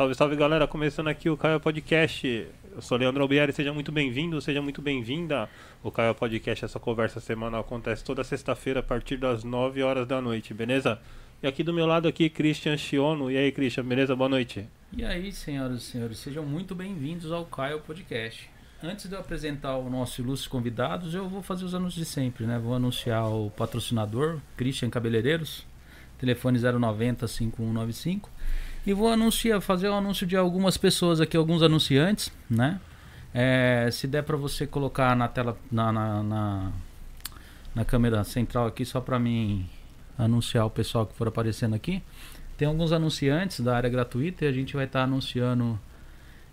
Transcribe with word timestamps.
Salve, 0.00 0.14
salve 0.14 0.34
galera, 0.34 0.66
começando 0.66 1.08
aqui 1.08 1.28
o 1.28 1.36
Caio 1.36 1.60
Podcast. 1.60 2.26
Eu 2.74 2.80
sou 2.80 2.96
Leandro 2.96 3.20
Albieri, 3.20 3.52
seja 3.52 3.70
muito 3.70 3.92
bem-vindo, 3.92 4.40
seja 4.40 4.62
muito 4.62 4.80
bem-vinda. 4.80 5.46
O 5.82 5.90
Caio 5.90 6.14
Podcast, 6.14 6.64
essa 6.64 6.80
conversa 6.80 7.20
semanal 7.20 7.60
acontece 7.60 8.02
toda 8.02 8.24
sexta-feira 8.24 8.80
a 8.80 8.82
partir 8.82 9.18
das 9.18 9.44
9 9.44 9.82
horas 9.82 10.08
da 10.08 10.18
noite, 10.18 10.54
beleza? 10.54 10.98
E 11.42 11.46
aqui 11.46 11.62
do 11.62 11.74
meu 11.74 11.84
lado 11.84 12.08
aqui, 12.08 12.30
Christian 12.30 12.78
Chiono. 12.78 13.30
E 13.30 13.36
aí, 13.36 13.52
Christian, 13.52 13.84
beleza? 13.84 14.16
Boa 14.16 14.30
noite. 14.30 14.66
E 14.96 15.04
aí, 15.04 15.30
senhoras 15.32 15.82
e 15.82 15.84
senhores, 15.84 16.16
sejam 16.16 16.46
muito 16.46 16.74
bem-vindos 16.74 17.30
ao 17.30 17.44
Caio 17.44 17.80
Podcast. 17.80 18.48
Antes 18.82 19.06
de 19.06 19.14
eu 19.14 19.20
apresentar 19.20 19.76
o 19.76 19.90
nosso 19.90 20.22
ilustre 20.22 20.48
convidados, 20.48 21.12
eu 21.12 21.28
vou 21.28 21.42
fazer 21.42 21.66
os 21.66 21.74
anúncios 21.74 22.06
de 22.06 22.10
sempre, 22.10 22.46
né? 22.46 22.58
Vou 22.58 22.74
anunciar 22.74 23.28
o 23.28 23.50
patrocinador, 23.50 24.38
Christian 24.56 24.88
Cabeleireiros, 24.88 25.66
telefone 26.18 26.58
090 26.58 27.28
5195 27.28 28.30
e 28.86 28.92
vou 28.92 29.08
anunciar, 29.08 29.60
fazer 29.60 29.88
o 29.88 29.92
um 29.92 29.96
anúncio 29.98 30.26
de 30.26 30.36
algumas 30.36 30.76
pessoas 30.76 31.20
aqui, 31.20 31.36
alguns 31.36 31.62
anunciantes, 31.62 32.32
né? 32.48 32.80
É, 33.32 33.88
se 33.92 34.06
der 34.06 34.22
para 34.22 34.36
você 34.36 34.66
colocar 34.66 35.14
na 35.14 35.28
tela, 35.28 35.56
na, 35.70 35.92
na, 35.92 36.22
na, 36.22 36.72
na 37.74 37.84
câmera 37.84 38.24
central 38.24 38.66
aqui, 38.66 38.84
só 38.84 39.00
para 39.00 39.18
mim 39.18 39.68
anunciar 40.18 40.66
o 40.66 40.70
pessoal 40.70 41.06
que 41.06 41.14
for 41.14 41.28
aparecendo 41.28 41.74
aqui. 41.74 42.02
Tem 42.56 42.66
alguns 42.66 42.92
anunciantes 42.92 43.60
da 43.60 43.76
área 43.76 43.88
gratuita 43.88 44.44
e 44.44 44.48
a 44.48 44.52
gente 44.52 44.74
vai 44.74 44.84
estar 44.84 45.00
tá 45.00 45.04
anunciando 45.04 45.78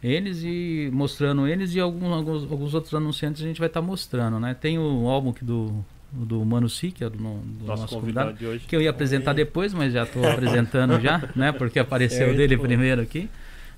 eles 0.01 0.43
e 0.43 0.89
mostrando 0.93 1.47
eles 1.47 1.73
e 1.73 1.79
alguns, 1.79 2.13
alguns, 2.13 2.51
alguns 2.51 2.73
outros 2.73 2.93
anunciantes 2.93 3.41
a 3.41 3.47
gente 3.47 3.59
vai 3.59 3.67
estar 3.67 3.81
tá 3.81 3.85
mostrando, 3.85 4.39
né? 4.39 4.53
Tem 4.53 4.77
o 4.77 5.07
álbum 5.07 5.33
do 5.41 5.83
do 6.11 6.43
Mano 6.45 6.69
Si, 6.69 6.91
que 6.91 7.03
é 7.03 7.09
do, 7.09 7.17
do 7.17 7.23
nosso, 7.65 7.81
nosso, 7.83 7.95
convidado, 7.95 8.33
de 8.33 8.45
hoje. 8.45 8.65
que 8.65 8.75
eu 8.75 8.81
ia 8.81 8.89
apresentar 8.89 9.33
depois, 9.33 9.73
mas 9.73 9.93
já 9.93 10.03
estou 10.03 10.27
apresentando 10.27 10.99
já, 10.99 11.29
né? 11.35 11.51
Porque 11.51 11.79
apareceu 11.79 12.29
é, 12.29 12.33
dele 12.33 12.57
primeiro 12.57 13.01
aqui, 13.01 13.29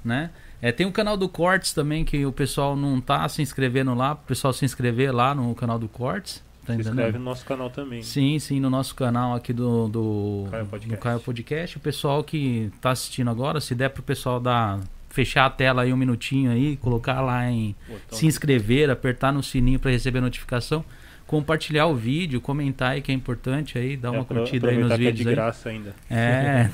né? 0.03 0.29
É, 0.61 0.71
tem 0.71 0.85
o 0.85 0.91
canal 0.91 1.15
do 1.15 1.29
Cortes 1.29 1.73
também, 1.73 2.03
que 2.03 2.25
o 2.25 2.31
pessoal 2.31 2.75
não 2.75 2.99
tá 2.99 3.27
se 3.29 3.41
inscrevendo 3.41 3.93
lá, 3.93 4.13
o 4.13 4.17
pessoal 4.17 4.53
se 4.53 4.65
inscrever 4.65 5.13
lá 5.13 5.33
no 5.33 5.55
canal 5.55 5.79
do 5.79 5.87
Cortes. 5.87 6.43
Tá 6.65 6.73
se 6.73 6.81
inscreve 6.81 7.17
no 7.17 7.23
nosso 7.23 7.45
canal 7.45 7.69
também. 7.69 8.03
Sim, 8.03 8.37
sim, 8.37 8.59
no 8.59 8.69
nosso 8.69 8.93
canal 8.93 9.33
aqui 9.33 9.53
do, 9.53 9.87
do, 9.87 10.47
Caio 10.51 10.65
Podcast. 10.65 10.95
do 10.95 11.01
Caio 11.01 11.19
Podcast. 11.19 11.77
O 11.77 11.79
pessoal 11.79 12.23
que 12.23 12.71
está 12.75 12.91
assistindo 12.91 13.29
agora, 13.29 13.61
se 13.61 13.73
der 13.73 13.89
para 13.89 14.01
o 14.01 14.03
pessoal 14.03 14.39
dar 14.39 14.79
fechar 15.09 15.45
a 15.45 15.49
tela 15.49 15.81
aí 15.81 15.91
um 15.91 15.97
minutinho 15.97 16.51
aí, 16.51 16.77
colocar 16.77 17.19
lá 17.21 17.49
em 17.49 17.75
Botão. 17.87 18.17
se 18.17 18.27
inscrever, 18.27 18.91
apertar 18.91 19.33
no 19.33 19.41
sininho 19.41 19.79
para 19.79 19.89
receber 19.89 20.21
notificação 20.21 20.85
compartilhar 21.29 21.85
o 21.85 21.95
vídeo, 21.95 22.41
comentar 22.41 22.93
aí 22.93 23.03
que 23.03 23.11
é 23.11 23.13
importante 23.13 23.77
aí, 23.77 23.95
dar 23.95 24.09
uma 24.09 24.21
é, 24.21 24.23
curtida 24.23 24.69
aí 24.69 24.79
nos 24.79 24.97
vídeos. 24.97 25.15
Que 25.15 25.21
é 25.21 25.29
de 25.29 25.35
graça 25.35 25.69
ainda. 25.69 25.95
É, 26.09 26.61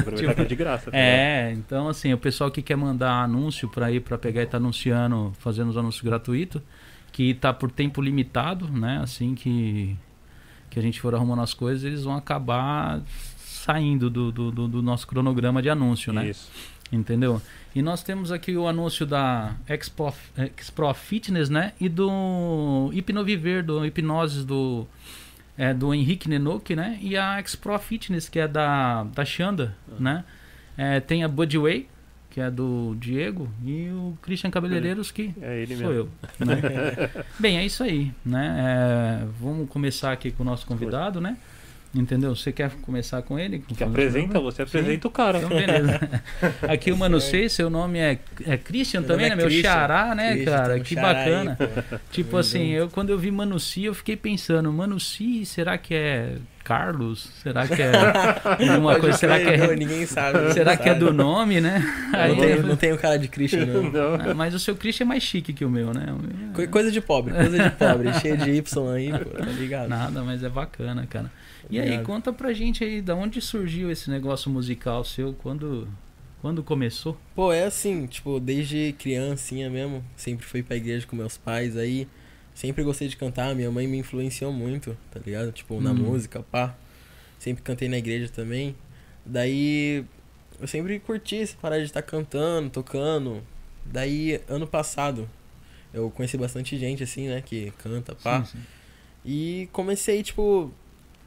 aproveitar 0.00 0.16
tipo, 0.16 0.34
que 0.34 0.40
é 0.40 0.44
de 0.44 0.56
graça. 0.56 0.90
Tá 0.90 0.98
é, 0.98 1.52
então 1.52 1.86
assim, 1.86 2.12
o 2.12 2.18
pessoal 2.18 2.50
que 2.50 2.60
quer 2.60 2.74
mandar 2.74 3.22
anúncio 3.22 3.68
para 3.68 3.92
ir 3.92 4.00
para 4.00 4.18
pegar 4.18 4.42
e 4.42 4.46
tá 4.46 4.56
anunciando, 4.56 5.32
fazendo 5.38 5.68
os 5.68 5.76
anúncios 5.76 6.02
gratuitos, 6.02 6.60
que 7.12 7.34
tá 7.34 7.54
por 7.54 7.70
tempo 7.70 8.02
limitado, 8.02 8.66
né? 8.66 8.98
Assim 9.00 9.32
que 9.36 9.96
que 10.68 10.80
a 10.80 10.82
gente 10.82 11.00
for 11.00 11.14
arrumando 11.14 11.42
as 11.42 11.54
coisas, 11.54 11.84
eles 11.84 12.02
vão 12.02 12.16
acabar 12.16 13.00
saindo 13.36 14.10
do, 14.10 14.32
do, 14.32 14.50
do, 14.50 14.66
do 14.66 14.82
nosso 14.82 15.06
cronograma 15.06 15.62
de 15.62 15.70
anúncio, 15.70 16.12
né? 16.12 16.30
Isso. 16.30 16.50
Entendeu? 16.92 17.40
E 17.74 17.82
nós 17.82 18.02
temos 18.02 18.30
aqui 18.30 18.56
o 18.56 18.68
anúncio 18.68 19.04
da 19.04 19.56
Expo, 19.68 20.14
Expo 20.56 20.94
Fitness, 20.94 21.50
né? 21.50 21.72
E 21.80 21.88
do 21.88 22.90
Hipnoviver, 22.92 23.64
do 23.64 23.84
Hipnoses 23.84 24.44
do, 24.44 24.86
é, 25.58 25.74
do 25.74 25.92
Henrique 25.92 26.28
Nenoke, 26.28 26.76
né? 26.76 26.98
E 27.00 27.16
a 27.16 27.40
Expo 27.40 27.76
Fitness, 27.78 28.28
que 28.28 28.38
é 28.38 28.46
da, 28.46 29.04
da 29.04 29.24
Xanda, 29.24 29.76
ah. 29.90 29.94
né? 29.98 30.24
É, 30.76 31.00
tem 31.00 31.24
a 31.24 31.28
Budway, 31.28 31.88
que 32.30 32.40
é 32.40 32.50
do 32.50 32.96
Diego, 32.98 33.48
e 33.64 33.88
o 33.90 34.18
Christian 34.20 34.50
Cabeleireiros, 34.50 35.10
que 35.12 35.32
é 35.40 35.62
ele 35.62 35.76
sou 35.76 35.88
mesmo. 35.88 36.10
eu. 36.40 36.46
Né? 36.46 36.56
Bem, 37.38 37.58
é 37.58 37.64
isso 37.64 37.82
aí, 37.82 38.12
né? 38.24 39.22
É, 39.22 39.26
vamos 39.40 39.68
começar 39.68 40.12
aqui 40.12 40.32
com 40.32 40.42
o 40.42 40.46
nosso 40.46 40.66
convidado, 40.66 41.20
né? 41.20 41.36
Entendeu? 41.94 42.34
Você 42.34 42.50
quer 42.50 42.70
começar 42.82 43.22
com 43.22 43.38
ele? 43.38 43.60
Que 43.60 43.84
apresenta, 43.84 44.40
você 44.40 44.62
apresenta 44.62 45.02
Sim. 45.02 45.08
o 45.08 45.10
cara. 45.10 45.38
Então, 45.38 45.48
beleza. 45.50 46.00
Aqui 46.68 46.90
o 46.90 46.96
Mano 46.96 47.20
Sei, 47.20 47.48
seu 47.48 47.70
nome 47.70 48.00
é, 48.00 48.18
é 48.44 48.56
Christian 48.56 49.00
meu 49.00 49.08
também, 49.08 49.26
é 49.26 49.28
né? 49.30 49.36
Meu 49.36 49.46
Christian. 49.46 49.70
xará, 49.70 50.14
né, 50.14 50.32
Christian, 50.32 50.52
cara? 50.52 50.80
Que 50.80 50.94
bacana. 50.96 51.56
Aí, 51.60 51.98
tipo 52.10 52.36
assim, 52.36 52.70
eu 52.70 52.88
quando 52.88 53.10
eu 53.10 53.18
vi 53.18 53.30
Mano 53.30 53.60
Si, 53.60 53.84
eu 53.84 53.94
fiquei 53.94 54.16
pensando, 54.16 54.72
Mano 54.72 54.98
Si, 54.98 55.46
será 55.46 55.78
que 55.78 55.94
é 55.94 56.34
Carlos? 56.64 57.28
Será 57.42 57.68
que 57.68 57.80
é 57.80 57.92
alguma 58.72 58.98
coisa? 58.98 59.16
Será 59.16 59.38
que 59.38 59.46
é. 59.46 59.76
Ninguém 59.76 60.04
sabe. 60.04 60.52
Será 60.52 60.76
que 60.76 60.88
é 60.88 60.94
do 60.94 61.12
nome, 61.14 61.60
né? 61.60 61.80
Aí, 62.12 62.30
não, 62.30 62.40
tem, 62.40 62.62
não 62.62 62.76
tem 62.76 62.92
o 62.92 62.98
cara 62.98 63.18
de 63.18 63.28
Christian, 63.28 63.66
não. 63.66 63.82
não. 63.84 64.14
Ah, 64.14 64.34
mas 64.34 64.52
o 64.52 64.58
seu 64.58 64.74
Christian 64.74 65.04
é 65.04 65.08
mais 65.08 65.22
chique 65.22 65.52
que 65.52 65.64
o 65.64 65.70
meu, 65.70 65.92
né? 65.94 66.06
Coisa 66.72 66.90
de 66.90 67.00
pobre, 67.00 67.32
coisa 67.32 67.56
de 67.56 67.70
pobre. 67.70 68.12
cheio 68.14 68.36
de 68.36 68.50
Y 68.50 68.94
aí, 68.94 69.12
pô, 69.12 69.30
tá 69.30 69.44
ligado? 69.44 69.88
Nada, 69.88 70.22
mas 70.22 70.42
é 70.42 70.48
bacana, 70.48 71.06
cara. 71.08 71.30
E 71.70 71.80
aí, 71.80 72.02
conta 72.02 72.32
pra 72.32 72.52
gente 72.52 72.84
aí, 72.84 73.00
da 73.00 73.14
onde 73.14 73.40
surgiu 73.40 73.90
esse 73.90 74.10
negócio 74.10 74.50
musical 74.50 75.04
seu? 75.04 75.32
Quando, 75.32 75.88
quando 76.40 76.62
começou? 76.62 77.16
Pô, 77.34 77.52
é 77.52 77.64
assim, 77.64 78.06
tipo, 78.06 78.38
desde 78.38 78.94
criancinha 78.98 79.70
mesmo, 79.70 80.04
sempre 80.16 80.44
fui 80.44 80.62
pra 80.62 80.76
igreja 80.76 81.06
com 81.06 81.16
meus 81.16 81.36
pais 81.36 81.76
aí. 81.76 82.06
Sempre 82.54 82.84
gostei 82.84 83.08
de 83.08 83.16
cantar, 83.16 83.54
minha 83.54 83.70
mãe 83.70 83.86
me 83.86 83.98
influenciou 83.98 84.52
muito, 84.52 84.96
tá 85.10 85.18
ligado? 85.24 85.50
Tipo, 85.50 85.80
na 85.80 85.90
hum. 85.90 85.94
música, 85.94 86.42
pá. 86.42 86.76
Sempre 87.38 87.62
cantei 87.62 87.88
na 87.88 87.98
igreja 87.98 88.28
também. 88.28 88.76
Daí 89.26 90.04
eu 90.60 90.68
sempre 90.68 91.00
curti 91.00 91.38
essa 91.38 91.56
parada 91.60 91.80
de 91.80 91.88
estar 91.88 92.02
tá 92.02 92.08
cantando, 92.08 92.70
tocando. 92.70 93.42
Daí, 93.84 94.40
ano 94.48 94.66
passado, 94.66 95.28
eu 95.92 96.10
conheci 96.10 96.36
bastante 96.36 96.78
gente, 96.78 97.02
assim, 97.02 97.28
né, 97.28 97.42
que 97.42 97.72
canta, 97.78 98.14
pá. 98.14 98.44
Sim, 98.44 98.58
sim. 98.58 98.64
E 99.24 99.68
comecei, 99.72 100.22
tipo, 100.22 100.72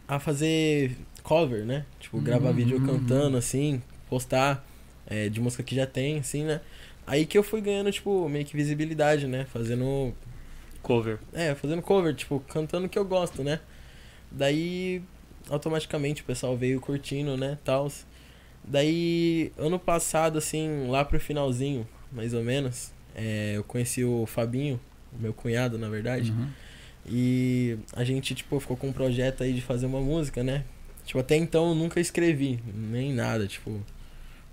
a 0.07 0.19
fazer 0.19 0.95
cover, 1.23 1.65
né? 1.65 1.85
Tipo, 1.99 2.19
gravar 2.21 2.49
uhum. 2.49 2.55
vídeo 2.55 2.85
cantando, 2.85 3.37
assim, 3.37 3.81
postar 4.09 4.65
é, 5.05 5.27
de 5.29 5.41
música 5.41 5.63
que 5.63 5.75
já 5.75 5.85
tem, 5.85 6.19
assim, 6.19 6.43
né? 6.43 6.61
Aí 7.05 7.25
que 7.25 7.37
eu 7.37 7.43
fui 7.43 7.61
ganhando, 7.61 7.91
tipo, 7.91 8.27
meio 8.29 8.45
que 8.45 8.55
visibilidade, 8.55 9.27
né? 9.27 9.45
Fazendo. 9.45 10.13
Cover. 10.81 11.19
É, 11.33 11.53
fazendo 11.55 11.81
cover, 11.81 12.13
tipo, 12.15 12.39
cantando 12.47 12.85
o 12.85 12.89
que 12.89 12.97
eu 12.97 13.05
gosto, 13.05 13.43
né? 13.43 13.59
Daí, 14.31 15.01
automaticamente 15.49 16.21
o 16.21 16.25
pessoal 16.25 16.55
veio 16.55 16.79
curtindo, 16.79 17.35
né? 17.35 17.57
Tals. 17.63 18.05
Daí, 18.63 19.51
ano 19.57 19.79
passado, 19.79 20.37
assim, 20.37 20.87
lá 20.87 21.03
pro 21.03 21.19
finalzinho, 21.19 21.87
mais 22.11 22.33
ou 22.33 22.43
menos, 22.43 22.93
é, 23.15 23.53
eu 23.55 23.63
conheci 23.63 24.03
o 24.03 24.25
Fabinho, 24.25 24.79
meu 25.17 25.33
cunhado, 25.33 25.77
na 25.77 25.89
verdade. 25.89 26.31
Uhum. 26.31 26.47
E 27.07 27.77
a 27.93 28.03
gente, 28.03 28.35
tipo, 28.35 28.59
ficou 28.59 28.75
com 28.75 28.89
um 28.89 28.93
projeto 28.93 29.43
aí 29.43 29.53
de 29.53 29.61
fazer 29.61 29.85
uma 29.85 30.01
música, 30.01 30.43
né? 30.43 30.65
Tipo, 31.05 31.19
até 31.19 31.37
então 31.37 31.69
eu 31.69 31.75
nunca 31.75 32.01
escrevi, 32.01 32.59
nem 32.73 33.13
nada, 33.13 33.47
tipo. 33.47 33.81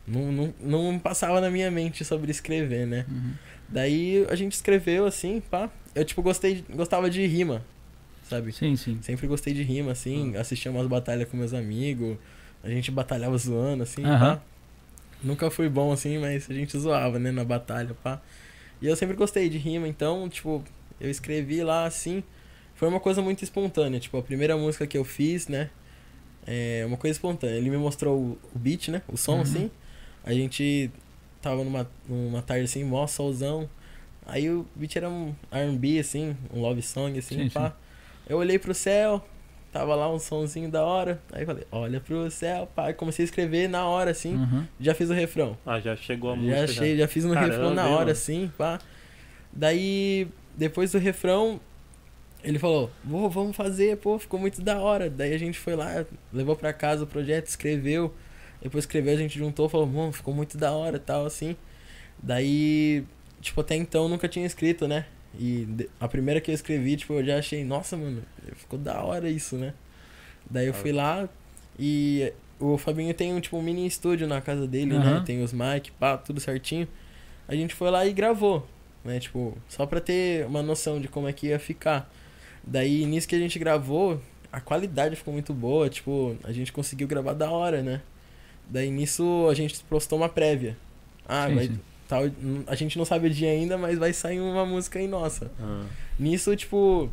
Não, 0.06 0.30
não, 0.30 0.54
não 0.60 0.98
passava 0.98 1.40
na 1.40 1.50
minha 1.50 1.70
mente 1.70 2.04
sobre 2.04 2.30
escrever, 2.30 2.86
né? 2.86 3.06
Uhum. 3.08 3.32
Daí 3.68 4.24
a 4.28 4.36
gente 4.36 4.52
escreveu 4.52 5.04
assim, 5.06 5.40
pá. 5.40 5.68
Eu, 5.94 6.04
tipo, 6.04 6.22
gostei, 6.22 6.64
gostava 6.70 7.10
de 7.10 7.26
rima, 7.26 7.64
sabe? 8.28 8.52
Sim, 8.52 8.76
sim. 8.76 8.98
Sempre 9.02 9.26
gostei 9.26 9.52
de 9.52 9.62
rima, 9.62 9.90
assim. 9.90 10.30
Uhum. 10.30 10.40
Assistia 10.40 10.70
umas 10.70 10.86
batalhas 10.86 11.28
com 11.28 11.36
meus 11.36 11.54
amigos. 11.54 12.16
A 12.62 12.68
gente 12.68 12.90
batalhava 12.90 13.36
zoando, 13.36 13.82
assim, 13.82 14.04
uhum. 14.04 14.18
pá. 14.18 14.42
Nunca 15.22 15.50
fui 15.50 15.68
bom, 15.68 15.90
assim, 15.90 16.18
mas 16.18 16.48
a 16.48 16.54
gente 16.54 16.78
zoava, 16.78 17.18
né, 17.18 17.32
na 17.32 17.44
batalha, 17.44 17.96
pá. 18.00 18.20
E 18.80 18.86
eu 18.86 18.94
sempre 18.94 19.16
gostei 19.16 19.48
de 19.48 19.58
rima, 19.58 19.88
então, 19.88 20.28
tipo, 20.28 20.62
eu 21.00 21.10
escrevi 21.10 21.64
lá, 21.64 21.86
assim 21.86 22.22
foi 22.74 22.88
uma 22.88 23.00
coisa 23.00 23.22
muito 23.22 23.42
espontânea. 23.42 24.00
Tipo, 24.00 24.18
a 24.18 24.22
primeira 24.22 24.56
música 24.56 24.86
que 24.86 24.98
eu 24.98 25.04
fiz, 25.04 25.48
né? 25.48 25.70
É 26.46 26.84
uma 26.86 26.96
coisa 26.96 27.16
espontânea. 27.16 27.56
Ele 27.56 27.70
me 27.70 27.76
mostrou 27.76 28.18
o, 28.18 28.38
o 28.54 28.58
beat, 28.58 28.88
né? 28.88 29.02
O 29.08 29.16
som, 29.16 29.36
uhum. 29.36 29.40
assim. 29.42 29.70
A 30.24 30.32
gente 30.32 30.90
tava 31.40 31.62
numa, 31.62 31.88
numa 32.08 32.42
tarde 32.42 32.64
assim, 32.64 32.84
mó 32.84 33.06
solzão. 33.06 33.68
Aí 34.26 34.50
o 34.50 34.66
beat 34.74 34.96
era 34.96 35.08
um 35.08 35.34
R&B, 35.50 35.98
assim, 35.98 36.36
um 36.52 36.60
love 36.60 36.80
song, 36.82 37.18
assim, 37.18 37.44
sim, 37.44 37.50
pá. 37.50 37.70
Sim. 37.70 37.74
Eu 38.26 38.38
olhei 38.38 38.58
pro 38.58 38.72
céu, 38.72 39.22
tava 39.70 39.94
lá 39.94 40.10
um 40.10 40.18
sonzinho 40.18 40.70
da 40.70 40.82
hora. 40.82 41.20
Aí 41.30 41.44
falei, 41.44 41.66
olha 41.70 42.00
pro 42.00 42.30
céu, 42.30 42.66
pá. 42.74 42.90
E 42.90 42.94
comecei 42.94 43.22
a 43.22 43.26
escrever 43.26 43.68
na 43.68 43.86
hora, 43.86 44.10
assim. 44.10 44.34
Uhum. 44.34 44.66
Já 44.80 44.94
fiz 44.94 45.10
o 45.10 45.12
refrão. 45.12 45.58
Ah, 45.66 45.78
já 45.78 45.94
chegou 45.94 46.30
a 46.30 46.36
música. 46.36 46.56
Já, 46.56 46.64
achei, 46.64 46.96
já 46.96 47.06
fiz 47.06 47.24
no 47.24 47.34
Caramba, 47.34 47.52
refrão 47.52 47.74
na 47.74 47.84
hora, 47.86 47.98
mano. 47.98 48.10
assim, 48.10 48.50
pá. 48.56 48.78
Daí, 49.52 50.26
depois 50.56 50.92
do 50.92 50.98
refrão, 50.98 51.60
ele 52.44 52.58
falou, 52.58 52.90
Vou, 53.02 53.28
vamos 53.30 53.56
fazer, 53.56 53.96
pô, 53.96 54.18
ficou 54.18 54.38
muito 54.38 54.60
da 54.62 54.78
hora. 54.78 55.10
Daí 55.10 55.32
a 55.32 55.38
gente 55.38 55.58
foi 55.58 55.74
lá, 55.74 56.04
levou 56.32 56.54
pra 56.54 56.72
casa 56.72 57.04
o 57.04 57.06
projeto, 57.06 57.46
escreveu. 57.46 58.14
Depois 58.62 58.84
escreveu, 58.84 59.14
a 59.14 59.16
gente 59.16 59.38
juntou, 59.38 59.68
falou, 59.68 59.86
mano, 59.86 60.12
ficou 60.12 60.32
muito 60.32 60.56
da 60.56 60.72
hora 60.72 60.98
tal, 60.98 61.26
assim. 61.26 61.56
Daí, 62.22 63.04
tipo, 63.40 63.60
até 63.60 63.74
então 63.74 64.08
nunca 64.08 64.28
tinha 64.28 64.46
escrito, 64.46 64.86
né? 64.86 65.06
E 65.38 65.66
a 65.98 66.06
primeira 66.06 66.40
que 66.40 66.50
eu 66.50 66.54
escrevi, 66.54 66.96
tipo, 66.96 67.14
eu 67.14 67.24
já 67.24 67.38
achei, 67.38 67.64
nossa, 67.64 67.96
mano, 67.96 68.22
ficou 68.54 68.78
da 68.78 69.02
hora 69.02 69.28
isso, 69.28 69.56
né? 69.56 69.74
Daí 70.48 70.66
eu 70.66 70.74
fui 70.74 70.92
lá 70.92 71.28
e 71.78 72.32
o 72.60 72.78
Fabinho 72.78 73.12
tem 73.14 73.34
um, 73.34 73.40
tipo, 73.40 73.56
um 73.56 73.62
mini 73.62 73.86
estúdio 73.86 74.26
na 74.26 74.40
casa 74.40 74.66
dele, 74.66 74.98
né? 74.98 75.06
Aham. 75.06 75.24
Tem 75.24 75.42
os 75.42 75.52
mic, 75.52 75.90
pá, 75.98 76.16
tudo 76.16 76.40
certinho. 76.40 76.86
A 77.48 77.54
gente 77.54 77.74
foi 77.74 77.90
lá 77.90 78.06
e 78.06 78.12
gravou, 78.12 78.66
né? 79.04 79.18
Tipo, 79.18 79.56
só 79.68 79.84
pra 79.84 80.00
ter 80.00 80.46
uma 80.46 80.62
noção 80.62 81.00
de 81.00 81.08
como 81.08 81.28
é 81.28 81.32
que 81.32 81.48
ia 81.48 81.58
ficar. 81.58 82.10
Daí, 82.66 83.04
nisso 83.06 83.28
que 83.28 83.34
a 83.34 83.38
gente 83.38 83.58
gravou, 83.58 84.20
a 84.50 84.60
qualidade 84.60 85.16
ficou 85.16 85.32
muito 85.34 85.52
boa, 85.52 85.88
tipo, 85.88 86.36
a 86.44 86.52
gente 86.52 86.72
conseguiu 86.72 87.06
gravar 87.06 87.32
da 87.34 87.50
hora, 87.50 87.82
né? 87.82 88.00
Daí, 88.68 88.90
nisso, 88.90 89.46
a 89.50 89.54
gente 89.54 89.82
postou 89.84 90.18
uma 90.18 90.28
prévia. 90.28 90.76
Ah, 91.28 91.46
Sim, 91.48 91.54
vai... 91.54 91.66
sim. 91.68 91.80
Tal, 92.06 92.24
a 92.66 92.74
gente 92.74 92.98
não 92.98 93.04
sabe 93.06 93.28
o 93.28 93.30
dia 93.30 93.50
ainda, 93.50 93.78
mas 93.78 93.98
vai 93.98 94.12
sair 94.12 94.38
uma 94.38 94.66
música 94.66 94.98
aí 94.98 95.08
nossa. 95.08 95.50
Ah, 95.58 95.86
Nisso, 96.18 96.54
tipo, 96.54 97.08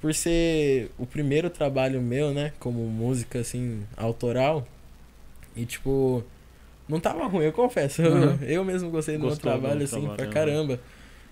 por 0.00 0.12
ser 0.12 0.90
o 0.98 1.06
primeiro 1.06 1.48
trabalho 1.48 2.02
meu, 2.02 2.34
né, 2.34 2.52
como 2.58 2.80
música, 2.88 3.38
assim, 3.38 3.84
autoral, 3.96 4.66
e, 5.56 5.64
tipo, 5.64 6.24
não 6.88 6.98
tava 6.98 7.24
ruim, 7.26 7.44
eu 7.44 7.52
confesso. 7.52 8.02
Eu, 8.02 8.12
Uhum. 8.12 8.38
eu 8.42 8.64
mesmo 8.64 8.90
gostei 8.90 9.14
do 9.16 9.20
meu 9.20 9.30
Gostou 9.30 9.52
do 9.52 9.58
trabalho, 9.60 9.84
assim, 9.84 10.00
trabalho, 10.00 10.16
pra 10.16 10.26
né? 10.26 10.32
caramba. 10.32 10.80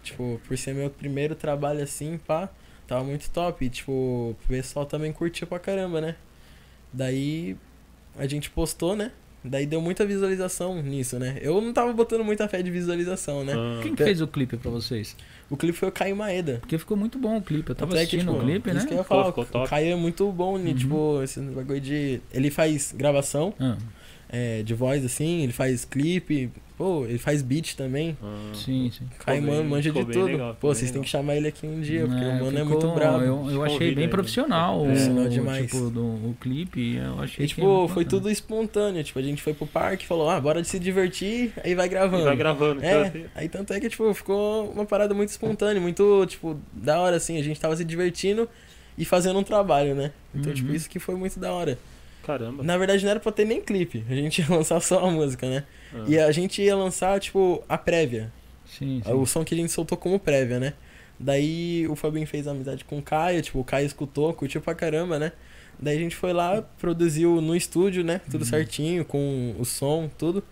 Tipo, 0.03 0.41
por 0.47 0.56
ser 0.56 0.73
meu 0.75 0.88
primeiro 0.88 1.35
trabalho, 1.35 1.82
assim, 1.82 2.19
pá, 2.25 2.49
tava 2.93 3.05
muito 3.05 3.31
top. 3.31 3.65
E, 3.65 3.71
tipo, 3.71 3.93
o 3.93 4.37
pessoal 4.49 4.85
também 4.87 5.12
curtiu 5.12 5.47
pra 5.47 5.59
caramba, 5.59 6.00
né. 6.00 6.17
Daí, 6.93 7.56
a 8.19 8.27
gente 8.27 8.50
postou, 8.50 8.94
né, 8.94 9.11
daí 9.43 9.65
deu 9.67 9.81
muita 9.81 10.05
visualização 10.05 10.81
nisso, 10.83 11.19
né. 11.19 11.39
Eu 11.41 11.61
não 11.61 11.73
tava 11.73 11.93
botando 11.93 12.23
muita 12.23 12.47
fé 12.49 12.62
de 12.62 12.71
visualização, 12.71 13.44
né. 13.44 13.55
ah, 13.56 13.81
Quem 13.83 13.94
que 13.94 14.05
fez 14.05 14.21
o 14.21 14.27
clipe 14.27 14.56
pra 14.56 14.71
vocês? 14.71 15.17
O 15.49 15.56
clipe 15.56 15.77
foi 15.77 15.89
o 15.89 15.93
Caio 15.93 16.15
Maeda. 16.17 16.59
Porque 16.61 16.79
ficou 16.79 16.97
muito 16.97 17.19
bom 17.19 17.37
o 17.39 17.43
clipe. 17.43 17.71
Eu 17.71 17.75
tava 17.75 17.93
Até 17.93 18.06
que, 18.06 18.17
assistindo 18.17 18.33
tipo, 18.33 18.43
o 18.43 18.47
clipe, 18.47 18.69
isso 18.71 18.79
né? 18.81 18.87
que 18.87 18.93
eu 18.95 18.99
ia 18.99 19.05
falar, 19.05 19.27
ficou 19.33 19.45
o. 19.62 19.67
Caio 19.67 19.93
é 19.93 19.97
muito 19.97 20.31
bom, 20.33 20.59
né? 20.59 20.71
Uhum. 20.71 20.77
Tipo, 20.77 21.23
esse 21.23 21.41
bagulho 21.41 21.81
de. 21.81 22.21
Ele 22.33 22.50
faz 22.50 22.95
gravação 22.97 23.53
Ah, 23.59 23.77
é, 24.29 24.62
de 24.62 24.75
voz, 24.75 25.05
assim, 25.05 25.43
ele 25.43 25.53
faz 25.53 25.85
clipe, 25.85 26.50
pô, 26.82 27.05
ele 27.06 27.19
faz 27.19 27.43
beat 27.43 27.76
também. 27.76 28.17
ah. 28.20 28.50
sim, 28.55 28.90
sim. 28.90 29.06
Caio 29.20 29.40
bem- 29.43 29.50
man- 29.52 29.62
manja 29.62 29.93
de 29.93 30.05
tudo. 30.05 30.25
legal, 30.25 30.56
pô, 30.61 30.75
vocês 30.75 30.90
têm 30.90 31.00
que 31.00 31.08
chamar 31.08 31.37
ele 31.37 31.46
aqui 31.46 31.64
um 31.64 31.81
dia, 31.81 32.06
porque 32.08 32.25
É, 32.25 32.29
o 32.40 32.44
mano 32.44 32.58
é 32.58 32.64
muito 32.64 32.88
brabo. 32.88 33.23
Eu, 33.23 33.49
eu 33.52 33.62
achei 33.62 33.94
bem 33.94 34.08
profissional 34.08 34.84
É, 34.87 35.08
o, 35.25 35.29
demais. 35.29 35.67
tipo, 35.70 35.88
do, 35.90 36.02
o 36.05 36.37
clipe. 36.40 36.96
Eu 36.96 37.20
achei 37.20 37.44
E, 37.44 37.49
que 37.49 37.55
tipo, 37.55 37.87
foi 37.88 38.02
bacana. 38.05 38.11
tudo 38.23 38.31
espontâneo. 38.31 39.05
Tipo, 39.05 39.19
a 39.20 39.23
gente 39.23 39.40
foi 39.40 39.55
pro 39.55 39.67
parque, 39.67 40.05
falou, 40.06 40.29
ah, 40.29 40.40
bora 40.40 40.64
se 40.64 40.79
divertir, 40.81 41.52
aí 41.62 41.75
vai 41.75 41.88
gravando. 41.88 42.23
E 42.23 42.25
vai 42.25 42.37
gravando. 42.37 42.85
É, 42.85 43.06
então, 43.06 43.20
aí 43.37 43.49
tanto 43.49 43.73
é 43.73 43.78
que, 43.78 43.88
tipo, 43.88 44.12
ficou 44.12 44.69
uma 44.73 44.85
parada 44.85 45.14
muito 45.14 45.28
espontânea, 45.28 45.81
muito, 45.81 46.26
tipo, 46.26 46.58
da 46.73 47.00
hora, 47.00 47.14
assim. 47.17 47.38
A 47.38 47.43
gente 47.44 47.61
tava 47.61 47.76
se 47.76 47.85
divertindo 47.85 48.49
e 48.99 49.05
fazendo 49.05 49.38
um 49.38 49.43
trabalho, 49.44 49.94
né? 49.94 50.11
Então, 50.35 50.49
Uhum. 50.50 50.55
tipo, 50.56 50.73
isso 50.73 50.90
que 50.90 50.99
foi 50.99 51.14
muito 51.14 51.38
da 51.38 51.52
hora. 51.52 51.78
Caramba. 52.23 52.63
Na 52.63 52.77
verdade, 52.79 53.03
não 53.05 53.11
era 53.11 53.21
pra 53.21 53.33
ter 53.33 53.45
nem 53.45 53.61
clipe. 53.61 54.05
A 54.09 54.15
gente 54.15 54.41
ia 54.41 54.47
lançar 54.55 54.81
só 54.81 55.05
a 55.05 55.11
música, 55.11 55.49
né? 55.49 55.65
Ah. 55.95 56.05
E 56.07 56.19
a 56.19 56.31
gente 56.33 56.63
ia 56.63 56.77
lançar, 56.77 57.19
tipo, 57.21 57.63
a 57.69 57.77
prévia. 57.77 58.33
Sim, 58.67 59.03
sim. 59.05 59.13
O 59.13 59.27
som 59.27 59.45
que 59.45 59.55
a 59.55 59.57
gente 59.57 59.71
soltou 59.73 59.99
como 59.99 60.19
prévia, 60.19 60.59
né? 60.61 60.75
Daí 61.19 61.87
o 61.89 61.95
Fabinho 61.95 62.27
fez 62.27 62.47
amizade 62.49 62.85
com 62.85 62.99
o 62.99 63.03
Caio, 63.03 63.43
tipo, 63.43 63.61
o 63.61 63.65
Caio 63.65 63.87
escutou, 63.87 64.33
curtiu 64.35 64.61
pra 64.61 64.75
caramba, 64.75 65.19
né? 65.19 65.33
Daí 65.79 65.97
a 65.97 66.01
gente 66.01 66.17
foi 66.17 66.33
lá, 66.33 66.63
produziu 66.79 67.41
no 67.41 67.55
estúdio, 67.57 68.03
né? 68.05 68.21
Tudo 68.31 68.43
Uhum. 68.43 68.47
certinho, 68.49 69.05
com 69.05 69.55
o 69.59 69.65
som, 69.65 70.09
tudo. 70.19 70.43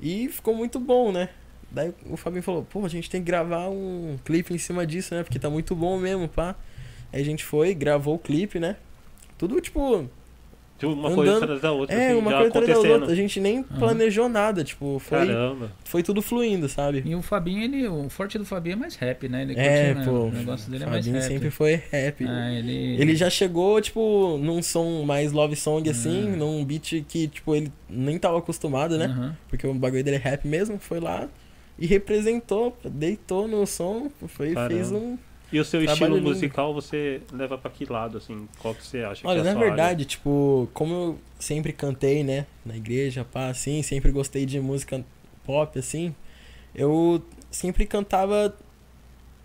E 0.00 0.28
ficou 0.28 0.54
muito 0.54 0.78
bom, 0.80 1.12
né? 1.12 1.28
Daí 1.70 1.92
o 2.06 2.16
Fabinho 2.16 2.42
falou, 2.42 2.64
pô, 2.64 2.84
a 2.84 2.88
gente 2.88 3.08
tem 3.10 3.20
que 3.20 3.26
gravar 3.26 3.68
um 3.68 4.16
clipe 4.24 4.52
em 4.54 4.58
cima 4.58 4.86
disso, 4.86 5.14
né? 5.14 5.22
Porque 5.22 5.38
tá 5.38 5.48
muito 5.50 5.74
bom 5.74 5.98
mesmo, 5.98 6.28
pá. 6.28 6.56
Aí 7.12 7.20
a 7.20 7.24
gente 7.24 7.44
foi, 7.44 7.74
gravou 7.74 8.14
o 8.14 8.18
clipe, 8.18 8.58
né? 8.58 8.76
Tudo, 9.38 9.60
tipo, 9.60 10.08
Tipo, 10.80 10.92
uma 10.94 11.08
andando- 11.10 11.14
coisa 11.14 11.36
atrás 11.36 11.60
da 11.60 11.72
outra, 11.72 11.94
é, 11.94 12.06
assim, 12.08 12.18
uma 12.18 12.30
já 12.30 12.36
coisa 12.38 12.48
atrás 12.48 12.66
da 12.66 12.72
acontecendo. 12.72 12.92
outra. 13.00 13.12
A 13.12 13.14
gente 13.14 13.38
nem 13.38 13.62
planejou 13.62 14.28
nada, 14.30 14.64
tipo, 14.64 14.98
foi, 14.98 15.18
Caramba. 15.18 15.70
foi 15.84 16.02
tudo 16.02 16.22
fluindo, 16.22 16.70
sabe? 16.70 17.02
E 17.04 17.14
o 17.14 17.20
Fabinho, 17.20 17.62
ele, 17.62 17.86
o 17.86 18.08
forte 18.08 18.38
do 18.38 18.46
Fabinho 18.46 18.72
é 18.72 18.76
mais 18.76 18.96
rap, 18.96 19.28
né? 19.28 19.42
Ele 19.42 19.54
É, 19.58 19.92
né? 19.94 20.04
pô, 20.06 20.10
O 20.10 20.30
negócio 20.32 20.70
dele 20.70 20.84
é 20.84 20.86
mais 20.86 21.04
Fabinho 21.04 21.22
rap. 21.22 21.30
sempre 21.30 21.50
foi 21.50 21.82
rap. 21.90 22.24
É, 22.26 22.58
ele... 22.58 22.96
Ele 22.98 23.14
já 23.14 23.28
chegou, 23.28 23.78
tipo, 23.82 24.38
num 24.38 24.62
som 24.62 25.02
mais 25.04 25.32
love 25.32 25.54
song, 25.54 25.86
assim, 25.90 26.32
É. 26.32 26.36
num 26.36 26.64
beat 26.64 27.04
que, 27.06 27.28
tipo, 27.28 27.54
ele 27.54 27.70
nem 27.88 28.18
tava 28.18 28.38
acostumado, 28.38 28.96
né? 28.96 29.04
Aham. 29.04 29.36
Porque 29.50 29.66
o 29.66 29.74
bagulho 29.74 30.02
dele 30.02 30.16
é 30.16 30.20
rap 30.20 30.48
mesmo, 30.48 30.78
foi 30.78 30.98
lá 30.98 31.28
e 31.78 31.84
representou, 31.86 32.74
deitou 32.84 33.46
no 33.46 33.66
som, 33.66 34.10
foi, 34.28 34.54
Caramba. 34.54 34.74
fez 34.74 34.90
um... 34.92 35.18
E 35.52 35.58
o 35.58 35.64
seu 35.64 35.82
estilo 35.82 36.16
lindo. 36.16 36.28
musical, 36.28 36.72
você 36.72 37.20
leva 37.32 37.58
pra 37.58 37.70
que 37.70 37.90
lado, 37.90 38.18
assim? 38.18 38.48
Qual 38.58 38.74
que 38.74 38.86
você 38.86 38.98
acha 38.98 39.26
Olha, 39.26 39.42
que 39.42 39.48
é 39.48 39.50
a 39.50 39.54
na 39.54 39.60
verdade, 39.60 40.04
tipo, 40.04 40.68
como 40.72 40.94
eu 40.94 41.18
sempre 41.38 41.72
cantei, 41.72 42.22
né, 42.22 42.46
na 42.64 42.76
igreja, 42.76 43.24
pá, 43.24 43.48
assim, 43.48 43.82
sempre 43.82 44.12
gostei 44.12 44.46
de 44.46 44.60
música 44.60 45.04
pop, 45.44 45.78
assim, 45.78 46.14
eu 46.74 47.22
sempre 47.50 47.84
cantava, 47.84 48.56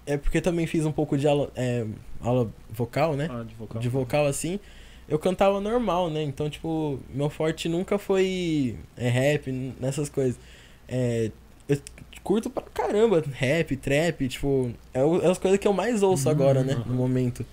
é 0.05 0.15
porque 0.17 0.39
também 0.41 0.67
fiz 0.67 0.85
um 0.85 0.91
pouco 0.91 1.17
de 1.17 1.27
aula, 1.27 1.51
é, 1.55 1.85
aula 2.21 2.51
vocal, 2.69 3.15
né? 3.15 3.25
área? 3.25 3.41
Ah, 3.41 3.43
de 3.43 3.55
vocal. 3.55 3.81
de 3.81 3.89
vocal 3.89 4.25
assim, 4.27 4.59
eu 5.07 5.19
cantava 5.19 5.59
normal, 5.59 6.09
né? 6.09 6.23
Então, 6.23 6.49
tipo, 6.49 6.99
meu 7.09 7.29
forte 7.29 7.69
nunca 7.69 7.97
foi 7.97 8.77
é, 8.97 9.07
rap, 9.09 9.51
nessas 9.79 10.09
coisas. 10.09 10.39
É, 10.87 11.31
eu 11.67 11.79
curto 12.25 12.49
pra 12.49 12.63
caramba 12.63 13.23
rap, 13.33 13.77
trap, 13.77 14.27
tipo, 14.27 14.71
é, 14.93 14.99
é 14.99 15.27
as 15.29 15.37
coisas 15.37 15.59
que 15.59 15.67
eu 15.67 15.73
mais 15.73 16.01
ouço 16.01 16.25
Uhum. 16.27 16.31
agora, 16.31 16.63
né? 16.63 16.73
No 16.85 16.91
Uhum. 16.91 16.97
momento. 16.97 17.45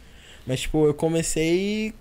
Mas, 0.47 0.63
tipo, 0.63 0.87
eu 0.87 0.95
comecei 0.95 1.93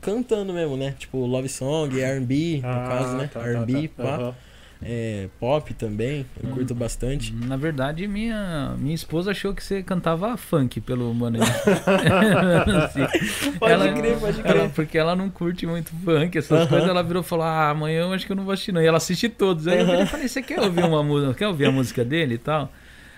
cantando 0.00 0.52
mesmo, 0.52 0.76
né? 0.76 0.94
Tipo, 0.98 1.18
love 1.26 1.48
song, 1.48 2.00
R&B, 2.00 2.60
Ah, 2.62 2.74
no 2.76 2.88
caso, 2.88 3.16
né? 3.16 3.28
tá, 3.32 3.40
tá, 3.40 3.46
R&B, 3.46 3.88
tá. 3.88 4.02
pá. 4.02 4.14
Aham. 4.16 4.34
É, 4.82 5.28
pop 5.38 5.74
também, 5.74 6.24
eu 6.42 6.48
Uhum. 6.48 6.54
curto 6.56 6.74
bastante. 6.74 7.34
Na 7.34 7.54
verdade, 7.56 8.08
minha, 8.08 8.74
minha 8.78 8.94
esposa 8.94 9.30
achou 9.32 9.52
que 9.54 9.62
você 9.62 9.82
cantava 9.82 10.34
funk 10.38 10.80
pelo 10.80 11.12
mano. 11.12 11.38
aí. 11.42 13.58
Pode 13.58 13.72
Ela- 13.72 13.92
crer, 13.92 14.18
pode 14.18 14.40
Ela- 14.40 14.52
crer. 14.52 14.70
porque 14.70 14.98
ela 14.98 15.14
não 15.16 15.28
curte 15.30 15.66
muito 15.66 15.90
funk, 16.04 16.36
essas 16.38 16.60
Aham. 16.60 16.66
coisas. 16.68 16.88
Ela 16.88 17.02
virou 17.02 17.22
e 17.22 17.26
falou: 17.26 17.44
Ah, 17.44 17.70
amanhã 17.70 18.02
eu 18.02 18.12
acho 18.12 18.26
que 18.26 18.32
eu 18.32 18.36
não 18.36 18.44
vou 18.44 18.52
assistir, 18.52 18.72
não. 18.72 18.82
E 18.82 18.86
ela 18.86 18.98
assiste 18.98 19.28
todos. 19.28 19.66
Aí 19.68 19.76
eu 19.78 19.82
Aham. 19.82 19.90
virei 19.90 20.04
e 20.04 20.08
falei: 20.08 20.28
Você 20.28 20.42
quer 20.42 20.60
ouvir 20.60 20.84
uma 20.84 21.02
música? 21.02 21.34
Quer 21.34 21.48
ouvir 21.48 21.66
a 21.66 21.72
música 21.72 22.04
dele 22.04 22.34
e 22.34 22.38
tal? 22.38 22.72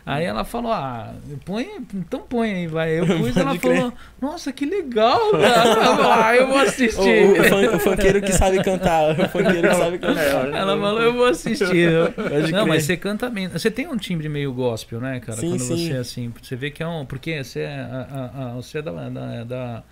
Aí 0.04 0.24
ela 0.24 0.42
falou: 0.44 0.72
Ah, 0.72 1.14
põe, 1.44 1.68
então 1.94 2.20
põe 2.28 2.52
aí, 2.52 2.66
vai. 2.66 2.98
Eu 2.98 3.06
pus, 3.18 3.36
ela 3.36 3.54
falou: 3.56 3.92
Nossa, 4.20 4.52
que 4.52 4.66
legal, 4.66 5.30
cara. 5.30 6.24
Ah, 6.26 6.36
eu 6.36 6.48
vou 6.48 6.58
assistir. 6.58 6.98
o, 7.26 7.40
o 7.40 7.44
fun- 7.44 7.76
o 7.76 7.78
funkeiro 7.78 8.20
que 8.20 8.32
sabe 8.32 8.62
cantar, 8.64 9.10
o 9.18 9.28
funkeiro 9.28 9.68
que 9.68 9.74
sabe 9.76 9.98
cantar. 9.98 10.22
É, 10.24 10.58
Ela 10.58 10.76
falou, 10.78 11.00
eu 11.00 11.12
vou 11.12 11.26
assistir. 11.26 12.12
Pode 12.16 12.50
não, 12.52 12.64
crer. 12.64 12.66
mas 12.66 12.82
você 12.84 12.96
canta 12.96 13.30
bem. 13.30 13.46
Você 13.48 13.70
tem 13.70 13.86
um 13.86 13.96
timbre 13.96 14.28
meio 14.28 14.52
gospel, 14.52 15.00
né, 15.00 15.20
cara? 15.20 15.38
Sim, 15.38 15.50
Quando 15.50 15.60
sim. 15.60 15.86
você 15.88 15.92
é 15.92 15.98
assim, 15.98 16.32
você 16.42 16.56
vê 16.56 16.70
que 16.70 16.82
é 16.82 16.86
um. 16.88 17.06
Porque 17.06 17.42
você 17.44 17.60
é, 17.60 17.68
a, 17.80 18.06
a- 18.10 18.46
a- 18.48 18.52
você 18.54 18.78
é 18.78 18.82
da, 18.82 18.90
da, 19.08 19.44
da, 19.44 19.82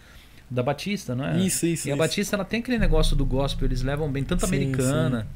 da 0.51 0.63
Batista, 0.63 1.15
não 1.15 1.25
é? 1.27 1.39
Isso, 1.39 1.67
isso. 1.67 1.87
E 1.89 1.93
a 1.93 1.95
isso. 1.95 1.99
Batista 1.99 2.35
ela 2.35 2.45
tem 2.45 2.59
aquele 2.59 2.79
negócio 2.79 3.15
do 3.15 3.25
gospel, 3.25 3.69
eles 3.69 3.83
levam 3.83 4.11
bem, 4.11 4.25
tanto 4.25 4.45
Sim, 4.47 4.57
americana. 4.57 5.27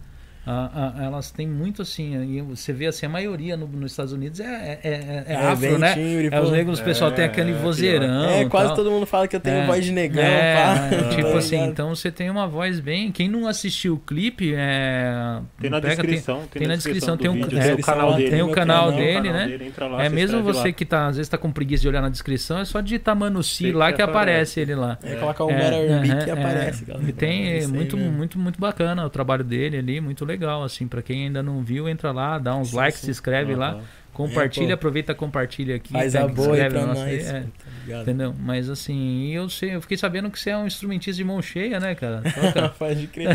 A- 0.47 0.93
a- 1.01 1.05
elas 1.05 1.31
têm 1.31 1.47
muito 1.49 1.83
assim, 1.83 2.15
e 2.37 2.41
você 2.43 2.73
vê 2.73 2.87
assim, 2.87 3.07
a 3.07 3.09
maioria 3.09 3.57
no- 3.57 3.67
nos 3.67 3.93
Estados 3.93 4.13
Unidos 4.13 4.41
é, 4.41 4.45
é, 4.45 4.79
é, 4.83 5.25
é 5.33 5.37
afro, 5.37 5.57
bem 5.69 5.79
né? 5.79 5.95
timbre, 5.95 6.29
É, 6.33 6.41
os 6.41 6.51
negros, 6.51 6.81
o 6.81 6.85
pessoal 6.85 7.11
tem 7.13 7.25
aquele 7.25 7.53
É, 7.53 7.55
vozeirão. 7.55 8.25
É, 8.31 8.45
quase 8.47 8.67
tal. 8.69 8.77
todo 8.77 8.91
mundo 8.91 9.07
fala 9.07 9.27
que 9.27 9.37
eu 9.37 9.41
tenho 9.41 9.57
É. 9.57 9.67
voz 9.67 9.85
de 9.85 9.93
negão, 9.93 10.23
É, 10.23 10.55
pá. 10.55 10.77
é, 10.87 11.09
tipo 11.17 11.31
Tá 11.33 11.39
assim, 11.39 11.57
então 11.65 11.95
você 11.95 12.11
tem 12.11 12.29
uma 12.31 12.47
voz 12.47 12.79
bem. 12.81 13.11
Quem 13.11 13.29
não 13.29 13.47
assistiu 13.47 13.95
o 13.95 13.99
clipe, 13.99 14.53
é. 14.57 15.39
Tem 15.61 15.71
na 15.71 15.81
pega, 15.81 15.97
descrição. 16.03 16.43
tem 16.51 16.67
na 16.69 16.77
descrição, 16.77 17.17
tem 17.17 17.31
um- 17.31 17.35
vídeo, 17.35 17.59
é, 17.59 17.63
tem 17.63 17.75
o 17.75 17.79
canal 17.79 18.09
tem 18.11 18.17
dele. 18.19 18.31
tem 18.31 18.43
o 18.43 18.51
canal 18.51 18.93
dele, 18.93 19.11
o 19.11 19.15
canal 19.23 19.33
né? 19.33 19.47
dele, 19.49 19.65
entra 19.67 19.87
lá, 19.87 20.05
é 20.05 20.09
mesmo 20.09 20.43
você 20.43 20.69
lá. 20.69 20.73
que 20.73 20.85
tá, 20.85 21.07
às 21.07 21.17
vezes 21.17 21.29
tá 21.29 21.39
com 21.39 21.51
preguiça 21.51 21.83
de 21.83 21.89
olhar 21.89 22.03
na 22.03 22.09
descrição, 22.09 22.59
é 22.59 22.65
só 22.65 22.81
digitar 22.81 23.17
Manuci 23.17 23.73
lá 23.73 23.91
que 23.91 23.97
que 23.97 24.03
aparece 24.03 24.61
ele 24.61 24.75
lá. 24.75 24.99
É, 25.03 25.15
colocar 25.17 25.45
o 25.45 25.51
É, 25.51 25.55
Mera 25.57 25.77
aham, 25.77 26.25
que 26.25 26.31
é. 26.31 26.33
aparece, 26.33 26.85
galera. 26.85 27.09
E 27.09 27.13
tem 27.13 27.49
É 27.59 27.67
muito, 27.67 27.97
muito, 27.97 28.39
muito 28.39 28.61
bacana 28.61 29.07
o 29.07 29.11
trabalho 29.11 29.43
dele 29.45 29.77
ali, 29.79 30.01
muito 30.01 30.25
legal, 30.25 30.34
assim, 30.65 30.87
pra 30.89 31.03
quem 31.03 31.27
ainda 31.27 31.43
não 31.43 31.63
viu, 31.63 31.89
entra 31.89 32.13
lá, 32.13 32.39
dá 32.39 32.55
uns 32.57 32.71
Sim, 32.71 32.77
likes, 32.77 33.01
sim. 33.01 33.07
se 33.07 33.11
inscreve 33.11 33.55
lá, 33.55 33.71
Aham. 33.73 33.85
compartilha, 34.13 34.71
É, 34.71 34.75
aproveita, 34.75 35.15
compartilha 35.15 35.77
aqui. 35.77 35.93
Faz 35.93 36.15
a 36.17 36.27
boa 36.27 36.57
pra 36.57 36.81
no 36.81 36.87
nosso 36.89 37.01
nós, 37.05 37.31
é. 37.31 37.41
tá? 37.41 38.01
Entendeu? 38.03 38.35
Mas 38.39 38.69
assim, 38.71 39.31
eu 39.33 39.49
sei, 39.49 39.75
eu 39.75 39.81
fiquei 39.81 39.97
sabendo 39.97 40.31
que 40.31 40.39
você 40.39 40.51
é 40.51 40.57
um 40.57 40.67
instrumentista 40.67 41.17
de 41.17 41.25
mão 41.25 41.41
cheia, 41.43 41.79
né, 41.81 41.95
cara? 41.95 42.23
Toca- 42.23 42.69
Pode 42.79 43.07
crer. 43.09 43.29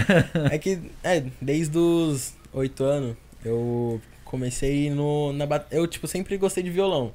É 0.52 0.58
que, 0.58 0.80
é, 1.04 1.24
desde 1.42 1.78
os 1.78 2.34
oito 2.54 2.84
anos, 2.84 3.16
eu 3.44 4.02
comecei 4.26 4.90
no, 4.90 5.34
na. 5.34 5.46
Eu, 5.72 5.88
tipo, 5.88 6.08
sempre 6.08 6.38
gostei 6.38 6.64
de 6.64 6.70
violão. 6.70 7.14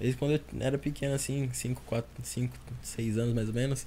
Desde 0.00 0.16
quando 0.18 0.32
eu 0.32 0.40
era 0.60 0.76
pequeno, 0.76 1.14
assim, 1.14 1.48
5, 1.52 1.82
4, 1.86 2.08
5, 2.22 2.56
6 2.82 3.16
anos 3.16 3.32
mais 3.32 3.48
ou 3.48 3.54
menos, 3.54 3.86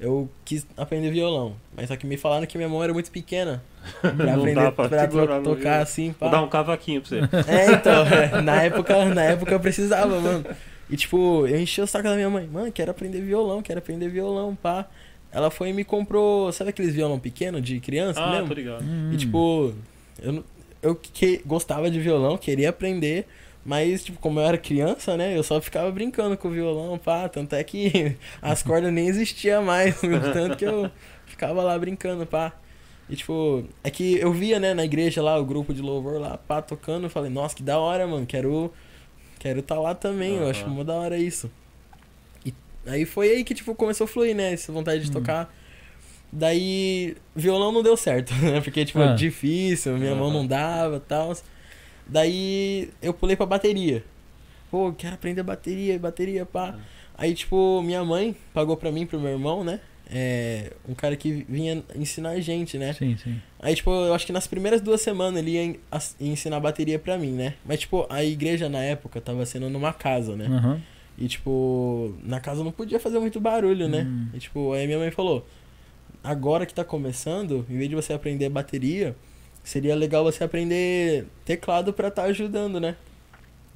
eu 0.00 0.28
quis 0.44 0.66
aprender 0.76 1.10
violão. 1.10 1.54
Mas 1.76 1.88
só 1.88 1.96
que 1.96 2.06
me 2.06 2.16
falaram 2.16 2.46
que 2.46 2.56
minha 2.56 2.68
mão 2.68 2.82
era 2.82 2.92
muito 2.92 3.10
pequena 3.10 3.62
pra 4.00 4.12
Não 4.12 4.40
aprender, 4.40 4.72
pra 4.72 4.88
pra, 4.88 5.06
no 5.38 5.42
tocar 5.42 5.80
assim, 5.82 6.14
Vou 6.18 6.28
pá. 6.28 6.36
dar 6.36 6.42
um 6.42 6.48
cavaquinho 6.48 7.00
pra 7.00 7.08
você. 7.08 7.20
É, 7.50 7.72
então, 7.72 8.06
é, 8.06 8.40
na 8.42 8.62
época, 8.62 9.04
na 9.06 9.22
época 9.24 9.52
eu 9.52 9.60
precisava, 9.60 10.20
mano. 10.20 10.44
E 10.90 10.96
tipo, 10.96 11.46
eu 11.46 11.60
enchi 11.60 11.80
o 11.80 11.86
saco 11.86 12.08
da 12.08 12.14
minha 12.14 12.30
mãe, 12.30 12.46
mano, 12.46 12.72
quero 12.72 12.90
aprender 12.90 13.20
violão, 13.20 13.60
quero 13.62 13.78
aprender 13.78 14.08
violão, 14.08 14.54
pá. 14.54 14.86
ela 15.30 15.50
foi 15.50 15.68
e 15.68 15.72
me 15.72 15.84
comprou, 15.84 16.50
sabe 16.52 16.70
aqueles 16.70 16.94
violão 16.94 17.18
pequeno 17.18 17.60
de 17.60 17.78
criança 17.80 18.20
Ah, 18.22 18.30
mesmo? 18.32 18.48
tô 18.48 18.54
ligado. 18.54 18.84
E 19.12 19.16
tipo, 19.18 19.74
eu, 20.22 20.42
eu 20.80 20.94
que, 20.94 21.42
gostava 21.44 21.90
de 21.90 22.00
violão, 22.00 22.38
queria 22.38 22.70
aprender, 22.70 23.26
mas 23.64 24.04
tipo, 24.04 24.18
como 24.18 24.40
eu 24.40 24.44
era 24.44 24.56
criança, 24.58 25.16
né, 25.16 25.36
eu 25.36 25.42
só 25.42 25.60
ficava 25.60 25.90
brincando 25.90 26.36
com 26.36 26.48
o 26.48 26.50
violão, 26.50 26.96
pá, 26.98 27.28
tanto 27.28 27.54
é 27.54 27.62
que 27.64 28.16
as 28.40 28.62
cordas 28.62 28.92
nem 28.92 29.08
existiam 29.08 29.62
mais, 29.62 30.00
tanto 30.32 30.56
que 30.56 30.64
eu 30.64 30.90
ficava 31.26 31.62
lá 31.62 31.78
brincando, 31.78 32.26
pá. 32.26 32.52
E 33.10 33.16
tipo, 33.16 33.64
é 33.82 33.90
que 33.90 34.18
eu 34.18 34.32
via, 34.32 34.60
né, 34.60 34.74
na 34.74 34.84
igreja 34.84 35.22
lá, 35.22 35.38
o 35.38 35.44
grupo 35.44 35.72
de 35.72 35.80
louvor 35.80 36.20
lá, 36.20 36.36
pá, 36.36 36.60
tocando, 36.60 37.04
eu 37.04 37.10
falei, 37.10 37.30
nossa, 37.30 37.56
que 37.56 37.62
da 37.62 37.78
hora, 37.78 38.06
mano, 38.06 38.26
quero 38.26 38.72
quero 39.38 39.62
tá 39.62 39.78
lá 39.78 39.94
também, 39.94 40.36
eu 40.36 40.48
acho 40.48 40.68
mó 40.68 40.82
da 40.82 40.94
hora 40.94 41.16
isso. 41.16 41.50
E 42.44 42.52
aí 42.86 43.04
foi 43.04 43.30
aí 43.30 43.44
que, 43.44 43.54
tipo, 43.54 43.74
começou 43.74 44.04
a 44.04 44.08
fluir, 44.08 44.34
né, 44.34 44.52
essa 44.52 44.72
vontade 44.72 45.02
de 45.04 45.10
Hum. 45.10 45.12
tocar. 45.12 45.54
Daí, 46.30 47.16
violão 47.34 47.72
não 47.72 47.82
deu 47.82 47.96
certo, 47.96 48.34
né? 48.42 48.60
Porque, 48.60 48.84
tipo, 48.84 48.98
Ah. 49.00 49.14
difícil, 49.14 49.96
minha 49.96 50.14
mão 50.14 50.26
Aham. 50.26 50.34
não 50.34 50.46
dava 50.46 50.96
e 50.96 51.00
tal. 51.00 51.34
Daí, 52.08 52.90
eu 53.02 53.12
pulei 53.12 53.36
pra 53.36 53.46
bateria. 53.46 54.02
Pô, 54.70 54.92
quero 54.92 55.14
aprender 55.14 55.42
bateria, 55.42 55.98
bateria, 55.98 56.46
pá. 56.46 56.74
Aí, 57.16 57.34
tipo, 57.34 57.82
minha 57.82 58.04
mãe 58.04 58.34
pagou 58.54 58.76
pra 58.76 58.92
mim, 58.92 59.06
pro 59.06 59.20
meu 59.20 59.32
irmão, 59.32 59.64
né? 59.64 59.80
É, 60.10 60.72
um 60.88 60.94
cara 60.94 61.16
que 61.16 61.44
vinha 61.48 61.82
ensinar 61.94 62.30
a 62.30 62.40
gente, 62.40 62.78
né? 62.78 62.94
Sim, 62.94 63.16
sim. 63.16 63.38
Aí, 63.60 63.74
tipo, 63.74 63.90
eu 63.90 64.14
acho 64.14 64.24
que 64.24 64.32
nas 64.32 64.46
primeiras 64.46 64.80
duas 64.80 65.02
semanas 65.02 65.38
ele 65.38 65.50
ia 65.50 65.76
ensinar 66.20 66.60
bateria 66.60 66.98
pra 66.98 67.18
mim, 67.18 67.32
né? 67.32 67.54
Mas, 67.64 67.80
tipo, 67.80 68.06
a 68.08 68.24
igreja 68.24 68.68
na 68.68 68.82
época 68.82 69.20
tava 69.20 69.44
sendo 69.44 69.68
numa 69.68 69.92
casa, 69.92 70.34
né? 70.34 70.46
Aham. 70.46 70.80
E, 71.18 71.26
tipo, 71.26 72.14
na 72.22 72.40
casa 72.40 72.62
não 72.62 72.70
podia 72.70 73.00
fazer 73.00 73.18
muito 73.18 73.40
barulho, 73.40 73.88
né? 73.88 74.06
Hum. 74.08 74.28
E, 74.32 74.38
tipo, 74.38 74.72
aí 74.72 74.86
minha 74.86 74.98
mãe 74.98 75.10
falou: 75.10 75.46
agora 76.22 76.64
que 76.64 76.72
tá 76.72 76.84
começando, 76.84 77.66
em 77.68 77.76
vez 77.76 77.88
de 77.90 77.96
você 77.96 78.12
aprender 78.12 78.48
bateria, 78.48 79.16
seria 79.62 79.94
legal 79.94 80.24
você 80.24 80.44
aprender 80.44 81.26
teclado 81.44 81.92
pra 81.92 82.10
tá 82.10 82.22
ajudando, 82.24 82.80
né? 82.80 82.96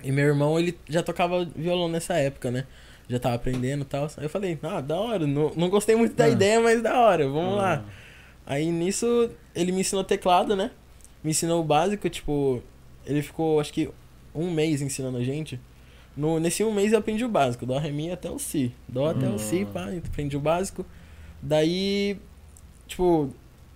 E 0.02 0.10
meu 0.10 0.24
irmão, 0.26 0.58
ele 0.58 0.76
já 0.88 1.02
tocava 1.02 1.44
violão 1.54 1.88
nessa 1.88 2.14
época, 2.14 2.50
né? 2.50 2.66
Já 3.08 3.18
tava 3.20 3.34
aprendendo 3.36 3.82
e 3.82 3.84
tal. 3.84 4.04
Aí 4.16 4.24
eu 4.24 4.30
falei: 4.30 4.58
ah, 4.62 4.80
da 4.80 4.98
hora, 4.98 5.26
não, 5.26 5.52
não 5.54 5.68
gostei 5.68 5.94
muito 5.94 6.14
da 6.14 6.24
Ah. 6.24 6.28
ideia, 6.28 6.60
mas 6.60 6.82
da 6.82 6.98
hora, 6.98 7.28
vamos 7.28 7.54
Ah. 7.54 7.56
lá. 7.56 7.84
Aí 8.46 8.70
nisso, 8.70 9.30
ele 9.54 9.70
me 9.70 9.80
ensinou 9.82 10.02
teclado, 10.02 10.56
né? 10.56 10.70
Me 11.22 11.30
ensinou 11.30 11.60
o 11.60 11.64
básico, 11.64 12.08
tipo, 12.10 12.60
ele 13.06 13.22
ficou, 13.22 13.60
acho 13.60 13.72
que, 13.72 13.88
um 14.34 14.50
mês 14.50 14.82
ensinando 14.82 15.18
a 15.18 15.22
gente. 15.22 15.60
No, 16.16 16.40
nesse 16.40 16.64
um 16.64 16.72
mês 16.74 16.92
eu 16.92 16.98
aprendi 16.98 17.24
o 17.24 17.28
básico, 17.28 17.64
Dó, 17.64 17.78
Ré, 17.78 17.90
Mi 17.90 18.10
até 18.10 18.28
o 18.30 18.38
Si. 18.38 18.72
Dó 18.88 19.06
até 19.10 19.28
o 19.28 19.38
Si, 19.38 19.66
Ah. 19.70 19.72
pá, 19.72 19.88
aprendi 20.08 20.36
o 20.36 20.40
básico. 20.40 20.84
Daí, 21.40 22.16
tipo, 22.86 23.30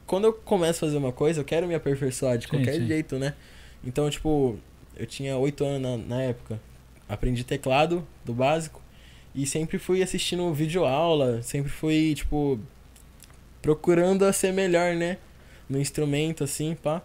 quando 0.07 0.25
eu 0.25 0.33
começo 0.33 0.85
a 0.85 0.89
fazer 0.89 0.99
uma 0.99 1.13
coisa, 1.13 1.41
eu 1.41 1.45
quero 1.45 1.67
me 1.67 1.75
aperfeiçoar 1.75 2.39
de 2.39 2.45
Sim, 2.45 2.51
qualquer 2.51 2.75
sim. 2.75 2.87
jeito, 2.87 3.19
né? 3.19 3.35
Então, 3.85 4.09
tipo, 4.09 4.57
eu 4.97 5.07
tinha 5.07 5.37
oito 5.37 5.65
anos 5.65 5.81
na, 5.83 6.17
na 6.17 6.23
época. 6.23 6.61
Aprendi 7.09 7.45
teclado 7.45 8.07
do 8.25 8.33
básico. 8.33 8.81
E 9.35 9.47
sempre 9.47 9.79
fui 9.79 10.03
assistindo 10.03 10.53
vídeo 10.55 10.85
aula, 10.85 11.43
sempre 11.43 11.71
fui, 11.71 12.15
tipo, 12.15 12.59
procurando 13.61 14.25
a 14.25 14.33
ser 14.33 14.53
melhor, 14.53 14.95
né? 14.95 15.19
No 15.69 15.79
instrumento, 15.79 16.45
assim, 16.45 16.75
pá. 16.75 17.03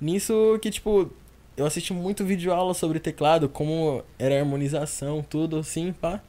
Nisso 0.00 0.58
que, 0.62 0.70
tipo, 0.70 1.10
eu 1.56 1.66
assisti 1.66 1.92
muito 1.92 2.24
vídeo 2.24 2.52
aula 2.52 2.74
sobre 2.74 2.98
teclado, 2.98 3.48
como 3.48 4.02
era 4.18 4.36
a 4.36 4.38
harmonização, 4.38 5.22
tudo 5.22 5.58
assim, 5.58 5.92
pá. 5.92 6.20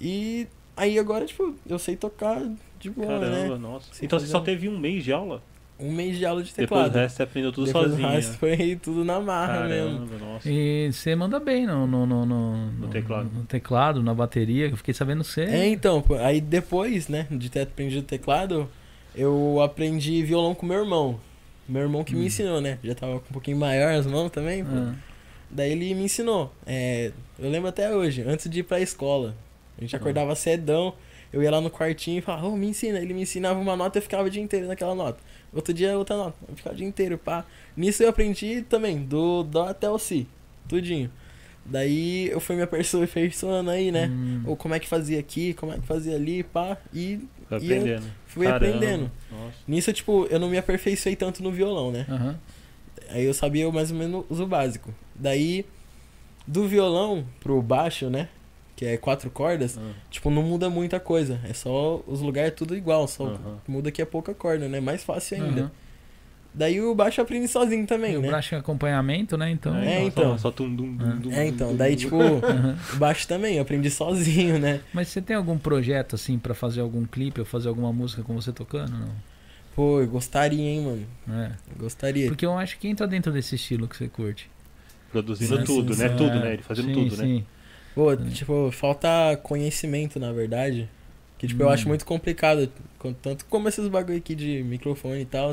E 0.00 0.46
aí 0.76 0.98
agora, 0.98 1.24
tipo, 1.24 1.54
eu 1.66 1.78
sei 1.78 1.96
tocar 1.96 2.42
de 2.84 2.90
boa, 2.90 3.06
Caramba, 3.18 3.54
né? 3.54 3.58
nossa. 3.58 3.86
Sem 3.92 4.06
Então 4.06 4.18
você 4.18 4.26
só 4.26 4.40
teve 4.40 4.68
um 4.68 4.78
mês 4.78 5.02
de 5.04 5.12
aula? 5.12 5.42
Um 5.80 5.90
mês 5.90 6.16
de 6.16 6.24
aula 6.24 6.40
de 6.42 6.50
Depois 6.50 6.68
teclado. 6.68 6.92
do 6.92 6.98
resto 6.98 7.16
você 7.16 7.22
aprendeu 7.24 7.50
tudo 7.52 7.66
Depois 7.66 7.90
sozinho. 7.90 8.08
resto 8.08 8.38
foi 8.38 8.78
tudo 8.80 9.04
na 9.04 9.18
marra 9.20 9.66
mesmo. 9.66 10.06
Caramba, 10.06 10.18
nossa. 10.24 10.48
E 10.48 10.90
você 10.92 11.16
manda 11.16 11.40
bem 11.40 11.66
no, 11.66 11.84
no, 11.86 12.06
no, 12.06 12.24
no, 12.26 12.66
No 12.72 12.88
teclado. 12.88 13.28
no 13.34 13.44
teclado, 13.44 14.02
na 14.02 14.14
bateria, 14.14 14.68
que 14.68 14.74
eu 14.74 14.76
fiquei 14.78 14.94
sabendo 14.94 15.24
você. 15.24 15.42
É, 15.42 15.66
então, 15.68 16.04
aí 16.20 16.40
depois, 16.40 17.08
né, 17.08 17.26
de 17.30 17.50
ter 17.50 17.62
aprendido 17.62 18.02
teclado, 18.04 18.68
eu 19.16 19.60
aprendi 19.62 20.22
violão 20.22 20.54
com 20.54 20.64
meu 20.64 20.78
irmão. 20.78 21.18
Meu 21.68 21.82
irmão 21.82 22.04
que 22.04 22.14
Hum. 22.14 22.18
me 22.20 22.26
ensinou, 22.26 22.60
né? 22.60 22.78
Já 22.84 22.94
tava 22.94 23.14
com 23.18 23.26
um 23.30 23.32
pouquinho 23.32 23.56
maior 23.56 23.94
as 23.94 24.06
mãos 24.06 24.30
também. 24.30 24.62
Ah, 24.62 24.94
Daí 25.50 25.72
ele 25.72 25.92
me 25.94 26.04
ensinou. 26.04 26.52
É, 26.66 27.10
eu 27.38 27.50
lembro 27.50 27.68
até 27.68 27.94
hoje, 27.94 28.22
antes 28.26 28.48
de 28.48 28.60
ir 28.60 28.62
pra 28.62 28.80
escola. 28.80 29.34
A 29.76 29.80
gente 29.80 29.94
Uhum. 29.96 30.00
acordava 30.00 30.34
cedão, 30.36 30.94
eu 31.34 31.42
ia 31.42 31.50
lá 31.50 31.60
no 31.60 31.68
quartinho 31.68 32.18
e 32.18 32.20
falava, 32.20 32.46
ô, 32.46 32.56
me 32.56 32.68
ensina. 32.68 33.00
Ele 33.00 33.12
me 33.12 33.22
ensinava 33.22 33.58
uma 33.58 33.74
nota 33.74 33.98
e 33.98 34.00
eu 34.00 34.02
ficava 34.02 34.22
o 34.22 34.30
dia 34.30 34.40
inteiro 34.40 34.68
naquela 34.68 34.94
nota. 34.94 35.18
Outro 35.52 35.74
dia 35.74 35.98
outra 35.98 36.16
nota, 36.16 36.36
eu 36.48 36.54
ficava 36.54 36.74
o 36.74 36.78
dia 36.78 36.86
inteiro, 36.86 37.18
pá. 37.18 37.44
Nisso 37.76 38.04
eu 38.04 38.08
aprendi 38.08 38.62
também, 38.62 39.02
do 39.02 39.42
Dó 39.42 39.66
até 39.66 39.90
o 39.90 39.98
Si, 39.98 40.28
tudinho. 40.68 41.10
Daí 41.66 42.28
eu 42.28 42.38
fui 42.38 42.54
me 42.54 42.62
aperfeiçoando 42.62 43.70
aí, 43.70 43.90
né? 43.90 44.06
hum. 44.08 44.42
Ou 44.46 44.56
como 44.56 44.74
é 44.74 44.78
que 44.78 44.86
fazia 44.86 45.18
aqui, 45.18 45.54
como 45.54 45.72
é 45.72 45.76
que 45.78 45.86
fazia 45.86 46.14
ali, 46.14 46.44
pá. 46.44 46.76
E 46.92 47.18
Foi 47.48 47.56
aprendendo. 47.56 48.06
fui 48.26 48.46
Caramba, 48.46 48.66
aprendendo. 48.66 49.10
Nossa. 49.32 49.56
Nisso, 49.66 49.92
tipo, 49.92 50.26
eu 50.30 50.38
não 50.38 50.48
me 50.48 50.58
aperfeiçoei 50.58 51.16
tanto 51.16 51.42
no 51.42 51.50
violão, 51.50 51.90
né? 51.90 52.06
Aham. 52.08 52.38
Aí 53.08 53.24
eu 53.24 53.34
sabia 53.34 53.70
mais 53.72 53.90
ou 53.90 53.96
menos 53.96 54.38
o 54.40 54.46
básico. 54.46 54.94
Daí, 55.14 55.66
do 56.46 56.68
violão 56.68 57.26
pro 57.40 57.60
baixo, 57.60 58.08
né? 58.08 58.28
Que 58.76 58.86
é 58.86 58.96
quatro 58.96 59.30
cordas, 59.30 59.78
Ah, 59.78 59.92
tipo, 60.10 60.30
não 60.30 60.42
muda 60.42 60.68
muita 60.68 60.98
coisa. 60.98 61.38
É 61.48 61.52
só 61.52 62.02
os 62.08 62.20
lugares 62.20 62.54
tudo 62.56 62.76
igual, 62.76 63.06
só 63.06 63.26
Aham. 63.26 63.58
muda 63.68 63.90
que 63.92 64.02
é 64.02 64.04
pouca 64.04 64.34
corda, 64.34 64.68
né? 64.68 64.80
Mais 64.80 65.04
fácil 65.04 65.36
ainda. 65.42 65.72
Daí 66.56 66.80
o 66.80 66.94
baixo 66.94 67.20
eu 67.20 67.24
aprendi 67.24 67.48
sozinho 67.48 67.84
também, 67.84 68.14
E 68.14 68.16
o 68.16 68.22
né? 68.22 68.28
braço 68.28 68.54
em 68.54 68.58
acompanhamento, 68.58 69.36
né? 69.36 69.50
Então. 69.50 69.74
É, 69.76 69.98
só- 70.00 70.06
então. 70.06 70.38
Só, 70.38 70.50
tum, 70.52 70.72
dum, 70.74 70.96
dum, 70.96 71.04
Ah. 71.04 71.14
dum, 71.20 71.32
É, 71.32 71.46
então, 71.48 71.70
dum, 71.70 71.76
daí 71.76 71.96
tipo, 71.96 72.16
o 72.16 72.96
baixo 72.96 73.26
também 73.26 73.56
eu 73.56 73.62
aprendi 73.62 73.90
sozinho, 73.90 74.58
né? 74.60 74.80
Mas 74.92 75.08
você 75.08 75.20
tem 75.20 75.34
algum 75.36 75.58
projeto 75.58 76.14
assim 76.14 76.38
pra 76.38 76.54
fazer 76.54 76.80
algum 76.80 77.04
clipe 77.06 77.40
ou 77.40 77.46
fazer 77.46 77.68
alguma 77.68 77.92
música 77.92 78.22
com 78.22 78.34
você 78.34 78.52
tocando? 78.52 78.92
Não. 78.92 79.08
Pô, 79.74 80.00
eu 80.00 80.06
gostaria, 80.06 80.60
hein, 80.60 80.82
mano. 80.82 81.06
É. 81.42 81.50
Gostaria. 81.76 82.28
Porque 82.28 82.46
eu 82.46 82.56
acho 82.56 82.78
que 82.78 82.86
entra 82.86 83.06
dentro 83.08 83.32
desse 83.32 83.56
estilo 83.56 83.88
que 83.88 83.96
você 83.96 84.06
curte. 84.08 84.48
Produzindo 85.10 85.56
Sim, 85.58 85.64
tudo, 85.64 85.94
sim, 85.94 86.02
né? 86.02 86.08
sim. 86.10 86.16
Tudo, 86.16 86.30
É, 86.36 86.40
né? 86.40 86.52
Ele 86.54 86.62
fazendo 86.62 86.86
sim, 86.86 86.92
tudo, 86.92 87.16
né? 87.22 87.42
Pô, 87.94 88.16
tipo, 88.16 88.70
falta 88.72 89.08
conhecimento, 89.42 90.18
na 90.18 90.32
verdade. 90.32 90.88
Que, 91.38 91.46
tipo, 91.46 91.62
eu 91.62 91.68
Hum. 91.68 91.70
acho 91.70 91.88
muito 91.88 92.04
complicado. 92.04 92.68
com- 92.98 93.12
Tanto 93.12 93.44
como 93.46 93.68
esses 93.68 93.86
bagulho 93.88 94.16
aqui 94.18 94.34
de 94.34 94.62
microfone 94.62 95.20
e 95.20 95.24
tal. 95.26 95.52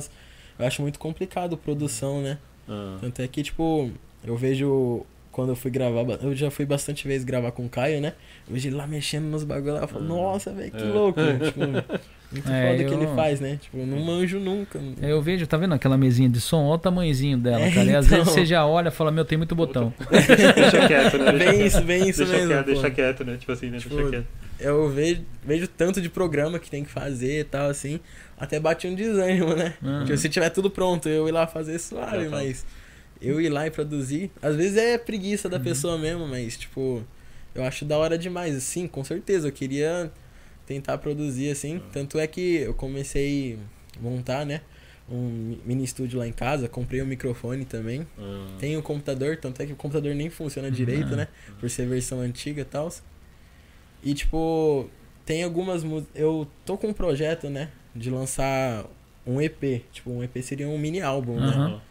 Eu 0.57 0.65
acho 0.65 0.81
muito 0.81 0.97
complicado 0.99 1.57
produção, 1.57 2.21
né? 2.21 2.37
Ah, 2.67 2.97
Tanto 3.01 3.21
é 3.21 3.27
que, 3.27 3.43
tipo, 3.43 3.91
eu 4.23 4.35
vejo. 4.37 5.05
Quando 5.31 5.49
eu 5.49 5.55
fui 5.55 5.71
gravar, 5.71 6.01
eu 6.21 6.35
já 6.35 6.51
fui 6.51 6.65
bastante 6.65 7.07
vezes 7.07 7.23
gravar 7.23 7.51
com 7.53 7.65
o 7.65 7.69
Caio, 7.69 8.01
né? 8.01 8.13
Eu 8.47 8.53
vejo 8.53 8.67
ele 8.67 8.75
lá 8.75 8.85
mexendo 8.85 9.25
nos 9.25 9.45
bagulho 9.45 9.75
lá, 9.75 9.81
eu 9.81 9.87
falo, 9.87 10.03
Ah. 10.03 10.07
nossa, 10.07 10.51
velho, 10.51 10.71
que 10.71 10.81
É. 10.81 10.85
louco. 10.85 11.19
tipo, 11.45 11.61
muito 12.31 12.49
É, 12.49 12.71
foda 12.71 12.83
que 12.83 12.93
eu- 12.93 13.01
ele 13.01 13.15
faz, 13.15 13.39
né? 13.39 13.57
Tipo, 13.61 13.77
eu 13.79 13.85
não 13.85 13.99
manjo 13.99 14.39
nunca. 14.39 14.79
Eu 15.01 15.21
vejo, 15.21 15.45
tá 15.47 15.57
vendo 15.57 15.73
aquela 15.73 15.97
mesinha 15.97 16.29
de 16.29 16.39
som? 16.39 16.63
Olha 16.65 16.75
o 16.75 16.79
tamanhozinho 16.79 17.37
dela, 17.37 17.63
É, 17.65 17.71
cara. 17.71 17.85
E 17.91 17.95
às 17.95 18.05
então. 18.05 18.17
vezes 18.19 18.33
você 18.33 18.45
já 18.45 18.65
olha 18.65 18.87
e 18.87 18.91
fala, 18.91 19.11
meu, 19.11 19.25
tem 19.25 19.37
muito 19.37 19.53
botão. 19.55 19.93
deixa 20.09 20.87
quieto, 20.87 21.17
né? 21.17 21.31
Deixa 21.31 21.37
Bem 21.45 21.53
quieto. 21.57 21.65
isso, 21.67 21.81
bem 21.81 22.09
isso 22.09 22.19
deixa 22.25 22.33
mesmo. 22.33 22.47
quieto, 22.53 22.65
deixa 22.65 22.91
quieto, 22.91 23.23
né? 23.25 23.37
Tipo 23.37 23.51
assim, 23.51 23.69
né? 23.69 23.77
Tipo, 23.79 23.95
deixa 23.95 24.09
quieto. 24.11 24.27
Eu 24.59 24.89
vejo, 24.89 25.21
vejo 25.43 25.67
tanto 25.67 25.99
de 26.01 26.07
programa 26.09 26.59
que 26.59 26.69
tem 26.69 26.83
que 26.83 26.91
fazer 26.91 27.39
e 27.41 27.43
tal, 27.43 27.69
assim. 27.69 27.99
Até 28.39 28.59
bate 28.59 28.87
um 28.87 28.95
desânimo, 28.95 29.55
né? 29.55 29.73
Aham. 29.83 29.99
Porque 29.99 30.15
se 30.17 30.29
tiver 30.29 30.49
tudo 30.51 30.69
pronto, 30.69 31.09
eu 31.09 31.27
ir 31.27 31.31
lá 31.31 31.45
fazer 31.47 31.77
suave, 31.79 32.17
falo. 32.25 32.31
mas 32.31 32.65
eu 33.21 33.39
ir 33.41 33.49
lá 33.49 33.67
e 33.67 33.71
produzir, 33.71 34.31
às 34.41 34.55
vezes 34.55 34.77
é 34.77 34.97
preguiça 34.97 35.47
da 35.49 35.57
Uhum. 35.57 35.63
pessoa 35.63 35.97
mesmo, 35.97 36.27
mas 36.27 36.57
tipo, 36.57 37.03
eu 37.53 37.63
acho 37.63 37.85
da 37.85 37.97
hora 37.97 38.17
demais, 38.17 38.55
assim, 38.55 38.87
com 38.87 39.03
certeza, 39.03 39.47
eu 39.47 39.51
queria 39.51 40.11
tentar 40.71 40.97
produzir 40.99 41.51
assim, 41.51 41.75
Uhum. 41.75 41.81
tanto 41.91 42.17
é 42.19 42.25
que 42.25 42.55
eu 42.57 42.73
comecei 42.73 43.57
a 43.97 44.01
montar, 44.01 44.45
né, 44.45 44.61
um 45.09 45.57
mini 45.65 45.83
estúdio 45.83 46.19
lá 46.19 46.25
em 46.27 46.31
casa, 46.31 46.69
comprei 46.69 47.01
um 47.01 47.05
microfone 47.05 47.65
também, 47.65 48.07
Ah, 48.17 48.47
tenho 48.57 48.79
um 48.79 48.81
computador, 48.81 49.35
tanto 49.35 49.61
é 49.61 49.65
que 49.65 49.73
o 49.73 49.75
computador 49.75 50.15
nem 50.15 50.29
funciona 50.29 50.71
direito, 50.71 51.11
Uhum. 51.11 51.17
né, 51.17 51.27
por 51.59 51.69
ser 51.69 51.85
versão 51.87 52.21
antiga 52.21 52.61
e 52.61 52.65
tal. 52.65 52.89
E 54.03 54.13
tipo, 54.13 54.89
tem 55.25 55.43
algumas 55.43 55.83
eu 56.15 56.47
tô 56.65 56.77
com 56.77 56.87
um 56.87 56.93
projeto, 56.93 57.49
né, 57.49 57.69
de 57.95 58.09
lançar 58.09 58.85
um 59.27 59.41
EP, 59.41 59.83
tipo, 59.91 60.09
um 60.09 60.23
EP 60.23 60.41
seria 60.41 60.67
um 60.67 60.77
mini 60.77 61.01
álbum, 61.01 61.39
né? 61.39 61.81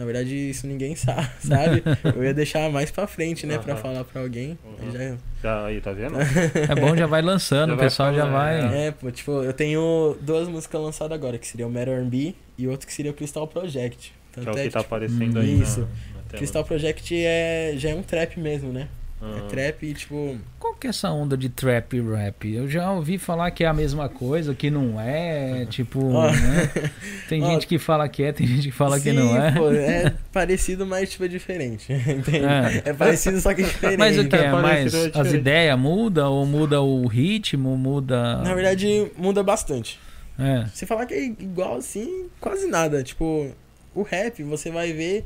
Na 0.00 0.06
verdade, 0.06 0.34
isso 0.34 0.66
ninguém 0.66 0.96
sabe, 0.96 1.28
sabe? 1.40 1.82
Eu 2.16 2.24
ia 2.24 2.32
deixar 2.32 2.70
mais 2.70 2.90
pra 2.90 3.06
frente, 3.06 3.46
né? 3.46 3.58
Pra 3.58 3.74
Aham. 3.74 3.82
falar 3.82 4.04
pra 4.04 4.22
alguém. 4.22 4.58
Uhum. 4.64 4.90
Já- 4.90 5.16
Já 5.42 5.66
aí, 5.66 5.78
tá 5.80 5.92
vendo? 5.92 6.16
É 6.18 6.74
bom, 6.74 6.96
já 6.96 7.06
vai 7.06 7.20
lançando, 7.20 7.68
Já 7.68 7.74
o 7.74 7.76
vai 7.76 7.86
pessoal 7.86 8.14
já 8.14 8.24
vai. 8.24 8.86
É, 8.86 8.90
pô, 8.92 9.10
tipo, 9.10 9.30
eu 9.42 9.52
tenho 9.52 10.16
duas 10.22 10.48
músicas 10.48 10.80
lançadas 10.80 11.12
agora, 11.12 11.36
que 11.36 11.46
seria 11.46 11.66
o 11.66 11.70
Metal 11.70 11.92
R&B 11.94 12.34
e 12.56 12.66
outro 12.66 12.86
que 12.86 12.94
seria 12.94 13.10
o 13.10 13.14
Crystal 13.14 13.46
Project. 13.46 14.14
Que 14.32 14.40
é 14.40 14.42
Tanto 14.44 14.56
o 14.56 14.58
é 14.58 14.62
que 14.62 14.68
que, 14.68 14.72
tá 14.74 14.80
tipo, 14.80 14.94
aparecendo 14.94 15.36
hum, 15.38 15.42
aí 15.42 15.54
na- 15.56 15.62
isso. 15.64 15.80
na 15.80 15.86
tela. 15.86 16.38
Crystal 16.38 16.64
Project 16.64 17.14
é, 17.22 17.74
já 17.76 17.90
é 17.90 17.94
um 17.94 18.02
trap 18.02 18.40
mesmo, 18.40 18.72
né? 18.72 18.88
Ah. 19.22 19.36
É 19.36 19.48
trap 19.48 19.86
e, 19.86 19.92
tipo... 19.92 20.38
Qual, 20.58 20.74
que 20.74 20.86
é 20.86 20.90
essa 20.90 21.10
onda 21.10 21.36
de 21.36 21.50
trap 21.50 21.94
e 21.94 22.00
rap? 22.00 22.50
Eu 22.50 22.66
já 22.66 22.90
ouvi 22.90 23.18
falar 23.18 23.50
que 23.50 23.62
é 23.62 23.66
a 23.66 23.74
mesma 23.74 24.08
coisa, 24.08 24.54
que 24.54 24.70
não 24.70 24.98
é, 24.98 25.66
tipo, 25.66 26.00
né? 26.10 26.90
Tem 27.28 27.44
gente 27.44 27.66
que 27.66 27.78
fala 27.78 28.08
que 28.08 28.22
é, 28.22 28.32
tem 28.32 28.46
gente 28.46 28.70
que 28.70 28.74
fala 28.74 28.98
Sim, 28.98 29.02
que 29.02 29.12
não 29.12 29.36
é. 29.36 29.52
Pô, 29.52 29.70
é 29.70 30.14
parecido, 30.32 30.86
mas 30.86 31.10
tipo 31.10 31.24
é 31.24 31.28
diferente. 31.28 31.92
É. 32.30 32.90
é 32.90 32.92
parecido, 32.92 33.40
só 33.40 33.52
que 33.52 33.62
diferente. 33.62 33.98
Mas 33.98 34.18
o 34.18 34.26
que 34.26 34.36
é? 34.36 34.44
É 34.44 34.46
é 34.46 35.20
as 35.20 35.32
ideias 35.32 35.78
mudam 35.78 36.32
ou 36.32 36.46
muda 36.46 36.80
o 36.80 37.06
ritmo, 37.06 37.76
muda. 37.76 38.36
Na 38.38 38.54
verdade, 38.54 39.10
muda 39.16 39.42
bastante. 39.42 39.98
É. 40.38 40.66
Você 40.72 40.86
falar 40.86 41.06
que 41.06 41.14
é 41.14 41.24
igual 41.24 41.76
assim, 41.76 42.28
quase 42.40 42.66
nada. 42.66 43.02
Tipo, 43.02 43.50
o 43.94 44.02
rap, 44.02 44.42
você 44.42 44.70
vai 44.70 44.92
ver, 44.92 45.24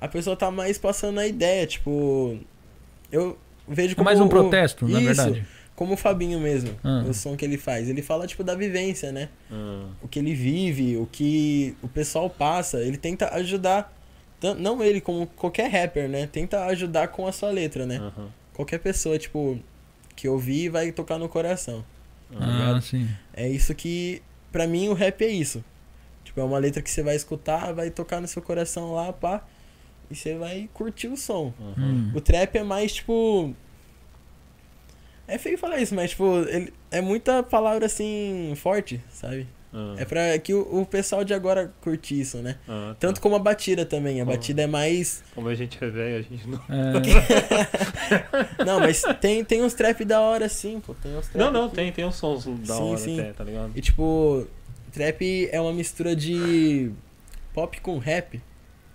a 0.00 0.08
pessoa 0.08 0.36
tá 0.36 0.50
mais 0.50 0.78
passando 0.78 1.20
a 1.20 1.26
ideia. 1.26 1.66
Tipo, 1.66 2.38
eu 3.12 3.38
vejo 3.66 3.92
É 3.92 3.94
como. 3.94 4.04
mais 4.04 4.20
um 4.20 4.26
o- 4.26 4.28
protesto, 4.28 4.86
na 4.88 4.98
Isso, 5.00 5.06
verdade. 5.06 5.46
Como 5.76 5.94
o 5.94 5.96
Fabinho 5.96 6.40
mesmo, 6.40 6.70
Ah. 6.82 7.04
o 7.08 7.14
som 7.14 7.36
que 7.36 7.44
ele 7.44 7.56
faz. 7.56 7.88
Ele 7.88 8.02
fala, 8.02 8.26
tipo, 8.26 8.42
da 8.42 8.54
vivência, 8.56 9.12
né? 9.12 9.28
Ah, 9.50 9.86
O 10.02 10.08
que 10.08 10.18
ele 10.18 10.34
vive, 10.34 10.96
o 10.96 11.06
que 11.06 11.76
o 11.82 11.88
pessoal 11.88 12.28
passa. 12.28 12.78
Ele 12.82 12.96
tenta 12.96 13.32
ajudar. 13.36 13.96
Não 14.58 14.82
ele, 14.82 15.00
como 15.00 15.26
qualquer 15.28 15.68
rapper, 15.70 16.08
né? 16.08 16.26
Tenta 16.30 16.64
ajudar 16.66 17.08
com 17.08 17.26
a 17.26 17.32
sua 17.32 17.50
letra, 17.50 17.86
né? 17.86 18.12
Qualquer 18.54 18.78
pessoa, 18.78 19.16
tipo, 19.18 19.58
que 20.16 20.28
ouvir 20.28 20.68
vai 20.68 20.90
tocar 20.90 21.16
no 21.18 21.28
coração. 21.28 21.84
Ah, 22.34 22.44
ligado? 22.46 22.82
sim. 22.82 23.08
É 23.32 23.48
isso 23.48 23.72
que, 23.74 24.20
pra 24.50 24.66
mim, 24.66 24.88
o 24.88 24.94
rap 24.94 25.22
é 25.24 25.28
isso. 25.28 25.64
Tipo, 26.24 26.40
é 26.40 26.44
uma 26.44 26.58
letra 26.58 26.82
que 26.82 26.90
você 26.90 27.02
vai 27.04 27.14
escutar, 27.16 27.72
vai 27.72 27.88
tocar 27.90 28.20
no 28.20 28.26
seu 28.28 28.42
coração 28.42 28.92
lá, 28.94 29.12
pá, 29.12 29.42
e 30.10 30.14
você 30.14 30.36
vai 30.36 30.68
curtir 30.72 31.08
o 31.08 31.16
som. 31.16 31.52
aham. 31.60 31.74
Hum. 31.78 32.12
O 32.14 32.20
trap 32.20 32.56
é 32.56 32.62
mais, 32.62 32.92
tipo. 32.94 33.54
É 35.26 35.36
feio 35.36 35.58
falar 35.58 35.78
isso, 35.80 35.94
mas, 35.94 36.10
tipo, 36.10 36.24
ele 36.48 36.72
é 36.90 37.00
muita 37.02 37.42
palavra 37.42 37.84
assim, 37.86 38.54
forte, 38.56 38.98
sabe? 39.10 39.46
Ah, 39.70 39.96
É 39.98 40.04
pra 40.06 40.38
que 40.38 40.54
o, 40.54 40.80
o 40.80 40.86
pessoal 40.86 41.22
de 41.22 41.34
agora 41.34 41.70
curte 41.82 42.18
isso, 42.18 42.38
né? 42.38 42.56
ah, 42.66 42.96
tá. 42.98 43.06
Tanto 43.06 43.20
como 43.20 43.36
a 43.36 43.38
batida 43.38 43.84
também. 43.84 44.18
A 44.22 44.24
Como? 44.24 44.34
batida 44.34 44.62
é 44.62 44.66
mais. 44.66 45.22
Como 45.34 45.46
a 45.48 45.54
gente 45.54 45.76
é 45.84 45.90
velho, 45.90 46.16
a 46.18 46.22
gente 46.22 46.48
não. 46.48 46.58
É, 46.70 48.64
Não, 48.64 48.80
mas 48.80 49.02
tem, 49.20 49.44
tem 49.44 49.62
uns 49.62 49.74
trap 49.74 50.02
da 50.06 50.22
hora 50.22 50.48
sim, 50.48 50.80
pô. 50.80 50.94
Tem 50.94 51.14
uns 51.14 51.28
trap 51.28 51.36
Não, 51.36 51.50
não, 51.52 51.68
que- 51.68 51.76
tem, 51.76 51.92
tem 51.92 52.06
uns 52.06 52.16
sons 52.16 52.46
da 52.66 52.74
Sim, 52.76 52.82
hora 52.82 52.96
sim. 52.98 53.20
até, 53.20 53.32
tá 53.34 53.44
ligado? 53.44 53.72
E 53.74 53.80
tipo, 53.82 54.46
trap 54.90 55.48
é 55.52 55.60
uma 55.60 55.74
mistura 55.74 56.16
de 56.16 56.90
pop 57.52 57.78
com 57.82 57.98
rap. 57.98 58.40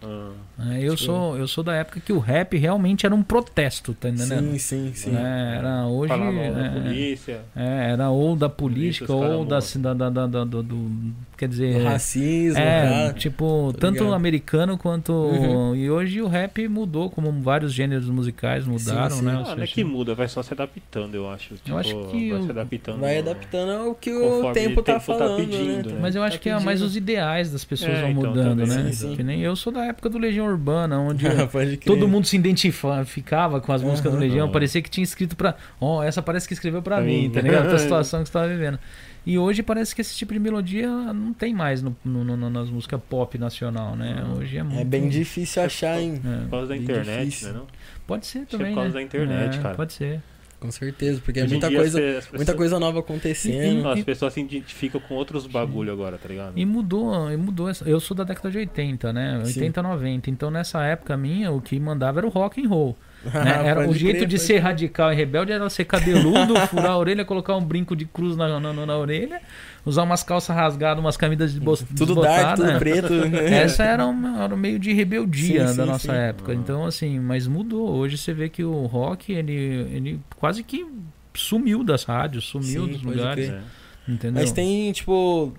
Ah, 0.06 0.76
é, 0.76 0.80
eu, 0.84 0.96
Tipo- 0.96 1.06
sou, 1.06 1.38
eu 1.38 1.48
sou 1.48 1.64
da 1.64 1.74
época 1.76 2.00
que 2.00 2.12
o 2.12 2.20
rap 2.20 2.58
realmente 2.58 3.06
era 3.06 3.16
um 3.16 3.24
protesto, 3.24 3.94
tá 3.94 4.10
entendendo? 4.10 4.52
Sim, 4.52 4.58
sim, 4.58 4.92
sim. 4.94 5.16
É, 5.16 5.56
era 5.58 5.86
hoje. 5.88 6.14
Mal 6.14 6.34
da 6.34 6.40
é, 6.66 6.70
polícia. 6.70 7.42
é, 7.56 7.92
era 7.92 8.10
ou 8.10 8.36
da 8.36 8.50
política, 8.50 9.08
Polícia, 9.08 9.36
ou 9.38 9.46
da, 9.46 9.94
da, 9.94 10.10
da, 10.10 10.28
da- 10.28 10.44
do, 10.44 10.64
do- 10.64 11.14
Quer 11.38 11.48
dizer. 11.50 11.78
Do 11.80 11.84
racismo, 11.86 12.60
É, 12.60 13.08
tá? 13.08 13.14
tipo, 13.14 13.72
Tô 13.74 13.80
tanto 13.80 14.00
ligado. 14.00 14.14
americano 14.14 14.78
quanto. 14.78 15.12
Uhum. 15.12 15.76
E 15.76 15.90
hoje 15.90 16.22
o 16.22 16.28
rap 16.28 16.68
mudou, 16.68 17.10
como 17.10 17.32
vários 17.42 17.74
gêneros 17.74 18.08
musicais 18.10 18.66
mudaram, 18.66 19.18
sim. 19.18 19.26
né? 19.26 19.34
Ah, 19.46 19.50
Ou 19.50 19.56
não 19.58 19.64
é 19.64 19.68
que 19.68 19.84
muda, 19.84 20.14
vai 20.16 20.28
só 20.28 20.42
se 20.44 20.54
adaptando, 20.54 21.16
eu 21.16 21.30
acho. 21.30 21.56
Tipo, 21.56 21.78
acho 21.78 21.96
que 22.12 22.32
vai 22.32 22.42
se 22.44 22.50
adaptando. 22.52 23.00
Vai 23.00 23.18
adaptando 23.20 23.72
ao 23.72 23.96
que 23.96 24.12
o 24.12 24.52
tempo 24.54 24.82
tá 24.82 24.94
tempo 24.94 25.00
tá 25.00 25.00
falando, 25.00 25.38
pedindo, 25.38 25.90
né? 25.90 25.96
né? 25.96 26.00
Mas 26.02 26.16
eu 26.16 26.22
Tá 26.22 26.28
acho 26.28 26.40
que 26.40 26.50
é 26.50 26.60
mais 26.60 26.82
os 26.82 26.96
ideais 26.96 27.52
das 27.52 27.66
pessoas 27.66 27.92
É, 27.98 28.02
vão 28.02 28.12
então, 28.12 28.30
mudando, 28.32 28.66
né? 28.66 28.84
sim, 28.86 28.92
sim. 28.94 29.16
Que 29.16 29.24
nem 29.24 29.42
eu 29.42 29.56
sou 29.56 29.72
da 29.74 29.86
época 29.86 29.93
do 30.02 30.18
Legião 30.18 30.46
Urbana, 30.48 31.00
onde 31.00 31.26
crer. 31.30 31.78
todo 31.86 32.08
mundo 32.08 32.26
se 32.26 32.36
identificava 32.36 33.60
com 33.62 33.72
as 33.72 33.82
músicas 33.82 34.12
do 34.12 34.18
Aham. 34.18 34.26
Legião. 34.28 34.52
Parecia 34.52 34.82
que 34.82 34.90
tinha 34.90 35.04
escrito 35.04 35.36
pra. 35.36 35.56
Ó, 35.80 36.04
essa 36.04 36.22
parece 36.22 36.48
que 36.48 36.54
escreveu 36.54 36.82
pra 36.82 36.98
Pra 36.98 37.06
mim, 37.06 37.24
mim. 37.24 37.30
tá 37.30 37.42
ligado? 37.42 37.70
Pra 37.70 37.78
situação 37.80 38.22
que 38.22 38.28
você 38.30 38.34
tava 38.34 38.48
vivendo. 38.48 38.80
E 39.26 39.38
hoje 39.40 39.64
parece 39.64 39.96
que 39.96 40.02
esse 40.02 40.14
tipo 40.16 40.34
de 40.34 40.40
melodia 40.40 40.88
não 41.14 41.34
tem 41.34 41.54
mais 41.54 41.82
no, 41.82 41.96
no- 42.04 42.24
no- 42.26 42.50
nas 42.50 42.70
músicas 42.70 43.00
pop 43.10 43.38
nacional, 43.38 43.96
né? 43.96 44.22
Não. 44.22 44.38
Hoje 44.40 44.58
é 44.58 44.64
muito. 44.64 44.82
É 44.82 44.84
bem 44.84 45.08
difícil 45.08 45.64
achar, 45.64 45.98
hein? 46.02 46.20
É, 46.26 46.44
Por 46.44 46.50
causa 46.52 46.68
da 46.68 46.76
internet, 46.78 47.26
difícil. 47.26 47.48
né? 47.54 47.60
Não? 47.60 47.68
Pode 48.06 48.26
ser 48.26 48.40
Acho 48.40 48.48
que 48.48 48.56
é 48.56 48.58
também. 48.58 48.74
por 48.74 48.82
causa 48.82 48.90
né? 48.90 48.94
da 48.96 49.02
internet, 49.02 49.58
É, 49.58 49.62
cara. 49.62 49.76
Pode 49.76 49.94
ser. 49.94 50.22
Com 50.64 50.72
certeza, 50.72 51.20
porque 51.24 51.42
é 51.42 51.44
Hoje 51.44 51.52
muita 51.52 51.70
coisa, 51.70 52.00
as 52.00 52.04
pe- 52.04 52.10
as 52.10 52.14
muita 52.16 52.38
pessoas- 52.38 52.58
coisa 52.58 52.80
nova 52.80 53.00
acontecendo. 53.02 53.90
As 53.90 54.02
pessoas 54.04 54.34
se 54.34 54.40
identificam 54.40 55.02
com 55.02 55.14
outros 55.16 55.46
bagulho 55.46 55.92
agora, 55.92 56.18
tá 56.18 56.30
ligado? 56.30 56.54
E 56.58 56.66
mudou, 56.66 57.30
e 57.30 57.36
mudou. 57.36 57.70
Eu 57.86 58.00
sou 58.00 58.16
da 58.16 58.24
década 58.24 58.50
de 58.50 58.58
80, 58.60 59.12
né? 59.12 59.42
Sim. 59.44 59.60
80, 59.60 59.82
90. 59.84 60.30
Então 60.30 60.50
nessa 60.50 60.82
época 60.84 61.18
minha, 61.18 61.52
o 61.52 61.60
que 61.60 61.78
mandava 61.78 62.20
era 62.22 62.28
o 62.28 62.30
rock 62.30 62.64
and 62.66 62.70
roll. 62.70 62.98
Né? 63.24 63.62
Era 63.68 63.88
o 63.90 63.94
jeito 63.94 64.18
crer, 64.18 64.28
de 64.28 64.40
ser 64.40 64.54
crer. 64.54 64.64
radical 64.64 65.12
e 65.14 65.16
rebelde 65.16 65.52
era 65.52 65.70
ser 65.70 65.86
cabeludo, 65.86 66.56
furar 66.68 66.92
a 66.92 66.98
orelha, 66.98 67.24
colocar 67.24 67.56
um 67.56 67.64
brinco 67.64 67.96
de 67.96 68.06
cruz 68.06 68.36
na, 68.36 68.60
na, 68.60 68.74
na 68.74 68.98
orelha, 68.98 69.42
usar 69.86 70.04
umas 70.04 70.24
calças 70.24 70.56
rasgadas, 70.56 71.04
umas 71.04 71.16
camisas 71.18 71.54
de 71.54 71.60
bo- 71.60 71.78
Tudo 71.78 72.16
dark, 72.16 72.58
desbotadas, 72.58 72.60
tudo 72.60 72.72
né? 72.74 72.80
preto. 72.80 73.14
Essa 73.54 73.84
era, 73.84 74.06
uma, 74.06 74.44
era 74.44 74.56
meio 74.56 74.78
de 74.80 74.92
rebeldia 74.94 75.68
Sim, 75.68 75.76
da 75.78 75.84
sim, 75.84 75.90
nossa 75.90 76.12
sim. 76.14 76.20
época. 76.20 76.52
Uhum. 76.52 76.60
Então, 76.60 76.86
assim, 76.86 77.20
mas 77.20 77.48
mudou. 77.48 77.90
Hoje 77.90 78.18
você 78.18 78.34
vê 78.34 78.50
que 78.50 78.64
o 78.64 78.86
rock, 78.86 79.32
ele, 79.32 79.54
ele 79.54 80.20
quase 80.38 80.64
que 80.64 80.86
sumiu 81.34 81.84
das 81.84 82.04
rádios, 82.04 82.46
sumiu 82.46 82.86
Sim, 82.86 82.92
dos 82.92 83.02
lugares. 83.04 83.50
É. 83.50 83.62
Entendeu? 84.08 84.42
Mas 84.42 84.52
tem, 84.52 84.92
tipo, 84.92 85.54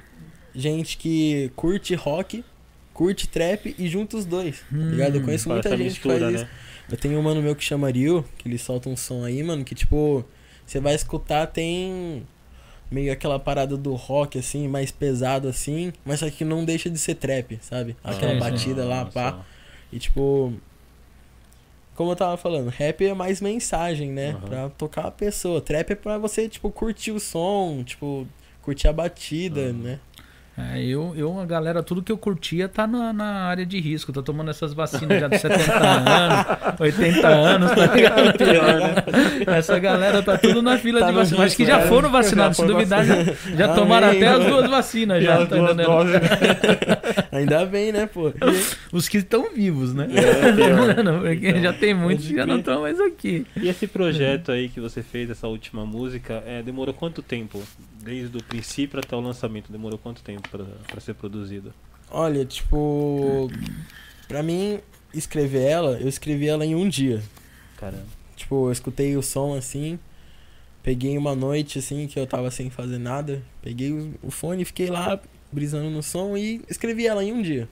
gente 0.54 0.96
que 0.98 1.50
curte 1.56 1.94
rock, 1.94 2.44
curte 2.92 3.26
trap 3.26 3.74
e 3.78 3.88
junta 3.88 4.16
os 4.16 4.24
dois. 4.24 4.62
Hum, 4.72 4.90
ligado? 4.90 5.16
Eu 5.16 5.22
conheço 5.22 5.48
Faz 5.48 5.54
muita 5.64 5.70
gente 5.70 5.98
que 6.00 6.06
mistura, 6.08 6.30
faz 6.30 6.34
isso. 6.42 6.46
Eu 6.90 6.96
tenho 6.96 7.18
um 7.18 7.22
mano 7.22 7.42
meu 7.42 7.56
que 7.56 7.64
chama 7.64 7.90
Rio, 7.90 8.24
que 8.38 8.48
ele 8.48 8.58
solta 8.58 8.88
um 8.88 8.96
som 8.96 9.24
aí, 9.24 9.42
mano, 9.42 9.64
que 9.64 9.74
tipo, 9.74 10.24
você 10.66 10.80
vai 10.80 10.94
escutar, 10.94 11.46
tem 11.46 12.26
meio 12.90 13.12
aquela 13.12 13.38
parada 13.38 13.76
do 13.76 13.94
rock, 13.94 14.38
assim, 14.38 14.68
mais 14.68 14.90
pesado 14.90 15.48
assim, 15.48 15.92
mas 16.04 16.20
só 16.20 16.30
que 16.30 16.44
não 16.44 16.64
deixa 16.64 16.90
de 16.90 16.98
ser 16.98 17.14
trap, 17.14 17.58
sabe? 17.60 17.96
Aquela 18.04 18.34
sim. 18.34 18.38
batida 18.38 18.84
lá, 18.84 19.04
Nossa. 19.04 19.12
pá. 19.12 19.44
E 19.92 19.98
tipo. 19.98 20.52
Como 21.94 22.10
eu 22.10 22.16
tava 22.16 22.36
falando, 22.36 22.70
rap 22.70 23.06
é 23.06 23.14
mais 23.14 23.40
mensagem, 23.40 24.10
né? 24.10 24.30
Aham. 24.30 24.40
Pra 24.48 24.68
tocar 24.70 25.04
a 25.06 25.10
pessoa. 25.12 25.60
Trap 25.60 25.90
é 25.90 25.94
pra 25.94 26.18
você, 26.18 26.48
tipo, 26.48 26.68
curtir 26.70 27.12
o 27.12 27.20
som, 27.20 27.84
tipo, 27.84 28.26
curtir 28.62 28.88
a 28.88 28.92
batida, 28.92 29.60
Aham. 29.60 29.72
né? 29.72 30.00
É, 30.56 30.80
eu, 30.84 31.12
eu, 31.16 31.40
a 31.40 31.44
galera, 31.44 31.82
tudo 31.82 32.00
que 32.00 32.12
eu 32.12 32.16
curtia 32.16 32.68
tá 32.68 32.86
na, 32.86 33.12
na 33.12 33.42
área 33.46 33.66
de 33.66 33.80
risco. 33.80 34.12
Tá 34.12 34.22
tomando 34.22 34.50
essas 34.50 34.72
vacinas 34.72 35.18
já 35.20 35.26
de 35.26 35.36
70 35.38 35.72
anos, 35.82 36.46
80 36.78 37.28
anos, 37.28 37.70
tá 37.72 37.86
ligado? 37.86 38.38
Pior, 38.38 38.78
né? 38.78 39.56
Essa 39.58 39.78
galera 39.80 40.22
tá 40.22 40.38
tudo 40.38 40.62
na 40.62 40.78
fila 40.78 41.00
Tá 41.00 41.06
de 41.08 41.12
vacina. 41.12 41.44
Acho 41.44 41.56
que 41.56 41.64
risco, 41.64 41.76
já 41.76 41.82
né? 41.82 41.88
foram 41.88 42.08
vacinados, 42.08 42.56
Já 42.56 42.62
se 42.62 42.70
duvidar, 42.72 43.04
já, 43.04 43.24
já 43.24 43.64
Amém. 43.64 43.76
tomaram 43.76 44.10
até 44.10 44.28
as 44.28 44.44
duas 44.44 44.70
vacinas, 44.70 45.24
já, 45.24 45.42
as 45.42 45.48
tá 45.48 45.56
duas 45.56 45.76
doses. 45.76 46.20
Ainda 47.32 47.66
bem, 47.66 47.90
né, 47.90 48.06
pô? 48.06 48.32
Os 48.92 49.08
que 49.08 49.18
estão 49.18 49.52
vivos, 49.52 49.92
né? 49.92 50.06
É, 50.14 50.52
pior. 50.52 50.76
Mano, 50.94 51.20
porque 51.20 51.48
Então, 51.48 51.62
já 51.62 51.72
tem 51.72 51.94
muitos 51.94 52.28
que 52.28 52.36
já 52.36 52.46
não 52.46 52.58
estão 52.58 52.82
mais 52.82 53.00
aqui. 53.00 53.44
E 53.56 53.68
esse 53.68 53.88
projeto 53.88 54.52
aí 54.52 54.68
que 54.68 54.78
você 54.80 55.02
fez, 55.02 55.28
essa 55.30 55.48
última 55.48 55.84
música, 55.84 56.44
é, 56.46 56.62
demorou 56.62 56.94
quanto 56.94 57.22
tempo? 57.22 57.60
Desde 58.04 58.36
o 58.36 58.42
princípio 58.42 59.00
até 59.00 59.16
o 59.16 59.20
lançamento, 59.20 59.72
demorou 59.72 59.98
quanto 59.98 60.22
tempo 60.22 60.43
pra, 60.50 60.64
pra 60.86 61.00
ser 61.00 61.14
produzido? 61.14 61.72
Olha, 62.10 62.44
tipo. 62.44 63.50
Pra 64.28 64.42
mim, 64.42 64.80
escrever 65.12 65.62
ela, 65.62 65.98
eu 66.00 66.08
escrevi 66.08 66.48
ela 66.48 66.64
em 66.64 66.74
um 66.74 66.88
dia. 66.88 67.22
Caramba. 67.76 68.06
Tipo, 68.36 68.68
eu 68.68 68.72
escutei 68.72 69.16
o 69.16 69.22
som 69.22 69.54
assim. 69.54 69.98
Peguei 70.82 71.16
uma 71.16 71.34
noite 71.34 71.78
assim 71.78 72.06
que 72.06 72.18
eu 72.18 72.26
tava 72.26 72.50
sem 72.50 72.70
fazer 72.70 72.98
nada. 72.98 73.42
Peguei 73.62 73.90
o, 73.90 74.14
o 74.22 74.30
fone, 74.30 74.64
fiquei 74.64 74.88
lá 74.88 75.20
brisando 75.50 75.90
no 75.90 76.02
som 76.02 76.36
e 76.36 76.62
escrevi 76.68 77.06
ela 77.06 77.24
em 77.24 77.32
um 77.32 77.42
dia. 77.42 77.68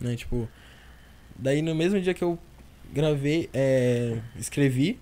Né? 0.00 0.16
Tipo. 0.16 0.48
Daí 1.36 1.62
no 1.62 1.74
mesmo 1.74 2.00
dia 2.00 2.12
que 2.12 2.22
eu 2.22 2.38
gravei, 2.92 3.48
é, 3.54 4.18
escrevi, 4.36 4.98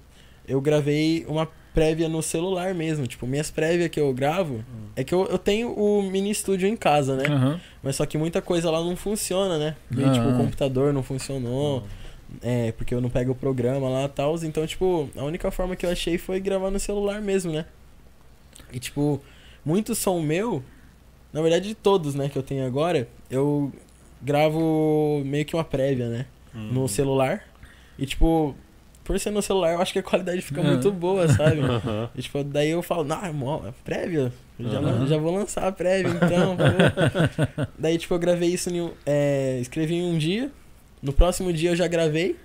eu 0.46 0.60
gravei 0.60 1.24
uma 1.26 1.46
prévia 1.78 2.08
no 2.08 2.20
celular 2.20 2.74
mesmo. 2.74 3.06
Tipo, 3.06 3.24
minhas 3.24 3.50
prévias 3.52 3.88
que 3.88 4.00
eu 4.00 4.12
gravo. 4.12 4.64
É 4.96 5.04
que 5.04 5.14
eu, 5.14 5.26
eu 5.26 5.38
tenho 5.38 5.70
o 5.72 6.02
mini 6.02 6.30
estúdio 6.30 6.68
em 6.68 6.76
casa, 6.76 7.14
né? 7.14 7.24
Aham. 7.28 7.60
Mas 7.82 7.94
só 7.94 8.04
que 8.04 8.18
muita 8.18 8.42
coisa 8.42 8.68
lá 8.68 8.82
não 8.82 8.96
funciona, 8.96 9.58
né? 9.58 9.76
Meio, 9.88 10.08
Ah, 10.08 10.12
tipo, 10.12 10.28
o 10.28 10.36
computador 10.36 10.92
não 10.92 11.04
funcionou. 11.04 11.84
É, 12.42 12.72
porque 12.72 12.92
eu 12.92 13.00
não 13.00 13.08
pego 13.08 13.30
o 13.30 13.34
programa 13.34 13.88
lá 13.88 14.04
e 14.04 14.08
tal. 14.08 14.34
Então, 14.42 14.66
tipo, 14.66 15.08
a 15.16 15.22
única 15.22 15.52
forma 15.52 15.76
que 15.76 15.86
eu 15.86 15.90
achei 15.90 16.18
foi 16.18 16.40
gravar 16.40 16.70
no 16.70 16.80
celular 16.80 17.22
mesmo, 17.22 17.52
né? 17.52 17.64
E, 18.72 18.80
tipo, 18.80 19.22
muito 19.64 19.94
som 19.94 20.20
meu, 20.20 20.62
na 21.32 21.40
verdade, 21.40 21.68
de 21.68 21.74
todos, 21.76 22.14
né, 22.14 22.28
que 22.28 22.36
eu 22.36 22.42
tenho 22.42 22.66
agora, 22.66 23.08
eu 23.30 23.72
gravo 24.20 25.22
meio 25.24 25.44
que 25.44 25.54
uma 25.54 25.64
prévia, 25.64 26.08
né? 26.08 26.26
Hum. 26.54 26.70
No 26.72 26.88
celular. 26.88 27.44
E, 27.96 28.04
tipo, 28.04 28.54
por 29.08 29.18
ser 29.18 29.30
no 29.30 29.40
celular, 29.40 29.72
eu 29.72 29.80
acho 29.80 29.90
que 29.92 29.98
a 29.98 30.02
qualidade 30.02 30.42
fica 30.42 30.60
Ah. 30.60 30.64
muito 30.64 30.92
boa, 30.92 31.26
sabe? 31.28 31.60
Aham. 31.64 32.10
E, 32.14 32.20
tipo, 32.20 32.44
daí 32.44 32.68
eu 32.68 32.82
falo, 32.82 33.04
não, 33.04 33.32
mó, 33.32 33.62
é 33.66 33.72
prévia. 33.82 34.30
Já, 34.60 34.78
Aham. 34.78 35.06
já 35.06 35.16
vou 35.16 35.34
lançar 35.34 35.66
a 35.66 35.72
prévia, 35.72 36.10
então. 36.10 36.56
daí, 37.78 37.96
tipo, 37.96 38.12
eu 38.12 38.18
gravei 38.18 38.50
isso, 38.50 38.68
em 38.68 38.90
é, 39.06 39.58
escrevi 39.60 39.94
em 39.94 40.04
um 40.14 40.18
dia. 40.18 40.50
No 41.02 41.12
próximo 41.12 41.50
dia 41.52 41.70
eu 41.70 41.76
já 41.76 41.86
gravei. 41.86 42.36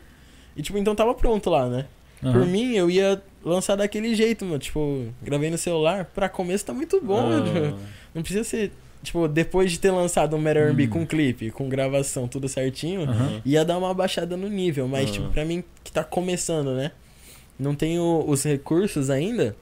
E, 0.56 0.62
tipo, 0.62 0.78
então 0.78 0.95
tava 0.95 1.13
pronto 1.13 1.49
lá, 1.49 1.67
né? 1.67 1.86
Uhum. 2.23 2.32
Por 2.32 2.45
mim, 2.45 2.71
eu 2.73 2.89
ia 2.89 3.21
lançar 3.43 3.76
daquele 3.76 4.15
jeito, 4.15 4.45
mano. 4.45 4.60
Tipo, 4.60 5.08
gravei 5.21 5.49
no 5.49 5.58
celular. 5.58 6.06
Pra 6.15 6.30
começo 6.30 6.65
tá 6.65 6.73
muito 6.73 7.02
bom, 7.02 7.30
uhum. 7.30 7.78
Não 8.15 8.21
precisa 8.21 8.43
ser. 8.45 8.71
Tipo, 9.03 9.27
depois 9.27 9.69
de 9.69 9.79
ter 9.79 9.91
lançado 9.91 10.35
um 10.35 10.39
Mad 10.39 10.55
R&B 10.55 10.83
uhum. 10.83 10.89
com 10.89 11.05
clipe, 11.05 11.51
com 11.51 11.67
gravação, 11.67 12.25
tudo 12.27 12.47
certinho, 12.47 13.01
uhum. 13.01 13.41
ia 13.45 13.65
dar 13.65 13.77
uma 13.77 13.93
baixada 13.93 14.37
no 14.37 14.47
nível. 14.47 14.87
Mas, 14.87 15.11
tipo, 15.11 15.29
pra 15.29 15.43
mim 15.43 15.61
que 15.83 15.91
tá 15.91 16.03
começando, 16.03 16.73
né? 16.73 16.91
Não 17.59 17.75
tenho 17.75 18.23
os 18.25 18.43
recursos 18.43 19.09
ainda. 19.09 19.55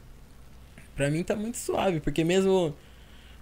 Pra 0.96 1.10
mim 1.10 1.24
tá 1.24 1.36
muito 1.36 1.58
suave, 1.58 2.00
porque 2.00 2.24
mesmo 2.24 2.76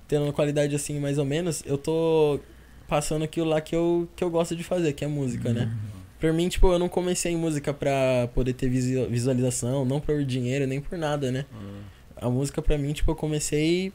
tendo 0.08 0.24
uma 0.24 0.34
qualidade 0.34 0.74
assim, 0.74 1.00
mais 1.00 1.18
ou 1.18 1.26
menos, 1.26 1.62
eu 1.66 1.78
tô 1.78 2.40
passando 2.88 3.24
aquilo 3.24 3.48
lá 3.48 3.62
que 3.62 3.76
eu, 3.76 4.08
que 4.16 4.24
eu 4.24 4.30
gosto 4.30 4.56
de 4.56 4.64
fazer, 4.64 4.94
que 4.94 5.04
é 5.04 5.08
música, 5.08 5.54
né? 5.54 5.66
Uhum. 5.66 6.00
Pra 6.20 6.34
mim, 6.34 6.50
tipo, 6.50 6.72
eu 6.72 6.80
não 6.80 6.90
comecei 6.90 7.34
em 7.34 7.38
música 7.38 7.74
pra 7.74 8.30
poder 8.34 8.54
ter 8.54 8.70
visualização, 8.70 9.86
não 9.86 10.00
por 10.00 10.24
dinheiro, 10.24 10.66
nem 10.66 10.82
por 10.82 10.98
nada, 10.98 11.32
né? 11.32 11.46
Uhum. 11.54 11.82
A 12.16 12.30
música 12.30 12.62
pra 12.62 12.78
mim, 12.78 12.92
tipo, 12.92 13.12
eu 13.12 13.16
comecei 13.16 13.94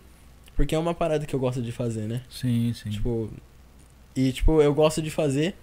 porque 0.57 0.75
é 0.75 0.79
uma 0.79 0.95
parada 0.95 1.27
que 1.27 1.35
eu 1.35 1.41
gosto 1.41 1.63
de 1.63 1.73
fazer, 1.73 2.07
né? 2.07 2.23
Sim, 2.29 2.73
sim. 2.75 2.91
Tipo, 2.91 3.31
e, 4.15 4.33
tipo, 4.33 4.61
eu 4.63 4.73
gosto 4.75 5.03
de 5.03 5.11
fazer, 5.11 5.55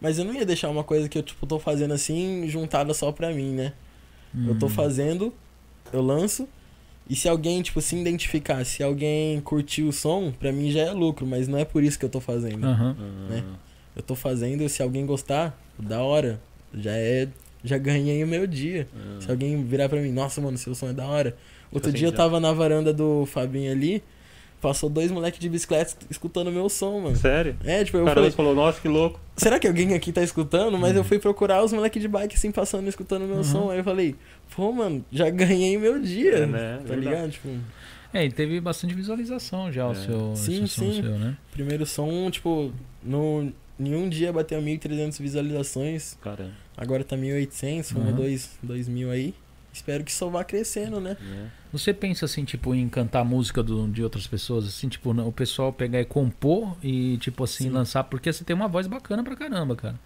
mas 0.00 0.18
eu 0.18 0.24
não 0.24 0.34
ia 0.34 0.46
deixar 0.46 0.68
uma 0.68 0.84
coisa 0.84 1.08
que 1.08 1.18
eu, 1.18 1.22
tipo, 1.22 1.46
tô 1.46 1.58
fazendo 1.58 1.94
assim, 1.94 2.46
juntada 2.48 2.92
só 2.94 3.10
pra 3.12 3.32
mim, 3.32 3.52
né? 3.52 3.72
Uhum. 4.34 4.48
Eu 4.48 4.58
tô 4.58 4.66
uhum. 4.66 4.72
fazendo, 4.72 5.34
eu 5.92 6.02
lanço, 6.02 6.48
e 7.08 7.14
se 7.14 7.28
alguém, 7.28 7.62
tipo, 7.62 7.80
se 7.80 7.96
identificar, 7.96 8.64
se 8.64 8.82
alguém 8.82 9.40
curtir 9.40 9.82
o 9.82 9.92
som, 9.92 10.32
pra 10.32 10.52
mim 10.52 10.70
já 10.70 10.80
é 10.80 10.92
lucro, 10.92 11.24
mas 11.24 11.46
não 11.46 11.58
é 11.58 11.64
por 11.64 11.82
isso 11.82 11.98
que 11.98 12.04
eu 12.04 12.08
tô 12.08 12.20
fazendo. 12.20 12.66
Uhum. 12.66 12.94
Né? 13.28 13.44
Eu 13.94 14.02
tô 14.02 14.14
fazendo, 14.14 14.68
se 14.68 14.82
alguém 14.82 15.06
gostar, 15.06 15.56
da 15.78 16.02
hora. 16.02 16.40
Já 16.74 16.92
é. 16.92 17.28
Já 17.64 17.78
ganhei 17.78 18.22
o 18.22 18.26
meu 18.26 18.46
dia. 18.46 18.88
Uhum. 18.94 19.20
Se 19.20 19.30
alguém 19.30 19.64
virar 19.64 19.88
pra 19.88 20.00
mim, 20.00 20.12
nossa, 20.12 20.40
mano, 20.40 20.58
seu 20.58 20.74
som 20.74 20.88
é 20.88 20.92
da 20.92 21.06
hora. 21.06 21.36
Outro 21.72 21.92
dia 21.92 22.08
eu 22.08 22.12
tava 22.12 22.38
na 22.40 22.52
varanda 22.52 22.92
do 22.92 23.26
Fabinho 23.26 23.70
ali, 23.70 24.02
passou 24.60 24.88
dois 24.88 25.10
moleques 25.10 25.38
de 25.38 25.48
bicicleta 25.48 25.94
escutando 26.10 26.50
meu 26.50 26.68
som, 26.68 27.00
mano. 27.00 27.16
Sério? 27.16 27.56
É, 27.64 27.84
tipo, 27.84 27.98
eu 27.98 28.04
o 28.04 28.08
falei... 28.08 28.30
falou, 28.30 28.54
nossa, 28.54 28.80
que 28.80 28.88
louco. 28.88 29.20
Será 29.36 29.58
que 29.58 29.66
alguém 29.66 29.94
aqui 29.94 30.12
tá 30.12 30.22
escutando? 30.22 30.78
Mas 30.78 30.92
uhum. 30.92 30.98
eu 30.98 31.04
fui 31.04 31.18
procurar 31.18 31.62
os 31.62 31.72
moleques 31.72 32.00
de 32.00 32.08
bike, 32.08 32.34
assim, 32.34 32.50
passando, 32.50 32.88
escutando 32.88 33.26
meu 33.26 33.36
uhum. 33.36 33.44
som. 33.44 33.70
Aí 33.70 33.78
eu 33.78 33.84
falei, 33.84 34.14
pô, 34.54 34.72
mano, 34.72 35.04
já 35.12 35.28
ganhei 35.30 35.78
meu 35.78 36.00
dia. 36.00 36.38
É, 36.38 36.46
né? 36.46 36.80
Tá 36.86 36.96
ligado? 36.96 37.30
Tipo... 37.30 37.48
É, 38.12 38.24
e 38.24 38.30
teve 38.30 38.60
bastante 38.60 38.94
visualização 38.94 39.70
já 39.70 39.82
é. 39.82 39.86
o 39.86 39.94
seu, 39.94 40.36
sim, 40.36 40.66
sim. 40.66 41.02
Seu, 41.02 41.18
né? 41.18 41.36
Primeiro 41.52 41.84
som, 41.84 42.30
tipo, 42.30 42.72
no, 43.02 43.52
em 43.78 43.94
um 43.94 44.08
dia 44.08 44.32
bateu 44.32 44.60
1.300 44.60 45.20
visualizações. 45.20 46.16
Caramba. 46.22 46.52
Agora 46.76 47.04
tá 47.04 47.16
1.800, 47.16 47.94
uhum. 47.94 48.12
2, 48.14 48.58
2 48.62 48.88
mil 48.88 49.10
aí. 49.10 49.34
Espero 49.76 50.02
que 50.02 50.12
só 50.12 50.30
vá 50.30 50.42
crescendo, 50.42 51.00
né? 51.00 51.18
É. 51.20 51.46
Você 51.70 51.92
pensa 51.92 52.24
assim, 52.24 52.44
tipo, 52.44 52.74
em 52.74 52.88
cantar 52.88 53.22
música 53.24 53.62
do, 53.62 53.86
de 53.88 54.02
outras 54.02 54.26
pessoas, 54.26 54.66
assim, 54.66 54.88
tipo, 54.88 55.10
o 55.10 55.32
pessoal 55.32 55.70
pegar 55.70 56.00
e 56.00 56.04
compor 56.06 56.74
e, 56.82 57.18
tipo 57.18 57.44
assim, 57.44 57.64
Sim. 57.64 57.70
lançar, 57.70 58.04
porque 58.04 58.32
você 58.32 58.42
tem 58.42 58.56
uma 58.56 58.68
voz 58.68 58.86
bacana 58.86 59.22
pra 59.22 59.36
caramba, 59.36 59.76
cara. 59.76 60.00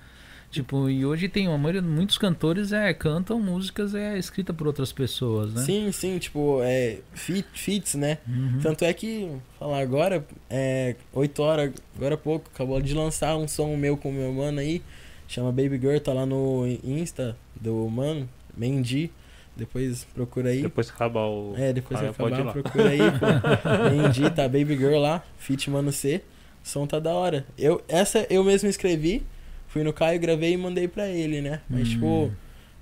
Tipo, 0.50 0.90
e 0.90 1.06
hoje 1.06 1.28
tem 1.28 1.46
uma 1.46 1.56
maioria, 1.56 1.80
muitos 1.80 2.18
cantores 2.18 2.72
é, 2.72 2.92
cantam 2.92 3.38
músicas 3.38 3.94
é 3.94 4.18
escrita 4.18 4.52
por 4.52 4.66
outras 4.66 4.90
pessoas, 4.90 5.54
né? 5.54 5.62
Sim, 5.62 5.92
sim, 5.92 6.18
tipo, 6.18 6.58
é 6.64 6.98
feat, 7.14 7.46
feats, 7.52 7.94
né? 7.94 8.18
Uhum. 8.26 8.58
Tanto 8.60 8.84
é 8.84 8.92
que, 8.92 9.30
falar 9.56 9.78
agora, 9.78 10.26
é 10.50 10.96
8 11.12 11.40
horas, 11.40 11.72
agora 11.96 12.16
há 12.16 12.18
pouco, 12.18 12.50
acabou 12.52 12.82
de 12.82 12.92
lançar 12.92 13.36
um 13.36 13.46
som 13.46 13.76
meu 13.76 13.96
com 13.96 14.10
o 14.10 14.12
meu 14.12 14.32
mano 14.32 14.58
aí, 14.58 14.82
chama 15.28 15.52
Baby 15.52 15.78
Girl, 15.78 15.98
tá 15.98 16.12
lá 16.12 16.26
no 16.26 16.66
Insta 16.82 17.36
do 17.54 17.88
mano, 17.88 18.28
Mendy. 18.56 19.12
Depois 19.60 20.04
procura 20.14 20.48
aí. 20.48 20.62
Depois 20.62 20.90
que 20.90 20.94
acabar 20.96 21.26
o. 21.26 21.54
É, 21.54 21.70
depois 21.70 22.00
que 22.00 22.06
acabar, 22.06 22.50
procura 22.50 22.88
aí, 22.88 22.98
pô. 22.98 23.90
Mendy, 23.94 24.30
tá 24.30 24.44
Baby 24.44 24.74
Girl 24.74 24.98
lá, 24.98 25.22
feat 25.36 25.68
Mano 25.68 25.92
C. 25.92 26.22
som 26.62 26.86
tá 26.86 26.98
da 26.98 27.12
hora. 27.12 27.44
Eu, 27.58 27.82
essa 27.86 28.26
eu 28.30 28.42
mesmo 28.42 28.70
escrevi. 28.70 29.22
Fui 29.68 29.84
no 29.84 29.92
Caio, 29.92 30.18
gravei 30.18 30.54
e 30.54 30.56
mandei 30.56 30.88
pra 30.88 31.08
ele, 31.08 31.42
né? 31.42 31.60
Mas, 31.68 31.82
hum. 31.82 31.90
tipo, 31.92 32.32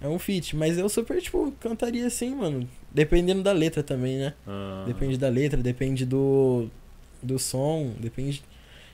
é 0.01 0.07
um 0.07 0.21
feat. 0.21 0.55
Mas 0.55 0.79
eu 0.79 0.89
super, 0.89 1.21
tipo, 1.21 1.53
cantaria 1.59 2.07
assim, 2.07 2.33
mano. 2.33 2.67
Dependendo 2.93 3.43
da 3.43 3.53
letra 3.53 3.83
também, 3.83 4.19
né? 4.19 4.35
Ah. 4.47 4.85
Depende 4.87 5.19
da 5.19 5.29
letra, 5.29 5.61
depende 5.61 6.07
do, 6.07 6.69
do 7.21 7.41
som, 7.41 7.93
depende. 7.99 8.43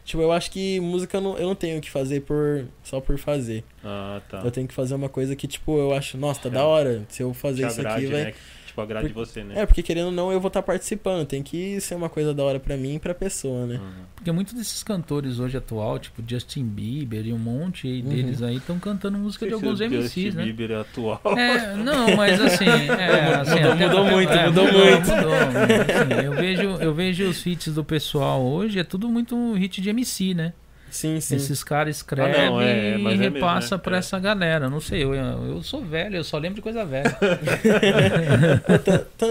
Tipo, 0.04 0.22
eu 0.22 0.30
acho 0.32 0.50
que 0.50 0.78
música 0.80 1.16
eu 1.16 1.20
não, 1.20 1.38
eu 1.38 1.46
não 1.46 1.54
tenho 1.54 1.80
que 1.80 1.90
fazer 1.90 2.20
por 2.20 2.66
só 2.82 3.00
por 3.00 3.18
fazer. 3.18 3.64
Ah, 3.82 4.20
tá. 4.28 4.42
Eu 4.44 4.50
tenho 4.50 4.68
que 4.68 4.74
fazer 4.74 4.94
uma 4.94 5.08
coisa 5.08 5.34
que, 5.34 5.46
tipo, 5.46 5.78
eu 5.78 5.94
acho, 5.94 6.18
nossa, 6.18 6.42
tá 6.42 6.48
é. 6.48 6.52
da 6.52 6.64
hora. 6.64 7.04
Se 7.08 7.22
eu 7.22 7.32
fazer 7.32 7.66
isso 7.66 7.80
agrade, 7.80 8.04
aqui, 8.04 8.12
vai. 8.12 8.24
Né? 8.24 8.34
Tipo, 8.74 8.80
agrade 8.80 9.08
Por... 9.08 9.24
você, 9.24 9.44
né? 9.44 9.60
É, 9.60 9.66
porque 9.66 9.82
querendo 9.82 10.06
ou 10.06 10.12
não, 10.12 10.32
eu 10.32 10.40
vou 10.40 10.48
estar 10.48 10.60
tá 10.60 10.66
participando. 10.66 11.26
Tem 11.26 11.42
que 11.42 11.80
ser 11.80 11.94
uma 11.94 12.08
coisa 12.08 12.34
da 12.34 12.42
hora 12.42 12.58
pra 12.58 12.76
mim 12.76 12.96
e 12.96 12.98
pra 12.98 13.14
pessoa, 13.14 13.66
né? 13.66 13.76
Uhum. 13.76 14.04
Porque 14.16 14.32
muitos 14.32 14.54
desses 14.54 14.82
cantores 14.82 15.38
hoje 15.38 15.56
atual, 15.56 15.98
tipo 15.98 16.22
Justin 16.26 16.64
Bieber 16.64 17.26
e 17.26 17.32
um 17.32 17.38
monte 17.38 17.86
uhum. 17.86 18.08
deles 18.08 18.42
aí, 18.42 18.56
estão 18.56 18.78
cantando 18.78 19.16
música 19.16 19.46
de 19.46 19.54
alguns 19.54 19.80
MCs, 19.80 20.12
Justin 20.12 20.30
né? 20.30 20.44
Bieber 20.44 20.72
é 20.72 20.80
atual. 20.80 21.20
É, 21.38 21.76
não, 21.76 22.16
mas 22.16 22.40
assim. 22.40 22.64
É, 23.04 23.34
assim 23.34 23.56
mudou, 23.56 23.72
até, 23.72 23.86
mudou 23.86 24.04
muito, 24.04 24.32
é, 24.32 24.46
mudou, 24.46 24.64
mudou, 24.64 24.84
muito. 24.84 25.10
Mudou, 25.10 25.34
assim, 25.34 26.24
eu, 26.24 26.32
vejo, 26.32 26.62
eu 26.80 26.94
vejo 26.94 27.28
os 27.28 27.46
hits 27.46 27.74
do 27.74 27.84
pessoal 27.84 28.42
hoje, 28.42 28.78
é 28.78 28.84
tudo 28.84 29.08
muito 29.08 29.52
hit 29.54 29.80
de 29.80 29.90
MC, 29.90 30.34
né? 30.34 30.52
Sim, 30.94 31.20
sim. 31.20 31.34
Esses 31.34 31.64
caras 31.64 31.96
escrevem 31.96 32.40
ah, 32.40 32.50
não, 32.50 32.60
é, 32.60 32.96
e 32.96 33.04
é 33.04 33.16
repassa 33.16 33.74
é 33.74 33.78
pra 33.78 33.96
é. 33.96 33.98
essa 33.98 34.16
galera. 34.16 34.70
Não 34.70 34.80
sei, 34.80 35.02
eu, 35.02 35.12
eu 35.12 35.60
sou 35.60 35.84
velho, 35.84 36.14
eu 36.14 36.22
só 36.22 36.38
lembro 36.38 36.54
de 36.54 36.62
coisa 36.62 36.84
velha. 36.84 37.18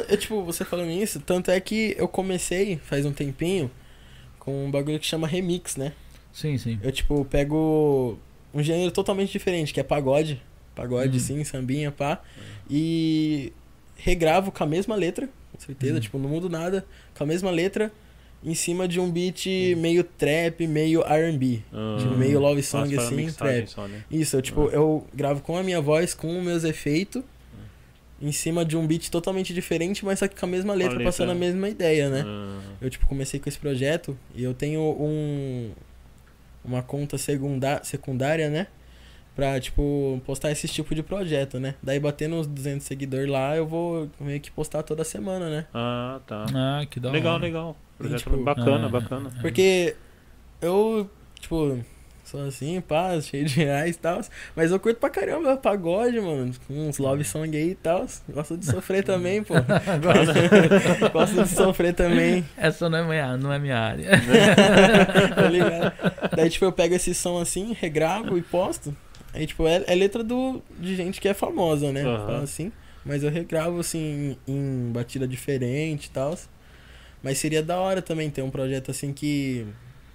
é, 0.10 0.18
tipo, 0.18 0.44
você 0.44 0.66
falando 0.66 0.92
isso, 0.92 1.22
tanto 1.22 1.52
é 1.52 1.58
que 1.62 1.96
eu 1.98 2.06
comecei 2.06 2.82
faz 2.84 3.06
um 3.06 3.14
tempinho 3.14 3.72
com 4.40 4.66
um 4.66 4.70
bagulho 4.70 5.00
que 5.00 5.06
chama 5.06 5.26
remix, 5.26 5.78
né? 5.78 5.94
Sim, 6.34 6.58
sim. 6.58 6.78
Eu, 6.84 6.92
tipo, 6.92 7.24
pego 7.24 8.20
um 8.54 8.62
gênero 8.62 8.92
totalmente 8.92 9.32
diferente, 9.32 9.74
que 9.74 9.80
é 9.80 9.84
pagode. 9.84 10.42
Pagode, 10.76 11.16
hum. 11.16 11.22
sim, 11.22 11.44
sambinha, 11.46 11.94
pá. 11.94 12.22
E 12.70 13.54
regravo 13.96 14.52
com 14.52 14.66
a 14.66 14.68
mesma 14.68 14.96
letra, 14.96 15.30
com 15.50 15.60
certeza, 15.62 15.96
hum. 15.96 16.02
tipo, 16.02 16.20
não 16.20 16.30
mudo 16.30 16.50
nada, 16.50 16.86
com 17.18 17.24
a 17.24 17.28
mesma 17.28 17.50
letra 17.50 17.90
em 18.44 18.54
cima 18.54 18.88
de 18.88 19.00
um 19.00 19.10
beat 19.10 19.46
meio 19.78 20.04
trap, 20.04 20.68
meio 20.68 21.02
R&B. 21.02 21.62
Ah, 21.72 21.98
tipo, 22.00 22.16
meio 22.16 22.40
love 22.40 22.62
song 22.62 22.96
assim, 22.98 23.32
trap. 23.32 23.68
Só, 23.68 23.88
né? 23.88 24.04
Isso, 24.12 24.36
eu 24.36 24.42
tipo, 24.42 24.68
ah. 24.68 24.72
eu 24.74 25.08
gravo 25.14 25.42
com 25.42 25.58
a 25.58 25.64
minha 25.64 25.80
voz, 25.80 26.14
com 26.14 26.38
os 26.38 26.44
meus 26.44 26.64
efeitos, 26.64 27.24
em 28.22 28.32
cima 28.32 28.66
de 28.66 28.76
um 28.78 28.86
beat 28.86 29.10
totalmente 29.10 29.54
diferente, 29.54 30.04
mas 30.04 30.20
só 30.20 30.28
que 30.28 30.36
com 30.40 30.46
a 30.46 30.50
mesma 30.50 30.74
letra, 30.74 31.00
a 31.00 31.04
passando 31.04 31.32
a 31.32 31.36
mesma 31.36 31.70
ideia, 31.70 32.10
né? 32.10 32.24
Ah. 32.26 32.60
Eu 32.82 32.90
tipo 32.90 33.06
comecei 33.08 33.40
com 33.40 33.48
esse 33.48 33.60
projeto 33.60 34.18
e 34.36 34.44
eu 34.44 34.54
tenho 34.54 34.82
um 34.82 35.72
uma 36.64 36.82
conta 36.82 37.18
segunda, 37.18 37.84
secundária, 37.84 38.50
né? 38.50 38.68
Pra, 39.36 39.60
tipo, 39.60 40.22
postar 40.26 40.52
esse 40.52 40.68
tipo 40.68 40.94
de 40.94 41.02
projeto, 41.02 41.60
né? 41.60 41.74
Daí 41.82 42.00
batendo 42.00 42.36
uns 42.36 42.46
200 42.46 42.86
seguidores 42.86 43.28
lá, 43.28 43.56
eu 43.58 43.66
vou 43.66 44.08
meio 44.20 44.40
que 44.40 44.52
postar 44.52 44.84
toda 44.84 45.04
semana, 45.04 45.50
né? 45.50 45.66
Ah, 45.74 46.20
tá. 46.28 46.46
Ah, 46.54 46.86
que 46.86 47.00
da 47.00 47.10
hora. 47.10 47.18
Legal, 47.18 47.38
legal. 47.40 47.78
Projeto 48.10 48.30
tipo, 48.30 48.44
bacana, 48.44 48.88
é, 48.88 48.90
bacana. 48.90 49.32
É. 49.38 49.42
Porque 49.42 49.96
eu, 50.62 51.10
tipo, 51.40 51.84
sou 52.24 52.46
assim, 52.48 52.82
pá, 52.82 53.20
cheio 53.22 53.46
de 53.46 53.56
reais 53.56 53.96
e 53.96 54.00
tal. 54.00 54.22
Mas 54.56 54.72
eu 54.72 54.80
curto 54.80 54.98
pra 54.98 55.10
caramba 55.10 55.58
pagode, 55.58 56.20
mano. 56.20 56.52
Com 56.68 56.88
uns 56.90 56.98
love 56.98 57.24
song 57.24 57.56
aí 57.56 57.72
e 57.72 57.76
tal. 57.76 58.06
Gosto 58.30 58.58
de 58.58 58.66
sofrer 58.66 59.04
também, 59.04 59.44
pô. 59.44 59.54
Gosto 61.12 61.44
de 61.44 61.50
sofrer 61.50 61.94
também. 61.94 62.46
Essa 62.58 62.90
não 62.90 62.98
é 62.98 63.04
minha, 63.08 63.38
não 63.38 63.54
é 63.54 63.60
minha 63.60 63.78
área. 63.78 64.10
tá 65.36 65.50
ligado? 65.50 65.94
Daí, 66.36 66.50
tipo, 66.50 66.66
eu 66.66 66.72
pego 66.72 66.96
esse 66.96 67.14
som 67.14 67.40
assim, 67.40 67.76
regravo 67.80 68.38
e 68.38 68.42
posto. 68.42 68.96
Aí, 69.34 69.46
tipo, 69.46 69.68
é, 69.68 69.84
é 69.88 69.96
letra 69.96 70.24
do, 70.24 70.62
de 70.80 70.96
gente 70.96 71.20
que 71.20 71.28
é 71.28 71.34
famosa, 71.34 71.92
né? 71.92 72.06
Uhum. 72.06 72.26
Fala 72.26 72.44
assim. 72.44 72.72
Mas 73.06 73.24
eu 73.24 73.30
regravo, 73.30 73.80
assim, 73.80 74.38
em, 74.48 74.54
em 74.54 74.92
batida 74.92 75.28
diferente 75.28 76.06
e 76.06 76.10
tal. 76.10 76.38
Mas 77.24 77.38
seria 77.38 77.64
da 77.64 77.80
hora 77.80 78.02
também 78.02 78.30
ter 78.30 78.42
um 78.42 78.52
projeto 78.52 78.92
assim 78.92 79.14
que 79.14 79.66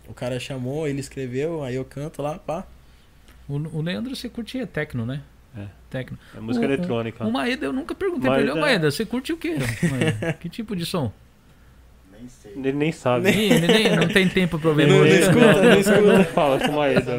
o 0.06 0.12
cara 0.12 0.38
chamou, 0.38 0.86
ele 0.86 1.00
escreveu, 1.00 1.64
aí 1.64 1.74
eu 1.74 1.84
canto 1.84 2.20
lá, 2.20 2.38
pá. 2.38 2.66
O, 3.48 3.54
o 3.54 3.80
Leandro, 3.80 4.14
você 4.14 4.28
curte 4.28 4.64
tecno, 4.66 5.06
né? 5.06 5.22
É. 5.56 5.66
Tecno. 5.88 6.18
É 6.36 6.40
música 6.40 6.66
o, 6.66 6.68
eletrônica. 6.68 7.24
O, 7.24 7.28
o 7.28 7.32
Maeda, 7.32 7.64
eu 7.64 7.72
nunca 7.72 7.94
perguntei 7.94 8.28
Mas 8.28 8.42
pra 8.42 8.50
ele, 8.50 8.58
é... 8.58 8.60
Maeda, 8.60 8.90
você 8.90 9.06
curte 9.06 9.32
o 9.32 9.38
quê? 9.38 9.56
que 10.38 10.50
tipo 10.50 10.76
de 10.76 10.84
som? 10.84 11.10
Nem 12.12 12.28
sei. 12.28 12.52
Ele 12.52 12.72
nem 12.72 12.92
sabe. 12.92 13.30
Nem, 13.30 13.52
ele 13.52 13.66
nem, 13.66 13.96
não 13.96 14.08
tem 14.08 14.28
tempo 14.28 14.58
pra 14.58 14.72
ver 14.72 14.88
não, 14.88 14.98
música. 14.98 15.32
Não 15.32 15.50
escuta, 15.50 15.62
não, 15.62 15.78
escuta. 15.80 16.18
Não 16.18 16.24
fala 16.24 16.60
com 16.60 16.72
o 16.72 16.76
Maeda. 16.76 17.12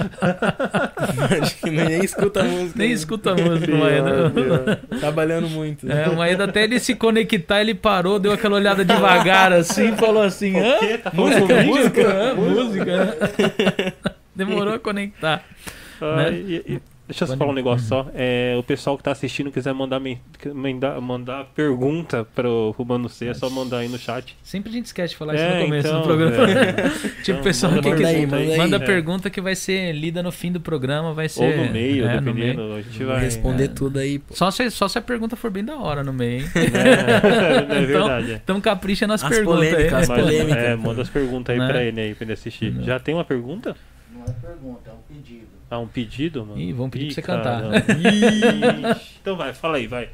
Acho 1.42 1.56
que 1.56 1.70
nem 1.70 2.04
escuta 2.04 2.40
a 2.40 2.44
música. 2.44 2.78
Nem 2.78 2.90
escuta 2.92 3.30
a 3.32 3.34
música, 3.34 3.72
o 3.72 3.78
Maeda. 3.78 4.80
Trabalhando 4.98 5.48
muito. 5.48 5.90
É, 5.90 6.08
o 6.08 6.16
Maeda 6.16 6.44
até 6.44 6.64
ele 6.64 6.78
se 6.78 6.94
conectar, 6.94 7.60
ele 7.60 7.74
parou, 7.74 8.18
deu 8.18 8.32
aquela 8.32 8.56
olhada 8.56 8.84
devagar 8.84 9.52
assim, 9.52 9.96
falou 9.96 10.22
assim: 10.22 10.58
hã? 10.58 10.78
Tá 10.98 11.10
música, 11.12 11.62
música, 11.62 12.34
música. 12.34 13.16
música. 13.16 13.94
Demorou 14.34 14.74
a 14.74 14.78
conectar. 14.78 15.44
Ah, 16.00 16.16
né? 16.16 16.32
e, 16.32 16.54
e, 16.66 16.80
Deixa 17.10 17.24
eu 17.24 17.28
só 17.28 17.36
falar 17.36 17.50
um 17.50 17.54
negócio 17.54 17.86
só. 17.88 18.06
É, 18.14 18.54
o 18.56 18.62
pessoal 18.62 18.96
que 18.96 19.02
tá 19.02 19.10
assistindo 19.10 19.50
quiser 19.50 19.72
mandar, 19.74 20.00
mandar, 20.54 21.00
mandar 21.00 21.44
pergunta 21.56 22.24
pro, 22.34 22.72
pro 22.76 22.84
Mano 22.84 23.08
C, 23.08 23.26
é 23.26 23.34
só 23.34 23.50
mandar 23.50 23.78
aí 23.78 23.88
no 23.88 23.98
chat. 23.98 24.36
Sempre 24.42 24.70
a 24.70 24.72
gente 24.72 24.86
esquece 24.86 25.10
de 25.12 25.16
falar 25.16 25.34
isso 25.34 25.42
É, 25.42 25.58
no 25.58 25.64
começo 25.64 25.88
então, 25.88 26.00
do 26.00 26.06
programa. 26.06 26.50
é. 26.50 26.72
tipo, 27.22 27.30
Então, 27.32 27.42
pessoal 27.42 27.72
manda 27.72 27.90
que 27.90 27.96
quiser, 27.96 28.08
aí, 28.08 28.26
manda 28.26 28.36
aí. 28.36 28.56
manda 28.56 28.76
É. 28.76 28.78
pergunta 28.78 29.28
que 29.28 29.40
vai 29.40 29.56
ser 29.56 29.92
lida 29.92 30.22
no 30.22 30.30
fim 30.30 30.52
do 30.52 30.60
programa, 30.60 31.12
vai 31.12 31.28
ser... 31.28 31.42
Ou 31.58 31.66
no 31.66 31.72
meio, 31.72 32.06
é, 32.06 32.14
no 32.14 32.20
dependendo. 32.32 32.62
meio. 32.62 32.74
A 32.76 32.82
gente 32.82 33.04
vai. 33.04 33.20
responder 33.20 33.64
é. 33.64 33.68
tudo 33.68 33.98
aí, 33.98 34.18
pô. 34.20 34.34
Só 34.34 34.50
se, 34.52 34.70
só 34.70 34.86
se 34.86 34.96
a 34.98 35.02
pergunta 35.02 35.34
for 35.34 35.50
bem 35.50 35.64
da 35.64 35.76
hora 35.78 36.04
no 36.04 36.12
meio, 36.12 36.42
hein? 36.42 36.46
É, 36.54 37.74
é 37.76 37.82
Então, 37.82 38.06
verdade. 38.06 38.32
é. 38.32 38.34
Então 38.36 38.60
capricha 38.60 39.06
nas 39.06 39.22
As 39.24 39.28
perguntas 39.30 39.62
aí. 39.62 39.70
polêmicas, 39.70 40.02
as 40.02 40.08
Mas, 40.08 40.20
polêmica. 40.20 40.58
é, 40.58 40.76
manda 40.76 41.02
as 41.02 41.08
perguntas 41.08 41.52
aí 41.52 41.58
Né? 41.58 41.68
pra 41.68 41.82
ele 41.82 42.00
aí, 42.00 42.14
pra 42.14 42.24
ele 42.24 42.32
assistir. 42.34 42.72
Não. 42.72 42.84
Já 42.84 43.00
tem 43.00 43.14
uma 43.14 43.24
pergunta? 43.24 43.74
Não 44.14 44.22
é 44.22 44.30
pergunta, 44.40 44.90
é 44.90 44.92
um 44.92 45.14
pedido. 45.16 45.49
Ah, 45.70 45.78
um 45.78 45.86
pedido, 45.86 46.44
mano? 46.44 46.60
Ih, 46.60 46.72
vamos 46.72 46.90
pedir 46.90 47.06
Ih, 47.06 47.14
pra 47.14 47.14
você 47.14 47.22
cantar. 47.22 47.62
caramba. 47.62 47.76
Ixi. 48.96 49.18
então 49.22 49.36
vai, 49.36 49.54
fala 49.54 49.76
aí, 49.76 49.86
vai. 49.86 50.10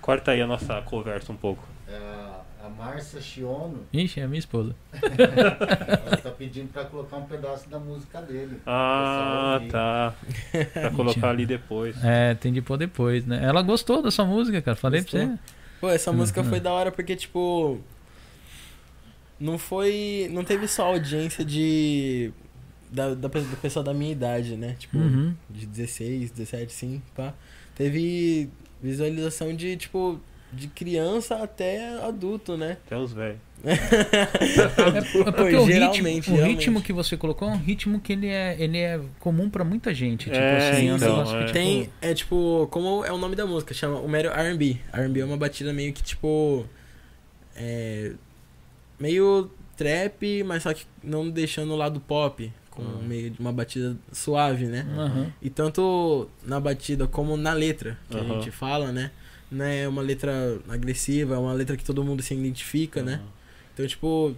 Corta 0.00 0.30
aí 0.30 0.40
a 0.40 0.46
nossa 0.46 0.80
conversa 0.82 1.32
um 1.32 1.36
pouco. 1.36 1.64
É 1.88 1.96
a, 1.96 2.66
a 2.66 2.68
Márcia 2.68 3.20
Chiono, 3.20 3.80
Ixi, 3.92 4.20
é 4.20 4.26
minha 4.26 4.38
esposa. 4.38 4.74
ela 4.92 6.16
tá 6.16 6.30
pedindo 6.30 6.68
pra 6.72 6.84
colocar 6.84 7.16
um 7.16 7.24
pedaço 7.24 7.68
da 7.68 7.78
música 7.78 8.22
dele. 8.22 8.60
Ah, 8.66 9.60
tá. 9.70 10.14
Pra 10.72 10.90
colocar 10.90 11.30
ali 11.30 11.44
depois. 11.44 11.96
É, 12.04 12.34
tem 12.34 12.52
de 12.52 12.62
pôr 12.62 12.76
depois, 12.76 13.26
né? 13.26 13.40
Ela 13.42 13.62
gostou 13.62 14.00
da 14.00 14.10
sua 14.10 14.24
música, 14.24 14.62
cara. 14.62 14.76
Falei 14.76 15.02
pra 15.02 15.10
Gostou? 15.20 15.36
você. 15.36 15.42
Pô, 15.80 15.88
essa 15.90 16.12
música 16.12 16.40
Uhum. 16.40 16.48
foi 16.48 16.60
da 16.60 16.70
hora 16.70 16.92
porque, 16.92 17.16
tipo. 17.16 17.80
Não 19.40 19.58
foi. 19.58 20.28
Não 20.30 20.44
teve 20.44 20.68
só 20.68 20.86
audiência 20.86 21.44
de. 21.44 22.32
Da, 22.94 23.08
da, 23.14 23.28
do 23.28 23.56
pessoal 23.60 23.82
da 23.84 23.92
minha 23.92 24.12
idade, 24.12 24.56
né? 24.56 24.76
Tipo, 24.78 24.98
Uhum. 24.98 25.34
de 25.50 25.66
16, 25.66 26.30
17, 26.30 26.72
sim, 26.72 27.02
pá. 27.14 27.34
Teve 27.74 28.48
visualização 28.82 29.54
de, 29.54 29.76
tipo, 29.76 30.20
de 30.52 30.68
criança 30.68 31.42
até 31.42 31.98
adulto, 32.04 32.56
né? 32.56 32.76
Até 32.86 32.96
os 32.96 33.12
velhos. 33.12 33.38
É, 33.64 35.28
é 35.28 35.32
porque 35.32 35.56
o, 35.56 35.66
geralmente, 35.66 36.30
ritmo, 36.30 36.36
o 36.36 36.44
ritmo 36.44 36.82
que 36.82 36.92
você 36.92 37.16
colocou 37.16 37.48
é 37.48 37.52
um 37.52 37.56
ritmo 37.58 37.98
que 37.98 38.12
ele 38.12 38.26
é, 38.28 38.54
ele 38.60 38.78
é 38.78 39.00
comum 39.18 39.48
pra 39.48 39.64
muita 39.64 39.92
gente. 39.94 40.24
Tipo 40.24 40.36
É, 40.36 40.70
assim, 40.70 40.88
então, 40.90 41.22
é. 41.22 41.24
que, 41.24 41.40
tipo, 41.40 41.52
Tem, 41.52 41.90
é 42.02 42.14
tipo, 42.14 42.68
como 42.70 43.04
é 43.04 43.10
o 43.10 43.16
nome 43.18 43.34
da 43.34 43.46
música, 43.46 43.72
chama 43.74 43.98
o 43.98 44.08
mero 44.08 44.28
R&B. 44.28 44.76
R&B 44.92 45.20
é 45.20 45.24
uma 45.24 45.36
batida 45.38 45.72
meio 45.72 45.92
que 45.94 46.02
tipo 46.02 46.66
é 47.56 48.12
meio 49.00 49.50
trap, 49.76 50.44
mas 50.44 50.62
só 50.62 50.72
que 50.72 50.84
não 51.02 51.28
deixando 51.28 51.72
o 51.72 51.76
lado 51.76 52.00
pop, 52.00 52.52
com 52.74 52.82
Hum. 52.82 53.02
meio 53.06 53.30
de 53.30 53.40
uma 53.40 53.52
batida 53.52 53.96
suave, 54.12 54.66
né? 54.66 54.86
Aham. 54.96 55.32
E 55.40 55.48
tanto 55.50 56.28
na 56.44 56.58
batida 56.60 57.06
como 57.06 57.36
na 57.36 57.52
letra 57.52 57.98
que 58.10 58.16
a 58.16 58.20
Aham. 58.20 58.28
gente 58.40 58.50
fala, 58.50 58.92
né? 58.92 59.10
Não 59.50 59.64
é 59.64 59.86
uma 59.86 60.02
letra 60.02 60.58
agressiva, 60.68 61.34
é 61.34 61.38
uma 61.38 61.52
letra 61.52 61.76
que 61.76 61.84
todo 61.84 62.02
mundo 62.04 62.22
se 62.22 62.34
identifica, 62.34 63.02
né? 63.02 63.20
Então, 63.72 63.86
tipo, 63.86 64.34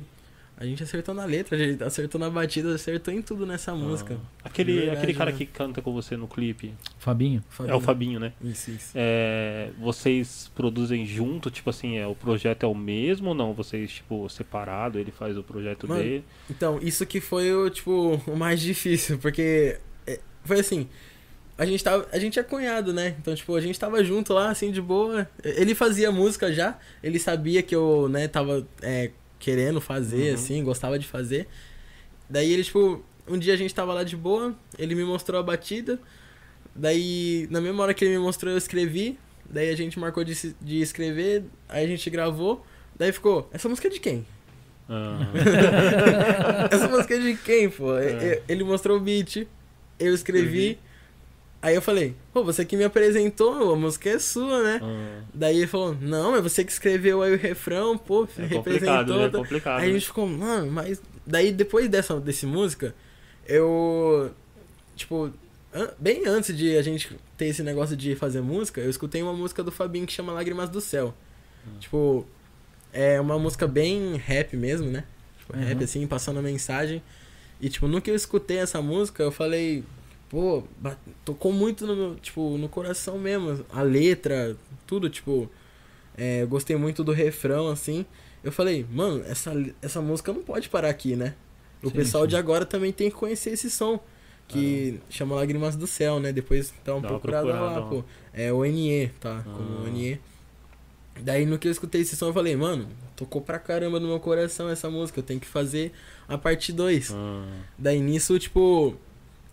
a 0.58 0.64
gente 0.64 0.82
acertou 0.82 1.14
na 1.14 1.26
letra, 1.26 1.54
a 1.54 1.58
gente 1.58 1.84
acertou 1.84 2.18
na 2.18 2.30
batida, 2.30 2.74
acertou 2.74 3.12
em 3.12 3.20
tudo 3.20 3.44
nessa 3.44 3.74
música. 3.74 4.18
Ah. 4.42 4.46
Aquele, 4.46 4.72
Verdade, 4.72 4.96
aquele 4.96 5.14
cara 5.14 5.30
né? 5.30 5.36
que 5.36 5.44
canta 5.44 5.82
com 5.82 5.92
você 5.92 6.16
no 6.16 6.26
clipe. 6.26 6.72
Fabinho. 6.98 7.44
É 7.66 7.74
o 7.74 7.80
Fabinho, 7.80 8.18
né? 8.18 8.32
Isso, 8.42 8.70
isso. 8.70 8.92
É, 8.94 9.68
vocês 9.78 10.50
produzem 10.54 11.04
junto, 11.04 11.50
tipo 11.50 11.68
assim, 11.68 11.98
é, 11.98 12.06
o 12.06 12.14
projeto 12.14 12.64
é 12.64 12.66
o 12.66 12.74
mesmo 12.74 13.28
ou 13.28 13.34
não? 13.34 13.52
Vocês, 13.52 13.92
tipo, 13.92 14.26
separado, 14.30 14.98
ele 14.98 15.10
faz 15.10 15.36
o 15.36 15.42
projeto 15.42 15.86
Mano, 15.86 16.02
dele? 16.02 16.24
Então, 16.48 16.78
isso 16.80 17.04
que 17.04 17.20
foi 17.20 17.52
o, 17.52 17.68
tipo, 17.68 18.18
o 18.26 18.36
mais 18.36 18.58
difícil, 18.62 19.18
porque 19.18 19.78
é, 20.06 20.18
foi 20.42 20.60
assim, 20.60 20.88
a 21.58 21.66
gente 21.66 21.84
tava, 21.84 22.08
a 22.10 22.18
gente 22.18 22.38
é 22.38 22.42
cunhado, 22.42 22.94
né? 22.94 23.14
Então, 23.20 23.34
tipo, 23.34 23.54
a 23.54 23.60
gente 23.60 23.78
tava 23.78 24.02
junto 24.02 24.32
lá, 24.32 24.50
assim, 24.50 24.70
de 24.70 24.80
boa. 24.80 25.28
Ele 25.44 25.74
fazia 25.74 26.10
música 26.10 26.50
já, 26.50 26.78
ele 27.02 27.18
sabia 27.18 27.62
que 27.62 27.74
eu, 27.74 28.08
né, 28.08 28.26
tava 28.26 28.66
é, 28.80 29.10
querendo 29.38 29.80
fazer, 29.80 30.28
Uhum. 30.30 30.34
assim, 30.34 30.64
gostava 30.64 30.98
de 30.98 31.06
fazer. 31.06 31.46
Daí 32.28 32.52
ele, 32.52 32.64
tipo, 32.64 33.04
um 33.28 33.38
dia 33.38 33.54
a 33.54 33.56
gente 33.56 33.74
tava 33.74 33.92
lá 33.94 34.02
de 34.04 34.16
boa, 34.16 34.54
ele 34.78 34.94
me 34.94 35.04
mostrou 35.04 35.38
a 35.38 35.42
batida, 35.42 35.98
daí, 36.74 37.46
na 37.50 37.60
mesma 37.60 37.82
hora 37.82 37.94
que 37.94 38.04
ele 38.04 38.16
me 38.16 38.22
mostrou, 38.22 38.52
eu 38.52 38.58
escrevi, 38.58 39.18
daí 39.48 39.70
a 39.70 39.76
gente 39.76 39.98
marcou 39.98 40.24
de, 40.24 40.34
de 40.60 40.80
escrever, 40.80 41.44
aí 41.68 41.84
a 41.84 41.88
gente 41.88 42.08
gravou, 42.10 42.64
daí 42.98 43.12
ficou, 43.12 43.48
essa 43.52 43.68
música 43.68 43.88
é 43.88 43.90
de 43.90 44.00
quem? 44.00 44.26
Ah, 44.88 45.18
Essa 46.70 46.88
música 46.88 47.14
é 47.14 47.18
de 47.18 47.36
quem, 47.36 47.68
pô? 47.68 47.98
E- 47.98 48.42
Ele 48.48 48.62
mostrou 48.64 48.96
o 48.96 49.00
beat, 49.00 49.46
eu 49.98 50.14
escrevi. 50.14 50.78
Aí 51.62 51.74
eu 51.74 51.82
falei, 51.82 52.14
pô, 52.32 52.44
você 52.44 52.64
que 52.64 52.76
me 52.76 52.84
apresentou, 52.84 53.72
a 53.72 53.76
música 53.76 54.10
é 54.10 54.18
sua, 54.18 54.62
né? 54.62 54.80
ah. 54.82 55.22
Daí 55.34 55.56
ele 55.58 55.66
falou, 55.66 55.96
não, 56.00 56.36
é 56.36 56.40
você 56.40 56.62
que 56.64 56.70
escreveu 56.70 57.22
aí 57.22 57.34
o 57.34 57.38
refrão, 57.38 57.96
pô, 57.98 58.28
É 58.38 58.42
representou. 58.44 59.16
né? 59.18 59.24
É 59.26 59.30
complicado. 59.30 59.78
Aí 59.80 59.84
a 59.84 59.86
né? 59.88 59.92
gente 59.94 60.06
ficou, 60.06 60.26
mano, 60.28 60.70
mas. 60.70 61.00
Daí 61.26 61.50
depois 61.52 61.88
dessa 61.88 62.20
desse 62.20 62.46
música, 62.46 62.94
eu. 63.46 64.30
Tipo, 64.94 65.30
an- 65.74 65.90
bem 65.98 66.26
antes 66.26 66.56
de 66.56 66.76
a 66.76 66.82
gente 66.82 67.16
ter 67.36 67.46
esse 67.46 67.62
negócio 67.62 67.96
de 67.96 68.14
fazer 68.14 68.40
música, 68.40 68.80
eu 68.80 68.88
escutei 68.90 69.22
uma 69.22 69.32
música 69.32 69.62
do 69.62 69.72
Fabinho 69.72 70.06
que 70.06 70.12
chama 70.12 70.32
Lágrimas 70.32 70.68
do 70.68 70.80
Céu. 70.80 71.14
Hum. 71.66 71.70
Tipo, 71.80 72.26
é 72.92 73.20
uma 73.20 73.38
música 73.38 73.66
bem 73.66 74.16
rap 74.16 74.56
mesmo, 74.56 74.88
né? 74.90 75.04
Tipo, 75.38 75.52
rap 75.56 75.78
Uhum. 75.78 75.84
assim, 75.84 76.06
passando 76.06 76.38
a 76.38 76.42
mensagem. 76.42 77.02
E, 77.60 77.68
tipo, 77.68 77.88
no 77.88 78.00
que 78.00 78.10
eu 78.10 78.14
escutei 78.14 78.58
essa 78.58 78.80
música, 78.82 79.22
eu 79.22 79.32
falei, 79.32 79.82
pô, 80.28 80.62
tocou 81.24 81.52
muito 81.52 81.86
no 81.86 81.96
meu, 81.96 82.14
tipo, 82.16 82.56
no 82.58 82.68
coração 82.68 83.18
mesmo. 83.18 83.64
A 83.70 83.82
letra, 83.82 84.56
tudo, 84.86 85.08
tipo. 85.10 85.50
É, 86.16 86.42
eu 86.42 86.48
gostei 86.48 86.76
muito 86.76 87.04
do 87.04 87.12
refrão, 87.12 87.68
assim. 87.68 88.06
Eu 88.42 88.50
falei, 88.52 88.86
mano, 88.90 89.22
essa, 89.26 89.52
essa 89.82 90.00
música 90.00 90.32
não 90.32 90.42
pode 90.42 90.68
parar 90.68 90.88
aqui, 90.88 91.14
né? 91.16 91.34
O 91.82 91.88
Sim, 91.90 91.94
pessoal 91.96 92.24
sim. 92.24 92.30
de 92.30 92.36
agora 92.36 92.64
também 92.64 92.92
tem 92.92 93.10
que 93.10 93.16
conhecer 93.16 93.50
esse 93.50 93.70
som. 93.70 94.00
Que 94.48 95.00
chama 95.10 95.34
Lágrimas 95.34 95.74
do 95.74 95.86
Céu, 95.88 96.20
né? 96.20 96.32
Depois 96.32 96.72
dá 96.84 96.94
uma 96.94 97.00
Dá 97.02 97.08
uma 97.08 97.18
procurada 97.20 97.46
procurada, 97.48 97.80
lá, 97.80 97.86
pô. 97.88 98.04
É 98.32 98.52
o 98.52 98.64
NE, 98.64 99.08
tá? 99.20 99.42
Como 99.44 99.84
Ah. 99.86 99.90
NE. 99.90 100.20
Daí 101.20 101.44
no 101.46 101.58
que 101.58 101.66
eu 101.66 101.72
escutei 101.72 102.02
esse 102.02 102.14
som, 102.14 102.26
eu 102.28 102.32
falei, 102.32 102.54
mano, 102.54 102.88
tocou 103.16 103.40
pra 103.42 103.58
caramba 103.58 103.98
no 103.98 104.06
meu 104.06 104.20
coração 104.20 104.68
essa 104.68 104.88
música, 104.88 105.18
eu 105.18 105.22
tenho 105.24 105.40
que 105.40 105.46
fazer 105.46 105.92
a 106.28 106.38
parte 106.38 106.72
2. 106.72 107.10
Ah, 107.12 107.44
Daí 107.76 108.00
nisso, 108.00 108.38
tipo, 108.38 108.94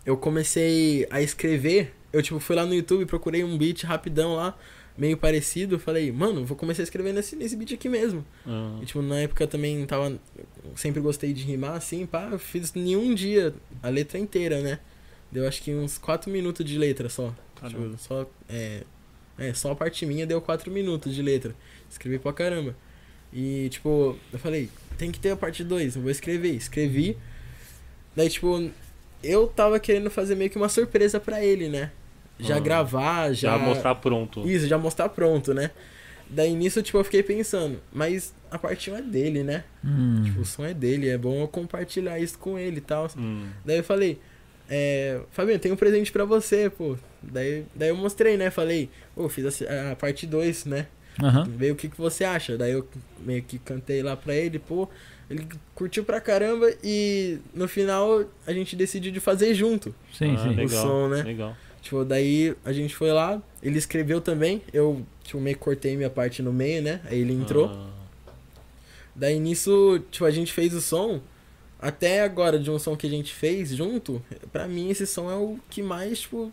eu 0.04 0.16
comecei 0.16 1.06
a 1.10 1.20
escrever. 1.22 1.94
Eu, 2.12 2.22
tipo, 2.22 2.38
fui 2.38 2.54
lá 2.54 2.64
no 2.64 2.74
YouTube, 2.74 3.06
procurei 3.06 3.42
um 3.42 3.58
beat 3.58 3.82
rapidão 3.82 4.34
lá, 4.34 4.56
meio 4.96 5.16
parecido. 5.16 5.78
Falei, 5.78 6.12
mano, 6.12 6.44
vou 6.44 6.56
começar 6.56 6.82
a 6.82 6.84
escrever 6.84 7.12
nesse, 7.12 7.34
nesse 7.36 7.56
beat 7.56 7.72
aqui 7.72 7.88
mesmo. 7.88 8.24
ah. 8.46 8.78
E, 8.82 8.86
tipo, 8.86 9.02
na 9.02 9.20
época 9.20 9.46
também 9.46 9.84
tava. 9.86 10.18
Sempre 10.76 11.00
gostei 11.00 11.32
de 11.32 11.42
rimar 11.42 11.72
assim, 11.72 12.06
pá. 12.06 12.36
Fiz 12.38 12.74
em 12.74 12.96
um 12.96 13.14
dia 13.14 13.54
a 13.82 13.88
letra 13.88 14.18
inteira, 14.18 14.60
né? 14.60 14.78
Deu 15.32 15.48
acho 15.48 15.62
que 15.62 15.72
uns 15.74 15.98
4 15.98 16.30
minutos 16.30 16.64
de 16.64 16.78
letra 16.78 17.08
só. 17.08 17.34
Caramba. 17.60 17.96
Tipo, 17.96 17.98
só. 17.98 18.30
É, 18.48 18.82
é, 19.36 19.52
só 19.52 19.72
a 19.72 19.74
parte 19.76 20.06
minha 20.06 20.26
deu 20.26 20.40
4 20.40 20.70
minutos 20.70 21.14
de 21.14 21.22
letra. 21.22 21.54
Escrevi 21.90 22.18
pra 22.18 22.32
caramba. 22.32 22.76
E, 23.32 23.68
tipo, 23.68 24.16
eu 24.32 24.38
falei, 24.38 24.70
tem 24.96 25.10
que 25.10 25.18
ter 25.18 25.30
a 25.30 25.36
parte 25.36 25.64
2, 25.64 25.96
eu 25.96 26.02
vou 26.02 26.10
escrever. 26.10 26.54
Escrevi. 26.54 27.18
Daí, 28.14 28.30
tipo, 28.30 28.70
eu 29.24 29.46
tava 29.46 29.78
querendo 29.80 30.10
fazer 30.10 30.34
meio 30.34 30.50
que 30.50 30.56
uma 30.56 30.68
surpresa 30.68 31.18
pra 31.20 31.44
ele, 31.44 31.68
né? 31.68 31.90
Já 32.38 32.56
Ah. 32.56 32.60
gravar, 32.60 33.32
já. 33.32 33.52
Já 33.52 33.58
mostrar 33.58 33.94
pronto. 33.96 34.48
Isso, 34.48 34.66
já 34.66 34.76
mostrar 34.78 35.08
pronto, 35.08 35.54
né? 35.54 35.70
Daí 36.28 36.54
nisso, 36.54 36.82
tipo, 36.82 36.98
eu 36.98 37.04
fiquei 37.04 37.22
pensando, 37.22 37.80
mas 37.92 38.34
a 38.50 38.58
parte 38.58 38.90
um 38.90 38.96
é 38.96 39.02
dele, 39.02 39.42
né? 39.42 39.64
Hum. 39.84 40.22
Tipo, 40.24 40.40
o 40.40 40.44
som 40.44 40.64
é 40.64 40.72
dele, 40.74 41.08
é 41.08 41.18
bom 41.18 41.42
eu 41.42 41.48
compartilhar 41.48 42.18
isso 42.18 42.38
com 42.38 42.58
ele 42.58 42.78
e 42.78 42.80
tal. 42.80 43.08
Hum. 43.16 43.46
Daí 43.64 43.76
eu 43.78 43.84
falei, 43.84 44.18
é, 44.68 45.20
Fabinho, 45.30 45.58
tem 45.58 45.70
um 45.70 45.76
presente 45.76 46.10
pra 46.10 46.24
você, 46.24 46.70
pô. 46.70 46.96
Daí, 47.22 47.64
daí 47.74 47.90
eu 47.90 47.96
mostrei, 47.96 48.36
né? 48.36 48.50
Falei, 48.50 48.88
pô, 49.14 49.28
fiz 49.28 49.62
a, 49.62 49.92
a 49.92 49.96
parte 49.96 50.26
2, 50.26 50.64
né? 50.64 50.86
Aham. 51.22 51.44
Vê 51.56 51.70
o 51.70 51.76
que, 51.76 51.88
que 51.88 51.96
você 51.96 52.24
acha. 52.24 52.56
Daí 52.56 52.72
eu 52.72 52.88
meio 53.20 53.42
que 53.42 53.58
cantei 53.58 54.02
lá 54.02 54.16
pra 54.16 54.34
ele, 54.34 54.58
pô. 54.58 54.88
Ele 55.30 55.46
curtiu 55.74 56.04
pra 56.04 56.20
caramba 56.20 56.70
e 56.82 57.38
no 57.54 57.66
final 57.66 58.24
a 58.46 58.52
gente 58.52 58.76
decidiu 58.76 59.10
de 59.10 59.20
fazer 59.20 59.54
junto. 59.54 59.94
Sim, 60.12 60.34
Ah, 60.36 60.42
sim. 60.42 60.54
legal, 60.54 60.82
som, 60.86 61.08
né? 61.08 61.22
Legal. 61.22 61.56
Tipo, 61.80 62.04
daí 62.04 62.54
a 62.64 62.72
gente 62.72 62.94
foi 62.94 63.10
lá, 63.12 63.42
ele 63.62 63.78
escreveu 63.78 64.20
também, 64.20 64.62
eu 64.72 65.04
tipo, 65.22 65.38
meio 65.40 65.56
que 65.56 65.62
cortei 65.62 65.96
minha 65.96 66.08
parte 66.10 66.42
no 66.42 66.52
meio, 66.52 66.82
né? 66.82 67.00
Aí 67.04 67.18
ele 67.20 67.32
entrou. 67.32 67.66
Ah, 67.66 67.90
Daí 69.14 69.38
nisso, 69.38 70.02
tipo, 70.10 70.24
a 70.24 70.30
gente 70.30 70.52
fez 70.52 70.74
o 70.74 70.80
som. 70.80 71.20
Até 71.78 72.22
agora, 72.22 72.58
de 72.58 72.70
um 72.70 72.78
som 72.78 72.96
que 72.96 73.06
a 73.06 73.10
gente 73.10 73.32
fez 73.32 73.70
junto, 73.70 74.22
pra 74.50 74.66
mim 74.66 74.88
esse 74.90 75.06
som 75.06 75.30
é 75.30 75.34
o 75.34 75.58
que 75.70 75.82
mais, 75.82 76.20
tipo, 76.20 76.50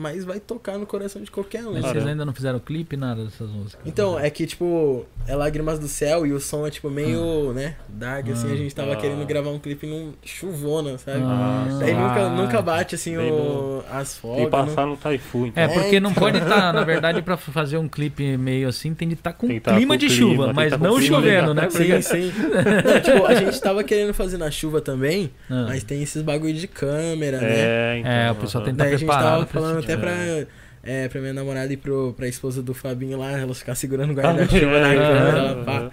mas 0.00 0.24
vai 0.24 0.40
tocar 0.40 0.78
no 0.78 0.86
coração 0.86 1.20
de 1.22 1.30
qualquer 1.30 1.64
um. 1.66 1.72
Mas 1.74 1.84
vocês 1.84 2.06
ainda 2.06 2.24
não 2.24 2.32
fizeram 2.32 2.58
clipe, 2.58 2.96
nada 2.96 3.24
dessas 3.24 3.50
músicas? 3.50 3.80
Então, 3.84 4.18
é 4.18 4.30
que, 4.30 4.46
tipo, 4.46 5.04
é 5.28 5.34
Lágrimas 5.36 5.78
do 5.78 5.86
Céu 5.88 6.26
e 6.26 6.32
o 6.32 6.40
som 6.40 6.66
é, 6.66 6.70
tipo, 6.70 6.88
meio, 6.90 7.52
né, 7.52 7.76
dark, 7.88 8.28
assim, 8.30 8.50
a 8.52 8.56
gente 8.56 8.74
tava 8.74 8.92
Ah. 8.94 8.96
querendo 8.96 9.24
gravar 9.26 9.50
um 9.50 9.58
clipe 9.58 9.86
num 9.86 10.12
chuvona, 10.24 10.96
sabe? 10.98 11.20
Ah, 11.22 11.66
Daí 11.78 11.92
nunca, 11.94 12.20
ah. 12.20 12.28
nunca 12.30 12.62
bate, 12.62 12.94
assim, 12.94 13.16
o, 13.18 13.82
as 13.92 14.16
E 14.16 14.20
folgas. 14.20 14.48
passar 14.50 14.86
no 14.86 14.96
Taifu, 14.96 15.46
então. 15.46 15.62
É, 15.62 15.68
porque 15.68 15.96
É, 15.96 16.00
não 16.00 16.10
então. 16.10 16.22
pode 16.22 16.38
estar, 16.38 16.72
na 16.72 16.82
verdade, 16.84 17.20
pra 17.22 17.36
fazer 17.36 17.76
um 17.76 17.88
clipe 17.88 18.36
meio 18.38 18.68
assim, 18.68 18.94
tem 18.94 19.06
de 19.08 19.14
estar 19.14 19.32
com 19.34 19.46
Tem 19.46 19.56
que 19.58 19.62
tá 19.64 19.74
clima 19.76 19.94
com 19.94 19.98
de 19.98 20.06
clima, 20.06 20.30
chuva, 20.30 20.52
mas 20.52 20.70
tá 20.70 20.78
com 20.78 20.84
não 20.84 21.00
chovendo, 21.00 21.52
né? 21.54 21.66
Porque- 21.66 22.00
Sim, 22.02 22.30
sim. 22.30 22.32
Não, 22.40 23.00
tipo, 23.00 23.26
a 23.26 23.34
gente 23.34 23.60
tava 23.60 23.82
querendo 23.84 24.14
fazer 24.14 24.38
na 24.38 24.50
chuva 24.50 24.80
também, 24.80 25.30
Ah. 25.50 25.66
mas 25.68 25.82
tem 25.84 26.02
esses 26.02 26.22
bagulho 26.22 26.54
de 26.54 26.66
câmera, 26.68 27.40
né? 27.40 27.48
É, 27.50 27.98
então. 27.98 28.12
É, 28.12 28.30
o 28.30 28.34
pessoal 28.36 28.64
tem 28.64 28.74
que 28.74 28.80
a 28.80 28.84
tá 28.84 28.90
gente 28.90 28.98
preparado 29.00 29.24
tava 29.24 29.46
pra 29.46 29.60
falando 29.60 29.78
esse 29.78 29.86
até 29.92 30.00
pra, 30.00 30.46
é, 30.82 31.08
pra 31.08 31.20
minha 31.20 31.32
namorada 31.32 31.72
e 31.72 31.76
pro, 31.76 32.14
pra 32.16 32.28
esposa 32.28 32.62
do 32.62 32.74
Fabinho 32.74 33.18
lá, 33.18 33.32
elas 33.32 33.58
ficar 33.58 33.74
segurando 33.74 34.10
o 34.10 34.20
Ah, 34.20 34.22
guarda-chuva 34.22 34.80
na 34.80 34.92
é, 34.92 34.96
câmera, 34.96 35.42
lá, 35.42 35.64
pá. 35.64 35.90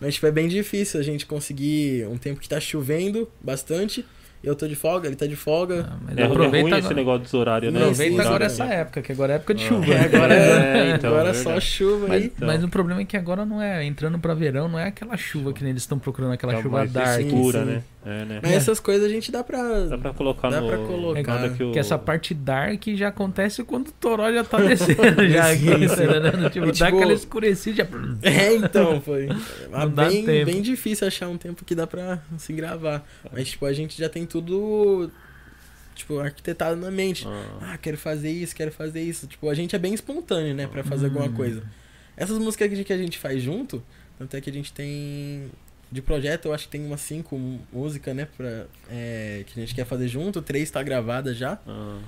Mas, 0.00 0.14
tipo, 0.14 0.26
é 0.26 0.30
bem 0.30 0.48
difícil 0.48 1.00
a 1.00 1.02
gente 1.02 1.24
conseguir 1.24 2.06
um 2.08 2.18
tempo 2.18 2.40
que 2.40 2.48
tá 2.48 2.60
chovendo 2.60 3.30
bastante. 3.40 4.04
Eu 4.44 4.54
tô 4.54 4.66
de 4.68 4.74
folga, 4.74 5.06
ele 5.08 5.16
tá 5.16 5.26
de 5.26 5.36
folga. 5.36 5.86
Ah, 5.90 5.96
mas 6.04 6.18
É, 6.18 6.22
é 6.22 6.24
aproveita 6.26 6.58
ruim 6.68 6.70
esse 6.70 6.78
agora, 6.86 6.94
negócio 6.94 7.22
dos 7.22 7.34
horários, 7.34 7.72
né? 7.72 7.80
aproveita 7.80 8.14
Sim, 8.22 8.28
agora 8.28 8.44
essa 8.44 8.64
época, 8.64 9.02
que 9.02 9.12
agora 9.12 9.32
é 9.32 9.36
época 9.36 9.54
de 9.54 9.64
Ah. 9.64 9.68
chuva. 9.68 9.84
É, 9.84 9.98
né? 9.98 10.04
agora, 10.04 10.34
É, 10.34 10.90
então, 10.96 11.10
agora 11.10 11.30
é 11.30 11.34
só 11.34 11.60
chuva 11.60 12.06
Mas, 12.08 12.22
aí. 12.22 12.32
Então. 12.34 12.46
mas 12.48 12.62
o 12.64 12.68
problema 12.68 13.00
é 13.00 13.04
que 13.04 13.16
agora 13.16 13.44
não 13.46 13.60
é, 13.60 13.84
entrando 13.84 14.18
pra 14.18 14.34
verão, 14.34 14.68
não 14.68 14.78
é 14.78 14.88
aquela 14.88 15.16
chuva 15.16 15.52
que 15.52 15.62
nem 15.62 15.70
eles 15.70 15.82
estão 15.82 15.98
procurando, 15.98 16.32
aquela 16.32 16.54
Tá 16.54 16.62
chuva 16.62 16.78
mais 16.78 16.92
dark. 16.92 17.20
escura, 17.20 17.60
sim. 17.60 17.64
né? 17.66 17.82
É, 18.06 18.24
né? 18.26 18.40
Mas 18.42 18.52
essas 18.52 18.78
coisas 18.80 19.06
a 19.06 19.08
gente 19.08 19.32
dá 19.32 19.42
pra. 19.42 19.86
Dá 19.86 19.96
pra 19.96 20.12
colocar 20.12 20.50
Dá 20.50 20.60
no... 20.60 20.68
pra 20.68 20.76
colocar. 20.76 21.48
que, 21.54 21.64
o... 21.64 21.72
Que 21.72 21.78
essa 21.78 21.96
parte 21.98 22.34
dark 22.34 22.82
já 22.88 23.08
acontece 23.08 23.64
quando 23.64 23.88
o 23.88 23.92
toró 23.92 24.30
já 24.30 24.44
tá 24.44 24.58
descendo. 24.60 25.26
já 25.26 25.50
aqui, 25.50 25.64
tá? 25.88 26.50
Tipo, 26.50 26.66
E, 26.66 26.68
dá 26.68 26.72
tipo, 26.72 26.84
aquela 26.98 27.12
escurecida. 27.14 27.88
É, 28.22 28.54
então, 28.56 29.00
foi. 29.00 29.28
Bem, 29.94 30.44
bem 30.44 30.60
difícil 30.62 31.06
achar 31.06 31.28
um 31.28 31.38
tempo 31.38 31.64
que 31.64 31.74
dá 31.74 31.86
pra 31.86 32.18
se 32.36 32.52
gravar. 32.52 33.02
Mas, 33.32 33.48
tipo, 33.48 33.64
a 33.64 33.72
gente 33.72 33.96
já 33.98 34.08
tem 34.08 34.26
tudo, 34.40 35.10
tipo, 35.94 36.18
arquitetado 36.18 36.76
na 36.76 36.90
mente. 36.90 37.24
Ah, 37.26 37.72
Ah, 37.74 37.78
quero 37.78 37.96
fazer 37.96 38.30
isso, 38.30 38.54
quero 38.54 38.72
fazer 38.72 39.00
isso. 39.02 39.26
Tipo, 39.26 39.48
a 39.48 39.54
gente 39.54 39.76
é 39.76 39.78
bem 39.78 39.94
espontâneo, 39.94 40.54
né, 40.54 40.66
pra 40.66 40.82
fazer 40.82 41.06
alguma 41.06 41.26
Hum. 41.26 41.32
coisa. 41.34 41.62
Essas 42.16 42.38
músicas 42.38 42.68
que 42.84 42.92
a 42.92 42.96
gente 42.98 43.18
faz 43.18 43.42
junto, 43.42 43.82
tanto 44.18 44.36
é 44.36 44.40
que 44.40 44.50
a 44.50 44.52
gente 44.52 44.72
tem. 44.72 45.50
De 45.92 46.02
projeto, 46.02 46.46
eu 46.46 46.54
acho 46.54 46.64
que 46.64 46.72
tem 46.72 46.84
umas 46.84 47.00
cinco 47.02 47.38
músicas, 47.72 48.16
né, 48.16 48.26
pra, 48.36 48.66
é, 48.90 49.44
que 49.46 49.58
a 49.58 49.62
gente 49.64 49.74
quer 49.74 49.84
fazer 49.84 50.08
junto. 50.08 50.42
Três 50.42 50.68
tá 50.70 50.82
gravada 50.82 51.32
já. 51.32 51.58
ah. 51.66 52.00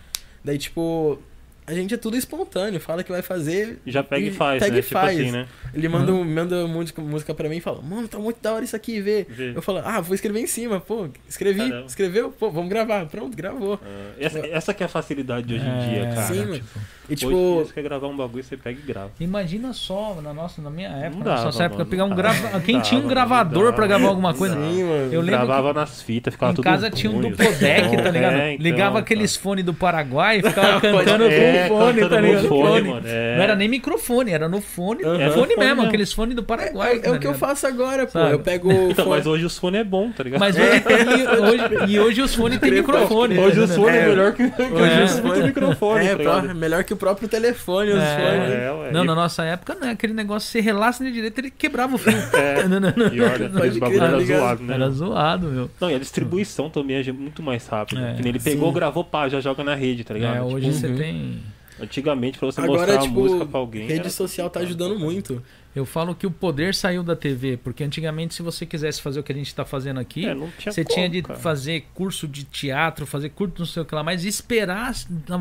Daí, 0.44 0.58
tipo, 0.58 1.20
a 1.66 1.74
gente 1.74 1.92
é 1.94 1.96
tudo 1.96 2.16
espontâneo. 2.16 2.81
Fala 2.81 3.02
que 3.02 3.11
vai 3.11 3.22
fazer, 3.22 3.79
já 3.87 4.02
pega 4.02 4.24
e, 4.24 4.29
E 4.29 4.31
faz, 4.31 4.62
pega 4.62 4.72
né? 4.74 4.79
e 4.79 4.83
tipo 4.83 4.92
faz. 4.94 5.18
assim, 5.20 5.31
né? 5.31 5.46
Ele 5.74 5.88
manda, 5.88 6.12
um- 6.12 6.24
manda 6.24 6.66
música, 6.66 7.02
música 7.02 7.35
pra 7.35 7.48
mim 7.48 7.57
e 7.57 7.61
fala, 7.61 7.81
mano, 7.83 8.07
tá 8.09 8.18
muito 8.18 8.40
da 8.40 8.52
hora 8.55 8.64
isso 8.64 8.76
aqui, 8.76 9.00
vê. 9.00 9.26
Vê. 9.29 9.52
Eu 9.55 9.62
falo, 9.62 9.83
ah, 9.85 10.00
vou 10.00 10.14
escrever 10.14 10.40
em 10.40 10.46
cima, 10.46 10.81
pô, 10.81 11.09
escrevi, 11.29 11.68
Caramba. 11.68 11.87
escreveu, 11.87 12.31
pô, 12.31 12.50
vamos 12.50 12.68
gravar. 12.70 13.07
Pronto, 13.07 13.37
gravou. 13.37 13.79
Ah, 13.83 14.12
essa, 14.18 14.38
essa 14.46 14.74
que 14.74 14.83
é 14.83 14.87
a 14.87 14.88
facilidade 14.88 15.46
de 15.46 15.55
hoje 15.55 15.64
em 15.64 15.68
É, 15.68 15.88
dia, 15.88 16.14
cara. 16.14 16.22
sim, 16.29 16.38
mano. 16.40 16.55
tipo, 16.55 16.79
E 17.09 17.12
Hoje 17.12 17.24
tipo, 17.26 17.55
você 17.64 17.72
quer 17.72 17.83
gravar 17.83 18.09
um 18.09 18.16
bagulho, 18.16 18.42
você 18.42 18.57
pega 18.57 18.79
e 18.81 18.83
grava. 18.83 19.11
Imagina 19.20 19.72
só, 19.72 20.18
na, 20.22 20.35
nossa, 20.35 20.61
na 20.61 20.70
minha 20.70 20.88
época, 20.88 21.22
dava, 21.24 21.38
na 21.38 21.44
nossa 21.44 21.62
época, 21.64 21.79
mano, 21.79 21.90
pegar 21.90 22.05
um 22.05 22.14
grava... 22.16 22.42
dava, 22.48 22.61
Quem 22.61 22.81
tinha 22.81 22.98
um 22.98 23.02
dava, 23.05 23.14
gravador 23.14 23.64
não 23.66 23.72
pra 23.72 23.87
dava, 23.87 23.98
gravar 23.98 24.09
alguma 24.09 24.35
coisa? 24.35 24.55
dava. 24.57 24.70
sim, 24.72 24.83
mano. 24.83 25.12
Eu 25.12 25.20
lembro 25.20 25.46
Gravava 25.46 25.72
nas 25.72 26.02
fitas, 26.02 26.35
ficava 26.35 26.50
Em 26.52 26.55
tudo 26.57 26.64
casa 26.64 26.90
tinha 26.90 27.11
um 27.12 27.20
ruim, 27.20 27.31
duplodeck, 27.31 27.96
tá 27.96 28.11
ligado? 28.11 28.35
É, 28.37 28.52
então, 28.55 28.64
Ligava 28.64 28.98
aqueles 28.98 29.37
fones 29.37 29.64
do 29.64 29.72
Paraguai 29.72 30.38
e 30.38 30.42
ficava 30.42 30.81
cantando 30.83 31.24
É, 31.56 32.08
tá 32.08 32.20
ligado? 32.20 32.48
fone, 32.48 32.68
Fone. 32.68 32.88
mano, 32.88 33.06
é. 33.06 33.36
Não 33.36 33.42
era 33.42 33.56
nem 33.56 33.68
microfone, 33.68 34.30
era 34.32 34.48
no 34.48 34.60
fone, 34.60 35.02
Aham. 35.02 35.12
fone, 35.12 35.22
Era 35.22 35.32
fone 35.32 35.48
mesmo, 35.56 35.64
mesmo. 35.76 35.82
aqueles 35.82 36.12
fones 36.12 36.34
do 36.36 36.42
Paraguai. 36.42 36.92
é, 36.94 36.96
é 36.96 37.00
tá 37.00 37.12
o 37.12 37.18
que 37.18 37.26
eu 37.26 37.34
faço 37.34 37.66
agora, 37.66 38.06
pô. 38.06 38.12
Sabe? 38.12 38.32
Eu 38.32 38.38
pego 38.40 38.68
o 38.72 38.90
Então, 38.90 39.04
fone- 39.04 39.16
mas 39.18 39.26
hoje 39.26 39.44
os 39.44 39.58
fones 39.58 39.80
é 39.80 39.84
bom, 39.84 40.10
tá 40.10 40.22
ligado? 40.24 40.40
Mas 40.40 40.56
hoje, 40.56 40.66
e, 40.66 41.40
hoje, 41.40 41.92
e 41.92 42.00
hoje 42.00 42.22
os 42.22 42.34
fones 42.34 42.58
tem 42.58 42.70
microfone. 42.70 43.38
Hoje 43.38 43.56
tá 43.56 43.62
os 43.64 43.70
entendendo? 43.70 43.84
fones 43.84 43.96
é, 43.96 44.02
É. 44.04 44.08
melhor 44.08 44.32
que 44.32 44.42
hoje 44.42 45.00
É. 45.00 45.04
os 45.04 45.18
fones 45.18 45.32
tem 45.34 45.42
microfone, 45.44 46.06
É, 46.06 46.16
tá 46.16 46.42
melhor 46.54 46.84
que 46.84 46.92
o 46.92 46.96
próprio 46.96 47.28
telefone, 47.28 47.90
os 47.92 48.02
É. 48.02 48.16
fones. 48.16 48.52
É, 48.54 48.72
ué. 48.72 48.90
Não, 48.92 49.04
na 49.04 49.14
nossa 49.14 49.44
época 49.44 49.74
não 49.80 49.88
é 49.88 49.90
aquele 49.92 50.12
negócio, 50.12 50.48
você 50.50 50.60
relaxa 50.60 51.04
de 51.04 51.12
direito, 51.12 51.38
ele 51.38 51.50
quebrava 51.50 51.94
o 51.94 51.98
fio. 51.98 52.12
É. 52.34 52.66
Não, 52.66 52.80
não, 52.80 52.92
não. 52.96 53.06
E 53.14 53.20
olha, 53.20 53.48
Pode 53.48 53.68
esse 53.68 53.78
crer, 53.78 53.80
bagulho 53.80 53.98
tá 54.00 54.06
era 54.06 54.20
zoado, 54.24 54.62
né? 54.64 54.74
Era 54.74 54.90
zoado, 54.90 55.46
meu. 55.48 55.70
Não, 55.80 55.90
e 55.90 55.94
a 55.94 55.98
distribuição 55.98 56.68
também 56.68 56.96
é 56.96 57.12
muito 57.12 57.42
mais 57.42 57.66
rápida. 57.66 58.16
É. 58.22 58.28
Ele 58.28 58.38
pegou, 58.40 58.72
gravou, 58.72 59.04
pá, 59.04 59.28
já 59.28 59.40
joga 59.40 59.62
na 59.62 59.74
rede, 59.74 60.02
tá 60.04 60.14
ligado? 60.14 60.36
É, 60.36 60.42
hoje 60.42 60.66
Tipo, 60.66 60.78
você 60.80 60.86
Uhum. 60.88 60.96
tem. 60.96 61.38
Antigamente, 61.78 62.38
pra 62.38 62.46
você 62.46 62.60
Agora, 62.60 62.80
mostrar 62.94 62.98
tipo, 63.02 63.20
a 63.20 63.22
música 63.22 63.46
pra 63.46 63.58
alguém. 63.60 63.86
rede 63.86 64.10
social 64.10 64.48
tá 64.48 64.60
ajudando 64.60 64.98
muito. 64.98 65.42
Eu 65.74 65.84
falo 65.84 66.14
que 66.14 66.26
o 66.26 66.30
poder 66.30 66.74
saiu 66.74 67.02
da 67.02 67.14
TV, 67.14 67.58
porque 67.58 67.84
antigamente, 67.84 68.34
se 68.34 68.40
você 68.42 68.64
quisesse 68.64 69.02
fazer 69.02 69.20
o 69.20 69.22
que 69.22 69.30
a 69.30 69.34
gente 69.34 69.54
tá 69.54 69.62
fazendo 69.62 70.00
aqui, 70.00 70.24
É, 70.26 70.34
tinha 70.58 70.72
você 70.72 70.82
como, 70.82 70.94
tinha 70.94 71.06
de 71.08 71.20
cara. 71.20 71.38
fazer 71.38 71.84
curso 71.92 72.26
de 72.26 72.44
teatro, 72.44 73.04
fazer 73.06 73.28
curso 73.28 73.56
não 73.58 73.66
sei 73.66 73.82
o 73.82 73.84
que 73.84 73.94
lá, 73.94 74.02
mas 74.02 74.24
esperar 74.24 74.94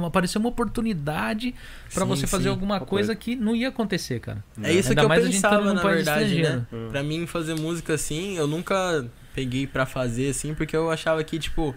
aparecer 0.06 0.38
uma 0.38 0.50
oportunidade 0.50 1.56
pra 1.94 2.04
Sim, 2.04 2.10
você 2.10 2.28
fazer 2.28 2.44
sim. 2.44 2.50
alguma 2.50 2.76
Uma 2.76 2.86
coisa 2.86 3.16
que 3.16 3.34
não 3.36 3.56
ia 3.56 3.70
acontecer, 3.70 4.20
cara. 4.20 4.44
É 4.62 4.74
isso 4.74 4.90
Ainda 4.90 5.02
que 5.02 5.06
eu 5.06 5.10
mais 5.10 5.22
a 5.24 5.26
gente 5.28 5.36
pensava, 5.36 5.58
tá 5.58 5.62
num 5.64 5.74
na 5.76 5.82
verdade, 5.82 6.24
estrangeiro. 6.26 6.50
né? 6.58 6.66
Hum. 6.74 6.88
Pra 6.92 7.02
mim, 7.02 7.26
fazer 7.26 7.56
música 7.56 7.94
assim, 7.94 8.36
eu 8.36 8.46
nunca 8.46 9.06
peguei 9.34 9.66
pra 9.66 9.86
fazer 9.86 10.32
assim, 10.32 10.54
porque 10.54 10.76
eu 10.76 10.92
achava 10.92 11.24
que, 11.24 11.40
tipo, 11.40 11.74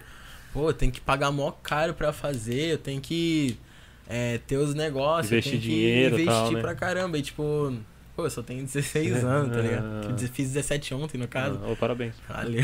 pô, 0.51 0.73
tem 0.73 0.91
que 0.91 0.99
pagar 0.99 1.31
mó 1.31 1.49
caro 1.51 1.93
pra 1.93 2.11
fazer, 2.11 2.73
eu 2.73 2.77
tenho 2.77 2.99
que 2.99 3.57
é, 4.09 4.39
ter 4.47 4.57
os 4.57 4.73
negócios, 4.73 5.31
Investir 5.31 5.59
dinheiro 5.59 6.15
que 6.15 6.23
investir 6.23 6.41
tal, 6.43 6.51
né? 6.51 6.61
pra 6.61 6.73
caramba. 6.75 7.17
E, 7.17 7.21
tipo, 7.21 7.71
pô, 8.15 8.25
eu 8.25 8.29
só 8.29 8.41
tenho 8.41 8.61
16 8.63 9.23
anos, 9.23 9.53
tá 9.53 9.59
Ah. 9.59 9.61
ligado? 9.61 10.17
Fiz 10.33 10.47
17 10.51 10.93
ontem, 10.95 11.17
no 11.19 11.27
caso. 11.27 11.59
Ah, 11.63 11.71
ô, 11.71 11.75
parabéns. 11.75 12.13
Valeu. 12.27 12.63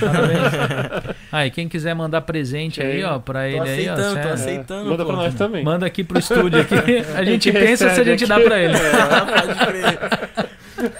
Ah, 1.32 1.46
e 1.48 1.52
quem 1.52 1.70
quiser 1.70 1.94
mandar 1.94 2.22
presente 2.22 2.82
aí, 2.82 3.04
ó, 3.04 3.20
pra 3.20 3.48
ele 3.48 3.60
aí, 3.60 3.88
ó. 3.88 3.94
aceitando, 3.94 4.22
tô 4.22 4.28
aceitando. 4.30 4.90
Manda 4.90 5.04
pô. 5.06 5.12
pra 5.14 5.16
nós 5.24 5.34
também. 5.36 5.64
Manda 5.64 5.86
aqui 5.86 6.04
pro 6.04 6.18
estúdio 6.20 6.60
aqui. 6.62 6.76
A 7.16 7.24
gente 7.24 7.46
gente 7.46 7.52
pensa 7.52 7.90
se 7.92 8.02
a 8.02 8.04
gente 8.04 8.26
dá 8.26 8.36
aqui. 8.38 8.46
pra 8.46 8.60
ele. 8.60 8.74
Ah, 8.76 9.26
pode 9.26 9.66
crer. 9.66 10.46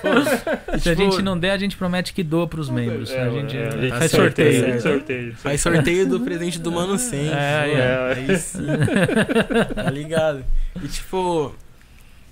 Pô, 0.02 0.45
Se 0.80 0.90
a 0.90 0.96
tipo, 0.96 1.12
gente 1.12 1.22
não 1.24 1.38
der, 1.38 1.52
a 1.52 1.58
gente 1.58 1.76
promete 1.78 2.14
que 2.14 2.24
doa 2.24 2.48
pros 2.48 2.70
membros. 2.70 3.10
É, 3.12 3.22
a 3.24 3.30
gente, 3.30 3.56
é, 3.58 3.68
a 3.68 3.72
gente 3.72 3.90
faz 3.90 4.12
tá 4.12 4.18
sorteio. 4.18 4.50
a 4.50 4.68
certo. 4.68 4.82
sorteio. 4.82 5.36
Faz 5.36 5.62
sorteio 5.62 6.08
do 6.10 6.20
presente 6.22 6.60
do 6.60 6.72
Mano 6.72 6.98
100. 6.98 7.20
É, 7.30 7.32
pô, 7.32 7.78
é. 7.78 8.14
Aí 8.14 8.38
sim. 8.38 8.66
tá 9.76 9.90
ligado? 9.90 10.46
E 10.84 10.88
tipo, 10.88 11.54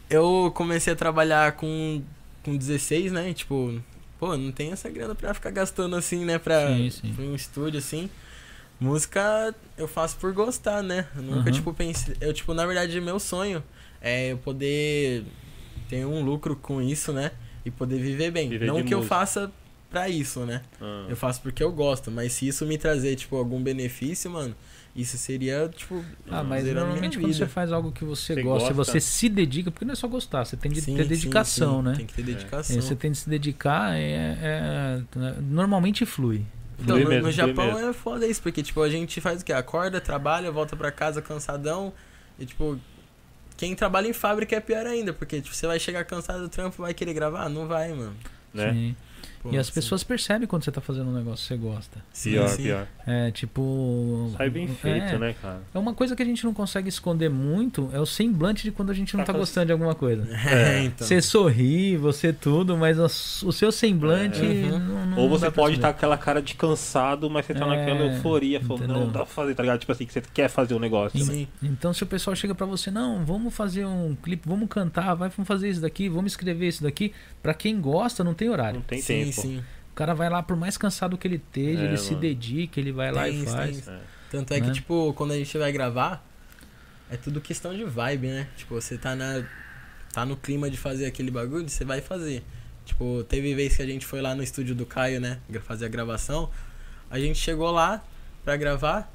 eu 0.10 0.52
comecei 0.56 0.94
a 0.94 0.96
trabalhar 0.96 1.54
com, 1.54 2.02
com 2.44 2.56
16, 2.56 3.12
né? 3.12 3.34
Tipo, 3.34 3.80
pô, 4.20 4.36
não 4.38 4.52
tem 4.52 4.72
essa 4.72 4.90
grana 4.90 5.16
pra 5.16 5.34
ficar 5.34 5.52
gastando 5.52 5.96
assim, 5.96 6.24
né? 6.26 6.38
Pra, 6.38 6.68
Sim, 6.68 6.90
sim. 6.90 7.14
pra 7.14 7.24
um 7.26 7.36
estúdio 7.36 7.80
assim. 7.80 8.10
Música 8.80 9.54
eu 9.78 9.88
faço 9.88 10.18
por 10.18 10.34
gostar, 10.34 10.82
né? 10.84 11.06
Eu 11.16 11.22
nunca, 11.22 11.50
Uhum. 11.50 11.56
tipo, 11.56 11.74
pensei. 11.74 12.16
Eu, 12.20 12.34
tipo, 12.34 12.54
na 12.54 12.66
verdade, 12.66 13.00
meu 13.00 13.20
sonho 13.20 13.64
é 14.02 14.32
eu 14.34 14.38
poder 14.38 15.24
ter 15.90 16.06
um 16.06 16.22
lucro 16.24 16.56
com 16.56 16.82
isso, 16.82 17.14
né? 17.14 17.32
E 17.66 17.72
poder 17.72 18.00
viver 18.00 18.32
bem. 18.32 18.50
Viver 18.50 18.66
não 18.68 18.84
que 18.84 18.94
eu 18.94 19.00
música. 19.00 19.16
faça 19.16 19.52
pra 19.90 20.10
isso, 20.10 20.42
né? 20.46 20.62
Ah. 20.82 21.06
Eu 21.08 21.16
faço 21.16 21.42
porque 21.42 21.64
eu 21.64 21.72
gosto, 21.72 22.10
mas 22.12 22.34
se 22.34 22.48
isso 22.48 22.66
me 22.66 22.78
trazer, 22.78 23.16
tipo, 23.16 23.36
algum 23.38 23.62
benefício, 23.62 24.30
mano, 24.30 24.56
isso 24.96 25.18
seria, 25.18 25.70
tipo. 25.76 26.04
Ah, 26.30 26.44
mas 26.44 26.66
normalmente 26.66 27.18
quando 27.20 27.34
você 27.34 27.48
faz 27.48 27.72
algo 27.72 27.92
que 27.92 28.04
você, 28.04 28.34
Você 28.34 28.42
gosta, 28.44 28.74
gosta. 28.74 28.92
você 28.94 29.00
se 29.00 29.30
dedica, 29.30 29.72
porque 29.72 29.86
não 29.86 29.94
é 29.94 29.96
só 29.96 30.08
gostar, 30.08 30.46
você 30.46 30.58
tem 30.58 30.72
de 30.72 30.82
Sim, 30.82 30.96
ter 30.96 31.04
sim, 31.04 31.10
dedicação, 31.10 31.78
sim, 31.78 31.84
né? 31.84 31.94
Tem 31.96 32.06
que 32.06 32.14
ter 32.14 32.24
dedicação. 32.24 32.76
E 32.78 32.82
você 32.82 32.96
tem 32.96 33.12
de 33.12 33.18
se 33.18 33.30
dedicar, 33.30 33.96
é, 33.96 34.38
é- 34.42 35.02
normalmente 35.42 36.06
flui. 36.06 36.44
Então, 36.80 36.96
Flui 36.96 37.04
no, 37.04 37.10
mesmo, 37.10 37.28
no 37.28 37.32
Japão 37.32 37.78
é 37.78 37.94
foda 37.94 38.28
isso, 38.28 38.42
porque, 38.42 38.62
tipo, 38.64 38.82
a 38.82 38.90
gente 38.90 39.22
faz 39.22 39.42
o 39.42 39.46
quê? 39.46 39.54
Acorda, 39.54 40.02
trabalha, 40.02 40.52
volta 40.52 40.76
pra 40.76 40.92
casa 40.92 41.22
cansadão. 41.22 41.94
E, 42.40 42.46
tipo, 42.46 42.78
quem 43.58 43.76
trabalha 43.76 44.08
em 44.08 44.14
fábrica 44.14 44.56
é 44.56 44.60
pior 44.60 44.86
ainda, 44.86 45.14
porque, 45.14 45.42
tipo, 45.42 45.56
você 45.56 45.68
vai 45.68 45.80
chegar 45.80 46.04
cansado 46.06 46.42
do 46.42 46.50
trampo 46.50 46.82
vai 46.82 46.94
querer 46.94 47.14
gravar? 47.14 47.50
Não 47.50 47.68
vai, 47.68 47.94
mano. 47.94 48.16
Né? 48.54 48.72
Sim. 48.72 48.96
Pô, 49.44 49.52
E 49.52 49.58
as 49.58 49.68
assim, 49.68 49.74
pessoas 49.76 50.04
percebem 50.04 50.48
quando 50.48 50.64
você 50.64 50.72
tá 50.72 50.80
fazendo 50.80 51.10
um 51.10 51.14
negócio 51.14 51.44
que 51.46 51.48
você 51.50 51.58
gosta. 51.58 52.00
sim, 52.14 52.32
Pior, 52.32 52.48
sim. 52.48 52.64
pior. 52.64 52.88
É 53.06 53.30
tipo. 53.32 54.32
Sai 54.38 54.50
bem 54.50 54.68
feito, 54.70 55.04
é, 55.16 55.18
né, 55.20 55.36
cara? 55.42 55.60
É 55.74 55.78
uma 55.78 55.94
coisa 55.94 56.16
que 56.16 56.24
a 56.24 56.26
gente 56.26 56.44
não 56.46 56.54
consegue 56.54 56.88
esconder 56.88 57.30
muito, 57.30 57.90
é 57.94 58.00
o 58.00 58.06
semblante 58.06 58.64
de 58.64 58.72
quando 58.72 58.90
a 58.90 58.94
gente 58.94 59.16
não 59.18 59.24
tá 59.26 59.34
Tá 59.34 59.40
gostando 59.40 59.66
de 59.68 59.72
alguma 59.74 59.94
coisa. 59.96 60.24
É, 60.48 60.80
É. 60.80 60.84
então. 60.86 61.06
Você 61.08 61.22
sorri, 61.22 61.98
você 61.98 62.32
tudo, 62.32 62.78
mas 62.78 62.98
o 63.44 63.52
seu 63.52 63.72
semblante. 63.72 64.40
É. 64.42 64.72
Uhum. 64.72 64.80
não- 64.80 65.06
não 65.08 65.18
Ou 65.20 65.30
você 65.30 65.52
pode 65.52 65.76
estar 65.76 65.92
com 65.92 65.98
aquela 65.98 66.18
cara 66.18 66.42
de 66.42 66.54
cansado, 66.56 67.30
mas 67.30 67.46
você 67.46 67.54
tá 67.54 67.66
É, 67.66 67.68
naquela 67.68 68.06
euforia, 68.14 68.62
falando, 68.62 68.88
não, 68.88 69.08
dá 69.08 69.20
pra 69.20 69.26
fazer, 69.26 69.56
tá 69.56 69.64
ligado? 69.64 69.80
Tipo 69.80 69.92
assim, 69.92 70.06
que 70.06 70.14
você 70.14 70.22
quer 70.34 70.48
fazer 70.50 70.74
o 70.74 70.80
negócio. 70.80 71.20
né? 71.20 71.26
Sim. 71.26 71.48
Então, 71.62 71.94
se 71.94 72.04
o 72.04 72.06
pessoal 72.08 72.36
chega 72.36 72.54
pra 72.56 72.66
você, 72.66 72.90
não, 72.92 73.26
vamos 73.26 73.54
fazer 73.54 73.86
um 73.86 74.16
clipe, 74.16 74.48
vamos 74.48 74.70
cantar, 74.70 75.14
vai, 75.16 75.30
vamos 75.30 75.48
fazer 75.48 75.70
isso 75.70 75.82
daqui, 75.82 76.08
vamos 76.08 76.32
escrever 76.34 76.68
isso 76.68 76.84
daqui. 76.84 77.12
Pra 77.42 77.54
quem 77.54 77.82
gosta, 77.82 78.24
não 78.24 78.34
tem 78.34 78.50
horário. 78.50 78.76
Não 78.80 78.86
tem 78.86 79.02
sim, 79.02 79.32
tempo. 79.36 79.48
sim. 79.48 79.64
O 79.92 79.96
cara 79.96 80.14
vai 80.16 80.28
lá, 80.30 80.42
por 80.42 80.56
mais 80.58 80.76
cansado 80.78 81.18
que 81.18 81.28
ele 81.28 81.36
esteja, 81.36 81.82
É, 81.84 81.86
ele 81.86 81.98
se 81.98 82.10
mano. 82.12 82.22
dedica, 82.22 82.80
ele 82.80 82.92
vai 82.92 83.12
lá 83.12 83.24
Tem 83.26 83.34
e 83.36 83.44
isso, 83.44 83.52
faz. 83.56 83.82
tem 83.82 83.94
É. 83.94 84.00
Tanto 84.32 84.54
é 84.54 84.60
que, 84.62 84.68
Né? 84.68 84.74
tipo, 84.74 85.14
quando 85.14 85.32
a 85.34 85.38
gente 85.38 85.56
vai 85.58 85.72
gravar, 85.72 86.26
É 87.12 87.18
tudo 87.18 87.40
questão 87.40 87.76
de 87.76 87.84
vibe, 87.84 88.28
né? 88.28 88.48
Tipo, 88.58 88.74
você 88.76 88.98
tá 88.98 89.16
na. 89.16 89.44
tá 90.12 90.26
no 90.26 90.36
clima 90.36 90.68
de 90.70 90.78
fazer 90.78 91.06
aquele 91.06 91.30
bagulho, 91.30 91.70
você 91.70 91.86
vai 91.86 92.02
fazer. 92.02 92.44
Tipo, 92.86 93.24
teve 93.30 93.54
vez 93.54 93.76
que 93.76 93.84
a 93.84 93.86
gente 93.86 94.04
foi 94.06 94.20
lá 94.22 94.34
no 94.34 94.42
estúdio 94.42 94.74
do 94.74 94.84
Caio, 94.86 95.22
né? 95.22 95.38
Fazer 95.62 95.86
a 95.86 95.90
gravação. 95.90 96.50
A 97.12 97.20
gente 97.20 97.38
chegou 97.38 97.70
lá 97.70 98.04
pra 98.44 98.58
gravar, 98.58 99.12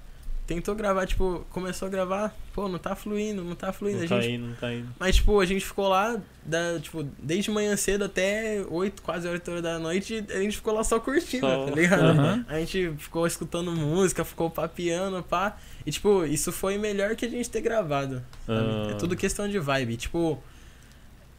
tentou 0.49 0.75
gravar, 0.75 1.07
tipo, 1.07 1.47
começou 1.51 1.87
a 1.87 1.91
gravar, 1.91 2.35
pô, 2.55 2.71
não 2.71 2.79
tá 2.79 2.97
fluindo, 2.97 3.45
não 3.45 3.55
tá 3.55 3.71
fluindo. 3.71 3.99
Não 3.99 4.07
a 4.07 4.09
tá 4.09 4.21
gente... 4.23 4.35
indo, 4.35 4.47
não 4.47 4.55
tá 4.55 4.73
indo. 4.73 4.89
Mas, 4.99 5.17
tipo, 5.17 5.39
a 5.39 5.45
gente 5.45 5.63
ficou 5.63 5.89
lá, 5.89 6.19
da, 6.43 6.81
tipo, 6.81 7.03
desde 7.19 7.51
manhã 7.51 7.77
cedo 7.77 8.07
até 8.07 8.65
8, 8.67 9.03
quase 9.03 9.29
8 9.29 9.51
horas 9.51 9.63
da 9.63 9.79
noite, 9.79 10.25
a 10.31 10.41
gente 10.41 10.57
ficou 10.57 10.73
lá 10.73 10.83
só 10.83 10.99
curtindo, 10.99 11.47
Só. 11.47 11.67
tá 11.67 11.71
ligado? 11.73 12.03
Aham. 12.03 12.47
A 12.49 12.59
gente 12.61 12.95
ficou 12.97 13.27
escutando 13.27 13.71
música, 13.73 14.25
ficou 14.25 14.49
papiando, 14.49 15.23
pá. 15.23 15.59
E, 15.85 15.91
tipo, 15.91 16.25
isso 16.25 16.51
foi 16.51 16.79
melhor 16.79 17.15
que 17.15 17.27
a 17.27 17.29
gente 17.29 17.51
ter 17.51 17.61
gravado. 17.61 18.23
sabe? 18.47 18.69
Ah. 18.71 18.89
É 18.93 18.95
tudo 18.95 19.15
questão 19.15 19.47
de 19.47 19.59
vibe. 19.59 19.99
Tipo, 19.99 20.43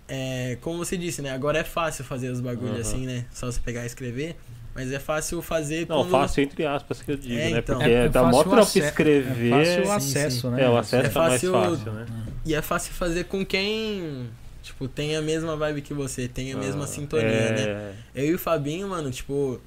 é, 0.08 0.56
como 0.62 0.78
você 0.78 0.96
disse, 0.96 1.24
né? 1.24 1.32
Agora 1.32 1.58
é 1.58 1.64
fácil 1.64 2.04
fazer 2.04 2.30
os 2.30 2.40
bagulhos 2.40 2.74
Aham. 2.74 2.82
assim, 2.82 3.06
né? 3.08 3.26
Só 3.34 3.48
você 3.52 3.60
pegar 3.60 3.84
e 3.84 3.88
escrever. 3.88 4.36
Mas 4.76 4.92
é 4.92 5.00
fácil 5.00 5.42
fazer 5.42 5.88
Não, 5.90 5.98
quando... 6.04 6.12
fácil 6.12 6.44
entre 6.44 6.66
aspas 6.66 7.02
que 7.02 7.12
eu 7.12 7.18
digo, 7.18 7.34
É, 7.36 7.50
né? 7.52 7.60
então. 7.60 7.78
Porque 7.78 7.92
É- 7.92 8.06
é 8.06 8.10
dá 8.10 8.22
fácil 8.24 8.38
mó 8.38 8.44
trampo 8.44 8.80
escrever. 8.80 9.52
É 9.54 9.66
fácil 9.66 9.82
o 9.82 9.86
Sim, 9.86 9.92
acesso, 9.92 10.42
sim. 10.42 10.50
né? 10.50 10.64
É, 10.64 10.70
o 10.70 10.78
acesso 10.78 11.06
É 11.06 11.10
tá 11.10 11.20
mais 11.22 11.34
fácil- 11.42 11.52
fácil, 11.52 11.92
né? 11.94 12.06
E 12.46 12.54
é 12.56 12.62
fácil 12.62 12.94
fazer 12.94 13.24
com 13.26 13.46
quem, 13.46 14.30
tipo, 14.64 14.88
tem 14.88 15.16
a 15.16 15.22
mesma 15.22 15.56
vibe 15.58 15.82
que 15.82 15.94
você, 15.94 16.28
tem 16.28 16.54
a 16.54 16.58
mesma 16.58 16.84
Ah, 16.84 16.88
sintonia, 16.88 17.28
é... 17.28 17.52
né? 17.66 17.94
Eu 18.16 18.26
e 18.28 18.34
o 18.36 18.40
Fabinho, 18.40 18.88
mano, 18.88 19.12
tipo... 19.12 19.60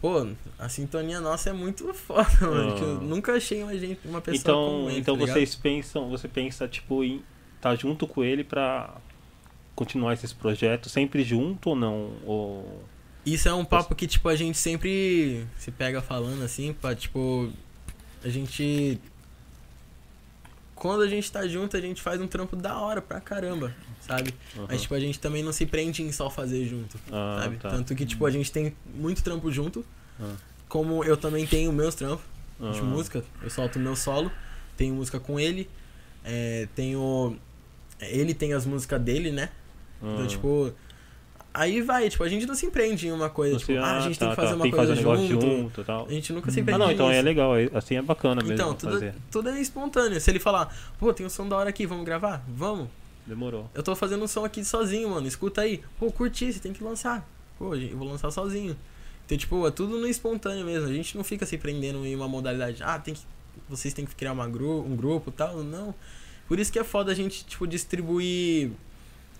Pô, 0.00 0.26
a 0.58 0.68
sintonia 0.68 1.20
nossa 1.20 1.50
é 1.50 1.52
muito 1.52 1.92
foda, 1.94 2.28
mano. 2.40 2.72
Ah. 2.72 2.76
Que 2.76 2.82
eu 2.82 2.94
nunca 3.00 3.34
achei 3.34 3.62
uma, 3.62 3.76
gente, 3.78 4.00
uma 4.04 4.20
pessoa 4.20 4.40
Então, 4.40 4.64
como 4.78 4.90
ele, 4.90 4.98
então 5.00 5.16
tá 5.16 5.26
vocês 5.26 5.54
pensam, 5.54 6.08
você 6.08 6.26
pensa, 6.26 6.66
tipo, 6.66 7.04
em 7.04 7.22
estar 7.56 7.74
junto 7.76 8.06
com 8.08 8.24
ele 8.24 8.42
pra 8.42 8.94
continuar 9.76 10.12
esses 10.14 10.32
projetos, 10.32 10.90
sempre 10.90 11.22
junto 11.22 11.70
ou 11.70 11.76
não? 11.76 12.10
Ou... 12.24 12.84
Isso 13.24 13.48
é 13.48 13.54
um 13.54 13.64
papo 13.64 13.94
que, 13.94 14.06
tipo, 14.06 14.28
a 14.28 14.34
gente 14.34 14.58
sempre 14.58 15.46
se 15.58 15.70
pega 15.70 16.02
falando, 16.02 16.42
assim, 16.42 16.72
pra, 16.72 16.94
tipo... 16.94 17.50
A 18.24 18.28
gente... 18.28 18.98
Quando 20.74 21.02
a 21.02 21.08
gente 21.08 21.30
tá 21.30 21.46
junto, 21.46 21.76
a 21.76 21.80
gente 21.80 22.02
faz 22.02 22.20
um 22.20 22.26
trampo 22.26 22.56
da 22.56 22.76
hora 22.80 23.00
pra 23.00 23.20
caramba, 23.20 23.72
sabe? 24.00 24.34
Aham. 24.56 24.66
Mas, 24.68 24.82
tipo, 24.82 24.94
a 24.94 25.00
gente 25.00 25.20
também 25.20 25.40
não 25.42 25.52
se 25.52 25.64
prende 25.64 26.02
em 26.02 26.10
só 26.10 26.28
fazer 26.28 26.64
junto, 26.66 26.98
Ah, 27.12 27.40
sabe? 27.44 27.56
tá. 27.58 27.70
Tanto 27.70 27.94
que, 27.94 28.04
tipo, 28.04 28.26
a 28.26 28.30
gente 28.30 28.50
tem 28.50 28.74
muito 28.92 29.22
trampo 29.22 29.50
junto, 29.52 29.84
Ah. 30.20 30.34
como 30.68 31.04
eu 31.04 31.16
também 31.16 31.46
tenho 31.46 31.72
meus 31.72 31.94
trampos 31.94 32.24
de 32.58 32.80
Ah. 32.80 32.82
música. 32.82 33.24
Eu 33.40 33.50
solto 33.50 33.78
meu 33.78 33.94
solo, 33.94 34.32
tenho 34.76 34.94
música 34.96 35.20
com 35.20 35.38
ele, 35.38 35.70
é, 36.24 36.66
tenho... 36.74 37.36
Ele 38.00 38.34
tem 38.34 38.52
as 38.52 38.66
músicas 38.66 39.00
dele, 39.00 39.30
né? 39.30 39.50
Então, 40.02 40.24
Ah. 40.24 40.26
tipo... 40.26 40.74
Aí 41.54 41.82
vai, 41.82 42.08
tipo, 42.08 42.24
a 42.24 42.28
gente 42.28 42.46
não 42.46 42.54
se 42.54 42.70
prende 42.70 43.08
em 43.08 43.12
uma 43.12 43.28
coisa, 43.28 43.58
Você- 43.58 43.66
tipo, 43.74 43.78
ah, 43.84 43.98
a 43.98 44.00
gente 44.00 44.18
tem 44.18 44.26
tá, 44.28 44.34
que 44.34 44.36
fazer 44.36 44.48
tá, 44.50 44.54
uma 44.56 44.62
tem 44.62 44.70
que 44.70 44.76
coisa 44.76 44.96
fazer 44.96 45.06
um 45.06 45.12
negócio 45.12 45.28
junto. 45.28 45.46
junto 45.46 45.80
e 45.80 45.84
tal. 45.84 46.06
A 46.06 46.10
gente 46.12 46.32
nunca 46.32 46.50
se 46.50 46.60
Ah, 46.60 46.64
prende 46.64 46.76
Ah, 46.82 46.84
não, 46.86 46.92
então 46.92 47.08
nisso. 47.08 47.18
é 47.18 47.22
legal, 47.22 47.56
é- 47.56 47.68
assim 47.74 47.96
é 47.96 48.02
bacana 48.02 48.36
mesmo 48.42 48.54
Então, 48.54 48.74
tudo, 48.74 48.92
fazer. 48.92 49.14
tudo 49.30 49.48
é 49.50 49.60
espontâneo. 49.60 50.18
Se 50.20 50.30
ele 50.30 50.38
falar, 50.38 50.74
pô, 50.98 51.12
tem 51.12 51.26
um 51.26 51.28
som 51.28 51.46
da 51.46 51.56
hora 51.56 51.68
aqui, 51.68 51.84
vamos 51.86 52.04
gravar? 52.06 52.42
Vamos. 52.48 52.88
Demorou. 53.26 53.70
Eu 53.74 53.82
tô 53.82 53.94
fazendo 53.94 54.24
um 54.24 54.26
som 54.26 54.44
aqui 54.44 54.64
sozinho, 54.64 55.10
mano. 55.10 55.26
Escuta 55.28 55.60
aí. 55.60 55.80
Pô, 55.98 56.10
curti, 56.10 56.52
você 56.52 56.58
tem 56.58 56.72
que 56.72 56.82
lançar. 56.82 57.28
Pô, 57.58 57.74
eu 57.74 57.96
vou 57.96 58.08
lançar 58.08 58.30
sozinho. 58.30 58.74
Então, 59.26 59.36
tipo, 59.38 59.66
é 59.66 59.70
tudo 59.70 59.98
no 59.98 60.06
espontâneo 60.08 60.64
mesmo. 60.64 60.88
A 60.88 60.92
gente 60.92 61.16
não 61.16 61.22
fica 61.22 61.46
se 61.46 61.56
prendendo 61.58 62.04
em 62.04 62.16
uma 62.16 62.26
modalidade. 62.26 62.82
Ah, 62.82 62.98
tem 62.98 63.14
que. 63.14 63.20
Vocês 63.68 63.92
têm 63.94 64.04
que 64.06 64.14
criar 64.14 64.32
uma 64.32 64.48
gru 64.48 64.80
um 64.84 64.96
grupo 64.96 65.28
e 65.30 65.32
tal. 65.32 65.58
Não. 65.62 65.94
Por 66.48 66.58
isso 66.58 66.72
que 66.72 66.78
é 66.78 66.84
foda 66.84 67.12
a 67.12 67.14
gente, 67.14 67.44
tipo, 67.44 67.66
distribuir 67.66 68.70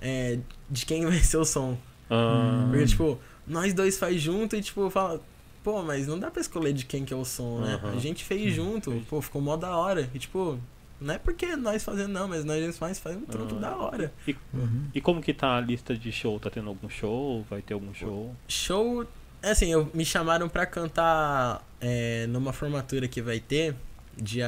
é, 0.00 0.38
de 0.70 0.86
quem 0.86 1.04
vai 1.06 1.18
ser 1.18 1.38
o 1.38 1.44
som. 1.44 1.76
Ah, 2.10 2.66
Porque, 2.70 2.86
tipo, 2.86 3.18
nós 3.46 3.72
dois 3.74 3.98
faz 3.98 4.20
junto 4.20 4.54
e, 4.56 4.62
tipo, 4.62 4.88
fala, 4.90 5.20
pô, 5.64 5.82
mas 5.82 6.06
não 6.06 6.18
dá 6.18 6.30
pra 6.30 6.40
escolher 6.40 6.72
de 6.72 6.84
quem 6.84 7.04
que 7.04 7.12
é 7.12 7.16
o 7.16 7.24
som, 7.24 7.60
né? 7.60 7.74
Aham. 7.74 7.92
A 7.92 7.98
gente 7.98 8.24
fez 8.24 8.54
junto, 8.54 9.02
pô, 9.08 9.20
ficou 9.20 9.40
mó 9.42 9.56
da 9.56 9.76
hora. 9.76 10.08
E, 10.14 10.18
tipo, 10.18 10.58
não 11.00 11.14
é 11.14 11.18
porque 11.18 11.56
nós 11.56 11.82
fazendo, 11.82 12.12
não, 12.12 12.28
mas 12.28 12.44
nós 12.44 12.78
faz, 12.78 12.98
faz 12.98 13.16
um 13.16 13.22
trampo 13.22 13.56
Ah. 13.56 13.58
da 13.60 13.76
hora. 13.76 14.12
Uhum. 14.54 14.84
E 14.94 15.00
como 15.00 15.20
que 15.22 15.32
tá 15.34 15.56
a 15.56 15.60
lista 15.60 15.96
de 15.96 16.12
show? 16.12 16.38
Tá 16.38 16.50
tendo 16.50 16.68
algum 16.68 16.88
show? 16.88 17.44
Vai 17.50 17.62
ter 17.62 17.74
algum 17.74 17.92
show? 17.94 18.34
Show, 18.46 19.06
é 19.42 19.50
assim, 19.50 19.72
eu, 19.72 19.90
me 19.94 20.04
chamaram 20.04 20.48
pra 20.48 20.64
cantar 20.66 21.66
é, 21.80 22.26
numa 22.28 22.52
formatura 22.52 23.08
que 23.08 23.20
vai 23.22 23.40
ter 23.40 23.74
dia, 24.16 24.46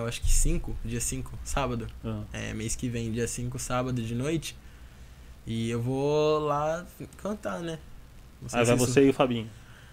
eu 0.00 0.06
acho 0.06 0.22
que 0.22 0.32
5, 0.32 0.74
dia 0.84 1.00
5, 1.00 1.38
sábado. 1.44 1.86
Ah, 2.04 2.22
É, 2.32 2.54
mês 2.54 2.74
que 2.74 2.88
vem, 2.88 3.12
dia 3.12 3.28
5, 3.28 3.58
sábado 3.58 4.00
de 4.02 4.14
noite. 4.14 4.56
E 5.46 5.70
eu 5.70 5.80
vou 5.80 6.40
lá 6.40 6.84
cantar, 7.22 7.60
né? 7.60 7.78
Sei 8.46 8.60
Ah, 8.60 8.64
vai 8.64 8.74
isso- 8.76 8.86
você 8.86 9.06
e 9.06 9.10
o 9.10 9.12
Fabinho. 9.14 9.48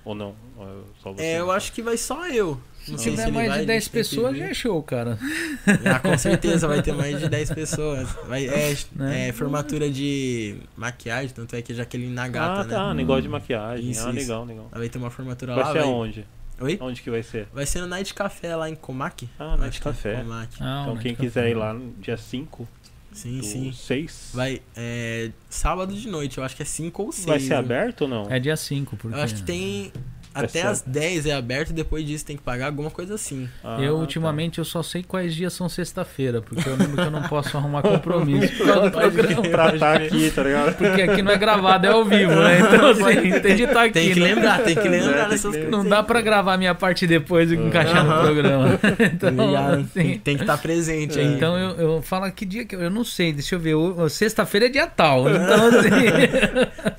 Ou 0.06 0.14
não? 0.14 0.36
Ou 0.58 0.66
é 0.68 0.82
Só 1.02 1.14
você? 1.14 1.24
É, 1.24 1.40
eu 1.40 1.50
acho 1.52 1.72
que 1.72 1.82
vai 1.82 1.96
só 1.96 2.28
eu. 2.28 2.60
Não 2.90 2.98
Se 2.98 3.12
tiver 3.12 3.32
mais 3.32 3.48
vai, 3.48 3.58
de 3.60 3.64
a 3.64 3.68
10 3.68 3.84
gente 3.86 3.92
tem 3.94 4.04
que 4.04 4.10
pessoas, 4.10 4.38
já 4.38 4.46
é 4.50 4.54
show, 4.54 4.84
cara. 4.84 5.18
Ah, 5.90 6.00
com 6.00 6.18
certeza 6.18 6.68
vai 6.68 6.82
ter 6.82 6.92
mais 6.94 7.18
de 7.18 7.30
10 7.30 7.52
pessoas. 7.52 8.10
Vai, 8.28 8.46
é, 8.46 8.76
Né? 8.94 9.30
é 9.30 9.32
formatura 9.32 9.90
de 9.90 10.58
maquiagem, 10.76 11.30
tanto 11.34 11.56
é 11.56 11.62
que 11.62 11.74
Jaqueline 11.74 12.12
Nagata, 12.14 12.60
Ah, 12.60 12.64
né? 12.66 12.70
tá, 12.74 12.94
negócio 12.94 13.22
de 13.22 13.30
maquiagem. 13.30 13.90
Isso, 13.90 14.06
ah, 14.06 14.10
isso. 14.10 14.20
legal, 14.20 14.44
legal. 14.44 14.68
Vai 14.70 14.90
ter 14.90 14.98
uma 14.98 15.10
formatura 15.10 15.56
Vai 15.56 15.64
lá. 15.64 15.72
ser 15.72 15.80
vai... 15.80 15.88
aonde? 15.88 16.28
Oi? 16.60 16.78
Onde 16.82 17.02
que 17.02 17.10
vai 17.10 17.24
ser? 17.24 17.48
Vai 17.54 17.66
ser 17.66 17.80
no 17.80 17.88
Night 17.88 18.14
Café 18.14 18.54
lá 18.58 18.70
em 18.70 18.76
Comac. 18.76 19.30
Ah, 19.40 19.56
Night 19.56 19.80
é 19.80 19.84
Café. 19.84 20.16
Comac. 20.18 20.50
Ah, 20.60 20.82
Então 20.82 20.94
o 20.96 20.98
quem 20.98 21.12
Night 21.14 21.22
quiser 21.22 21.42
Café. 21.42 21.52
ir 21.52 21.54
lá 21.56 21.74
no 21.74 21.94
dia 21.94 22.18
5 22.18 22.68
Sim, 23.14 23.38
do 23.38 23.46
sim. 23.46 23.72
6, 23.72 24.32
Vai, 24.34 24.62
é, 24.76 25.32
sábado 25.50 25.94
de 25.94 26.08
noite, 26.08 26.38
eu 26.38 26.44
acho 26.44 26.56
que 26.56 26.62
é 26.62 26.66
5 26.66 27.04
ou 27.04 27.12
6. 27.12 27.26
vai 27.26 27.40
ser 27.40 27.54
aberto 27.54 28.02
ou 28.02 28.08
não? 28.08 28.30
É 28.30 28.40
dia 28.40 28.58
5, 28.58 28.98
porque... 28.98 29.18
Eu 29.18 29.22
acho 29.22 29.36
que 29.36 29.44
tem. 29.44 29.92
Vai 30.34 30.46
Até 30.46 30.62
ser- 30.62 30.68
as 30.68 30.82
10 30.82 31.26
é 31.28 31.34
aberto, 31.34 31.72
depois 31.74 32.06
disso 32.06 32.26
tem 32.26 32.36
que 32.36 32.42
pagar 32.44 32.66
alguma 32.68 32.90
coisa 32.90 33.14
assim. 33.16 33.48
Ah, 33.64 33.78
eu, 33.80 33.94
tá. 33.96 34.00
ultimamente, 34.02 34.58
eu 34.60 34.66
só 34.66 34.82
sei 34.82 35.04
quais 35.04 35.36
dias 35.36 35.54
são 35.54 35.70
sexta-feira, 35.70 36.42
porque 36.42 36.68
eu 36.68 36.76
lembro 36.76 36.96
que 36.96 37.02
eu 37.08 37.12
não 37.12 37.24
posso 37.24 37.56
arrumar 37.56 37.82
compromisso 37.84 38.56
por 38.58 38.66
causa 38.66 38.90
do 38.90 38.92
Pode 38.92 39.12
programa. 39.12 39.42
crer. 39.42 39.52
pra 39.52 39.74
estar 39.76 39.96
aqui, 40.02 40.32
tá 40.32 40.44
ligado? 40.44 40.76
Porque 40.76 41.02
aqui 41.04 41.22
não 41.22 41.32
é 41.32 41.38
gravado, 41.38 41.86
é 41.86 41.90
ao 41.92 42.04
vivo, 42.04 42.34
né? 42.36 42.60
Então, 42.60 42.90
assim, 42.90 43.40
tem 43.42 43.56
de 43.56 43.64
estar 43.64 43.84
aqui, 43.84 43.94
Tem 43.94 44.14
que 44.14 44.20
né? 44.20 44.34
lembrar, 44.34 44.64
tem 44.64 44.76
que 44.76 44.88
É, 44.88 44.92
lembrar 44.92 45.30
dessas 45.30 45.52
coisas. 45.54 45.70
Não 45.70 45.86
dá 45.88 46.02
pra 46.02 46.20
gravar 46.22 46.54
a 46.54 46.58
minha 46.58 46.74
parte 46.74 47.06
depois 47.06 47.52
e 47.52 47.56
encaixar 47.56 48.04
no 48.04 48.22
programa. 48.22 48.80
Tá 49.20 49.30
Então, 49.30 49.56
assim, 49.56 49.84
Tem, 49.94 50.20
tem 50.20 50.36
que 50.38 50.44
estar 50.44 50.58
presente 50.58 51.20
aí. 51.20 51.26
Então 51.36 51.58
eu, 51.58 51.70
eu 51.96 52.02
falo 52.02 52.30
que 52.32 52.46
dia 52.46 52.66
que 52.66 52.76
eu, 52.76 52.82
eu 52.82 52.90
não 52.90 53.04
sei, 53.04 53.32
deixa 53.34 53.56
eu 53.56 53.60
ver. 53.60 53.76
Sexta-feira 54.10 54.66
é 54.66 54.70
dia 54.70 54.88
tal. 54.88 55.30
Então, 55.30 55.68
assim. 55.68 55.90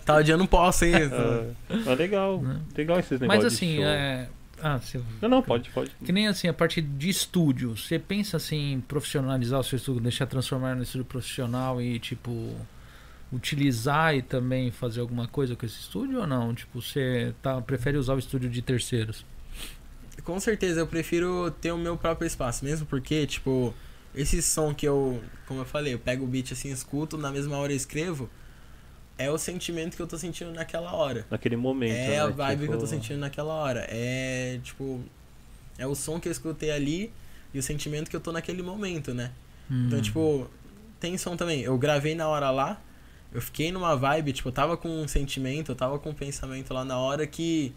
Tal 0.04 0.22
dia 0.22 0.34
eu 0.34 0.38
não 0.38 0.46
posso, 0.46 0.84
hein? 0.84 0.92
Ah, 1.86 1.94
legal, 1.94 2.42
legal 2.76 2.98
esses 2.98 3.20
negócios 3.28 3.52
Mas 3.52 3.58
de 3.58 3.64
assim, 3.66 3.76
show. 3.76 3.84
é. 3.84 4.28
Ah, 4.62 4.78
você- 4.78 5.00
Não, 5.20 5.28
não, 5.28 5.42
pode, 5.42 5.68
pode. 5.70 5.90
que 6.04 6.12
nem 6.12 6.26
assim, 6.28 6.48
a 6.48 6.52
parte 6.54 6.80
de 6.80 7.08
estúdio. 7.10 7.76
Você 7.76 7.98
pensa 7.98 8.36
assim, 8.36 8.74
em 8.74 8.80
profissionalizar 8.80 9.60
o 9.60 9.64
seu 9.64 9.76
estúdio, 9.76 10.00
deixar 10.00 10.26
transformar 10.26 10.74
no 10.76 10.82
estúdio 10.84 11.04
profissional 11.04 11.82
e, 11.82 11.98
tipo, 11.98 12.54
utilizar 13.32 14.14
e 14.14 14.22
também 14.22 14.70
fazer 14.70 15.00
alguma 15.00 15.26
coisa 15.26 15.56
com 15.56 15.66
esse 15.66 15.80
estúdio 15.80 16.20
ou 16.20 16.26
não? 16.26 16.54
Tipo, 16.54 16.80
você 16.80 17.34
tá, 17.42 17.60
prefere 17.60 17.96
usar 17.98 18.14
o 18.14 18.18
estúdio 18.18 18.48
de 18.48 18.62
terceiros? 18.62 19.24
Com 20.22 20.38
certeza, 20.38 20.80
eu 20.80 20.86
prefiro 20.86 21.50
ter 21.60 21.72
o 21.72 21.78
meu 21.78 21.96
próprio 21.96 22.26
espaço, 22.26 22.64
mesmo 22.64 22.86
porque, 22.86 23.26
tipo, 23.26 23.74
esse 24.14 24.40
som 24.40 24.72
que 24.72 24.86
eu, 24.86 25.20
como 25.46 25.60
eu 25.60 25.64
falei, 25.64 25.92
eu 25.94 25.98
pego 25.98 26.24
o 26.24 26.28
beat 26.28 26.52
assim, 26.52 26.70
escuto, 26.70 27.18
na 27.18 27.30
mesma 27.32 27.56
hora 27.58 27.72
eu 27.72 27.76
escrevo, 27.76 28.30
é 29.16 29.30
o 29.30 29.38
sentimento 29.38 29.96
que 29.96 30.02
eu 30.02 30.06
tô 30.06 30.18
sentindo 30.18 30.50
naquela 30.52 30.92
hora. 30.92 31.26
Naquele 31.30 31.56
momento. 31.56 31.94
É 31.94 32.08
né, 32.08 32.20
a 32.20 32.26
vibe 32.28 32.66
que 32.66 32.72
eu 32.72 32.78
tô 32.78 32.84
tipo, 32.84 32.86
sentindo 32.88 33.18
naquela 33.20 33.54
hora. 33.54 33.86
É, 33.88 34.58
tipo, 34.62 35.00
é 35.78 35.86
o 35.86 35.94
som 35.94 36.18
que 36.18 36.28
eu 36.28 36.32
escutei 36.32 36.70
ali 36.70 37.12
e 37.52 37.58
o 37.58 37.62
sentimento 37.62 38.10
que 38.10 38.16
eu 38.16 38.20
tô 38.20 38.32
naquele 38.32 38.62
momento, 38.62 39.14
né? 39.14 39.30
Então, 39.70 39.98
Hum. 39.98 40.02
tipo, 40.02 40.50
tem 40.98 41.16
som 41.16 41.36
também. 41.36 41.62
Eu 41.62 41.78
gravei 41.78 42.14
na 42.14 42.28
hora 42.28 42.50
lá, 42.50 42.80
eu 43.32 43.40
fiquei 43.40 43.70
numa 43.70 43.94
vibe, 43.96 44.32
tipo, 44.32 44.48
eu 44.48 44.52
tava 44.52 44.76
com 44.76 44.88
um 44.88 45.08
sentimento, 45.08 45.72
eu 45.72 45.76
tava 45.76 45.98
com 45.98 46.10
um 46.10 46.14
pensamento 46.14 46.74
lá 46.74 46.84
na 46.84 46.98
hora 46.98 47.26
que 47.26 47.72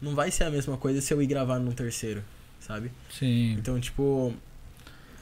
não 0.00 0.14
vai 0.14 0.30
ser 0.30 0.44
a 0.44 0.50
mesma 0.50 0.76
coisa 0.76 1.00
se 1.00 1.12
eu 1.12 1.20
ir 1.20 1.26
gravar 1.26 1.58
num 1.58 1.72
terceiro, 1.72 2.22
sabe? 2.60 2.90
Sim. 3.10 3.52
Então, 3.52 3.78
tipo, 3.80 4.32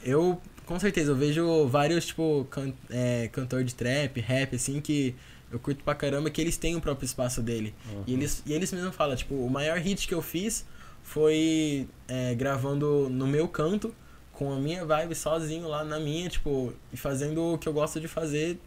eu 0.03 0.41
com 0.65 0.79
certeza 0.81 1.13
eu 1.13 1.17
vejo 1.17 1.67
vários, 1.69 2.07
tipo, 2.07 2.47
can 2.51 2.73
é, 2.91 3.29
cantor 3.33 3.63
de 3.63 3.75
trap, 3.75 4.21
rap, 4.21 4.57
assim, 4.57 4.81
que 4.81 5.15
eu 5.51 5.59
curto 5.59 5.83
pra 5.85 5.95
caramba, 5.95 6.31
que 6.31 6.41
eles 6.41 6.57
têm 6.57 6.77
o 6.77 6.81
próprio 6.81 7.07
espaço 7.07 7.43
dele. 7.43 7.75
Uhum. 7.91 8.05
E 8.07 8.15
eles, 8.15 8.43
e 8.47 8.53
eles 8.53 8.73
mesmos 8.73 8.95
falam, 8.95 9.17
tipo, 9.17 9.35
o 9.35 9.51
maior 9.51 9.79
hit 9.79 10.07
que 10.07 10.15
eu 10.15 10.23
fiz 10.23 10.67
foi 11.03 11.89
é, 12.09 12.35
gravando 12.35 13.09
no 13.09 13.27
meu 13.27 13.47
canto, 13.47 13.95
com 14.33 14.53
a 14.53 14.57
minha 14.57 14.85
vibe 14.85 15.15
sozinho 15.15 15.69
lá 15.69 15.85
na 15.85 15.99
minha, 15.99 16.29
tipo, 16.29 16.73
e 16.93 16.97
fazendo 16.97 17.55
o 17.55 17.59
que 17.59 17.69
eu 17.69 17.73
gosto 17.73 18.01
de 18.01 18.09
fazer 18.09 18.59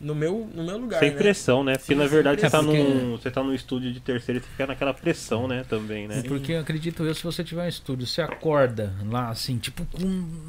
no 0.00 0.14
meu, 0.14 0.48
no 0.54 0.64
meu 0.64 0.78
lugar. 0.78 0.98
Sem 0.98 1.10
né? 1.10 1.16
pressão, 1.16 1.62
né? 1.62 1.72
Porque 1.76 1.92
Sim, 1.92 2.00
na 2.00 2.06
verdade 2.06 2.40
você 2.40 2.48
tá, 2.48 2.62
num, 2.62 3.10
você 3.18 3.30
tá 3.30 3.42
num 3.42 3.52
estúdio 3.52 3.92
de 3.92 4.00
terceiro 4.00 4.40
e 4.40 4.42
você 4.42 4.48
fica 4.48 4.66
naquela 4.66 4.94
pressão, 4.94 5.46
né? 5.46 5.62
Também, 5.68 6.08
né? 6.08 6.22
Sim. 6.22 6.28
Porque 6.28 6.52
eu 6.52 6.60
acredito 6.60 7.04
eu, 7.04 7.14
se 7.14 7.22
você 7.22 7.44
tiver 7.44 7.64
um 7.64 7.68
estúdio, 7.68 8.06
você 8.06 8.22
acorda 8.22 8.94
lá, 9.10 9.28
assim, 9.28 9.58
tipo, 9.58 9.84
com 9.84 10.06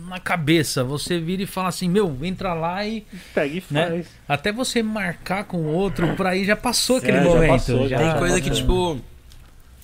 na 0.07 0.19
cabeça, 0.19 0.83
você 0.85 1.19
vira 1.19 1.43
e 1.43 1.45
fala 1.45 1.67
assim, 1.67 1.89
meu, 1.89 2.17
entra 2.23 2.53
lá 2.53 2.85
e. 2.85 3.05
Pega 3.33 3.53
e 3.55 3.63
Né? 3.69 3.87
faz. 3.89 4.07
Até 4.27 4.51
você 4.53 4.81
marcar 4.81 5.43
com 5.43 5.57
o 5.57 5.67
outro, 5.73 6.15
por 6.15 6.25
aí 6.27 6.45
já 6.45 6.55
passou 6.55 6.97
aquele 6.97 7.17
É, 7.17 7.23
já 7.23 7.29
momento. 7.29 7.49
passou, 7.51 7.87
já. 7.89 7.97
Tem 7.97 8.17
coisa 8.19 8.39
que, 8.41 8.49
bacana. 8.49 8.55
tipo, 8.55 9.01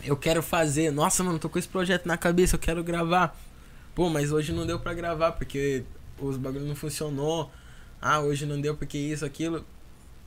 eu 0.05 0.15
quero 0.15 0.41
fazer. 0.41 0.91
Nossa, 0.91 1.22
mano, 1.24 1.38
tô 1.39 1.49
com 1.49 1.59
esse 1.59 1.68
projeto 1.68 2.05
na 2.05 2.15
cabeça, 2.18 2.55
eu 2.55 2.59
quero 2.59 2.82
gravar. 2.84 3.38
Pô, 3.93 4.09
mas 4.09 4.32
hoje 4.32 4.53
não 4.53 4.65
deu 4.65 4.80
pra 4.80 4.93
gravar 4.93 5.34
porque 5.34 5.84
os 6.20 6.38
bagulhos 6.38 6.68
não 6.68 6.76
funcionou. 6.76 7.51
Ah, 8.09 8.19
hoje 8.21 8.45
não 8.45 8.59
deu 8.61 8.75
porque 8.75 8.97
isso, 8.97 9.25
aquilo. 9.25 9.65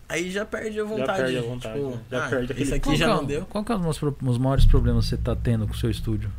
Aí 0.08 0.30
já 0.30 0.44
perde 0.44 0.78
a 0.80 0.84
vontade. 0.84 1.22
perde 1.22 1.38
a 1.38 1.42
vontade, 1.42 1.74
tipo, 1.78 1.90
né? 1.90 2.00
Já 2.10 2.26
ah, 2.26 2.28
perde 2.28 2.44
aquele- 2.52 2.62
Isso 2.64 2.74
aqui 2.74 2.84
Qual 2.84 2.96
já 2.96 3.06
que 3.06 3.10
é- 3.10 3.14
não 3.14 3.24
deu. 3.24 3.46
Qual 3.46 3.64
que 3.64 3.72
é 3.72 3.74
os, 3.76 3.80
maiores 3.80 3.98
pro- 3.98 4.16
os 4.28 4.38
maiores 4.38 4.64
problemas 4.66 5.04
que 5.04 5.10
você 5.10 5.16
tá 5.16 5.36
tendo 5.36 5.66
com 5.66 5.72
o 5.72 5.76
seu 5.76 5.90
estúdio? 5.90 6.30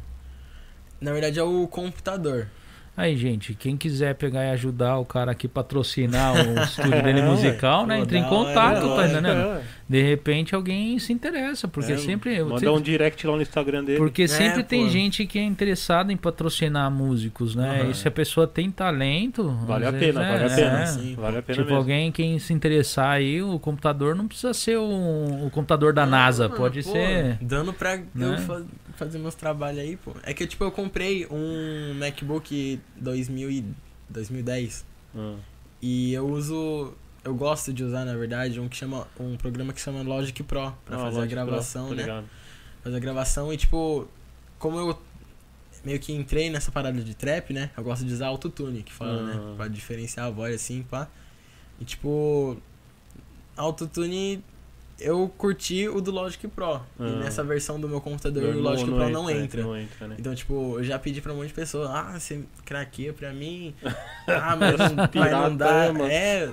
Na 1.00 1.12
verdade 1.14 1.40
é 1.40 1.44
o 1.44 1.68
computador. 1.68 2.48
Aí, 2.96 3.16
gente, 3.16 3.54
quem 3.54 3.78
quiser 3.78 4.14
pegar 4.16 4.44
e 4.44 4.50
ajudar 4.52 4.98
o 4.98 5.06
cara 5.06 5.32
aqui 5.32 5.48
patrocinar 5.48 6.34
o 6.36 6.62
estúdio 6.62 7.02
dele 7.02 7.22
musical, 7.24 7.88
né? 7.88 8.00
Entre 8.00 8.18
em 8.18 8.24
contato, 8.26 8.82
tá 8.82 8.88
hora. 8.88 9.08
entendendo? 9.08 9.28
É, 9.38 9.62
De 9.90 10.02
repente 10.04 10.54
alguém 10.54 11.00
se 11.00 11.14
interessa, 11.14 11.70
porque 11.70 11.94
é, 11.94 11.98
sempre. 11.98 12.36
eu 12.38 12.46
Manda 12.48 12.60
sempre- 12.60 12.76
um 12.76 12.82
direct 12.82 13.26
lá 13.26 13.36
no 13.38 13.42
Instagram 13.42 13.86
dele. 13.86 13.98
Porque 13.98 14.28
sempre 14.28 14.60
É, 14.60 14.64
tem 14.64 14.84
pô. 14.84 14.90
gente 14.90 15.26
que 15.26 15.40
é 15.40 15.44
interessada 15.44 16.12
em 16.12 16.18
patrocinar 16.18 16.92
músicos, 16.92 17.56
né? 17.56 17.80
Aham. 17.82 17.90
E 17.92 17.96
se 17.96 18.08
a 18.08 18.12
pessoa 18.12 18.46
tem 18.46 18.70
talento. 18.70 19.50
Vale 19.66 19.86
a 19.86 19.92
vezes, 19.92 20.08
pena, 20.14 20.26
é, 20.28 20.32
vale 20.32 20.44
a 20.44 20.48
é. 20.52 20.56
pena. 20.56 20.86
sim. 20.88 21.16
Vale 21.16 21.38
a 21.38 21.42
pena 21.42 21.56
Tipo, 21.56 21.68
mesmo. 21.68 21.78
alguém 21.78 22.12
quem 22.12 22.38
se 22.40 22.52
interessar 22.54 23.10
aí, 23.12 23.42
o 23.42 23.58
computador 23.58 24.16
não 24.16 24.28
precisa 24.28 24.54
ser 24.54 24.78
o, 24.78 25.46
o 25.46 25.50
computador 25.50 25.94
da 25.94 26.06
NASA, 26.06 26.44
Mano, 26.50 26.56
pode 26.58 26.84
pô, 26.84 26.92
ser. 26.92 27.38
Dando 27.42 27.72
pra 27.74 27.96
né? 27.96 28.06
eu 28.16 28.66
fazer 28.96 29.18
meus 29.20 29.36
trabalhos 29.36 29.80
aí, 29.80 29.98
pô. 29.98 30.14
É 30.24 30.34
que, 30.34 30.46
tipo, 30.48 30.64
eu 30.64 30.72
comprei 30.72 31.26
um 31.30 31.94
MacBook 31.96 32.80
2000 32.96 33.50
e 33.52 33.66
2010 34.10 34.86
Hum. 35.16 35.38
e 35.82 36.14
eu 36.14 36.28
uso. 36.28 36.94
Eu 37.24 37.36
gosto 37.36 37.72
de 37.72 37.84
usar, 37.84 38.04
na 38.04 38.16
verdade, 38.16 38.60
um 38.60 38.68
que 38.68 38.76
chama. 38.76 39.08
um 39.20 39.38
programa 39.38 39.72
que 39.74 39.80
chama 39.82 40.02
Logic 40.02 40.42
Pro 40.44 40.74
pra 40.86 40.96
Ah, 40.96 41.00
fazer 41.00 41.18
a 41.18 41.20
Logic 41.22 41.36
Pro, 41.36 41.46
gravação, 41.46 41.88
tô 41.90 41.94
né? 41.96 42.24
Fazer 42.84 42.96
a 42.98 43.00
gravação 43.00 43.54
e, 43.54 43.58
tipo, 43.58 44.08
como 44.58 44.80
eu 44.80 45.00
meio 45.86 46.00
que 46.00 46.12
entrei 46.14 46.50
nessa 46.50 46.72
parada 46.72 47.00
de 47.02 47.14
trap, 47.16 47.54
né? 47.54 47.70
Eu 47.78 47.84
gosto 47.84 48.04
de 48.06 48.12
usar 48.14 48.28
autotune, 48.28 48.82
que 48.84 48.92
fala, 48.92 49.20
Ah. 49.22 49.24
né? 49.36 49.54
Pra 49.56 49.68
diferenciar 49.68 50.28
a 50.28 50.30
voz 50.32 50.56
assim, 50.56 50.82
pá. 50.84 51.08
E 51.80 51.86
tipo, 51.86 52.58
autotune 53.56 54.44
eu 55.02 55.32
curti 55.38 55.88
o 55.88 56.00
do 56.02 56.12
Logic 56.12 56.48
Pro. 56.48 56.76
Ah. 56.76 56.84
E 57.00 57.12
nessa 57.18 57.44
versão 57.44 57.80
do 57.80 57.88
meu 57.90 58.00
computador 58.00 58.44
o 58.44 58.54
Não- 58.54 58.62
Logic 58.62 58.86
Pro 58.90 59.10
não 59.10 59.30
é, 59.30 59.38
entra. 59.38 59.62
Não 59.64 59.76
entra, 59.78 60.08
né? 60.08 60.16
Então, 60.20 60.34
tipo, 60.36 60.78
eu 60.78 60.84
já 60.84 60.98
pedi 61.00 61.20
pra 61.22 61.34
um 61.34 61.38
monte 61.38 61.48
de 61.50 61.54
pessoa, 61.54 61.90
ah, 61.92 62.20
você 62.20 62.44
craqueia 62.66 63.14
pra 63.14 63.32
mim. 63.34 63.74
Ah, 64.28 64.56
mas 64.56 64.78
não, 64.78 64.96
mas 64.96 65.10
Pirata, 65.10 65.50
não 65.50 65.58
dá. 65.58 65.94
mano. 65.94 66.06
É, 66.06 66.48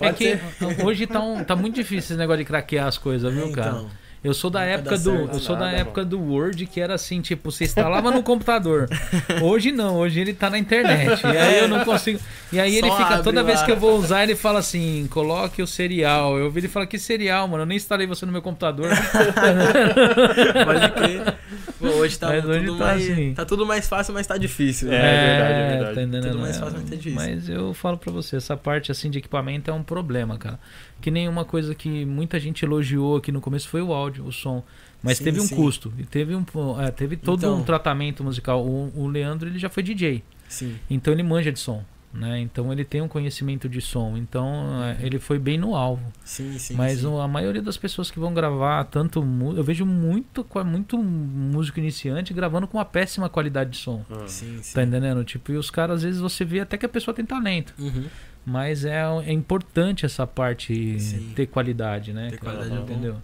É 0.00 0.12
que 0.12 0.38
ser. 0.38 0.84
hoje 0.84 1.06
tá, 1.06 1.20
um- 1.20 1.42
tá 1.44 1.56
muito 1.56 1.74
difícil 1.74 1.98
esse 2.12 2.16
negócio 2.16 2.38
de 2.38 2.44
craquear 2.44 2.86
as 2.86 2.96
coisas, 2.96 3.32
viu, 3.34 3.50
cara? 3.52 3.70
Então, 3.70 3.90
Eu 4.22 4.34
sou 4.34 4.50
da 4.50 4.60
Nunca 4.60 4.72
época 4.72 4.98
do, 4.98 5.10
certo. 5.16 5.32
eu 5.34 5.40
sou 5.40 5.56
da 5.56 5.64
Nada, 5.66 5.76
época 5.78 6.04
do 6.04 6.20
Word 6.20 6.66
que 6.66 6.78
era 6.78 6.92
assim, 6.94 7.22
tipo, 7.22 7.50
você 7.50 7.64
instalava 7.64 8.10
no 8.10 8.22
computador. 8.22 8.86
Hoje 9.42 9.72
não, 9.72 9.96
hoje 9.96 10.20
ele 10.20 10.34
tá 10.34 10.50
na 10.50 10.58
internet. 10.58 11.22
E 11.26 11.36
aí 11.38 11.58
eu 11.60 11.68
não 11.68 11.84
consigo. 11.86 12.20
E 12.52 12.60
aí 12.60 12.76
ele 12.76 12.88
Só 12.88 12.96
fica 12.98 13.08
abre 13.14 13.22
toda 13.24 13.42
vez 13.42 13.60
lá. 13.60 13.64
que 13.66 13.72
eu 13.72 13.76
vou 13.78 13.96
usar, 13.98 14.22
ele 14.22 14.36
fala 14.36 14.58
assim: 14.58 15.06
"Coloque 15.10 15.62
o 15.62 15.66
serial". 15.66 16.36
Eu 16.36 16.44
ouvi 16.46 16.60
ele 16.60 16.68
falar 16.68 16.86
que 16.86 16.98
serial, 16.98 17.48
mano, 17.48 17.62
eu 17.62 17.66
nem 17.66 17.76
instalei 17.78 18.06
você 18.06 18.26
no 18.26 18.32
meu 18.32 18.42
computador. 18.42 18.90
pode 20.64 20.92
crer. 20.92 21.34
Pô, 21.78 21.86
hoje 21.86 22.18
tá 22.18 22.28
Mas 22.28 22.44
hoje 22.44 22.66
tudo 22.66 22.78
tá 22.78 22.84
mais. 22.84 23.10
assim. 23.10 23.34
Tá 23.34 23.44
tudo 23.44 23.66
mais 23.66 23.88
fácil, 23.88 24.12
mas 24.14 24.26
tá 24.26 24.36
difícil. 24.36 24.92
É, 24.92 25.00
verdade, 25.00 25.52
é 25.60 25.68
verdade. 25.68 25.94
Tá 25.94 26.02
entendendo? 26.02 26.30
Tudo 26.32 26.40
mais 26.40 26.56
É, 26.56 26.60
fácil, 26.60 26.74
mas 26.80 26.90
tá 26.90 26.96
difícil. 26.96 27.14
Mas 27.14 27.48
eu 27.48 27.72
falo 27.74 27.96
pra 27.96 28.12
você, 28.12 28.36
essa 28.36 28.56
parte 28.56 28.92
assim 28.92 29.08
de 29.10 29.18
equipamento 29.18 29.70
é 29.70 29.74
um 29.74 29.82
problema, 29.82 30.36
cara. 30.36 30.58
Que 31.00 31.10
nem 31.10 31.28
uma 31.28 31.44
coisa 31.44 31.74
que 31.74 32.04
muita 32.04 32.38
gente 32.38 32.64
elogiou 32.64 33.16
aqui 33.16 33.32
no 33.32 33.40
começo 33.40 33.68
foi 33.68 33.82
o 33.82 33.92
áudio, 33.92 34.24
o 34.26 34.32
som. 34.32 34.62
Mas 35.02 35.18
Sim, 35.18 35.24
teve 35.24 35.40
um 35.40 35.46
sim. 35.46 35.56
custo 35.56 35.92
e 35.98 36.04
teve 36.04 36.34
um, 36.34 36.44
é, 36.80 36.90
teve 36.90 37.16
todo 37.16 37.38
Então. 37.38 37.58
um 37.58 37.62
tratamento 37.64 38.22
musical. 38.22 38.62
O, 38.64 38.92
o 38.94 39.06
Leandro 39.08 39.48
ele 39.48 39.58
já 39.58 39.70
foi 39.70 39.82
DJ, 39.82 40.22
Sim. 40.48 40.76
então 40.90 41.10
ele 41.14 41.22
manja 41.22 41.50
de 41.50 41.58
som, 41.58 41.82
né? 42.12 42.38
Então 42.40 42.70
ele 42.70 42.84
tem 42.84 43.00
um 43.00 43.08
conhecimento 43.08 43.66
de 43.66 43.80
som. 43.80 44.14
Então 44.18 44.46
é, 44.84 44.98
ele 45.00 45.18
foi 45.18 45.38
bem 45.38 45.56
no 45.56 45.74
alvo. 45.74 46.02
Sim, 46.22 46.58
sim. 46.58 46.74
Mas 46.74 46.98
sim. 47.00 47.18
a 47.18 47.26
maioria 47.26 47.62
das 47.62 47.78
pessoas 47.78 48.10
que 48.10 48.18
vão 48.18 48.34
gravar 48.34 48.84
tanto 48.84 49.24
eu 49.56 49.64
vejo 49.64 49.86
muito 49.86 50.46
muito 50.66 50.98
músico 50.98 51.78
iniciante 51.78 52.34
gravando 52.34 52.66
com 52.66 52.76
uma 52.76 52.84
péssima 52.84 53.30
qualidade 53.30 53.70
de 53.70 53.76
som. 53.78 54.04
Hum. 54.10 54.26
Sim, 54.26 54.58
sim. 54.62 54.74
Tá 54.74 54.82
entendendo? 54.82 55.24
Tipo, 55.24 55.52
e 55.52 55.56
os 55.56 55.70
caras, 55.70 55.96
às 55.96 56.02
vezes, 56.02 56.20
você 56.20 56.44
vê 56.44 56.60
até 56.60 56.76
que 56.76 56.84
a 56.84 56.88
pessoa 56.90 57.14
tem 57.14 57.24
talento. 57.24 57.72
Uhum. 57.78 58.04
Mas 58.44 58.84
é, 58.84 59.02
é 59.26 59.32
importante 59.32 60.06
essa 60.06 60.26
parte 60.26 60.98
Sim. 60.98 61.32
ter 61.36 61.46
qualidade, 61.46 62.12
né? 62.12 62.30
Ter 62.30 62.38
cara? 62.38 62.56
qualidade 62.56 62.80
é 62.82 62.84
bom. 62.84 62.92
entendeu? 62.92 63.16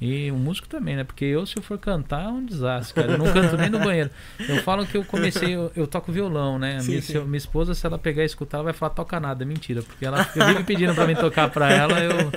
E 0.00 0.30
o 0.30 0.36
músico 0.36 0.66
também, 0.66 0.96
né? 0.96 1.04
Porque 1.04 1.26
eu, 1.26 1.44
se 1.44 1.58
eu 1.58 1.62
for 1.62 1.76
cantar, 1.78 2.24
é 2.24 2.28
um 2.28 2.42
desastre, 2.42 2.94
cara. 2.94 3.12
Eu 3.12 3.18
não 3.18 3.30
canto 3.30 3.54
nem 3.58 3.68
no 3.68 3.78
banheiro. 3.80 4.08
Eu 4.48 4.62
falo 4.62 4.86
que 4.86 4.96
eu 4.96 5.04
comecei, 5.04 5.54
eu, 5.54 5.70
eu 5.76 5.86
toco 5.86 6.10
violão, 6.10 6.58
né? 6.58 6.80
Sim, 6.80 6.88
minha, 6.88 7.02
sim. 7.02 7.16
eu- 7.16 7.26
minha 7.26 7.36
esposa, 7.36 7.74
se 7.74 7.84
ela 7.84 7.98
pegar 7.98 8.22
e 8.22 8.26
escutar, 8.26 8.56
ela 8.58 8.64
vai 8.64 8.72
falar 8.72 8.94
toca 8.94 9.20
nada. 9.20 9.44
Mentira, 9.44 9.82
porque 9.82 10.06
ela 10.06 10.22
vive 10.22 10.64
pedindo 10.64 10.94
pra 10.94 11.06
mim 11.06 11.14
tocar 11.16 11.50
pra 11.50 11.70
ela, 11.70 12.00
eu, 12.00 12.32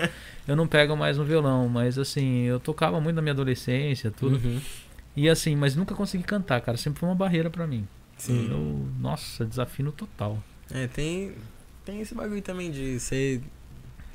eu 0.46 0.56
não 0.58 0.68
pego 0.68 0.98
mais 0.98 1.18
no 1.18 1.24
violão. 1.24 1.70
Mas 1.70 1.98
assim, 1.98 2.42
eu 2.42 2.60
tocava 2.60 3.00
muito 3.00 3.16
na 3.16 3.22
minha 3.22 3.32
adolescência, 3.34 4.12
tudo. 4.12 4.36
Uhum. 4.46 4.60
E 5.16 5.30
assim, 5.30 5.56
mas 5.56 5.74
nunca 5.74 5.96
consegui 5.96 6.24
cantar, 6.26 6.60
cara. 6.60 6.78
Sempre 6.78 7.00
foi 7.00 7.08
uma 7.08 7.16
barreira 7.16 7.50
pra 7.50 7.66
mim. 7.66 7.88
Sim. 8.18 8.50
Eu, 8.52 8.86
nossa, 9.00 9.46
desafio 9.46 9.90
total. 9.94 10.38
É, 10.70 10.88
tem, 10.88 11.32
tem 11.86 12.02
esse 12.02 12.14
bagulho 12.16 12.42
também 12.42 12.72
de 12.72 13.00
você 13.00 13.42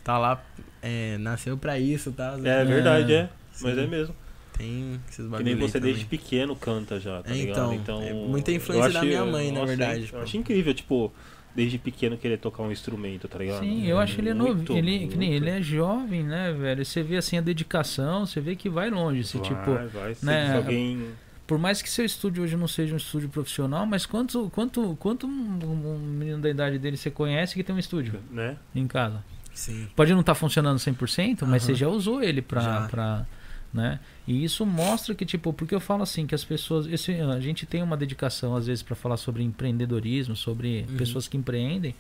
tá 0.05 0.19
lá, 0.19 0.43
é, 0.83 1.19
nasceu 1.19 1.57
pra 1.57 1.79
isso, 1.79 2.13
tá? 2.13 2.37
É 2.43 2.65
verdade, 2.65 3.13
é. 3.13 3.29
Sim. 3.53 3.65
Mas 3.67 3.79
é 3.79 3.87
mesmo. 3.87 4.15
Tem 4.57 5.01
esses 5.09 5.25
Que 5.25 5.31
bagulho 5.31 5.45
nem 5.45 5.57
você 5.57 5.75
também. 5.79 5.93
desde 5.93 6.05
pequeno 6.07 6.57
canta 6.57 6.99
já, 6.99 7.23
tá 7.23 7.31
É, 7.31 7.35
ligado? 7.35 7.73
então, 7.75 7.99
Então, 7.99 8.03
é 8.03 8.13
muita 8.13 8.51
eu 8.51 8.57
influência 8.57 8.91
da 8.93 9.03
minha 9.03 9.25
mãe, 9.25 9.49
na 9.53 9.61
nossa, 9.61 9.67
verdade, 9.67 10.01
Eu 10.01 10.07
tipo. 10.07 10.19
acho 10.19 10.37
incrível, 10.37 10.75
tipo, 10.75 11.13
desde 11.55 11.79
pequeno 11.79 12.17
querer 12.17 12.39
tocar 12.39 12.63
um 12.65 12.73
instrumento, 12.73 13.29
tá 13.29 13.39
ligado? 13.39 13.61
Sim, 13.61 13.87
eu 13.87 13.99
acho 13.99 14.21
ele 14.21 14.31
é 14.31 14.35
novo. 14.35 14.77
Ele, 14.77 15.07
que 15.07 15.17
nem 15.17 15.33
ele 15.35 15.49
é 15.51 15.63
jovem, 15.63 16.25
né, 16.25 16.53
velho? 16.53 16.85
Você 16.85 17.03
vê 17.03 17.17
assim 17.19 17.39
a 17.39 17.41
dedicação, 17.41 18.27
você 18.27 18.41
vê 18.41 18.57
que 18.57 18.69
vai 18.69 18.91
longe. 18.91 19.23
Se, 19.25 19.39
vai, 19.39 19.49
tipo, 19.49 19.75
vai, 19.93 20.15
se 20.15 20.25
né, 20.27 20.57
alguém... 20.57 21.07
por 21.49 21.59
mais 21.59 21.83
que 21.83 21.91
seu 21.91 22.05
estúdio 22.05 22.45
hoje 22.45 22.57
não 22.57 22.69
seja 22.69 22.95
um 22.95 22.99
estúdio 22.99 23.29
profissional, 23.29 23.85
mas 23.87 24.05
quanto, 24.07 24.49
quanto, 24.51 24.97
quanto 25.01 25.27
um, 25.27 25.59
um 25.65 25.99
menino 25.99 26.39
da 26.41 26.49
idade 26.51 26.79
dele 26.79 26.97
você 26.97 27.11
conhece 27.11 27.55
que 27.55 27.65
tem 27.65 27.75
um 27.75 27.79
estúdio 27.79 28.21
Né? 28.31 28.57
em 28.75 28.87
casa? 28.87 29.25
Sim. 29.55 29.89
Pode 29.97 30.13
não 30.13 30.21
estar 30.21 30.37
funcionando 30.37 30.79
100%, 30.79 31.39
mas 31.43 31.43
Aham. 31.43 31.59
você 31.61 31.75
já 31.75 31.89
usou 31.89 32.23
ele 32.23 32.41
pra. 32.41 33.27
Né? 33.75 33.99
E 34.27 34.45
isso 34.45 34.65
mostra 34.65 35.15
que, 35.15 35.27
tipo, 35.27 35.53
porque 35.53 35.75
eu 35.75 35.81
falo 35.81 36.03
assim, 36.03 36.27
que 36.27 36.35
as 36.35 36.45
pessoas. 36.45 36.87
Esse, 36.87 37.13
a 37.15 37.41
gente 37.41 37.67
tem 37.67 37.83
uma 37.83 37.97
dedicação, 37.97 38.55
às 38.57 38.67
vezes, 38.67 38.83
para 38.83 38.95
falar 38.95 39.17
sobre 39.19 39.43
empreendedorismo, 39.43 40.35
sobre 40.37 40.87
Uhum. 40.89 40.97
pessoas 40.97 41.27
que 41.29 41.37
empreendem. 41.37 41.95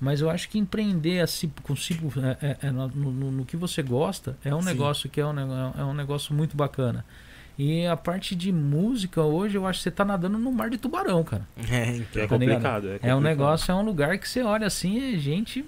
Mas 0.00 0.20
eu 0.20 0.28
acho 0.28 0.48
que 0.50 0.58
empreender 0.58 1.20
assim, 1.20 1.50
consigo, 1.62 2.12
é, 2.20 2.46
é- 2.48 2.66
é 2.66 2.70
no, 2.70 2.88
no- 2.88 3.30
no 3.32 3.44
que 3.46 3.56
você 3.56 3.82
gosta 3.82 4.36
é 4.44 4.54
um 4.54 4.60
Sim. 4.60 4.66
negócio 4.66 5.08
que 5.08 5.18
é 5.20 5.26
um, 5.26 5.38
é 5.78 5.84
um 5.84 5.94
negócio 5.94 6.34
muito 6.34 6.54
bacana. 6.56 7.02
E 7.58 7.86
a 7.86 7.96
parte 7.96 8.34
de 8.36 8.52
música 8.52 9.22
hoje, 9.22 9.56
eu 9.56 9.66
acho 9.66 9.78
que 9.78 9.84
você 9.84 9.90
tá 9.90 10.04
nadando 10.04 10.36
no 10.38 10.52
mar 10.52 10.68
de 10.68 10.76
tubarão, 10.76 11.24
cara. 11.24 11.46
É, 11.70 11.96
então. 11.96 12.22
É 12.22 12.26
Tá 12.26 12.36
ligado? 12.36 12.54
complicado. 12.56 12.86
É, 12.88 12.90
É 12.90 12.94
um 12.94 12.98
complicado. 12.98 13.22
negócio, 13.22 13.72
é 13.72 13.74
um 13.74 13.82
lugar 13.82 14.18
que 14.18 14.28
você 14.28 14.42
olha 14.42 14.66
assim, 14.66 15.14
é 15.14 15.18
gente 15.18 15.64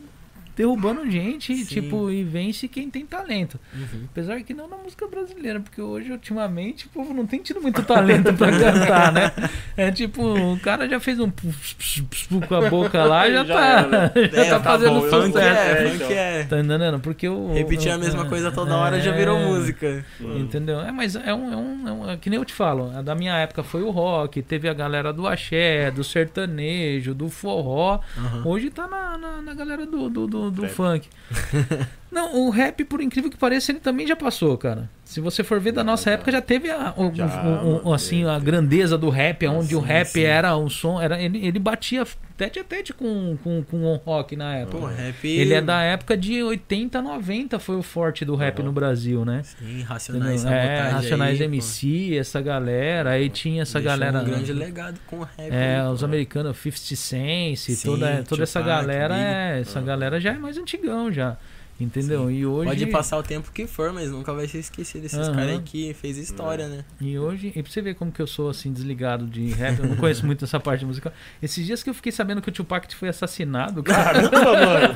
derrubando 0.59 1.09
gente, 1.09 1.55
Sim. 1.55 1.65
tipo, 1.65 2.11
e 2.11 2.25
vence 2.25 2.67
quem 2.67 2.91
tem 2.91 3.07
talento. 3.07 3.59
Uhum. 3.73 4.03
Apesar 4.11 4.43
que 4.43 4.53
não 4.53 4.69
na 4.69 4.77
música 4.77 5.07
brasileira, 5.07 5.61
porque 5.61 5.81
hoje, 5.81 6.11
ultimamente, 6.11 6.87
o 6.87 6.89
povo 6.91 7.15
não 7.15 7.25
tem 7.27 7.41
tido 7.41 7.61
muito 7.63 7.81
talento 7.85 8.35
pra 8.35 8.51
cantar, 8.51 9.13
né? 9.13 9.33
É 9.77 9.91
tipo, 9.93 10.21
o 10.23 10.59
cara 10.59 10.89
já 10.89 10.99
fez 10.99 11.21
um 11.21 11.31
puf, 11.31 11.77
puf, 11.77 12.03
puf 12.03 12.47
com 12.49 12.55
a 12.57 12.69
boca 12.69 13.05
lá, 13.05 13.31
já, 13.31 13.45
Já 13.49 13.55
tá, 13.55 13.69
era. 13.71 14.13
já 14.33 14.43
É, 14.43 14.51
tá 14.51 14.59
tá 14.59 14.65
fazendo 14.65 15.01
bom. 15.01 15.09
Funk 15.09 15.39
é, 15.39 15.43
É, 15.47 15.77
funk 15.91 15.95
então. 15.97 16.11
é. 16.11 16.43
Tá 16.45 16.59
entendendo? 16.59 16.99
Porque 17.01 17.29
o. 17.29 17.53
Repetir 17.55 17.93
a 17.93 17.99
mesma 17.99 18.25
é, 18.25 18.29
coisa 18.29 18.51
toda 18.51 18.77
hora 18.77 19.01
já 19.01 19.13
virou 19.13 19.39
é, 19.39 19.45
música. 19.47 20.05
Entendeu? 20.21 20.81
É, 20.81 20.91
mas 20.91 21.15
é 21.15 21.33
um, 21.33 21.53
é 21.53 21.57
um, 21.57 21.89
é 21.89 21.93
um- 21.93 22.11
é 22.11 22.17
que 22.17 22.29
nem 22.29 22.39
eu 22.39 22.45
te 22.45 22.53
falo, 22.53 22.91
a 22.97 23.01
da 23.01 23.15
minha 23.15 23.37
época 23.39 23.63
foi 23.63 23.83
o 23.83 23.91
rock, 23.91 24.43
teve 24.43 24.69
a 24.69 24.75
galera 24.75 25.13
do 25.13 25.27
axé, 25.27 25.91
do 25.93 26.03
sertanejo, 26.03 27.15
do 27.15 27.29
forró. 27.29 28.01
Aham. 28.17 28.43
Hoje 28.45 28.71
tá 28.71 28.89
na, 28.89 29.17
na, 29.17 29.43
na 29.43 29.55
galera 29.55 29.87
do, 29.87 30.09
do, 30.11 30.27
do, 30.27 30.48
do 30.51 30.69
funk. 30.69 31.09
Não, 32.11 32.47
o 32.47 32.51
rap, 32.51 32.85
por 32.85 33.01
incrível 33.03 33.31
que 33.31 33.37
pareça, 33.37 33.71
ele 33.71 33.81
também 33.81 34.07
já 34.07 34.17
passou, 34.17 34.57
cara. 34.57 34.89
Se 35.05 35.21
você 35.21 35.45
for 35.45 35.61
ver 35.61 35.73
da 35.73 35.85
nossa 35.85 36.11
época, 36.11 36.33
já 36.33 36.41
teve 36.41 36.71
a, 36.71 36.93
o, 36.97 37.15
Já, 37.15 37.27
o- 37.63 37.89
o- 37.89 37.95
assim, 37.95 38.25
a 38.27 38.39
grandeza 38.39 38.97
do 38.97 39.09
rap, 39.11 39.47
onde 39.47 39.75
o 39.77 39.81
sim, 39.81 39.87
rap 39.87 40.07
sim. 40.09 40.23
era 40.23 40.57
um 40.57 40.69
som. 40.71 41.01
Era, 41.01 41.21
ele, 41.21 41.47
ele 41.47 41.59
batia 41.59 42.07
tete 42.37 42.59
a 42.59 42.65
tete 42.65 42.93
com, 42.95 43.37
com, 43.43 43.63
com 43.63 43.85
o 43.85 43.97
rock 43.97 44.37
na 44.37 44.55
época. 44.57 44.79
Pô, 44.79 44.87
rap. 44.87 45.27
Ele 45.27 45.53
é 45.55 45.61
da 45.61 45.83
época 45.83 46.17
de 46.17 46.43
80, 46.43 47.01
90 47.03 47.59
foi 47.59 47.77
o 47.77 47.83
forte 47.83 48.25
do 48.25 48.37
rap 48.37 48.63
no 48.63 48.73
Brasil, 48.73 49.25
né? 49.25 49.43
Sim, 49.45 49.83
Racionais. 49.83 50.45
É, 50.47 50.89
Racionais 50.91 51.41
aí, 51.41 51.47
MC, 51.47 52.17
essa 52.19 52.41
galera, 52.41 53.11
aí 53.11 53.29
tinha 53.31 53.63
essa 53.63 53.81
Deixou 53.81 53.99
galera. 53.99 54.21
um 54.21 54.25
grande 54.25 54.53
legado 54.53 54.99
com 55.07 55.17
o 55.21 55.23
rap. 55.25 55.51
É, 55.51 55.81
aí, 55.81 55.89
os 55.93 56.01
pô. 56.01 56.07
americanos, 56.07 56.57
50 56.57 56.97
Cent, 56.97 57.57
Sim, 57.57 57.77
toda, 57.87 58.25
toda 58.29 58.43
essa 58.45 58.61
galera, 58.63 59.17
é, 59.17 59.61
essa 59.61 59.81
galera 59.81 60.19
já 60.21 60.33
é 60.33 60.39
mais 60.39 60.57
antigão 60.59 61.13
já. 61.13 61.37
Entendeu? 61.81 62.29
E 62.31 62.45
hoje. 62.45 62.69
Pode 62.69 62.87
passar 62.87 63.17
o 63.19 63.23
tempo 63.23 63.53
que 63.53 63.67
for, 63.67 63.93
mas 63.93 64.11
nunca 64.11 64.33
vai 64.35 64.49
ser 64.49 64.59
esquecido 64.59 65.05
esses 65.05 65.17
Aham. 65.19 65.33
caras 65.37 65.51
aí 65.51 65.61
que 65.63 65.95
fez 65.95 66.19
história, 66.19 66.67
né? 66.67 66.85
E 67.01 67.17
hoje, 67.17 67.53
e 67.55 67.63
pra 67.63 67.71
você 67.71 67.81
ver 67.81 67.95
como 67.95 68.11
que 68.11 68.21
eu 68.21 68.27
sou 68.27 68.51
assim, 68.51 68.73
desligado 68.73 69.27
de 69.27 69.51
rap, 69.53 69.79
eu 69.79 69.87
não 69.87 69.95
conheço 69.97 70.27
muito 70.27 70.45
essa 70.45 70.59
parte 70.59 70.85
musical. 70.85 71.13
Esses 71.41 71.65
dias 71.65 71.83
que 71.83 71.89
eu 71.91 71.95
fiquei 71.95 72.11
sabendo 72.11 72.43
que 72.43 72.49
o 72.49 72.53
Tupac 72.53 72.93
foi 72.97 73.09
assassinado, 73.09 73.83
cara. 73.85 74.29
Caramba, 74.29 74.53
mano. 74.67 74.95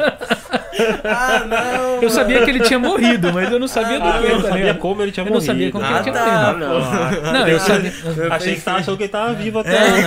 ah, 1.05 1.45
não! 1.47 2.03
Eu 2.03 2.11
sabia 2.11 2.43
que 2.45 2.51
ele 2.51 2.61
tinha 2.61 2.79
morrido, 2.79 3.33
mas 3.33 3.51
eu 3.53 3.59
não 3.61 3.69
sabia 3.69 4.01
do 4.01 4.05
Ah, 4.09 4.19
que, 4.19 4.25
eu 4.27 4.35
não 4.37 4.43
tá 4.43 4.49
sabia 4.49 4.75
como 4.75 5.03
ele 5.03 5.13
tinha 5.13 5.23
Eu 5.23 5.31
não 5.31 5.35
morrido. 5.35 5.53
sabia 5.53 5.71
como 5.71 5.85
que 5.85 5.91
ele 5.93 5.99
ah, 5.99 6.03
tinha 6.03 6.15
tá, 6.15 6.53
morrido. 6.55 7.23
não. 7.23 7.33
Não, 7.33 7.49
eu 7.49 7.61
sabia. 7.61 7.93
Achei 8.31 8.55
que 8.55 8.61
você 8.61 8.71
achou 8.71 8.97
que 8.97 9.03
ele 9.05 9.09
tava 9.13 9.33
vivo 9.35 9.59
até 9.61 9.77
É, 9.77 9.93
hoje. 9.93 10.03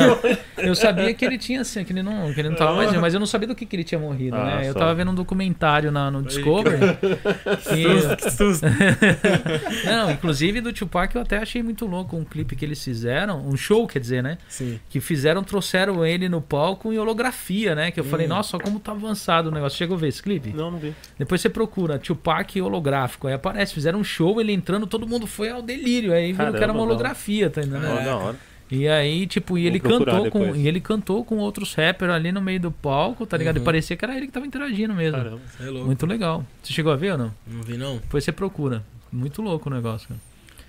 não. 0.58 0.64
Eu 0.66 0.76
sabia 0.76 1.14
que 1.14 1.24
ele 1.24 1.38
tinha, 1.38 1.62
assim, 1.62 1.84
que 1.84 1.94
ele 1.94 2.02
não, 2.04 2.34
que 2.34 2.40
ele 2.40 2.50
não 2.50 2.56
tava 2.56 2.76
mais 2.76 2.90
vivo, 2.90 3.02
mas 3.02 3.14
eu 3.14 3.20
não 3.20 3.28
sabia 3.28 3.48
do 3.48 3.56
que, 3.56 3.66
que 3.66 3.76
ele 3.76 3.84
tinha 3.84 4.00
morrido, 4.00 4.36
Ah, 4.36 4.44
né? 4.58 4.68
Eu 4.70 4.74
só. 4.74 4.80
tava 4.80 4.94
vendo 4.96 5.12
um 5.12 5.16
documentário 5.16 5.92
na, 5.92 6.10
no 6.12 6.24
Discovery. 6.24 6.65
Que- 6.70 8.20
Que 8.20 8.32
susto. 8.32 8.66
não, 9.86 10.12
inclusive 10.12 10.62
do 10.62 10.74
Tupac 10.74 11.16
eu 11.16 11.22
até 11.22 11.38
achei 11.38 11.62
muito 11.64 11.86
louco 11.86 12.16
um 12.16 12.24
clipe 12.24 12.56
que 12.56 12.66
eles 12.66 12.84
fizeram, 12.84 13.46
um 13.48 13.56
show, 13.56 13.88
quer 13.88 14.00
dizer, 14.00 14.22
né? 14.24 14.38
Sim. 14.48 14.80
Que 14.90 15.00
fizeram, 15.00 15.44
trouxeram 15.44 16.06
ele 16.06 16.28
no 16.30 16.42
palco 16.42 16.92
em 16.92 16.98
holografia, 16.98 17.76
né? 17.76 17.92
Que 17.92 18.00
eu 18.00 18.04
falei, 18.04 18.26
Hum. 18.26 18.30
nossa, 18.30 18.58
como 18.60 18.80
tá 18.80 18.92
avançado 18.92 19.50
o 19.50 19.52
negócio. 19.52 19.78
Chegou 19.78 19.98
a 19.98 20.00
ver 20.00 20.08
esse 20.10 20.22
clipe? 20.22 20.52
Não, 20.54 20.72
não 20.72 20.80
vi. 20.80 20.94
Depois 21.18 21.42
você 21.42 21.50
procura, 21.50 22.00
Tupac 22.00 22.60
holográfico. 22.62 23.28
Aí 23.28 23.34
aparece, 23.34 23.74
fizeram 23.74 24.00
um 24.00 24.04
show, 24.04 24.40
ele 24.40 24.52
entrando, 24.54 24.88
todo 24.88 25.08
mundo 25.08 25.28
foi 25.28 25.50
ao 25.50 25.62
delírio. 25.62 26.14
Aí 26.14 26.32
viram 26.32 26.36
que 26.38 26.42
era 26.42 26.52
Caramba, 26.60 26.80
uma 26.80 26.86
não. 26.86 26.92
holografia, 26.92 27.50
tá 27.50 27.62
entendendo? 27.62 27.86
Ó, 27.88 28.00
É. 28.00 28.06
da 28.06 28.16
hora. 28.18 28.36
E 28.70 28.88
aí, 28.88 29.28
tipo, 29.28 29.58
e 29.58 29.68
ele 29.68 29.80
cantou 29.80 30.30
com. 30.32 30.56
E 30.56 30.68
ele 30.68 30.82
cantou 30.82 31.24
com 31.24 31.38
outros 31.38 31.74
rappers 31.76 32.12
ali 32.12 32.32
no 32.32 32.42
meio 32.42 32.60
do 32.60 32.72
palco, 32.72 33.26
tá 33.26 33.38
ligado? 33.38 33.58
Uhum. 33.58 33.62
E 33.62 33.66
parecia 33.66 33.96
que 33.96 34.04
era 34.04 34.18
ele 34.18 34.26
que 34.26 34.32
tava 34.32 34.48
interagindo 34.48 34.94
mesmo. 34.94 35.18
Caramba. 35.18 35.42
É 35.60 35.66
louco. 35.66 35.86
Muito 35.86 36.06
legal. 36.06 36.46
Você 36.64 36.74
chegou 36.74 36.92
a 36.92 36.96
ver 36.96 37.12
ou 37.12 37.18
não? 37.18 37.36
Não 37.46 37.62
vi, 37.62 37.78
não. 37.78 37.98
Depois 37.98 38.24
você 38.24 38.32
procura. 38.32 38.84
Muito 39.12 39.42
louco 39.42 39.70
o 39.70 39.74
negócio, 39.74 40.08
cara. 40.08 40.20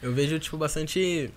Eu 0.02 0.12
vejo, 0.12 0.38
tipo, 0.38 0.58
bastante. 0.58 1.30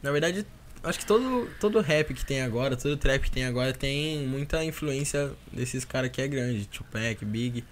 Na 0.00 0.12
verdade, 0.12 0.46
acho 0.84 0.98
que 1.00 1.06
todo, 1.06 1.48
todo 1.58 1.80
rap 1.80 2.14
que 2.14 2.24
tem 2.24 2.40
agora, 2.40 2.76
todo 2.76 2.96
trap 2.96 3.22
que 3.22 3.30
tem 3.30 3.44
agora, 3.44 3.72
tem 3.72 4.24
muita 4.26 4.64
influência 4.64 5.32
desses 5.52 5.84
caras 5.84 6.10
que 6.10 6.22
é 6.22 6.28
grande. 6.28 6.66
Tupac, 6.66 7.24
Big, 7.24 7.64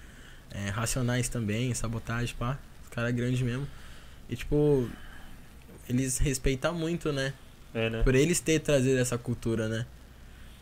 é, 0.51 0.71
Racionais 0.71 1.29
também, 1.29 1.73
Sabotagem, 1.73 2.35
pá. 2.37 2.59
Os 2.83 2.89
caras 2.91 3.15
grandes 3.15 3.41
mesmo. 3.41 3.67
E, 4.29 4.35
tipo, 4.35 4.89
eles 5.89 6.19
respeitam 6.19 6.75
muito, 6.75 7.13
né? 7.13 7.33
É, 7.75 7.91
né? 7.91 8.03
Por 8.03 8.15
eles 8.15 8.41
ter 8.41 8.61
trazido 8.61 8.99
essa 8.99 9.19
cultura, 9.19 9.69
né? 9.69 9.85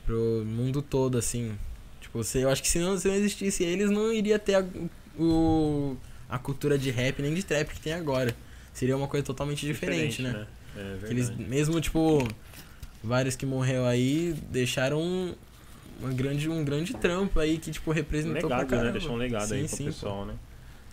Pro 0.06 0.42
mundo 0.46 0.80
todo, 0.82 1.18
assim. 1.18 1.56
Tipo, 2.00 2.24
você, 2.24 2.42
eu 2.42 2.48
acho 2.48 2.62
que 2.62 2.68
se 2.68 2.78
não, 2.78 2.96
se 2.98 3.06
não 3.06 3.14
existisse 3.14 3.62
eles, 3.62 3.90
não 3.90 4.12
iria 4.12 4.38
ter 4.38 4.54
a, 4.54 4.64
o, 5.18 5.96
a 6.28 6.38
cultura 6.38 6.76
de 6.78 6.90
rap 6.90 7.20
nem 7.22 7.34
de 7.34 7.42
trap 7.42 7.68
que 7.68 7.80
tem 7.80 7.92
agora. 7.92 8.34
Seria 8.72 8.96
uma 8.96 9.06
coisa 9.06 9.24
totalmente 9.24 9.66
diferente, 9.66 10.22
né? 10.22 10.46
É 10.76 10.96
Que 11.06 11.12
eles, 11.12 11.28
verdade. 11.28 11.50
mesmo, 11.50 11.80
tipo, 11.80 12.26
vários 13.04 13.36
que 13.36 13.44
morreu 13.44 13.84
aí, 13.84 14.34
deixaram 14.50 15.00
um, 15.00 15.34
uma 16.00 16.12
grande, 16.12 16.48
um 16.48 16.64
grande 16.64 16.94
trampo 16.94 17.38
aí 17.38 17.58
que, 17.58 17.70
tipo, 17.70 17.90
Um 17.90 17.94
representou 17.94 18.48
pra 18.48 18.58
legado, 18.58 18.68
caramba. 18.70 18.86
né? 18.86 18.92
Deixou 18.92 19.12
um 19.12 19.18
legado 19.18 19.52
aí 19.52 19.60
Sim, 19.62 19.66
pro 19.68 19.76
sim, 19.76 19.84
pessoal, 19.84 20.24
né? 20.24 20.34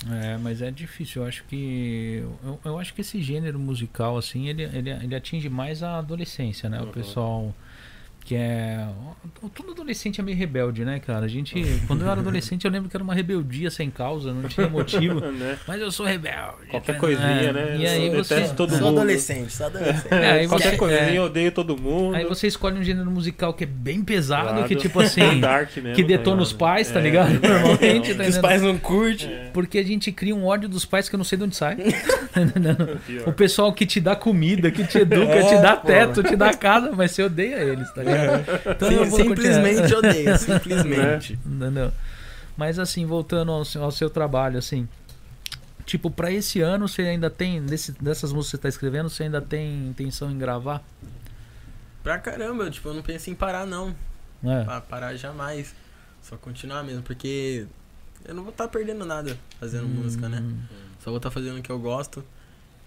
É, 0.07 0.37
mas 0.37 0.61
é 0.61 0.71
difícil. 0.71 1.21
Eu 1.23 1.27
acho 1.27 1.43
que. 1.45 2.23
Eu, 2.43 2.59
eu 2.63 2.79
acho 2.79 2.93
que 2.93 3.01
esse 3.01 3.21
gênero 3.21 3.59
musical, 3.59 4.17
assim, 4.17 4.47
ele, 4.47 4.63
ele, 4.63 4.89
ele 4.89 5.15
atinge 5.15 5.49
mais 5.49 5.83
a 5.83 5.97
adolescência, 5.97 6.69
né? 6.69 6.79
O 6.79 6.85
Uhum. 6.85 6.91
pessoal. 6.91 7.55
Que 8.25 8.35
é. 8.35 8.85
Todo 9.55 9.71
adolescente 9.71 10.19
é 10.19 10.23
meio 10.23 10.37
rebelde, 10.37 10.85
né, 10.85 10.99
cara? 10.99 11.25
A 11.25 11.27
gente. 11.27 11.53
Quando 11.87 12.03
eu 12.03 12.11
era 12.11 12.19
adolescente, 12.21 12.65
eu 12.65 12.71
lembro 12.71 12.87
que 12.89 12.95
era 12.95 13.03
uma 13.03 13.13
rebeldia 13.15 13.71
sem 13.71 13.89
causa, 13.89 14.31
não 14.33 14.47
tinha 14.47 14.67
motivo. 14.69 15.19
né? 15.31 15.57
Mas 15.67 15.81
eu 15.81 15.91
sou 15.91 16.05
rebelde. 16.05 16.67
Qualquer 16.69 16.93
tá? 16.93 16.99
coisinha, 16.99 17.51
né? 17.53 17.77
E 17.79 17.87
aí 17.87 18.07
Eu 18.07 18.23
você. 18.23 18.35
detesto 18.35 18.55
todo 18.55 18.69
Sou 18.71 18.87
mundo. 18.87 18.99
adolescente, 18.99 19.51
sou 19.51 19.65
adolescente. 19.65 20.09
É, 20.13 20.47
Qualquer 20.47 20.71
você- 20.71 20.77
coisinha 20.77 21.01
é. 21.09 21.17
eu 21.17 21.23
odeio 21.23 21.51
todo 21.51 21.75
mundo. 21.75 22.15
Aí 22.15 22.25
você 22.25 22.45
escolhe 22.45 22.77
um 22.77 22.83
gênero 22.83 23.09
musical 23.09 23.53
que 23.53 23.63
é 23.63 23.67
bem 23.67 24.03
pesado, 24.03 24.49
Claro. 24.49 24.67
que 24.67 24.75
tipo 24.75 24.99
assim. 25.01 25.39
Dark 25.39 25.75
mesmo, 25.77 25.95
que 25.95 26.01
tá 26.03 26.07
detona 26.09 26.41
os 26.43 26.53
pais, 26.53 26.91
tá 26.91 26.99
É, 26.99 27.03
ligado? 27.03 27.31
é, 27.43 27.47
Normalmente, 27.49 28.13
tá 28.13 28.23
os 28.25 28.37
pais 28.37 28.61
não 28.61 28.77
curtem. 28.77 29.27
É. 29.31 29.49
Porque 29.53 29.79
a 29.79 29.83
gente 29.83 30.11
cria 30.11 30.35
um 30.35 30.45
ódio 30.45 30.69
dos 30.69 30.85
pais 30.85 31.09
que 31.09 31.15
eu 31.15 31.17
não 31.17 31.23
sei 31.23 31.37
de 31.37 31.45
onde 31.45 31.55
sai. 31.55 31.77
O 33.25 33.31
pessoal 33.33 33.73
que 33.73 33.85
te 33.85 33.99
dá 33.99 34.15
comida, 34.15 34.69
que 34.71 34.85
te 34.85 34.99
educa, 34.99 35.33
É, 35.33 35.43
te 35.43 35.61
dá 35.61 35.75
pô. 35.77 35.87
teto, 35.87 36.21
te 36.23 36.35
dá 36.35 36.53
casa, 36.53 36.91
mas 36.95 37.11
você 37.11 37.23
odeia 37.23 37.55
eles, 37.55 37.89
tá 37.91 38.01
ligado? 38.03 38.08
Então 38.71 38.91
eu 38.91 39.03
Sim, 39.05 39.09
vou 39.09 39.19
simplesmente 39.19 39.81
continuar. 39.81 39.97
odeia, 39.99 40.37
simplesmente. 40.39 41.39
Entendeu? 41.45 41.91
Mas 42.57 42.77
assim, 42.79 43.05
voltando 43.05 43.51
ao 43.51 43.63
seu, 43.65 43.83
ao 43.83 43.91
seu 43.91 44.09
trabalho, 44.09 44.57
assim. 44.57 44.87
Tipo, 45.85 46.11
pra 46.11 46.31
esse 46.31 46.61
ano 46.61 46.87
você 46.87 47.01
ainda 47.03 47.29
tem, 47.29 47.65
desse, 47.65 47.91
dessas 47.93 48.31
músicas 48.31 48.51
que 48.51 48.57
você 48.57 48.61
tá 48.61 48.69
escrevendo, 48.69 49.09
você 49.09 49.23
ainda 49.23 49.41
tem 49.41 49.87
intenção 49.87 50.29
em 50.29 50.37
gravar? 50.37 50.83
Pra 52.03 52.17
caramba, 52.19 52.69
tipo, 52.69 52.89
eu 52.89 52.93
não 52.93 53.01
penso 53.01 53.29
em 53.29 53.35
parar, 53.35 53.65
não. 53.65 53.95
É. 54.43 54.63
Pra 54.63 54.81
parar 54.81 55.15
jamais. 55.15 55.73
Só 56.21 56.37
continuar 56.37 56.83
mesmo, 56.83 57.01
porque 57.01 57.65
eu 58.25 58.35
não 58.35 58.43
vou 58.43 58.51
estar 58.51 58.67
perdendo 58.67 59.05
nada 59.05 59.37
fazendo 59.59 59.87
música, 59.87 60.27
né? 60.29 60.39
Hum, 60.39 60.59
Só 61.03 61.09
vou 61.09 61.17
estar 61.17 61.31
fazendo 61.31 61.57
o 61.59 61.61
que 61.61 61.71
eu 61.71 61.79
gosto. 61.79 62.23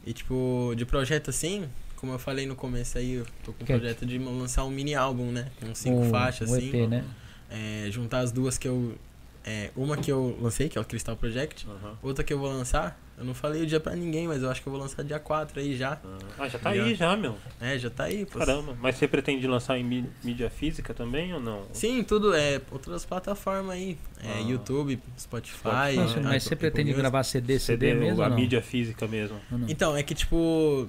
E, 0.06 0.12
tipo, 0.12 0.74
de 0.76 0.84
projeto 0.84 1.30
assim, 1.30 1.64
como 2.02 2.12
eu 2.14 2.18
falei 2.18 2.46
no 2.46 2.56
começo 2.56 2.98
aí, 2.98 3.12
eu 3.12 3.26
tô 3.44 3.52
com 3.52 3.62
o 3.62 3.66
Que- 3.66 3.72
projeto 3.78 4.04
de 4.04 4.18
lançar 4.18 4.64
um 4.64 4.70
mini 4.70 4.92
álbum, 4.92 5.30
né? 5.30 5.46
Com 5.60 5.72
cinco 5.72 6.00
um- 6.00 6.10
faixas, 6.10 6.50
um 6.50 6.54
assim. 6.56 6.68
EP, 6.68 6.88
né? 6.88 7.04
É, 7.48 7.86
juntar 7.92 8.18
as 8.18 8.32
duas 8.32 8.58
que 8.58 8.66
eu. 8.66 8.96
é, 9.44 9.70
uma 9.76 9.96
que 9.96 10.10
eu 10.10 10.36
lancei, 10.40 10.68
que 10.68 10.78
é 10.78 10.80
o 10.80 10.84
Crystal 10.84 11.16
Project. 11.16 11.66
Aham. 11.68 11.96
Outra 12.02 12.22
que 12.24 12.32
eu 12.32 12.38
vou 12.38 12.48
lançar, 12.48 12.96
eu 13.18 13.24
não 13.24 13.34
falei 13.34 13.62
o 13.62 13.66
dia 13.66 13.80
pra 13.80 13.94
ninguém, 13.96 14.26
mas 14.28 14.40
eu 14.42 14.48
acho 14.50 14.62
que 14.62 14.68
eu 14.68 14.72
vou 14.72 14.80
lançar 14.80 15.02
dia 15.04 15.18
4 15.18 15.58
aí 15.60 15.76
já. 15.76 15.98
Ah, 16.38 16.48
já 16.48 16.58
tá 16.60 16.70
aí 16.70 16.94
já, 16.94 17.16
meu. 17.16 17.36
É, 17.60 17.76
já 17.78 17.90
tá 17.90 18.04
aí. 18.04 18.24
pô. 18.24 18.38
Caramba. 18.38 18.76
Mas 18.80 18.94
você 18.96 19.06
pretende 19.08 19.44
lançar 19.48 19.76
em 19.78 19.82
mí- 19.84 20.06
mídia 20.24 20.48
física 20.48 20.94
também 20.94 21.34
ou 21.34 21.40
não? 21.40 21.62
Sim, 21.72 22.02
tudo 22.04 22.32
é 22.34 22.60
outras 22.70 23.04
plataformas 23.04 23.72
aí. 23.74 23.98
É, 24.22 24.38
Ah. 24.38 24.40
YouTube, 24.48 24.98
Spotify. 25.18 25.58
Spotify. 25.58 25.96
Nossa, 25.96 26.10
Apple 26.14 26.22
mas 26.22 26.42
você 26.44 26.54
pretende 26.56 26.92
gravar 26.92 27.22
CD, 27.24 27.58
CD, 27.58 27.88
CD, 27.90 27.94
mesmo 28.00 28.22
a 28.22 28.30
mídia 28.30 28.62
física 28.62 29.06
mesmo. 29.08 29.38
Ou 29.50 29.58
não? 29.58 29.68
Então, 29.68 29.96
é 29.96 30.02
que 30.04 30.14
tipo. 30.14 30.88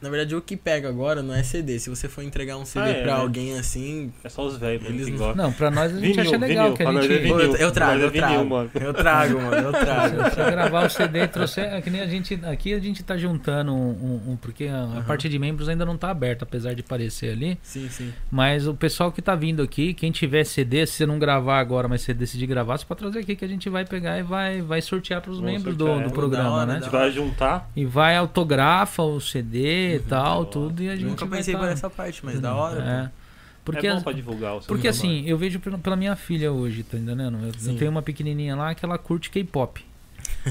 Na 0.00 0.10
verdade, 0.10 0.36
o 0.36 0.42
que 0.42 0.56
pega 0.56 0.88
agora 0.88 1.22
não 1.22 1.34
é 1.34 1.42
CD. 1.42 1.78
Se 1.78 1.88
você 1.88 2.06
for 2.08 2.22
entregar 2.22 2.58
um 2.58 2.66
CD 2.66 2.84
Ah, 2.84 2.88
é, 2.90 3.02
pra 3.02 3.14
né? 3.16 3.20
alguém 3.22 3.58
assim. 3.58 4.12
É 4.22 4.28
só 4.28 4.44
os 4.46 4.58
velhos 4.58 4.84
Eles 4.84 5.08
não- 5.08 5.16
gostam. 5.16 5.44
Não, 5.46 5.52
pra 5.52 5.70
nós 5.70 5.90
a 5.90 5.98
gente 5.98 6.14
Vinil, 6.16 6.20
acha 6.22 6.36
legal 6.36 6.64
vinil, 6.64 6.76
que 6.76 6.82
a 6.82 6.92
gente. 7.02 7.12
é 7.14 7.18
vinil. 7.18 7.40
Eu, 7.40 7.56
eu 7.56 7.72
trago, 7.72 8.00
é 8.00 8.04
eu 8.04 8.10
trago. 8.12 8.32
vinil, 8.34 8.44
mano. 8.48 8.70
Eu 8.74 8.94
trago, 8.94 9.40
mano, 9.40 9.56
eu 9.56 9.72
trago. 9.72 10.16
eu 10.20 10.24
Se 10.26 10.30
trago. 10.32 10.50
gravar 10.50 10.86
o 10.86 10.90
CD 10.90 11.22
e 11.22 11.28
trouxer. 11.28 11.64
É 11.72 11.80
que 11.80 11.88
nem 11.88 12.02
a 12.02 12.06
gente. 12.06 12.38
Aqui 12.44 12.74
a 12.74 12.78
gente 12.78 13.02
tá 13.02 13.16
juntando 13.16 13.72
um. 13.72 13.88
um- 13.88 14.32
um- 14.32 14.36
porque 14.36 14.64
a, 14.66 14.76
a 14.76 14.82
Aham. 14.82 15.02
parte 15.04 15.28
de 15.30 15.38
membros 15.38 15.68
ainda 15.68 15.84
não 15.86 15.96
tá 15.96 16.10
aberta, 16.10 16.44
apesar 16.44 16.74
de 16.74 16.82
parecer 16.82 17.32
ali. 17.32 17.58
Sim, 17.62 17.88
sim. 17.88 18.12
Mas 18.30 18.66
o 18.66 18.74
pessoal 18.74 19.10
que 19.10 19.22
tá 19.22 19.34
vindo 19.34 19.62
aqui, 19.62 19.94
quem 19.94 20.10
tiver 20.12 20.44
CD, 20.44 20.86
se 20.86 20.92
você 20.92 21.06
não 21.06 21.18
gravar 21.18 21.58
agora, 21.58 21.88
mas 21.88 22.02
você 22.02 22.12
decidir 22.12 22.46
gravar, 22.46 22.76
você 22.76 22.84
pode 22.84 23.00
trazer 23.00 23.20
aqui 23.20 23.34
que 23.34 23.44
a 23.44 23.48
gente 23.48 23.68
vai 23.70 23.84
pegar 23.86 24.18
e 24.18 24.22
vai, 24.22 24.60
vai 24.60 24.82
sortear 24.82 25.22
pros 25.22 25.38
Vamos 25.38 25.52
membros 25.52 25.74
sortear, 25.74 25.94
do, 25.96 26.00
é. 26.00 26.04
do 26.04 26.08
Da 26.10 26.14
programa, 26.14 26.50
hora, 26.50 26.66
né? 26.66 26.72
A 26.76 26.80
gente 26.80 26.90
vai 26.90 27.10
juntar. 27.10 27.70
E 27.74 27.84
vai 27.86 28.14
autografa 28.14 29.02
o 29.02 29.18
CD 29.20 29.85
e 29.94 30.00
tal, 30.00 30.44
tudo, 30.44 30.82
e 30.82 30.88
a 30.88 30.96
gente 30.96 31.06
Nunca 31.06 31.26
pensei 31.26 31.54
tá- 31.54 31.60
por 31.60 31.68
essa 31.68 31.88
parte, 31.88 32.24
mas 32.24 32.40
da 32.40 32.54
hora. 32.54 32.82
É. 33.12 33.26
Porque, 33.64 33.86
é 33.86 33.94
bom 33.94 34.00
pra 34.02 34.12
divulgar 34.12 34.54
o 34.56 34.60
seu 34.62 34.68
porque 34.68 34.88
trabalho. 34.90 35.12
assim, 35.18 35.28
eu 35.28 35.36
vejo 35.36 35.58
pela 35.58 35.96
minha 35.96 36.14
filha 36.14 36.52
hoje, 36.52 36.82
tá 36.84 36.96
entendendo? 36.96 37.36
Eu, 37.42 37.48
eu 37.48 37.54
Sim. 37.58 37.76
tenho 37.76 37.90
uma 37.90 38.02
pequenininha 38.02 38.54
lá 38.54 38.74
que 38.74 38.84
ela 38.84 38.96
curte 38.96 39.28
K-pop. 39.30 39.84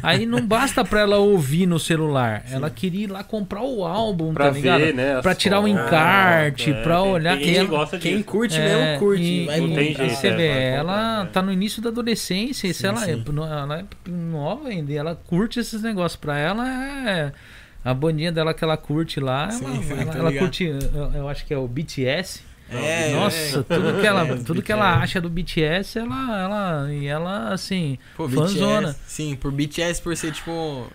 Aí 0.03 0.25
não 0.25 0.45
basta 0.45 0.83
pra 0.83 1.01
ela 1.01 1.17
ouvir 1.17 1.65
no 1.65 1.79
celular, 1.79 2.43
ela 2.51 2.69
queria 2.69 3.05
ir 3.05 3.07
lá 3.11 3.23
comprar 3.23 3.61
o 3.61 3.85
álbum, 3.85 4.33
Pra 4.33 4.45
tá 4.47 4.51
ligado? 4.51 4.79
ver, 4.81 4.93
né? 4.93 5.21
Pra 5.21 5.33
tirar 5.33 5.59
o 5.59 5.63
fotos, 5.63 5.79
encarte, 5.85 6.71
é, 6.71 6.81
pra 6.83 7.01
olhar. 7.01 7.37
Tem 7.37 7.43
E 7.43 7.45
gente 7.47 7.57
ela- 7.59 7.65
que 7.69 7.75
gosta 7.75 7.97
Quem 7.97 8.21
curte 8.23 8.57
É, 8.57 8.63
mesmo, 8.63 8.99
curte. 8.99 9.23
E, 9.23 9.43
e- 9.43 9.61
Não 9.61 9.73
tem 9.75 9.95
jeito, 9.95 10.13
você 10.15 10.27
é, 10.27 10.35
vê, 10.35 10.47
ela 10.47 10.93
comprar, 10.93 11.23
né? 11.23 11.29
tá 11.31 11.41
no 11.41 11.51
início 11.53 11.81
da 11.81 11.89
adolescência, 11.89 12.67
e 12.67 12.73
se 12.73 12.81
Sim, 12.81 12.87
ela, 12.87 13.01
é, 13.03 13.15
sim. 13.15 13.23
ela 13.27 13.79
é 13.79 14.09
nova 14.09 14.67
ainda, 14.67 14.91
e 14.91 14.95
ela 14.95 15.15
curte 15.15 15.59
esses 15.59 15.81
negócios. 15.81 16.19
Pra 16.19 16.37
ela 16.37 16.67
é. 16.69 17.31
A 17.85 17.93
bandinha 17.93 18.31
dela 18.31 18.53
que 18.53 18.63
ela 18.63 18.75
curte 18.75 19.19
lá, 19.19 19.49
Sim, 19.51 19.65
ela, 19.65 19.81
sim, 19.83 19.91
ela- 19.93 20.17
ela 20.17 20.29
ligado. 20.29 20.45
curte, 20.45 20.63
eu, 20.65 21.11
eu 21.13 21.29
acho 21.29 21.45
que 21.45 21.53
é 21.53 21.57
o 21.57 21.67
BTS. 21.67 22.43
É, 22.67 23.11
Nossa, 23.11 23.59
é. 23.59 23.63
tudo 23.63 24.01
que 24.01 24.07
ela, 24.07 24.21
É, 24.25 24.35
tudo 24.43 24.61
que 24.63 24.71
ela 24.71 24.97
acha 24.97 25.21
do 25.21 25.29
BTS, 25.29 25.99
ela, 25.99 26.39
ela, 26.41 26.93
e 26.93 27.05
ela 27.05 27.53
assim, 27.53 27.97
Pô, 28.17 28.27
Fanzona. 28.27 28.87
BTS, 28.87 28.99
sim, 29.07 29.35
por 29.35 29.51
BTS, 29.51 30.01
por 30.01 30.17
ser, 30.17 30.31
tipo, 30.31 30.87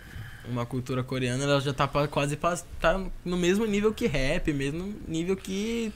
uma 0.49 0.66
cultura 0.66 1.05
coreana, 1.05 1.45
ela 1.45 1.61
já 1.61 1.72
tá 1.72 1.86
quase 1.86 2.36
pra, 2.36 2.57
tá 2.80 3.01
no 3.24 3.36
mesmo 3.36 3.64
nível 3.66 3.95
que 3.95 4.07
rap, 4.09 4.53
mesmo 4.53 4.93
nível 5.07 5.36
que 5.36 5.93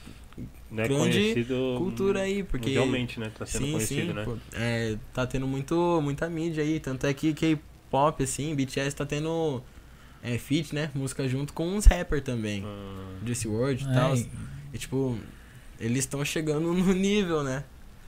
Né, 0.70 0.84
grande 0.84 1.18
conhecido 1.20 1.74
cultura 1.76 2.20
aí, 2.20 2.42
porque... 2.44 2.66
mundialmente, 2.66 3.18
né? 3.20 3.30
Tá 3.36 3.44
sendo 3.44 3.64
sim, 3.66 3.72
conhecido, 3.72 4.06
sim, 4.08 4.12
né? 4.14 4.24
pô, 4.24 4.36
é, 4.56 4.96
tá 5.12 5.26
tendo 5.26 5.46
muito, 5.46 6.00
muita 6.02 6.28
mídia 6.28 6.62
aí, 6.62 6.78
tanto 6.78 7.06
é 7.06 7.12
que 7.12 7.34
K-pop, 7.34 8.22
assim, 8.22 8.54
BTS 8.54 8.94
tá 8.94 9.04
tendo 9.04 9.60
é, 10.24 10.38
feat, 10.38 10.74
né, 10.74 10.90
música 10.94 11.28
junto 11.28 11.52
com 11.52 11.68
uns 11.68 11.84
rappers 11.84 12.22
também, 12.22 12.64
Ah, 12.66 13.26
Juicy 13.26 13.46
WRLD 13.48 13.84
e 13.84 13.88
é, 13.90 13.92
tal, 13.94 14.14
e 14.16 14.78
tipo, 14.78 15.16
eles 15.78 15.98
estão 16.00 16.24
chegando 16.24 16.72
no 16.72 16.92
nível, 16.94 17.42
né, 17.44 17.62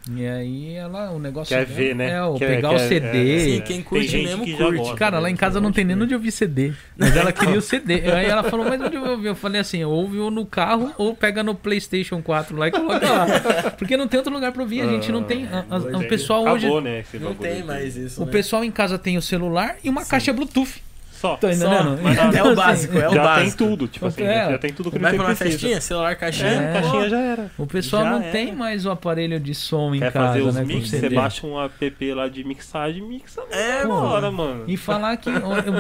e 0.09 0.25
aí 0.25 0.75
ela, 0.77 1.11
o 1.11 1.19
negócio 1.19 1.49
Quer 1.57 1.67
ver, 1.67 1.93
né? 1.93 2.13
É, 2.13 2.23
o 2.23 2.35
Quer- 2.39 2.47
pegar 2.55 2.69
quer- 2.69 2.77
o 2.77 2.79
CD. 2.89 3.35
é, 3.35 3.39
Sim, 3.41 3.57
é. 3.57 3.61
quem 3.61 3.77
Tem 3.79 3.83
curte 3.83 4.17
mesmo 4.17 4.45
que 4.45 4.55
curte. 4.57 4.79
gosta, 4.79 4.95
Cara, 4.95 5.19
lá 5.19 5.29
em 5.29 5.35
casa 5.35 5.61
não 5.61 5.73
tem 5.73 5.85
nem 5.85 6.01
onde 6.01 6.15
ouvir 6.15 6.31
CD. 6.31 6.73
Mas 6.97 7.17
ela 7.17 7.33
queria 7.33 7.59
o 7.59 7.61
CD. 7.61 7.95
Aí 8.13 8.27
ela 8.27 8.45
falou, 8.45 8.65
mas 8.67 8.81
onde 8.81 8.95
eu 8.95 9.01
vou 9.01 9.11
ouvir? 9.11 9.27
Eu 9.27 9.35
falei 9.35 9.61
assim, 9.61 9.83
ouve 9.83 10.17
ou 10.19 10.31
no 10.31 10.47
carro 10.47 10.95
ou 10.97 11.13
pega 11.13 11.43
no 11.43 11.57
Playstation 11.57 12.23
4 12.23 12.57
lá 12.57 12.69
e 12.69 12.71
coloca 12.71 13.05
lá. 13.05 13.27
Porque 13.77 13.97
não 13.97 14.07
tem 14.07 14.19
outro 14.19 14.33
lugar 14.33 14.53
pra 14.53 14.63
ouvir. 14.63 14.83
A 14.83 14.87
gente 14.87 15.11
não 15.11 15.25
tem. 15.25 15.49
a- 15.49 15.67
a- 15.69 15.81
Pois 15.81 15.85
o 15.97 16.03
é. 16.03 16.07
pessoal 16.07 16.45
hoje. 16.51 16.67
Acabou, 16.67 16.81
né? 16.81 17.05
não 17.21 17.35
tem 17.35 17.65
mais 17.65 17.97
isso, 17.97 18.23
O 18.23 18.27
né? 18.27 18.31
pessoal 18.31 18.63
em 18.65 18.71
casa 18.71 18.97
tem 19.01 19.19
o 19.19 19.23
celular 19.23 19.75
e 19.83 19.91
uma 19.91 20.05
caixa 20.05 20.33
Bluetooth. 20.33 20.85
Só. 21.21 21.35
Entendendo? 21.35 21.99
Mas 22.03 22.19
é 22.19 22.25
Então, 22.27 22.47
o 22.47 22.47
assim, 22.49 22.55
básico, 22.57 22.99
é 22.99 23.09
o 23.09 23.15
já 23.15 23.23
básico. 23.25 23.57
tem 23.59 23.69
tudo, 23.69 23.89
tipo 23.89 24.07
assim, 24.07 24.23
É. 24.23 24.51
já 24.51 24.59
tem 24.59 24.73
tudo 24.73 24.91
que 24.91 24.99
Vai 24.99 25.15
pra 25.15 25.23
uma 25.25 25.35
precisa. 25.35 25.51
festinha, 25.59 25.81
celular, 25.81 26.17
caixinha, 26.17 26.49
É, 26.51 26.73
caixinha 26.81 27.09
já 27.09 27.19
era. 27.21 27.51
O 27.57 27.67
pessoal 27.67 28.05
Já 28.05 28.11
não 28.11 28.23
era. 28.23 28.31
tem 28.33 28.55
mais 28.55 28.85
o 28.87 28.91
aparelho 28.91 29.41
de 29.41 29.55
som 29.55 29.95
em 29.95 29.99
Quer 30.01 30.13
casa, 30.13 30.27
fazer 30.29 30.43
os 30.43 30.55
né? 30.55 30.65
mix, 30.65 30.91
você 30.91 31.09
baixa 31.09 31.47
um 31.47 31.59
app 31.61 32.13
lá 32.15 32.29
de 32.29 32.45
mixagem, 32.45 33.03
mixa 33.03 33.41
É, 33.51 33.83
na 33.83 33.89
mano. 33.89 34.07
hora, 34.07 34.31
mano. 34.31 34.65
E 34.67 34.77
falar 34.77 35.17
que. 35.17 35.31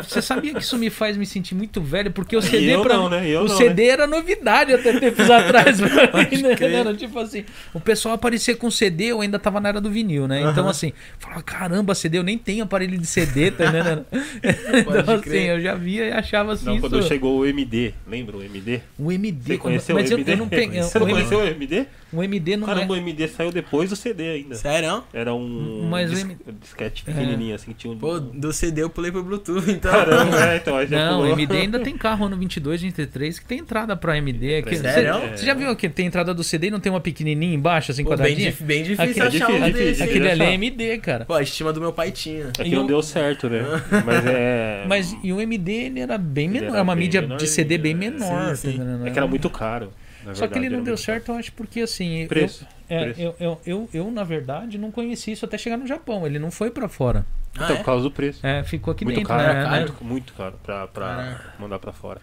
Você 0.09 0.23
sabia 0.23 0.55
que 0.55 0.61
isso 0.63 0.79
me 0.79 0.91
faz 0.91 1.17
me 1.17 1.27
sentir 1.27 1.55
muito 1.55 1.81
velho? 1.81 2.11
Porque 2.11 2.37
o 2.37 2.43
CD 2.43 2.75
eu 2.75 2.83
pra 2.83 2.97
não, 2.97 3.09
né? 3.09 3.29
Eu 3.29 3.43
o 3.43 3.49
não, 3.49 3.57
CD 3.57 3.89
era 3.89 4.07
novidade 4.07 4.73
até 4.73 4.99
tempos 4.99 5.29
atrás 5.31 5.79
pra 5.81 5.89
mim, 6.25 6.43
né? 6.43 6.95
Tipo 6.97 7.19
assim, 7.19 7.45
o 7.75 7.81
pessoal 7.81 8.15
aparecia 8.15 8.57
com 8.57 8.71
CD, 8.71 9.07
eu 9.07 9.21
ainda 9.21 9.39
tava 9.39 9.61
na 9.61 9.69
era 9.69 9.81
do 9.81 9.91
vinil, 9.91 10.27
né? 10.27 10.41
Então, 10.51 10.69
assim, 10.69 10.93
falava, 11.19 11.43
caramba, 11.43 11.95
CD, 11.95 12.19
eu 12.19 12.23
nem 12.23 12.39
tenho 12.39 12.65
aparelho 12.65 12.97
de 12.99 13.07
CD, 13.07 13.51
tá 13.51 13.65
entendendo? 13.67 14.07
então, 14.43 15.21
assim, 15.29 15.39
crer. 15.39 15.51
eu 15.51 15.61
já 15.61 15.75
via 15.75 16.05
e 16.07 16.13
achava 16.13 16.53
assim. 16.53 16.67
Não, 16.67 16.81
quando 16.81 16.99
isso- 16.99 17.09
chegou 17.09 17.39
o 17.39 17.47
MD, 17.47 17.93
lembra 18.07 18.37
o 18.37 18.43
MD? 18.43 18.81
O 18.99 19.11
MD. 19.13 19.55
Você 19.55 19.59
conheceu 19.59 19.95
mas 19.97 20.11
o 20.11 20.15
eu, 20.15 20.19
MD? 20.19 20.33
eu 20.33 20.37
não 20.37 20.49
peguei. 20.49 20.83
Você 20.83 20.99
não 20.99 21.09
conheceu 21.09 21.39
o 21.39 21.45
MD? 21.47 21.87
O 22.13 22.23
MD 22.23 22.57
não 22.57 22.67
Caramba, 22.67 22.93
o 22.95 22.97
é. 22.97 23.01
MD 23.01 23.29
saiu 23.29 23.51
depois 23.51 23.91
do 23.91 23.97
CD 23.97 24.29
ainda. 24.31 24.55
Sério? 24.55 25.03
Era 25.13 25.35
um 25.35 25.89
Mas 25.91 26.11
o 26.11 26.15
dis- 26.15 26.23
M- 26.25 26.37
disquete 26.61 27.03
pequenininho, 27.05 27.55
assim, 27.55 27.73
que 27.73 27.75
tinha 27.79 27.93
um... 27.93 27.99
Pô, 27.99 28.19
do 28.21 28.53
CD 28.53 28.83
eu 28.83 28.91
pulei 28.91 29.11
pro 29.11 29.23
Bluetooth, 29.23 29.71
então. 29.71 29.91
Caramba, 29.91 30.53
é, 30.53 30.57
então 30.57 30.77
aí 30.77 30.87
já 30.87 30.97
Não, 31.11 31.19
o 31.19 31.23
pulou. 31.23 31.33
MD 31.39 31.57
ainda 31.57 31.79
tem 31.81 31.97
carro 31.97 32.27
ano 32.27 32.37
22, 32.37 32.83
23 32.83 33.39
que 33.39 33.45
tem 33.47 33.59
entrada 33.59 33.97
pra 33.97 34.17
MD. 34.17 34.63
Que, 34.63 34.77
Sério? 34.77 35.15
Você, 35.15 35.37
você 35.39 35.47
já 35.47 35.55
viu 35.55 35.75
que 35.77 35.89
tem 35.89 36.07
entrada 36.07 36.33
do 36.33 36.43
CD 36.45 36.69
e 36.69 36.71
não 36.71 36.81
tem 36.81 36.91
uma 36.93 37.01
pequenininha 37.01 37.55
embaixo, 37.55 37.91
assim, 37.93 38.03
Pô, 38.05 38.11
bem, 38.11 38.19
quadradinha? 38.19 38.51
dif- 38.51 38.63
bem 38.65 38.83
difícil 38.83 39.05
Aquele- 39.05 39.21
achar 39.21 39.31
difícil, 39.31 39.55
um 39.55 39.67
difícil, 39.67 39.87
desse. 39.87 40.03
aquele 40.03 40.27
Aquele 40.29 40.43
ali 40.43 40.51
é. 40.53 40.55
MD, 40.55 40.99
cara. 40.99 41.25
Pô, 41.25 41.35
a 41.35 41.43
estima 41.43 41.73
do 41.73 41.81
meu 41.81 41.93
pai 41.93 42.11
tinha. 42.13 42.51
É 42.59 42.63
que 42.63 42.69
E 42.69 42.75
não 42.75 42.85
o- 42.85 42.87
deu 42.87 43.03
certo, 43.03 43.49
né? 43.51 43.63
Mas 44.07 44.27
é... 44.27 44.85
Mas 44.89 45.17
e 45.23 45.33
o 45.33 45.41
MD 45.41 45.73
ele 45.73 46.01
era 46.01 46.17
bem 46.19 46.47
Ele 46.47 46.61
menor, 46.61 46.69
era 46.71 46.79
é 46.79 46.83
uma 46.83 46.95
bem 46.95 47.05
mídia 47.05 47.23
de 47.23 47.47
CD 47.47 47.77
bem 47.79 47.95
né? 47.95 48.11
menor. 48.11 48.57
Sim, 48.57 48.73
sim. 48.73 48.79
tá? 48.79 49.09
É 49.09 49.11
que 49.11 49.19
era 49.19 49.27
muito 49.27 49.51
caro. 49.51 49.93
Na 50.27 50.35
Só 50.35 50.47
que 50.47 50.55
ele 50.55 50.61
verdade, 50.63 50.77
não 50.77 50.85
deu 50.85 50.93
muito 50.95 51.05
certo, 51.05 51.33
eu 51.33 51.37
acho, 51.37 51.53
porque 51.53 51.81
assim. 51.81 52.23
eu- 52.23 52.29
Preço. 52.29 52.67
é, 52.89 53.05
preço. 53.05 53.21
eu, 53.21 53.37
eu, 53.41 53.61
eu, 53.67 53.91
eu, 53.95 54.11
na 54.11 54.25
verdade, 54.25 54.77
não 54.79 54.91
conheci 54.91 55.33
isso 55.33 55.45
até 55.45 55.57
chegar 55.57 55.77
no 55.77 55.87
Japão. 55.87 56.27
Ele 56.27 56.39
não 56.39 56.51
foi 56.51 56.71
pra 56.71 56.89
fora. 56.89 57.25
Ah, 57.59 57.65
Então, 57.65 57.77
é? 57.77 57.79
por 57.79 57.85
causa 57.87 58.03
do 58.03 58.11
preço. 58.11 58.47
É, 58.47 58.63
ficou 58.65 58.93
aqui 58.93 59.05
muito 59.05 59.17
dentro, 59.17 59.29
caro, 59.29 59.43
né? 59.55 59.65
né? 59.71 59.79
muito, 59.81 60.05
muito 60.05 60.33
caro 60.35 60.59
pra, 60.63 60.87
pra 60.89 61.41
mandar 61.59 61.79
pra 61.79 61.93
fora. 61.93 62.21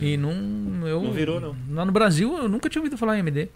E 0.00 0.16
não. 0.18 0.86
Eu, 0.86 1.02
Não 1.02 1.10
virou, 1.12 1.40
não. 1.40 1.56
Lá 1.70 1.84
no 1.86 1.92
Brasil, 1.92 2.36
eu 2.36 2.48
nunca 2.50 2.68
tinha 2.68 2.80
ouvido 2.80 2.98
falar 2.98 3.16
em 3.16 3.20
MD. 3.20 3.48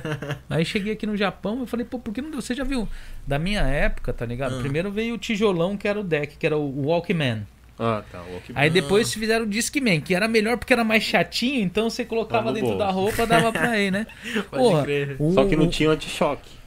Aí 0.48 0.62
cheguei 0.64 0.92
aqui 0.92 1.06
no 1.06 1.16
Japão, 1.16 1.60
eu 1.60 1.66
falei, 1.66 1.86
pô, 1.86 1.98
por 1.98 2.12
que 2.12 2.20
não 2.20 2.30
deu? 2.30 2.40
Você 2.42 2.54
já 2.54 2.64
viu? 2.64 2.86
Da 3.26 3.38
minha 3.38 3.62
época, 3.62 4.12
tá 4.12 4.26
ligado? 4.26 4.56
Ah. 4.56 4.60
Primeiro 4.60 4.90
veio 4.90 5.14
o 5.14 5.18
tijolão, 5.18 5.76
que 5.78 5.88
era 5.88 5.98
o 5.98 6.04
deck, 6.04 6.36
que 6.36 6.46
era 6.46 6.56
o 6.56 6.86
Walkman. 6.86 7.46
Ah, 7.82 8.02
tá. 8.12 8.18
Walkman. 8.18 8.52
Aí 8.54 8.68
depois 8.68 9.12
fizeram 9.14 9.46
o 9.46 9.48
Discman, 9.48 10.00
que 10.02 10.14
era 10.14 10.28
melhor 10.28 10.58
porque 10.58 10.72
era 10.72 10.84
mais 10.84 11.02
chatinho, 11.02 11.62
então 11.62 11.88
você 11.88 12.04
colocava 12.04 12.48
no 12.48 12.52
dentro 12.52 12.68
bolso. 12.68 12.78
da 12.78 12.90
roupa, 12.90 13.26
dava 13.26 13.50
pra 13.50 13.76
ir, 13.80 13.90
né? 13.90 14.06
Pode 14.50 14.62
Porra, 14.62 14.82
crer. 14.82 15.16
o- 15.18 15.32
Só 15.32 15.46
que 15.46 15.56
não 15.56 15.64
o- 15.64 15.68
tinha 15.70 15.88
anti-choque. 15.88 16.59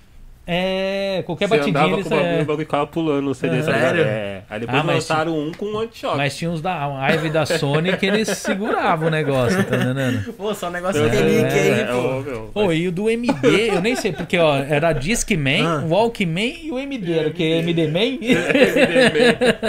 É, 0.45 1.23
qualquer 1.25 1.47
Você 1.47 1.57
batidinha 1.57 1.83
andava 1.85 1.93
eles. 1.95 2.07
com 2.07 2.13
o 2.13 2.17
bagulho, 2.17 2.33
é. 2.37 2.41
o 2.41 2.45
bagulho 2.45 2.65
ficava 2.65 2.87
pulando 2.87 3.29
o 3.29 3.33
CD. 3.33 3.57
É. 3.57 3.61
tá? 3.61 3.73
Sério? 3.73 4.03
É. 4.03 4.41
Aí 4.49 4.59
depois 4.59 4.79
Ah, 4.79 4.83
lançaram 4.83 5.39
um 5.39 5.51
com 5.53 5.79
anti-choque. 5.79 6.17
Mas 6.17 6.35
tinha 6.35 6.51
uns 6.51 6.61
da 6.61 6.73
a 6.85 7.09
Ivy 7.13 7.29
da 7.29 7.45
Sony 7.45 7.95
que 7.95 8.05
eles 8.05 8.27
seguravam 8.39 9.07
o 9.07 9.11
negócio, 9.11 9.63
tá 9.63 9.75
entendendo? 9.77 10.33
Pô, 10.33 10.53
só 10.53 10.67
um 10.67 10.71
negócio 10.71 11.01
É, 11.05 11.09
relíquia 11.09 11.47
é, 11.47 11.73
aí, 11.73 11.79
é, 11.81 11.85
pô. 11.85 12.19
meu, 12.21 12.49
Pô, 12.53 12.73
e 12.73 12.87
o 12.87 12.91
do 12.91 13.09
MD, 13.09 13.69
eu 13.69 13.81
nem 13.81 13.95
sei, 13.95 14.11
porque 14.11 14.37
ó, 14.37 14.57
era 14.57 14.91
Discman, 14.91 15.65
Ah. 15.65 15.83
Walkman 15.87 16.57
e 16.65 16.71
o 16.71 16.77
MD, 16.77 17.13
era 17.19 17.29
o 17.29 17.31
que? 17.33 17.43
MD 17.43 17.87
Man? 17.93 18.17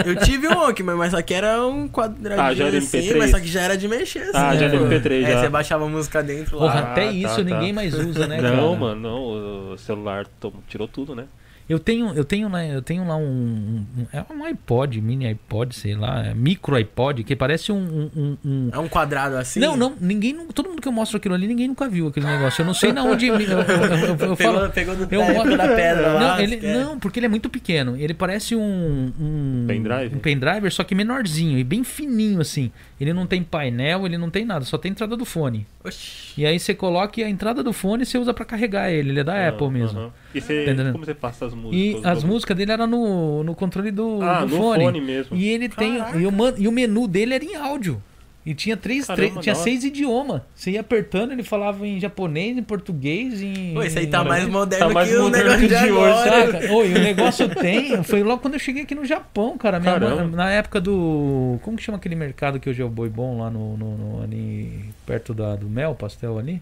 Eu 0.05 0.17
tive 0.17 0.49
um 0.49 0.55
Walkman, 0.57 0.97
mas 0.97 1.13
só 1.13 1.23
que 1.23 1.35
era 1.35 1.65
um 1.65 1.89
quadradinho 1.89 2.41
Ah, 2.41 2.55
já 2.55 2.67
era 2.67 2.79
assim, 2.79 2.99
MP3. 2.99 3.17
mas 3.19 3.31
só 3.31 3.39
que 3.41 3.47
já 3.49 3.61
era 3.63 3.77
de 3.77 3.87
mexer, 3.89 4.21
assim. 4.23 4.31
Ah, 4.35 4.57
já 4.57 4.67
era 4.67 4.79
pô. 4.79 4.85
MP3 4.87 5.25
É, 5.25 5.31
já. 5.33 5.41
você 5.41 5.49
baixava 5.49 5.85
a 5.85 5.89
música 5.89 6.23
dentro 6.23 6.59
Porra, 6.59 6.75
lá. 6.75 6.81
até 6.93 7.07
tá, 7.07 7.13
isso 7.13 7.37
tá. 7.37 7.43
ninguém 7.45 7.73
mais 7.73 7.95
usa, 7.95 8.27
né, 8.27 8.41
Não, 8.41 8.51
cara? 8.51 8.77
mano, 8.77 9.01
não. 9.01 9.73
O 9.75 9.79
celular 9.79 10.27
tom- 10.41 10.53
tirou 10.69 10.89
tudo, 10.89 11.15
né? 11.15 11.29
Eu 11.69 11.79
tenho, 11.79 12.13
eu 12.15 12.25
tenho, 12.25 12.49
né, 12.49 12.75
eu 12.77 12.83
tenho 12.83 13.07
lá 13.07 13.17
um, 13.17 13.23
um- 13.23 13.87
um- 14.03 14.07
é 14.13 14.23
um 14.33 14.45
iPod, 14.45 15.01
mini 15.01 15.27
iPod, 15.27 15.75
sei 15.75 15.95
lá, 15.95 16.27
é 16.27 16.35
micro 16.35 16.75
iPod, 16.77 17.25
que 17.25 17.35
parece 17.35 17.73
um, 17.73 17.77
um- 17.79 18.11
um- 18.15 18.37
um- 18.45 18.71
É 18.71 18.79
um 18.79 18.87
quadrado 18.89 19.37
assim? 19.37 19.61
Não, 19.61 19.75
não, 19.75 19.95
ninguém, 19.99 20.37
todo 20.53 20.69
mundo 20.69 20.83
que 20.83 20.89
eu 20.89 20.93
mostro 20.93 21.17
aquilo 21.17 21.35
ali, 21.35 21.47
ninguém 21.47 21.69
nunca 21.69 21.89
viu 21.89 22.09
aquele 22.09 22.27
negócio. 22.27 22.61
Eu 22.61 22.67
não 22.67 22.75
sei 22.75 22.93
na 22.93 23.03
onde. 23.05 23.29
Eu, 23.29 23.41
eu- 23.41 23.49
eu- 23.61 24.07
eu- 24.09 24.17
Pegou, 24.17 24.37
falo. 24.37 24.71
pegou 24.71 24.95
do 24.95 25.03
Eu 25.05 25.09
pé, 25.09 25.33
mostro- 25.33 25.57
da 25.57 25.69
pedra 25.69 26.13
lá. 26.13 26.21
Não, 26.21 26.41
ele, 26.41 26.57
esquece. 26.57 26.79
não, 26.79 26.99
porque 26.99 27.19
ele 27.19 27.27
é 27.27 27.29
muito 27.31 27.49
pequeno. 27.49 27.97
Ele 27.97 28.13
parece 28.13 28.55
um. 28.55 29.13
um 29.19 29.65
Pendrive? 29.67 30.17
Um 30.17 30.19
pendrive, 30.19 30.71
só 30.71 30.85
que 30.85 30.95
menorzinho 30.95 31.59
e 31.59 31.65
bem 31.65 31.83
fininho, 31.83 32.41
assim. 32.43 32.71
Ele 33.01 33.13
não 33.13 33.27
tem 33.27 33.43
painel, 33.43 34.05
ele 34.07 34.19
não 34.19 34.29
tem 34.31 34.45
nada, 34.45 34.65
só 34.67 34.77
tem 34.79 34.91
entrada 34.93 35.17
do 35.17 35.25
fone. 35.25 35.67
Oxi. 35.85 36.41
E 36.41 36.45
aí 36.47 36.59
você 36.59 36.75
coloca 36.75 37.21
e 37.21 37.25
a 37.25 37.29
entrada 37.29 37.63
do 37.63 37.73
fone 37.73 38.05
você 38.05 38.19
usa 38.19 38.33
pra 38.35 38.45
carregar 38.45 38.91
ele. 38.91 39.11
Ele 39.11 39.21
é 39.21 39.25
da 39.25 39.49
Apple 39.49 39.67
Ah, 39.67 39.71
mesmo. 39.71 39.99
aham. 39.99 40.11
E 40.35 40.41
você, 40.41 40.65
Tá 40.75 40.93
como 40.93 41.05
você 41.05 41.15
passa 41.15 41.47
as 41.47 41.54
músicas? 41.55 41.81
E 41.81 41.95
as 41.97 42.03
bagulhos? 42.03 42.25
músicas 42.25 42.57
dele 42.57 42.73
eram 42.73 42.87
no, 42.87 43.45
no 43.45 43.55
controle 43.55 43.91
do, 43.91 44.21
Ah, 44.23 44.41
do 44.45 44.49
no 44.49 44.57
fone. 44.57 44.85
fone 44.85 45.01
mesmo. 45.01 45.37
E 45.37 45.49
ele 45.49 45.69
tem. 45.69 45.99
Caraca. 45.99 46.19
E 46.19 46.27
o, 46.27 46.33
man- 46.33 46.55
e 46.59 46.69
o 46.69 46.73
menu 46.73 47.07
dele 47.09 47.35
era 47.35 47.45
em 47.45 47.55
áudio. 47.57 48.03
E 48.47 48.53
tinha 48.55 48.77
três, 48.77 49.07
Caramba, 49.07 49.29
três- 49.31 49.43
tinha 49.43 49.55
seis 49.55 49.85
idiomas. 49.85 50.43
Você 50.55 50.73
ia 50.73 50.81
apertando, 50.83 51.33
ele 51.33 51.43
falava 51.43 51.87
em 51.87 51.99
japonês, 51.99 52.55
em 52.59 52.63
português, 52.63 53.41
em. 53.41 53.73
Pô, 53.73 53.83
esse 53.83 53.99
aí 53.99 54.07
tá 54.07 54.23
mais 54.23 54.47
moderno 54.47 54.87
Tá 54.89 54.93
mais 54.93 55.09
que 55.09 55.17
o 55.17 55.23
moderno 55.23 55.49
negócio 55.49 55.69
de 55.69 55.75
que 55.75 55.83
de 55.87 55.91
hoje? 55.93 56.73
Oi, 56.75 56.89
o 56.93 56.99
negócio 56.99 57.49
tem. 57.55 58.03
Foi 58.05 58.23
logo 58.23 58.43
quando 58.43 58.53
eu 58.53 58.61
cheguei 58.61 58.83
aqui 58.83 58.95
no 58.95 59.07
Japão, 59.07 59.57
cara. 59.57 59.81
Minha 59.81 59.99
na 60.27 60.51
época 60.51 60.79
do. 60.79 61.59
Como 61.63 61.79
que 61.79 61.83
chama 61.83 61.97
aquele 61.97 62.17
mercado 62.17 62.61
que 62.61 62.69
hoje 62.69 62.83
é 62.83 62.85
o 62.85 62.91
Boi 62.91 63.09
Bom 63.09 63.39
lá 63.41 63.49
no, 63.49 63.79
no- 63.79 63.97
no- 63.97 64.23
ali 64.23 64.91
perto 65.07 65.33
da, 65.33 65.57
do 65.57 65.67
Mel 65.67 65.95
Pastel 65.95 66.39
ali? 66.39 66.61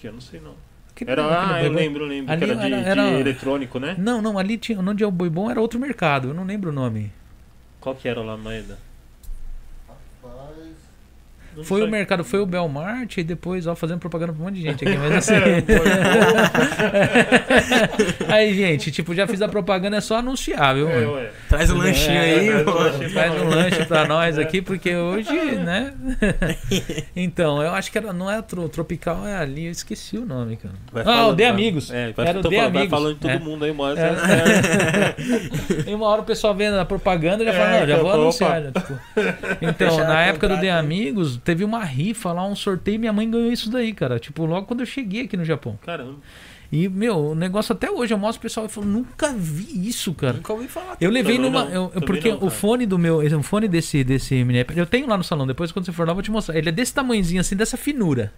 Que 0.00 0.08
eu 0.08 0.12
não 0.12 0.20
sei 0.20 0.40
não. 0.40 0.54
Aquele- 1.04 1.20
Era, 1.20 1.24
aquele 1.42 1.52
ah, 1.54 1.64
eu 1.64 1.70
Bom. 1.70 1.76
lembro, 1.78 2.04
eu 2.04 2.08
lembro. 2.08 2.32
Ali 2.32 2.44
que 2.44 2.50
era 2.50 2.60
de, 2.60 2.66
era- 2.72 2.76
era- 2.88 3.10
de 3.10 3.20
eletrônico, 3.20 3.78
né? 3.78 3.94
Não, 3.98 4.20
não, 4.22 4.38
ali 4.38 4.56
tinha. 4.58 4.78
Onde 4.78 5.02
é 5.02 5.06
o 5.06 5.10
Boi 5.10 5.30
Bom 5.30 5.50
era 5.50 5.60
outro 5.60 5.78
mercado. 5.80 6.28
Eu 6.28 6.34
não 6.34 6.44
lembro 6.44 6.70
o 6.70 6.72
nome. 6.72 7.12
Qual 7.80 7.94
que 7.94 8.08
era 8.08 8.20
lá, 8.20 8.36
Maeda? 8.36 8.78
Não 11.56 11.64
Foi 11.64 11.82
o 11.82 11.90
mercado, 11.90 12.22
foi 12.24 12.40
o 12.40 12.46
Belmart 12.46 13.16
e 13.18 13.24
depois, 13.24 13.66
ó, 13.66 13.74
fazendo 13.74 13.98
propaganda 13.98 14.32
pra 14.32 14.40
um 14.40 14.44
monte 14.46 14.54
de 14.56 14.62
gente 14.62 14.86
aqui, 14.86 14.96
mas 14.96 15.12
assim. 15.28 15.34
aí, 18.28 18.54
gente, 18.54 18.90
tipo, 18.90 19.14
já 19.14 19.26
fiz 19.26 19.40
a 19.42 19.48
propaganda, 19.48 19.96
é 19.96 20.00
só 20.00 20.18
anunciar, 20.18 20.74
viu, 20.74 20.88
É, 20.88 21.06
ué. 21.06 21.30
Traz 21.48 21.70
um 21.70 21.78
lanchinho 21.78 22.18
É, 22.18 22.34
aí, 22.34 22.46
traz 22.48 22.60
um 22.60 22.64
pô. 22.64 22.72
lanchinho. 22.78 23.10
Faz 23.10 23.42
um 23.42 23.48
lanche 23.48 23.84
pra 23.86 24.06
nós 24.06 24.38
aqui, 24.38 24.62
porque 24.62 24.94
hoje, 24.94 25.32
né? 25.56 25.92
então, 27.16 27.62
eu 27.62 27.72
acho 27.72 27.90
que 27.90 27.98
era, 27.98 28.12
não 28.12 28.30
é 28.30 28.40
tro, 28.42 28.68
Tropical, 28.68 29.26
é 29.26 29.36
ali, 29.36 29.66
eu 29.66 29.72
esqueci 29.72 30.16
o 30.18 30.24
nome, 30.24 30.56
cara. 30.56 30.74
Vai 30.92 31.02
ah, 31.02 31.06
falando, 31.06 31.32
o 31.32 31.36
De 31.36 31.44
Amigos. 31.44 31.90
É, 31.90 32.12
vai, 32.12 32.28
Era 32.28 32.38
o 32.38 32.42
De 32.42 32.48
falando, 32.56 32.72
vai 32.72 32.82
Amigos. 32.82 32.90
falando 32.90 33.14
de 33.14 33.20
todo 33.20 33.30
É. 33.30 33.38
mundo 33.38 33.64
aí. 33.64 33.70
É. 33.70 33.74
E 35.90 35.94
uma 35.94 36.06
hora 36.06 36.20
o 36.22 36.24
pessoal 36.24 36.54
vendo 36.54 36.78
a 36.78 36.84
propaganda 36.84 37.44
já 37.44 37.52
fala, 37.52 37.76
É, 37.76 37.80
não, 37.80 37.86
já 37.88 37.96
vou 37.96 38.06
opa. 38.06 38.14
anunciar. 38.14 38.62
já, 38.62 38.72
tipo. 38.72 38.98
Então, 39.60 39.96
na 39.98 40.22
época 40.22 40.48
do 40.48 40.54
aí. 40.54 40.70
Amigos, 40.70 41.39
teve 41.44 41.64
uma 41.64 41.84
rifa 41.84 42.32
lá, 42.32 42.46
um 42.46 42.54
sorteio, 42.56 42.96
e 42.96 42.98
minha 42.98 43.12
mãe 43.12 43.30
ganhou 43.30 43.52
isso 43.52 43.70
daí, 43.70 43.92
cara. 43.92 44.18
Tipo, 44.18 44.44
logo 44.46 44.66
quando 44.66 44.80
eu 44.80 44.86
cheguei 44.86 45.22
aqui 45.22 45.36
no 45.36 45.44
Japão. 45.44 45.78
Caramba. 45.84 46.16
E, 46.72 46.88
meu, 46.88 47.16
o 47.30 47.34
negócio 47.34 47.72
até 47.72 47.90
hoje 47.90 48.14
eu 48.14 48.18
mostro 48.18 48.40
pro 48.40 48.48
pessoal 48.48 48.66
e 48.66 48.68
falo, 48.68 48.86
nunca 48.86 49.32
vi 49.32 49.88
isso, 49.88 50.14
cara. 50.14 50.34
Nunca 50.34 50.52
ouvi 50.52 50.68
falar. 50.68 50.96
Eu 51.00 51.10
levei 51.10 51.34
Também 51.36 51.50
numa. 51.50 51.64
não, 51.64 51.90
eu- 51.92 52.00
porque 52.02 52.30
não, 52.30 52.44
o 52.44 52.48
fone 52.50 52.86
do 52.86 52.96
meu. 52.96 53.18
O 53.18 53.42
fone 53.42 53.66
desse, 53.66 54.04
desse 54.04 54.44
mini 54.44 54.64
eu 54.76 54.86
tenho 54.86 55.08
lá 55.08 55.16
no 55.18 55.24
salão. 55.24 55.46
Depois, 55.48 55.72
quando 55.72 55.84
você 55.86 55.90
for 55.92 56.06
lá, 56.06 56.12
eu 56.12 56.14
vou 56.14 56.22
te 56.22 56.30
mostrar. 56.30 56.56
Ele 56.56 56.68
é 56.68 56.72
desse 56.72 56.94
tamanhozinho, 56.94 57.40
assim, 57.40 57.56
dessa 57.56 57.76
finura. 57.76 58.32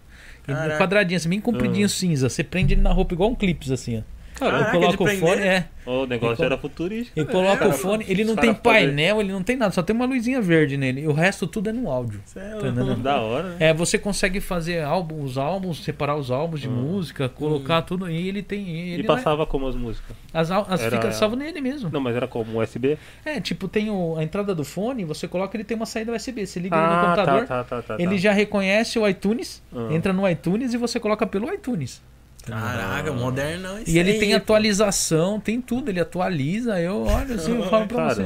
E 0.44 0.53
Caraca. 0.53 0.78
quadradinho, 0.78 1.18
assim, 1.18 1.28
bem 1.28 1.40
compridinho 1.42 1.84
Ah. 1.84 1.88
cinza. 1.90 2.28
Você 2.30 2.42
prende 2.42 2.72
ele 2.72 2.80
na 2.80 2.90
roupa 2.90 3.12
igual 3.12 3.30
um 3.30 3.34
clips, 3.34 3.70
assim, 3.70 3.98
ó. 3.98 4.03
Caramba, 4.35 4.64
eu 4.66 4.70
coloco 4.80 5.05
o 5.05 5.09
fone, 5.09 5.43
é. 5.43 5.64
o 5.87 6.07
negócio 6.07 6.37
colo- 6.37 6.47
era 6.47 6.59
futurístico. 6.59 7.18
E 7.18 7.24
né? 7.24 7.30
coloca 7.30 7.59
Cara, 7.59 7.70
o 7.70 7.74
fone, 7.74 8.05
ele 8.09 8.24
não 8.24 8.35
cara 8.35 8.47
tem 8.49 8.55
painel, 8.55 9.20
ele 9.20 9.33
não 9.33 9.43
tem 9.43 9.57
nada, 9.57 9.72
só 9.72 9.83
tem 9.83 9.95
uma 9.95 10.05
luzinha 10.07 10.41
verde 10.41 10.76
nele. 10.76 11.03
E 11.03 11.07
o 11.07 11.12
resto 11.12 11.47
tudo 11.47 11.70
é 11.70 11.72
no 11.72 11.91
áudio. 11.91 12.20
É 12.37 12.51
Tá? 12.72 12.95
Da 13.03 13.20
hora, 13.20 13.49
né? 13.51 13.57
É, 13.61 13.74
você 13.74 13.99
consegue 13.99 14.41
fazer 14.41 14.83
álbum, 14.83 15.22
os 15.22 15.37
álbuns, 15.39 15.83
separar 15.85 16.16
os 16.16 16.30
álbuns 16.30 16.61
de 16.61 16.68
Ah. 16.68 16.70
música, 16.70 17.28
colocar 17.28 17.83
tudo. 17.83 18.09
E 18.11 18.28
ele 18.28 18.43
tem. 18.43 18.68
E 18.68 18.91
Ele 18.95 19.05
passava 19.05 19.45
como 19.47 19.66
as 19.68 19.74
músicas? 19.74 20.16
As, 20.33 20.51
as 20.51 20.80
Era- 20.80 20.97
fica 20.97 21.12
salvo 21.12 21.37
nele 21.37 21.61
mesmo. 21.61 21.91
Não, 21.93 22.01
mas 22.01 22.14
era 22.16 22.26
como 22.26 22.61
USB? 22.61 22.97
É, 23.24 23.41
tipo, 23.41 23.68
tem 23.68 23.91
o- 23.91 24.16
a 24.18 24.22
entrada 24.22 24.55
do 24.55 24.64
fone, 24.64 25.05
você 25.05 25.28
coloca, 25.28 25.57
ele 25.57 25.64
tem 25.64 25.76
uma 25.76 25.87
saída 25.87 26.12
USB. 26.12 26.47
Você 26.47 26.59
liga 26.61 26.76
ele 26.76 26.87
no 26.87 26.93
Ah, 26.93 27.05
computador, 27.05 27.47
tá, 27.47 27.64
tá, 27.64 27.83
tá, 27.83 27.97
tá. 27.97 28.03
ele 28.03 28.18
já 28.18 28.33
reconhece 28.33 28.99
o 28.99 29.07
iTunes, 29.09 29.62
Ah. 29.74 29.89
entra 29.93 30.12
no 30.12 30.28
iTunes 30.28 30.72
e 30.74 30.76
você 30.76 30.99
coloca 30.99 31.26
pelo 31.26 31.53
iTunes. 31.53 32.01
Caraca, 32.43 33.12
modernão 33.12 33.78
isso 33.80 33.90
E 33.90 33.99
ele 33.99 34.12
aí, 34.12 34.18
tem 34.18 34.30
pô. 34.30 34.36
atualização, 34.36 35.38
tem 35.38 35.61
tudo, 35.61 35.90
ele 35.90 36.01
atualiza. 36.01 36.80
Eu 36.80 37.03
olho 37.05 37.34
assim, 37.34 37.57
eu 37.57 37.68
falo 37.68 37.86
pra 37.86 38.09
você. 38.14 38.22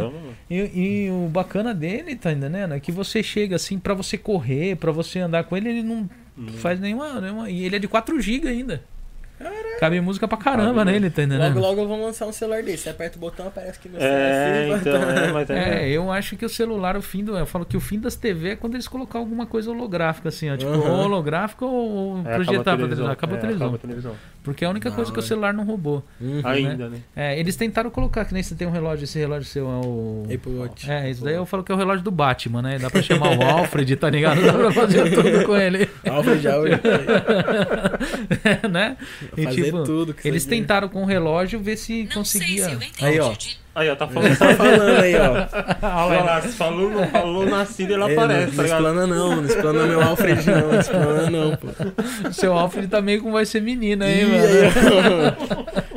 E, 0.49 0.57
e 1.07 1.11
o 1.11 1.29
bacana 1.29 1.75
dele, 1.75 2.17
tá 2.17 2.33
entendendo? 2.33 2.73
É 2.75 2.81
que 2.81 2.91
você 2.91 3.23
chega 3.23 3.57
assim, 3.57 3.79
pra 3.79 3.93
você 3.95 4.17
correr, 4.17 4.77
pra 4.77 4.91
você 4.93 5.19
andar 5.19 5.45
com 5.45 5.57
ele, 5.57 5.69
ele 5.69 5.83
não 5.83 6.09
Hum. 6.39 6.49
faz 6.59 6.79
nenhuma, 6.79 7.19
nenhuma. 7.21 7.49
E 7.51 7.64
ele 7.64 7.77
é 7.77 7.79
de 7.79 7.89
4 7.89 8.21
GB 8.21 8.47
ainda. 8.49 8.83
Cabe 9.78 10.01
música 10.01 10.26
pra 10.26 10.39
caramba 10.39 10.72
Cabe, 10.72 10.84
né? 10.87 10.93
nele, 10.93 11.11
tá 11.11 11.22
entendendo? 11.22 11.55
Logo, 11.55 11.61
logo 11.61 11.80
eu 11.82 11.89
vou 11.89 12.07
lançar 12.07 12.26
um 12.26 12.32
celular 12.32 12.62
desse. 12.62 12.84
Você 12.84 12.89
aperta 12.91 13.16
o 13.18 13.20
botão, 13.20 13.47
aparece 13.47 13.78
que 13.78 13.89
meu 13.91 14.01
É, 14.01 14.62
celular 14.62 14.78
então, 14.80 15.11
é, 15.11 15.32
mas 15.32 15.51
É, 15.51 15.84
é. 15.84 15.91
eu 15.91 16.11
acho 16.11 16.37
que 16.37 16.45
o 16.47 16.49
celular, 16.49 16.97
o 16.97 17.03
fim 17.03 17.22
do. 17.22 17.37
Eu 17.37 17.45
falo 17.45 17.66
que 17.66 17.76
o 17.76 17.80
fim 17.80 17.99
das 18.01 18.16
TV 18.16 18.51
é 18.51 18.57
quando 18.57 18.74
eles 18.74 18.89
colocar 18.89 19.18
alguma 19.18 19.45
coisa 19.45 19.70
holográfica, 19.70 20.30
assim, 20.30 20.51
ó. 20.51 20.57
Tipo, 20.57 20.70
Aham. 20.70 20.91
ou 20.91 21.05
holográfica 21.05 21.64
ou 21.66 22.18
É, 22.24 22.34
projetar 22.37 22.62
pra 22.64 22.76
televisão. 22.76 23.07
Acaba 23.11 23.34
a 23.34 23.37
é, 23.37 23.41
televisão. 23.41 23.66
acaba 23.66 23.76
a 23.76 23.80
televisão. 23.80 24.14
Porque 24.47 24.65
é 24.65 24.69
a 24.69 24.71
única 24.71 24.89
Da 24.91 24.95
coisa 24.95 25.13
que 25.13 25.19
o 25.19 25.23
celular 25.23 25.53
não 25.53 25.65
roubou. 25.65 26.05
Uhum. 26.21 26.41
Ainda, 26.45 26.89
né? 26.89 26.99
É, 27.17 27.37
eles 27.39 27.57
tentaram 27.57 27.91
colocar, 27.91 28.25
que 28.25 28.33
nem 28.33 28.45
você 28.45 28.55
tem 28.55 28.67
um 28.69 28.71
relógio, 28.71 29.03
esse 29.03 29.19
relógio 29.19 29.45
seu 29.45 29.67
é 29.67 29.85
o. 29.85 30.23
Apple 30.33 30.53
Watch. 30.55 30.89
É, 30.89 31.11
isso 31.11 31.25
daí 31.25 31.35
eu 31.35 31.45
falo 31.45 31.65
que 31.65 31.73
é 31.73 31.75
o 31.75 31.79
relógio 31.79 32.05
do 32.05 32.13
Batman, 32.13 32.63
né? 32.63 32.79
Dá 32.79 32.89
pra 32.89 33.03
chamar 33.03 33.37
o 33.37 33.43
Alfred, 33.43 33.97
tá 33.97 34.09
ligado? 34.09 34.41
Dá 34.41 34.53
pra 34.53 34.71
fazer 34.71 35.13
tudo 35.13 35.45
com 35.45 35.57
ele. 35.57 35.91
Alfred, 36.09 36.47
Alfred. 36.49 36.81
né? 38.71 38.97
E, 39.37 39.45
Fazer 39.45 39.65
tipo, 39.65 39.83
tudo. 39.83 40.15
com 40.15 40.21
Eles 40.29 40.45
tentaram 40.45 40.89
com 40.89 41.03
o 41.03 41.07
relógio 41.07 41.59
ver 41.61 41.77
se 41.77 42.05
Não 42.05 42.13
conseguia. 42.13 42.65
sei 42.79 42.79
se. 42.93 43.05
Aí, 43.05 43.19
ó. 43.21 43.35
Aí, 43.77 43.91
ó, 43.91 43.95
tá 43.95 44.09
falando. 44.09 44.39
Tá 44.39 44.55
falando 44.55 45.03
aí, 45.03 45.14
ó. 45.16 45.47
Olha 46.09 46.22
lá, 46.22 46.41
se 46.41 46.49
falou, 46.57 46.91
não 46.91 47.07
falou 47.09 47.45
na 47.45 47.66
Síria, 47.66 47.95
ela 47.95 48.09
Ei, 48.11 48.16
aparece, 48.16 48.47
não, 48.47 48.51
tá 48.51 48.57
não 48.57 48.64
ligado? 48.64 48.79
explana 48.81 49.07
não, 49.07 49.37
não 49.37 49.45
explana 49.45 49.87
meu 49.87 50.03
Alfred 50.03 50.51
não, 50.51 50.72
não 50.72 50.81
explana 50.81 51.31
não, 51.31 51.57
pô. 51.57 51.66
Seu 52.33 52.55
Alfred 52.55 52.89
tá 52.89 53.03
meio 53.03 53.20
com 53.22 53.31
vai 53.31 53.45
ser 53.45 53.61
menina 53.61 54.07
aí, 54.07 54.22
Ih, 54.22 54.24
mano. 54.24 54.45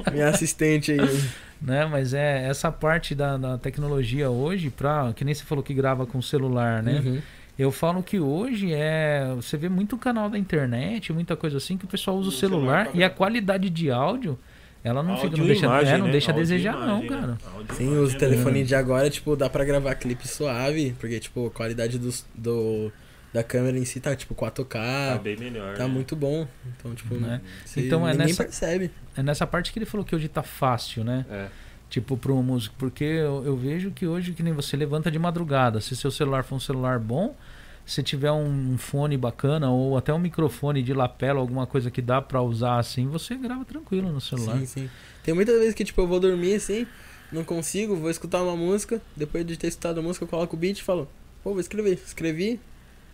aí. 0.05 0.11
Minha 0.11 0.27
assistente 0.27 0.91
aí. 0.91 1.23
Né? 1.61 1.85
Mas 1.85 2.13
é 2.13 2.47
essa 2.49 2.69
parte 2.69 3.15
da, 3.15 3.37
da 3.37 3.57
tecnologia 3.57 4.29
hoje, 4.29 4.69
pra, 4.69 5.13
que 5.15 5.23
nem 5.23 5.33
você 5.33 5.45
falou 5.45 5.63
que 5.63 5.73
grava 5.73 6.05
com 6.05 6.21
celular, 6.21 6.83
né? 6.83 7.01
Uhum. 7.05 7.21
Eu 7.57 7.71
falo 7.71 8.03
que 8.03 8.19
hoje 8.19 8.73
é. 8.73 9.31
Você 9.35 9.55
vê 9.55 9.69
muito 9.69 9.97
canal 9.97 10.29
da 10.29 10.37
internet, 10.37 11.11
muita 11.13 11.35
coisa 11.37 11.57
assim, 11.57 11.77
que 11.77 11.85
o 11.85 11.87
pessoal 11.87 12.17
usa 12.17 12.29
o 12.29 12.31
celular 12.31 12.85
celular 12.85 12.85
pra 12.91 12.99
e 12.99 13.03
a 13.03 13.09
qualidade 13.09 13.69
de 13.69 13.89
áudio, 13.91 14.37
ela 14.83 15.03
não 15.03 15.17
fica. 15.17 15.35
Não 15.37 15.45
deixa, 15.45 15.65
imagem, 15.65 15.93
é, 15.93 15.97
não 15.97 16.05
né? 16.05 16.11
deixa 16.11 16.31
a 16.31 16.35
desejar, 16.35 16.73
imagem, 16.75 16.87
não, 16.89 17.01
né? 17.01 17.07
cara. 17.07 17.37
Sim, 17.75 17.97
os 17.99 18.13
é 18.15 18.17
telefones 18.17 18.67
de 18.67 18.75
agora, 18.75 19.09
tipo, 19.09 19.35
dá 19.35 19.49
pra 19.49 19.63
gravar 19.65 19.95
clipe 19.95 20.27
suave, 20.27 20.95
porque, 20.99 21.19
tipo, 21.19 21.47
a 21.47 21.51
qualidade 21.51 21.97
dos- 21.99 22.25
do, 22.33 22.91
da 23.33 23.43
câmera 23.43 23.77
em 23.77 23.85
si 23.85 23.99
tá, 23.99 24.15
tipo, 24.15 24.33
4K, 24.33 24.79
Tá 24.79 25.17
tá, 25.17 25.17
bem 25.21 25.37
melhor. 25.37 25.77
né? 25.77 25.85
muito 25.85 26.15
bom. 26.15 26.47
Então, 26.77 26.95
tipo, 26.95 27.15
Né? 27.15 27.41
Então, 27.77 28.07
é 28.07 28.11
ninguém 28.13 28.27
nessa- 28.27 28.43
percebe. 28.43 28.91
É 29.17 29.21
nessa 29.23 29.45
parte 29.45 29.71
que 29.73 29.79
ele 29.79 29.85
falou 29.85 30.05
que 30.05 30.15
hoje 30.15 30.27
tá 30.27 30.41
fácil, 30.43 31.03
né? 31.03 31.25
É. 31.29 31.47
Tipo, 31.89 32.15
pro 32.15 32.35
músico. 32.43 32.75
Porque 32.77 33.03
eu, 33.03 33.43
eu 33.45 33.57
vejo 33.57 33.91
que 33.91 34.05
hoje, 34.07 34.31
que 34.33 34.43
nem 34.43 34.53
você 34.53 34.77
levanta 34.77 35.09
de 35.11 35.17
madrugada, 35.19 35.81
se 35.81 35.95
seu 35.95 36.11
celular 36.11 36.43
for 36.43 36.55
um 36.55 36.59
celular 36.59 36.99
bom, 36.99 37.35
se 37.89 38.03
tiver 38.03 38.31
um 38.31 38.77
fone 38.77 39.17
bacana 39.17 39.71
ou 39.71 39.97
até 39.97 40.13
um 40.13 40.19
microfone 40.19 40.83
de 40.83 40.93
lapela, 40.93 41.39
alguma 41.39 41.65
coisa 41.65 41.89
que 41.89 42.03
dá 42.03 42.21
pra 42.21 42.39
usar 42.39 42.77
assim, 42.77 43.07
você 43.07 43.35
grava 43.35 43.65
tranquilo 43.65 44.11
no 44.11 44.21
celular. 44.21 44.59
Sim, 44.59 44.65
sim. 44.67 44.89
Tem 45.23 45.33
muitas 45.33 45.57
vezes 45.57 45.73
que, 45.73 45.83
tipo, 45.83 45.99
eu 45.99 46.07
vou 46.07 46.19
dormir 46.19 46.53
assim, 46.53 46.85
não 47.31 47.43
consigo, 47.43 47.95
vou 47.95 48.11
escutar 48.11 48.43
uma 48.43 48.55
música, 48.55 49.01
depois 49.15 49.43
de 49.43 49.57
ter 49.57 49.69
escutado 49.69 49.99
a 49.99 50.03
música, 50.03 50.23
eu 50.23 50.29
coloco 50.29 50.55
o 50.55 50.59
beat 50.59 50.77
e 50.77 50.83
falo, 50.83 51.09
pô, 51.43 51.49
vou 51.49 51.59
escrever. 51.59 51.99
Escrevi, 52.05 52.59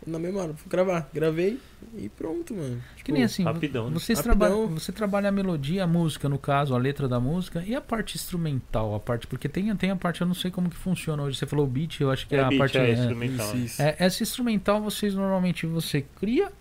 na 0.06 0.20
memória, 0.20 0.53
vou 0.53 0.70
gravar. 0.70 1.10
Gravei 1.14 1.60
e 1.97 2.10
pronto, 2.10 2.53
mano. 2.53 2.82
Que 2.97 3.03
Tipo, 3.03 3.12
nem 3.14 3.24
assim, 3.24 3.43
rapidão, 3.43 3.89
né? 3.89 3.93
vocês 3.99 4.20
Rapidão. 4.20 4.38
trabalham, 4.38 4.68
você 4.68 4.91
trabalha 4.91 5.30
a 5.30 5.32
melodia, 5.32 5.84
a 5.84 5.88
música, 5.88 6.28
no 6.30 6.38
caso, 6.38 6.74
a 6.76 6.78
letra 6.78 7.08
da 7.08 7.20
música, 7.20 7.64
e 7.66 7.74
a 7.76 7.82
parte 7.82 8.16
instrumental, 8.16 8.93
a 8.95 8.99
parte, 8.99 9.26
porque 9.28 9.47
tem, 9.49 9.76
tem 9.76 9.91
a 9.91 9.95
parte, 9.95 10.22
eu 10.22 10.28
não 10.28 10.34
sei 10.36 10.51
como 10.51 10.70
que 10.70 10.76
funciona 10.76 11.24
hoje. 11.24 11.38
Você 11.38 11.45
falou 11.45 11.66
o 11.66 11.70
beat, 11.70 11.99
eu 12.01 12.12
acho 12.12 12.28
que 12.28 12.36
é, 12.36 12.39
É, 12.39 12.41
a 12.43 12.47
beat, 12.49 12.60
parte. 12.60 12.78
é, 12.78 12.89
é, 12.89 12.93
instrumental. 12.93 13.47
Isso, 13.47 13.58
isso. 13.58 13.82
É, 13.82 13.95
essa 13.99 14.22
instrumental 14.24 14.82
vocês 14.82 15.14
normalmente 15.16 15.66
você 15.66 16.06
cria, 16.20 16.51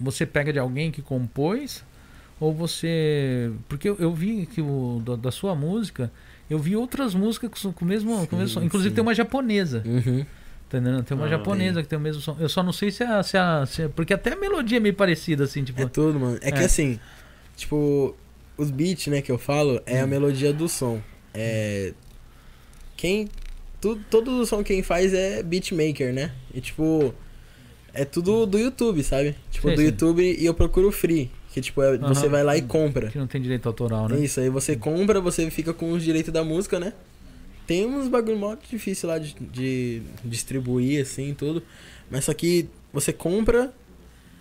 você 0.00 0.24
pega 0.24 0.52
de 0.52 0.58
alguém 0.58 0.90
que 0.92 1.02
compôs, 1.02 1.84
ou 2.40 2.52
você. 2.52 3.50
Porque 3.68 3.88
eu, 3.88 3.96
eu 3.98 4.14
vi 4.14 4.46
que 4.46 4.60
o 4.60 5.02
da, 5.04 5.16
da 5.16 5.30
sua 5.32 5.54
música, 5.56 6.10
eu 6.48 6.58
vi 6.58 6.76
outras 6.76 7.14
músicas 7.14 7.50
com, 7.62 7.72
com 7.72 7.84
o 7.84 7.88
mesmo. 7.88 8.26
com 8.28 8.36
o 8.36 8.38
mesmo. 8.38 8.60
Sim, 8.60 8.66
Inclusive 8.66 8.90
sim. 8.90 8.94
tem 8.94 9.02
uma 9.02 9.14
japonesa. 9.14 9.82
Uhum. 9.84 10.24
Tá 10.68 10.78
entendendo? 10.78 11.02
Tem 11.02 11.16
uma 11.16 11.26
Ah, 11.26 11.30
japonesa 11.30 11.82
que 11.82 11.88
tem 11.88 11.98
o 11.98 12.02
mesmo 12.02 12.20
som. 12.20 12.36
Eu 12.38 12.48
só 12.48 12.62
não 12.62 12.72
sei 12.72 12.90
se 12.90 13.02
a. 13.02 13.22
Se 13.22 13.36
a 13.38 13.64
se 13.66 13.82
a- 13.84 13.88
porque 13.88 14.12
até 14.12 14.34
a 14.34 14.36
melodia 14.36 14.76
é 14.76 14.80
meio 14.80 14.94
parecida, 14.94 15.44
assim, 15.44 15.64
tipo. 15.64 15.80
É 15.80 15.86
tudo, 15.86 16.18
mano. 16.20 16.38
É, 16.42 16.52
que 16.52 16.58
É. 16.60 16.64
assim, 16.64 17.00
tipo, 17.56 18.14
os 18.56 18.70
beats, 18.70 19.06
né, 19.06 19.22
que 19.22 19.32
eu 19.32 19.38
falo, 19.38 19.80
é 19.86 20.00
a 20.00 20.06
melodia 20.06 20.52
do 20.52 20.68
som. 20.68 21.00
É. 21.32 21.92
Quem. 22.96 23.28
Tu, 23.80 23.96
todo 24.10 24.40
o 24.40 24.46
som 24.46 24.62
quem 24.62 24.82
faz 24.82 25.14
é 25.14 25.42
beatmaker, 25.42 26.12
né? 26.12 26.32
E 26.52 26.60
tipo. 26.60 27.14
É 27.94 28.04
tudo 28.04 28.44
do 28.46 28.58
YouTube, 28.58 29.02
sabe? 29.02 29.34
Tipo, 29.50 29.68
Sei, 29.68 29.74
do 29.76 29.78
sei. 29.80 29.86
YouTube 29.86 30.36
e 30.38 30.44
eu 30.44 30.52
procuro 30.54 30.92
free. 30.92 31.30
Que 31.50 31.60
tipo, 31.62 31.82
é, 31.82 31.96
você 31.96 32.26
Aham. 32.26 32.28
vai 32.28 32.44
lá 32.44 32.56
e 32.56 32.62
compra. 32.62 33.08
Que 33.08 33.18
não 33.18 33.26
tem 33.26 33.40
direito 33.40 33.66
autoral, 33.66 34.06
né? 34.08 34.20
Isso, 34.20 34.38
aí 34.38 34.50
você 34.50 34.76
compra, 34.76 35.20
você 35.20 35.50
fica 35.50 35.72
com 35.72 35.92
os 35.92 36.04
direitos 36.04 36.30
da 36.32 36.44
música, 36.44 36.78
né? 36.78 36.92
Tem 37.68 37.84
uns 37.86 38.08
bagulho 38.08 38.38
mó 38.38 38.56
difícil 38.56 39.10
lá 39.10 39.18
de, 39.18 39.34
de 39.34 40.02
distribuir, 40.24 41.02
assim, 41.02 41.34
tudo. 41.34 41.62
Mas 42.10 42.24
só 42.24 42.32
que 42.32 42.66
você 42.92 43.12
compra, 43.12 43.72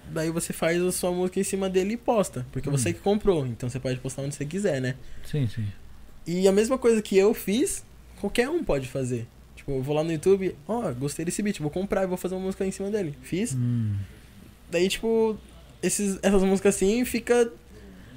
daí 0.10 0.32
você 0.32 0.54
faz 0.54 0.82
a 0.82 0.92
sua 0.94 1.12
música 1.12 1.38
em 1.38 1.44
cima 1.44 1.70
dele 1.70 1.96
e 1.96 1.98
posta. 1.98 2.48
Porque 2.54 2.70
Hum. 2.70 2.72
você 2.72 2.94
que 2.94 3.02
comprou, 3.02 3.46
então 3.46 3.70
você 3.70 3.80
pode 3.82 4.00
postar 4.00 4.22
onde 4.22 4.34
você 4.34 4.46
quiser, 4.46 4.80
né? 4.82 4.96
Sim, 5.26 5.46
sim. 5.46 5.66
E 6.26 6.48
a 6.48 6.52
mesma 6.54 6.78
coisa 6.78 7.02
que 7.02 7.18
eu 7.18 7.34
fiz, 7.34 7.84
qualquer 8.22 8.48
um 8.50 8.64
pode 8.64 8.88
fazer. 8.88 9.28
Tipo, 9.58 9.72
eu 9.72 9.84
vou 9.84 9.94
lá 9.94 10.06
no 10.06 10.12
YouTube, 10.14 10.56
ó, 10.66 10.90
gostei 10.94 11.26
desse 11.26 11.42
beat, 11.42 11.60
vou 11.60 11.70
comprar 11.70 12.04
e 12.04 12.08
vou 12.08 12.16
fazer 12.18 12.36
uma 12.36 12.46
música 12.46 12.66
em 12.66 12.72
cima 12.72 12.90
dele. 12.90 13.14
Fiz. 13.22 13.54
Hum. 13.54 13.94
Daí, 14.72 14.88
tipo, 14.88 15.38
esses, 15.84 16.18
essas 16.24 16.44
músicas 16.44 16.76
assim 16.76 17.04
fica. 17.04 17.52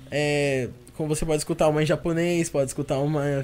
É, 0.08 0.68
você 1.08 1.24
pode 1.24 1.38
escutar 1.38 1.68
uma 1.68 1.82
em 1.82 1.86
japonês, 1.86 2.48
pode 2.48 2.68
escutar 2.68 2.98
uma. 2.98 3.24
é, 3.26 3.42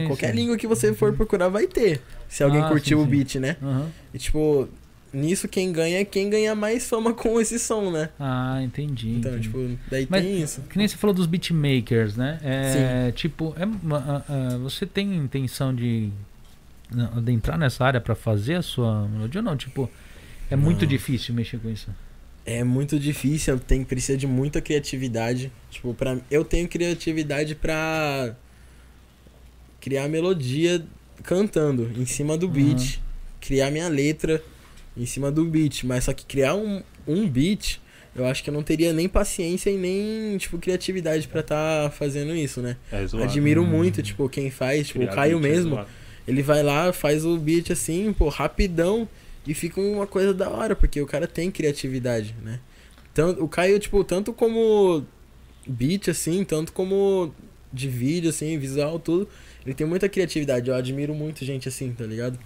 Sim, 0.00 0.06
qualquer 0.06 0.30
sim. 0.30 0.36
língua 0.36 0.56
que 0.56 0.66
você 0.66 0.92
for 0.94 1.12
procurar 1.14 1.48
vai 1.48 1.66
ter. 1.66 2.00
Se 2.28 2.42
alguém 2.42 2.60
Ah, 2.62 2.68
curtiu 2.68 2.98
sim, 2.98 3.04
o 3.04 3.06
sim. 3.06 3.10
beat, 3.10 3.34
né? 3.36 3.56
Aham. 3.62 3.88
E 4.14 4.18
tipo, 4.18 4.68
nisso 5.12 5.46
quem 5.48 5.70
ganha 5.72 6.00
é 6.00 6.04
quem 6.04 6.30
ganha 6.30 6.54
mais 6.54 6.88
fama 6.88 7.12
com 7.14 7.40
esse 7.40 7.58
som, 7.58 7.90
né? 7.90 8.08
Ah, 8.18 8.60
entendi. 8.62 9.10
Então, 9.10 9.32
entendi. 9.32 9.48
tipo, 9.48 9.78
daí 9.90 10.06
Mas- 10.08 10.22
tem 10.22 10.40
isso. 10.42 10.60
Que 10.62 10.78
nem 10.78 10.88
você 10.88 10.96
falou 10.96 11.14
dos 11.14 11.26
beatmakers, 11.26 12.16
né? 12.16 12.38
É, 12.42 13.12
tipo, 13.12 13.54
é 13.58 13.64
ah, 13.94 14.22
ah, 14.28 14.58
você 14.58 14.86
tem 14.86 15.14
intenção 15.16 15.74
de, 15.74 16.10
de 17.22 17.32
entrar 17.32 17.58
nessa 17.58 17.84
área 17.84 18.00
pra 18.00 18.14
fazer 18.14 18.54
a 18.54 18.62
sua 18.62 19.06
melodia 19.08 19.40
ou 19.40 19.44
não? 19.44 19.56
Tipo, 19.56 19.90
é 20.50 20.56
muito 20.56 20.82
Não. 20.82 20.88
difícil 20.88 21.34
mexer 21.34 21.58
com 21.58 21.68
isso. 21.70 21.88
É 22.44 22.64
muito 22.64 22.98
difícil, 22.98 23.58
tem 23.60 23.84
precisa 23.84 24.18
de 24.18 24.26
muita 24.26 24.60
criatividade. 24.60 25.52
Tipo, 25.70 25.94
para 25.94 26.18
eu 26.30 26.44
tenho 26.44 26.66
criatividade 26.68 27.54
pra 27.54 28.34
criar 29.80 30.08
melodia 30.08 30.84
cantando 31.22 31.90
em 31.96 32.04
cima 32.06 32.36
do 32.36 32.48
beat, 32.48 32.98
criar 33.40 33.70
minha 33.70 33.88
letra 33.88 34.42
em 34.96 35.06
cima 35.06 35.30
do 35.30 35.44
beat, 35.44 35.84
mas 35.84 36.04
só 36.04 36.12
que 36.12 36.24
criar 36.26 36.54
um, 36.54 36.82
um 37.06 37.28
beat, 37.28 37.80
eu 38.14 38.26
acho 38.26 38.42
que 38.42 38.50
eu 38.50 38.54
não 38.54 38.62
teria 38.62 38.92
nem 38.92 39.08
paciência 39.08 39.70
e 39.70 39.76
nem, 39.78 40.36
tipo, 40.36 40.58
criatividade 40.58 41.26
pra 41.28 41.42
tá 41.42 41.92
fazendo 41.96 42.34
isso, 42.34 42.60
né? 42.60 42.76
É 42.90 43.06
zoado. 43.06 43.24
Admiro 43.24 43.62
Hum. 43.62 43.66
muito, 43.66 44.02
tipo, 44.02 44.28
quem 44.28 44.50
faz, 44.50 44.88
tipo, 44.88 44.98
Criar 45.00 45.12
o 45.12 45.14
Caio 45.14 45.38
é 45.38 45.40
mesmo, 45.40 45.70
zoado. 45.76 45.88
ele 46.26 46.42
vai 46.42 46.62
lá, 46.62 46.92
faz 46.92 47.24
o 47.24 47.36
beat 47.38 47.70
assim, 47.70 48.12
pô, 48.12 48.28
rapidão 48.28 49.08
e 49.46 49.54
fica 49.54 49.80
uma 49.80 50.06
coisa 50.06 50.32
da 50.32 50.48
hora, 50.50 50.74
porque 50.76 51.00
o 51.00 51.06
cara 51.06 51.26
tem 51.26 51.50
criatividade, 51.50 52.34
né? 52.42 52.60
Tanto, 53.14 53.42
o 53.44 53.48
Caio, 53.48 53.78
tipo, 53.78 54.02
tanto 54.04 54.32
como 54.32 55.04
beat, 55.66 56.08
assim, 56.08 56.44
tanto 56.44 56.72
como 56.72 57.32
de 57.72 57.88
vídeo, 57.88 58.30
assim, 58.30 58.58
visual, 58.58 58.98
tudo. 58.98 59.28
Ele 59.64 59.74
tem 59.74 59.86
muita 59.86 60.08
criatividade. 60.08 60.68
Eu 60.68 60.74
admiro 60.74 61.14
muito 61.14 61.44
gente 61.44 61.68
assim, 61.68 61.92
tá 61.92 62.04
ligado? 62.04 62.38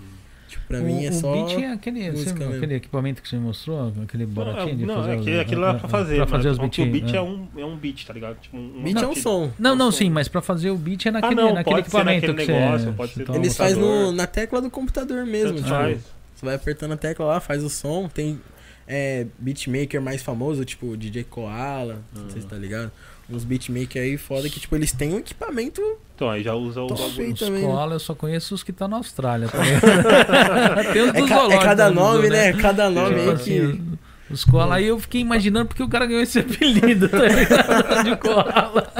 Tipo, 0.48 0.64
pra 0.68 0.78
o, 0.78 0.82
mim 0.84 1.04
é 1.04 1.10
o 1.10 1.12
só. 1.12 1.32
beat 1.32 1.60
é 1.62 1.72
aquele, 1.72 2.10
música 2.12 2.44
você- 2.46 2.56
aquele 2.56 2.74
equipamento 2.76 3.20
que 3.20 3.28
você 3.28 3.36
mostrou, 3.36 3.92
aquele 4.02 4.24
baratinho 4.26 4.76
de 4.76 4.86
não, 4.86 4.94
fazer 4.96 5.10
é 5.10 5.14
os- 5.16 5.20
aquele, 5.22 5.40
aquilo 5.40 5.60
lá 5.62 5.74
pra 5.74 5.88
fazer. 5.88 6.16
Pra 6.16 6.26
fazer 6.26 6.48
mas 6.48 6.52
os 6.58 6.58
porque 6.64 6.82
o 6.82 6.84
beatinhos. 6.84 7.12
beat 7.12 7.14
é. 7.14 7.18
é 7.18 7.22
um, 7.22 7.48
é 7.56 7.64
um 7.64 7.76
beat, 7.76 8.04
tá 8.06 8.12
ligado? 8.12 8.38
Tipo, 8.40 8.56
um, 8.56 8.82
Beat 8.82 9.02
é 9.02 9.06
um 9.08 9.14
som. 9.16 9.50
Não, 9.58 9.74
não, 9.74 9.88
um 9.88 9.92
sim, 9.92 10.06
som. 10.06 10.12
mas 10.12 10.28
pra 10.28 10.40
fazer 10.42 10.70
o 10.70 10.76
beat 10.76 11.06
é 11.06 11.10
naquele, 11.10 11.34
não, 11.34 11.54
naquele 11.54 11.76
pode 11.76 11.90
ser 11.90 11.96
equipamento 11.96 12.26
naquele 12.28 12.46
que 12.46 12.52
negócio, 12.52 12.86
você, 12.86 12.92
pode 12.92 13.12
ser. 13.14 13.30
Eles 13.34 13.56
fazem 13.56 14.12
na 14.12 14.26
tecla 14.26 14.60
do 14.62 14.70
computador 14.70 15.24
mesmo. 15.26 15.48
Tanto 15.54 15.56
Tipo, 15.64 15.68
faz. 15.68 16.15
Você 16.36 16.46
vai 16.46 16.54
apertando 16.54 16.92
a 16.92 16.96
tecla 16.96 17.24
lá, 17.26 17.40
faz 17.40 17.64
o 17.64 17.68
som. 17.70 18.08
Tem 18.08 18.40
é, 18.86 19.26
beatmaker 19.38 20.00
mais 20.00 20.22
famoso, 20.22 20.64
tipo 20.64 20.96
DJ 20.96 21.24
Koala, 21.24 22.00
não 22.14 22.30
sei 22.30 22.42
se 22.42 22.46
tá 22.46 22.56
ligado. 22.56 22.92
Uns 23.28 23.42
beatmaker 23.42 24.00
aí 24.00 24.16
foda 24.16 24.48
que, 24.48 24.60
tipo, 24.60 24.76
eles 24.76 24.92
têm 24.92 25.14
um 25.14 25.18
equipamento. 25.18 25.82
Então, 26.14 26.30
aí 26.30 26.44
já 26.44 26.54
usa 26.54 26.80
o 26.82 26.86
bagulho. 26.86 27.32
Os 27.32 27.40
também, 27.40 27.62
né? 27.62 27.66
koala 27.68 27.94
eu 27.96 27.98
só 27.98 28.14
conheço 28.14 28.54
os 28.54 28.62
que 28.62 28.72
tá 28.72 28.86
na 28.86 28.98
Austrália. 28.98 29.48
Tá? 29.48 29.58
Tem 30.92 31.02
os 31.02 31.08
É, 31.14 31.26
ca- 31.26 31.48
é 31.52 31.58
cada 31.58 31.88
né, 31.88 31.94
nome, 31.96 32.22
do- 32.28 32.32
né? 32.32 32.52
Cada 32.52 32.88
nome 32.88 33.16
Tipo 33.16 33.20
aí 33.30 33.34
assim, 33.34 33.98
que. 34.28 34.32
os 34.32 34.44
koala 34.44 34.76
aí 34.76 34.86
eu 34.86 34.98
fiquei 35.00 35.20
imaginando 35.20 35.66
porque 35.66 35.82
o 35.82 35.88
cara 35.88 36.06
ganhou 36.06 36.22
esse 36.22 36.38
apelido, 36.38 37.08
tá 37.08 37.18
ligado? 37.18 38.04
De 38.04 38.16
koala. 38.16 38.92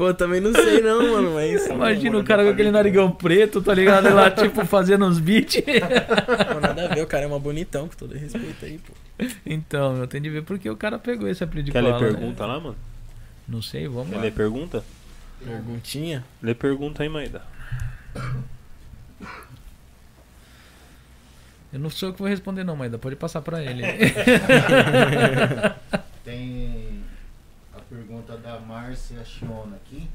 Pô, 0.00 0.14
também 0.14 0.40
não 0.40 0.50
sei 0.54 0.80
não, 0.80 1.12
mano, 1.12 1.34
mas. 1.34 1.66
Imagina 1.68 2.16
o 2.16 2.24
cara 2.24 2.42
com 2.42 2.48
aquele 2.48 2.70
narigão 2.70 3.12
preto, 3.12 3.60
tá 3.60 3.74
ligado? 3.74 4.06
Ele 4.06 4.14
lá, 4.14 4.30
tipo, 4.32 4.64
fazendo 4.64 5.04
uns 5.04 5.18
beats. 5.18 5.60
Pô, 5.60 6.58
nada 6.58 6.86
a 6.86 6.94
ver, 6.94 7.02
o 7.02 7.06
cara 7.06 7.24
é 7.24 7.26
uma 7.26 7.38
bonitão, 7.38 7.86
com 7.86 7.94
todo 7.94 8.14
respeito 8.14 8.64
aí, 8.64 8.78
pô. 8.78 8.94
Então, 9.44 9.98
eu 9.98 10.06
tenho 10.06 10.22
de 10.22 10.30
ver 10.30 10.42
porque 10.42 10.70
o 10.70 10.76
cara 10.76 10.98
pegou 10.98 11.28
esse 11.28 11.44
apelido 11.44 11.66
de 11.66 11.72
Quer 11.72 11.82
ler 11.82 11.90
koala. 11.90 12.06
né? 12.06 12.12
pergunta 12.12 12.46
lá, 12.46 12.58
mano? 12.58 12.76
Não 13.46 13.60
sei, 13.60 13.86
vamos 13.88 14.08
Quer 14.08 14.16
lá. 14.16 14.22
ler 14.22 14.32
pergunta? 14.32 14.82
Perguntinha. 15.44 16.24
Lê 16.42 16.54
pergunta 16.54 17.02
aí, 17.02 17.08
Maida. 17.10 17.42
Eu 21.70 21.78
não 21.78 21.90
sou 21.90 22.08
eu 22.08 22.12
que 22.14 22.20
vou 22.20 22.28
responder 22.28 22.64
não, 22.64 22.74
Maida. 22.74 22.96
Pode 22.96 23.16
passar 23.16 23.42
pra 23.42 23.62
ele. 23.62 23.82
Tem 26.24 26.89
pergunta 28.20 28.36
da 28.38 28.58
Márcia 28.60 29.24
Chiona 29.24 29.76
aqui. 29.76 30.08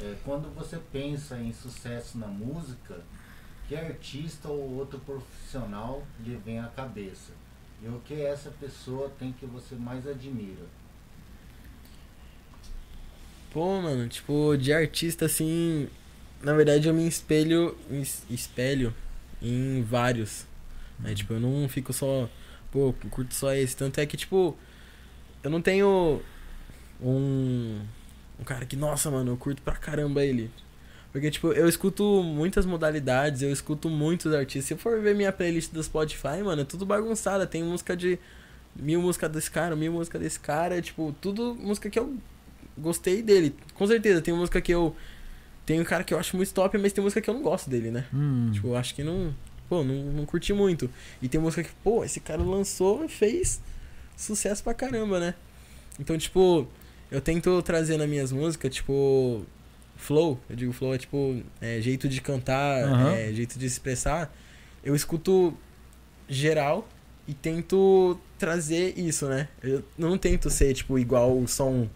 É, 0.00 0.14
quando 0.24 0.52
você 0.54 0.78
pensa 0.92 1.38
em 1.38 1.52
sucesso 1.52 2.18
na 2.18 2.26
música, 2.26 3.00
que 3.68 3.76
artista 3.76 4.48
ou 4.48 4.76
outro 4.78 4.98
profissional 5.00 6.02
lhe 6.24 6.36
vem 6.36 6.58
à 6.58 6.66
cabeça? 6.66 7.32
E 7.82 7.86
o 7.88 8.00
que 8.04 8.14
essa 8.20 8.50
pessoa 8.60 9.10
tem 9.18 9.32
que 9.32 9.46
você 9.46 9.74
mais 9.74 10.06
admira? 10.06 10.64
Pô, 13.52 13.80
mano, 13.80 14.08
tipo, 14.08 14.56
de 14.56 14.72
artista 14.72 15.26
assim. 15.26 15.88
Na 16.42 16.52
verdade 16.52 16.88
eu 16.88 16.94
me 16.94 17.06
espelho. 17.06 17.76
es- 17.90 18.24
Espelho 18.28 18.92
em 19.40 19.82
vários. 19.82 20.44
Né? 20.98 21.14
Tipo, 21.14 21.34
eu 21.34 21.40
não 21.40 21.68
fico 21.68 21.92
só. 21.92 22.28
Pô, 22.72 22.92
curto 23.10 23.32
só 23.34 23.52
esse. 23.54 23.76
Tanto 23.76 24.00
é 24.00 24.06
que, 24.06 24.16
tipo, 24.16 24.56
eu 25.42 25.50
não 25.50 25.62
tenho 25.62 26.20
um. 27.02 27.80
Um 28.40 28.44
cara 28.44 28.66
que, 28.66 28.74
nossa, 28.76 29.10
mano, 29.10 29.32
eu 29.32 29.36
curto 29.36 29.62
pra 29.62 29.74
caramba 29.76 30.24
ele. 30.24 30.50
Porque, 31.12 31.30
tipo, 31.30 31.52
eu 31.52 31.68
escuto 31.68 32.22
muitas 32.24 32.66
modalidades, 32.66 33.42
eu 33.42 33.50
escuto 33.52 33.88
muitos 33.88 34.32
artistas. 34.34 34.64
Se 34.64 34.74
eu 34.74 34.78
for 34.78 35.00
ver 35.00 35.14
minha 35.14 35.32
playlist 35.32 35.70
do 35.72 35.80
Spotify, 35.82 36.42
mano, 36.42 36.62
é 36.62 36.64
tudo 36.64 36.84
bagunçada. 36.84 37.46
Tem 37.46 37.62
música 37.62 37.96
de. 37.96 38.18
Mil 38.76 39.00
músicas 39.00 39.30
desse 39.30 39.48
cara, 39.48 39.76
mil 39.76 39.92
músicas 39.92 40.20
desse 40.20 40.40
cara. 40.40 40.82
Tipo, 40.82 41.14
tudo 41.20 41.54
música 41.54 41.88
que 41.88 41.96
eu 41.98 42.16
gostei 42.76 43.22
dele. 43.22 43.54
Com 43.74 43.86
certeza, 43.86 44.20
tem 44.20 44.34
música 44.34 44.60
que 44.60 44.72
eu. 44.74 44.96
Tem 45.64 45.80
um 45.80 45.84
cara 45.84 46.02
que 46.02 46.12
eu 46.12 46.18
acho 46.18 46.36
muito 46.36 46.52
top, 46.52 46.76
mas 46.76 46.92
tem 46.92 47.02
música 47.02 47.20
que 47.20 47.30
eu 47.30 47.34
não 47.34 47.42
gosto 47.42 47.70
dele, 47.70 47.90
né? 47.92 48.04
Hum, 48.12 48.50
Tipo, 48.52 48.68
eu 48.68 48.76
acho 48.76 48.94
que 48.94 49.04
não. 49.04 49.32
Pô, 49.68 49.84
não, 49.84 49.94
não 50.12 50.26
curti 50.26 50.52
muito. 50.52 50.90
E 51.22 51.28
tem 51.28 51.40
música 51.40 51.62
que, 51.62 51.70
pô, 51.84 52.04
esse 52.04 52.18
cara 52.18 52.42
lançou 52.42 53.04
e 53.04 53.08
fez 53.08 53.62
sucesso 54.16 54.62
pra 54.64 54.74
caramba, 54.74 55.20
né? 55.20 55.34
Então, 55.98 56.18
tipo, 56.18 56.66
eu 57.10 57.20
tento 57.20 57.60
trazer 57.62 57.96
nas 57.96 58.08
minhas 58.08 58.32
músicas, 58.32 58.74
tipo, 58.74 59.44
flow. 59.96 60.38
Eu 60.48 60.56
digo 60.56 60.72
flow 60.72 60.94
é 60.94 60.98
tipo, 60.98 61.42
é, 61.60 61.80
jeito 61.80 62.08
de 62.08 62.20
cantar, 62.20 62.84
Aham. 62.84 63.10
é, 63.12 63.32
jeito 63.32 63.58
de 63.58 63.66
expressar. 63.66 64.34
Eu 64.82 64.94
escuto 64.94 65.54
geral 66.28 66.86
e 67.26 67.32
tento 67.34 68.18
trazer 68.38 68.98
isso, 68.98 69.26
né? 69.28 69.48
Eu 69.62 69.82
não 69.96 70.18
tento 70.18 70.50
ser, 70.50 70.74
tipo, 70.74 70.98
igual 70.98 71.36
o 71.38 71.46
som. 71.48 71.88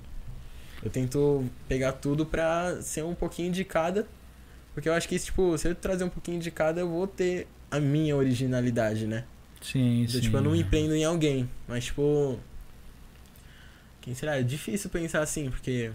Eu 0.82 0.90
tento 0.90 1.44
pegar 1.66 1.92
tudo 1.92 2.24
pra 2.24 2.80
ser 2.82 3.04
um 3.04 3.14
pouquinho 3.14 3.50
de 3.52 3.64
cada. 3.64 4.06
Porque 4.72 4.88
eu 4.88 4.92
acho 4.92 5.08
que, 5.08 5.18
tipo, 5.18 5.58
se 5.58 5.68
eu 5.68 5.74
trazer 5.74 6.04
um 6.04 6.08
pouquinho 6.08 6.38
de 6.40 6.50
cada, 6.50 6.80
eu 6.80 6.88
vou 6.88 7.06
ter 7.06 7.48
a 7.70 7.80
minha 7.80 8.16
originalidade, 8.16 9.06
né? 9.06 9.24
sim, 9.60 10.02
Então, 10.02 10.14
sim. 10.14 10.20
tipo, 10.20 10.36
eu 10.36 10.40
não 10.42 10.52
me 10.52 10.62
prendo 10.62 10.94
em 10.94 11.04
alguém. 11.04 11.50
Mas, 11.66 11.86
tipo. 11.86 12.38
Quem 14.00 14.14
será? 14.14 14.36
É 14.38 14.42
difícil 14.42 14.88
pensar 14.90 15.20
assim, 15.22 15.50
porque. 15.50 15.90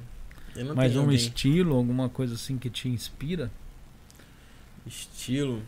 Eu 0.55 0.65
não 0.65 0.75
Mas 0.75 0.95
um 0.95 1.01
alguém. 1.01 1.15
estilo, 1.15 1.75
alguma 1.75 2.09
coisa 2.09 2.35
assim 2.35 2.57
que 2.57 2.69
te 2.69 2.87
inspira? 2.87 3.49
Estilo. 4.85 5.61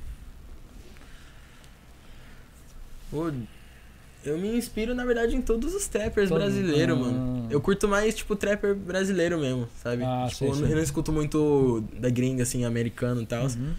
Pô, 3.10 3.32
eu 4.24 4.38
me 4.38 4.56
inspiro, 4.58 4.94
na 4.96 5.06
verdade, 5.06 5.36
em 5.36 5.42
todos 5.42 5.74
os 5.74 5.88
trappers 5.88 6.30
Todo- 6.30 6.40
brasileiros, 6.40 6.98
Ah. 6.98 7.00
mano. 7.00 7.48
Eu 7.50 7.62
curto 7.62 7.88
mais, 7.88 8.14
tipo, 8.16 8.36
trapper 8.36 8.76
brasileiro 8.76 9.40
mesmo, 9.40 9.68
sabe? 9.82 10.04
Ah, 10.04 10.26
tipo, 10.28 10.38
sei, 10.40 10.50
eu, 10.50 10.56
não- 10.56 10.68
eu 10.70 10.76
não 10.76 10.84
escuto 10.84 11.12
muito 11.12 11.82
da 12.00 12.10
gringa, 12.10 12.44
assim, 12.44 12.66
americano 12.66 13.22
e 13.22 13.26
tal. 13.26 13.46
Uhum. 13.46 13.74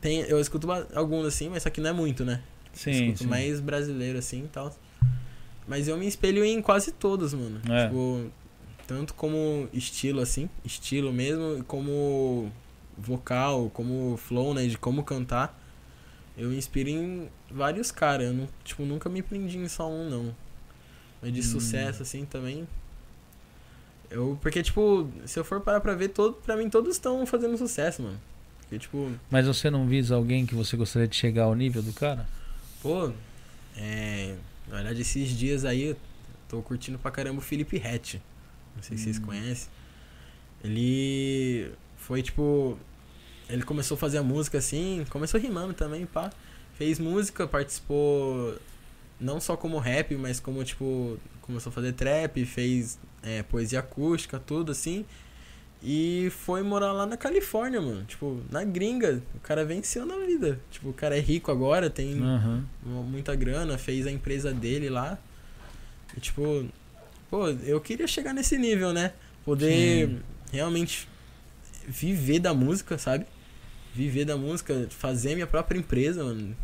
Tem, 0.00 0.20
eu 0.20 0.38
escuto 0.40 0.68
alguns, 0.94 1.26
assim, 1.26 1.48
mas 1.48 1.62
só 1.62 1.70
que 1.70 1.80
não 1.80 1.90
é 1.90 1.92
muito, 1.92 2.24
né? 2.24 2.40
Sim, 2.72 2.90
escuto 2.90 3.18
sim. 3.20 3.26
mais 3.26 3.60
brasileiro, 3.60 4.18
assim 4.18 4.44
e 4.44 4.48
tal. 4.48 4.74
Mas 5.68 5.86
eu 5.86 5.96
me 5.98 6.06
espelho 6.06 6.44
em 6.44 6.60
quase 6.62 6.90
todos, 6.92 7.34
mano. 7.34 7.60
É. 7.68 7.86
Tipo, 7.88 8.30
tanto 8.86 9.12
como 9.14 9.68
estilo, 9.72 10.20
assim, 10.20 10.48
estilo 10.64 11.12
mesmo, 11.12 11.62
como 11.64 12.50
vocal, 12.96 13.70
como 13.74 14.16
flow, 14.16 14.54
né? 14.54 14.66
De 14.66 14.78
como 14.78 15.04
cantar. 15.04 15.56
Eu 16.36 16.48
me 16.48 16.56
inspiro 16.56 16.88
em 16.88 17.28
vários 17.50 17.90
caras. 17.90 18.28
Eu 18.28 18.32
não, 18.32 18.48
tipo, 18.64 18.84
nunca 18.84 19.08
me 19.10 19.20
prendi 19.22 19.58
em 19.58 19.68
só 19.68 19.90
um, 19.90 20.08
não. 20.08 20.34
Mas 21.20 21.32
de 21.32 21.40
Hum. 21.40 21.42
sucesso, 21.42 22.02
assim, 22.02 22.24
também. 22.24 22.66
Eu, 24.10 24.38
porque, 24.40 24.62
tipo, 24.62 25.06
se 25.26 25.38
eu 25.38 25.44
for 25.44 25.60
parar 25.60 25.80
pra 25.80 25.94
ver, 25.94 26.08
todo, 26.08 26.34
pra 26.34 26.56
mim 26.56 26.70
todos 26.70 26.94
estão 26.94 27.26
fazendo 27.26 27.58
sucesso, 27.58 28.02
mano. 28.02 28.18
Porque, 28.60 28.78
tipo, 28.78 29.12
Mas 29.30 29.46
você 29.46 29.68
não 29.68 29.86
visa 29.86 30.14
alguém 30.14 30.46
que 30.46 30.54
você 30.54 30.76
gostaria 30.76 31.06
de 31.08 31.16
chegar 31.16 31.44
ao 31.44 31.54
nível 31.54 31.82
do 31.82 31.92
cara? 31.92 32.26
Pô, 32.80 33.12
é. 33.76 34.36
Na 34.68 34.76
verdade, 34.76 35.00
esses 35.00 35.30
dias 35.30 35.64
aí 35.64 35.96
tô 36.48 36.60
curtindo 36.62 36.98
pra 36.98 37.10
caramba 37.10 37.38
o 37.38 37.42
Felipe 37.42 37.76
Hatch. 37.78 38.14
Não 38.76 38.82
sei 38.82 38.96
se 38.96 39.04
vocês 39.04 39.18
Hum. 39.18 39.22
conhecem. 39.22 39.68
Ele 40.62 41.72
foi 41.96 42.22
tipo. 42.22 42.78
Ele 43.48 43.62
começou 43.62 43.94
a 43.94 43.98
fazer 43.98 44.18
a 44.18 44.22
música 44.22 44.58
assim, 44.58 45.06
começou 45.08 45.40
rimando 45.40 45.72
também, 45.72 46.04
pá. 46.04 46.30
Fez 46.74 46.98
música, 46.98 47.46
participou 47.46 48.56
não 49.20 49.40
só 49.40 49.56
como 49.56 49.78
rap, 49.78 50.14
mas 50.16 50.38
como 50.40 50.62
tipo. 50.64 51.18
Começou 51.40 51.70
a 51.70 51.72
fazer 51.72 51.92
trap, 51.92 52.44
fez 52.44 52.98
é, 53.22 53.42
poesia 53.42 53.80
acústica, 53.80 54.38
tudo 54.38 54.72
assim. 54.72 55.06
E 55.82 56.28
foi 56.30 56.62
morar 56.62 56.92
lá 56.92 57.06
na 57.06 57.16
Califórnia, 57.16 57.80
mano. 57.80 58.04
Tipo, 58.04 58.40
na 58.50 58.64
gringa. 58.64 59.22
O 59.34 59.40
cara 59.40 59.64
venceu 59.64 60.04
na 60.04 60.16
vida. 60.18 60.58
Tipo, 60.70 60.88
o 60.88 60.92
cara 60.92 61.16
é 61.16 61.20
rico 61.20 61.52
agora, 61.52 61.88
tem 61.88 62.16
mu- 62.16 63.02
muita 63.04 63.34
grana, 63.36 63.78
fez 63.78 64.06
a 64.06 64.10
empresa 64.10 64.52
dele 64.52 64.88
lá. 64.90 65.16
E, 66.16 66.20
tipo, 66.20 66.66
pô, 67.30 67.48
eu 67.48 67.80
queria 67.80 68.08
chegar 68.08 68.32
nesse 68.34 68.58
nível, 68.58 68.92
né? 68.92 69.12
Poder 69.44 70.08
Sim. 70.08 70.18
realmente 70.52 71.06
viver 71.86 72.40
da 72.40 72.52
música, 72.52 72.98
sabe? 72.98 73.24
Viver 73.94 74.24
da 74.24 74.36
música, 74.36 74.86
fazer 74.90 75.34
minha 75.34 75.46
própria 75.46 75.78
empresa, 75.78 76.24
mano. 76.24 76.56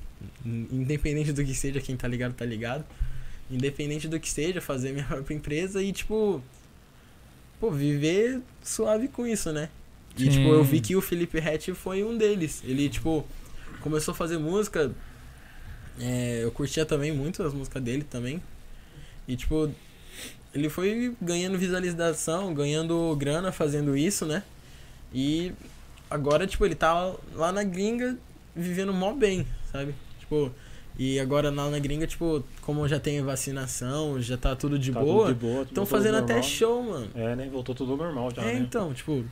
Independente 0.45 1.33
do 1.33 1.45
que 1.45 1.55
seja, 1.55 1.81
quem 1.81 1.97
tá 1.97 2.09
ligado, 2.09 2.35
tá 2.35 2.45
ligado. 2.45 2.85
Independente 3.51 4.09
do 4.09 4.19
que 4.19 4.29
seja, 4.31 4.61
fazer 4.61 4.93
minha 4.93 5.05
própria 5.07 5.35
empresa 5.35 5.83
e, 5.83 5.93
tipo, 5.93 6.43
pô, 7.65 7.71
viver 7.71 8.43
suave 8.63 9.09
com 9.09 9.27
isso, 9.27 9.51
né? 9.51 9.71
E, 10.17 10.25
Sim. 10.25 10.31
tipo, 10.31 10.49
eu 10.49 10.63
vi 10.63 10.81
que 10.81 10.95
o 10.95 11.01
Felipe 11.01 11.39
Hatch 11.39 11.71
foi 11.71 12.05
um 12.05 12.17
deles. 12.17 12.63
Ele, 12.65 12.89
tipo, 12.91 13.27
começou 13.81 14.13
a 14.13 14.15
fazer 14.15 14.39
música. 14.39 14.93
é, 15.99 16.41
eu 16.43 16.53
curtia 16.53 16.85
também 16.85 17.11
muito 17.11 17.43
as 17.43 17.55
músicas 17.55 17.83
dele 17.83 18.05
também. 18.05 18.43
E, 19.27 19.35
tipo, 19.35 19.71
ele 20.55 20.69
foi 20.69 21.17
ganhando 21.21 21.59
visualização, 21.59 22.53
ganhando 22.53 23.17
grana 23.17 23.51
fazendo 23.51 23.97
isso, 23.97 24.27
né? 24.27 24.43
E 25.13 25.53
agora, 26.11 26.47
tipo, 26.47 26.67
ele 26.67 26.75
tá 26.75 27.15
lá 27.33 27.51
na 27.51 27.65
gringa 27.65 28.19
vivendo 28.55 28.93
mó 28.93 29.15
bem, 29.15 29.47
sabe? 29.73 29.95
Tipo, 30.21 30.53
E 30.99 31.19
agora 31.19 31.51
lá 31.51 31.69
na 31.71 31.79
gringa, 31.79 32.07
tipo, 32.07 32.45
como 32.61 32.87
já 32.87 33.01
tem 33.01 33.21
vacinação, 33.23 34.21
já 34.21 34.37
tá 34.37 34.55
tudo 34.55 34.79
de 34.79 34.93
Tá 34.93 35.01
boa, 35.01 35.27
tudo 35.29 35.35
de 35.35 35.41
boa, 35.41 35.63
estão 35.63 35.85
fazendo 35.85 36.19
até 36.19 36.41
show, 36.41 36.83
mano. 36.85 37.09
É, 37.15 37.35
né? 37.35 37.49
Voltou 37.51 37.75
tudo 37.75 37.97
normal 37.97 38.31
já, 38.35 38.43
é, 38.43 38.55
né? 38.55 38.59
então, 38.61 38.95
tipo, 38.95 39.25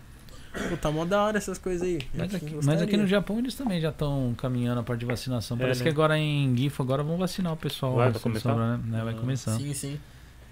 pô, 0.69 0.77
tá 0.77 0.91
mó 0.91 1.05
da 1.05 1.23
hora 1.23 1.39
essas 1.39 1.59
coisas 1.59 1.87
aí. 1.87 2.01
Mas 2.13 2.35
aqui, 2.35 2.59
mas 2.65 2.83
aqui 2.83 2.97
no 2.97 3.07
Japão 3.07 3.39
eles 3.39 3.55
também 3.55 3.81
já 3.81 3.91
estão 3.91 4.35
caminhando 4.37 4.81
a 4.81 4.83
parte 4.83 5.01
de 5.01 5.07
vacinação. 5.07 5.57
É, 5.57 5.61
Parece 5.61 5.81
né? 5.81 5.85
que 5.85 5.91
agora 5.91 6.19
em 6.19 6.57
Gifu 6.57 6.83
agora 6.83 7.03
vão 7.05 7.17
vacinar 7.17 7.53
o 7.53 7.57
pessoal. 7.57 7.95
Vai, 7.95 8.07
lá, 8.07 8.13
vai 8.13 8.21
começar? 8.21 8.79
né? 8.79 9.05
Vai 9.05 9.15
Ah, 9.15 9.17
começar. 9.17 9.57
Sim, 9.57 9.73
sim. 9.73 10.01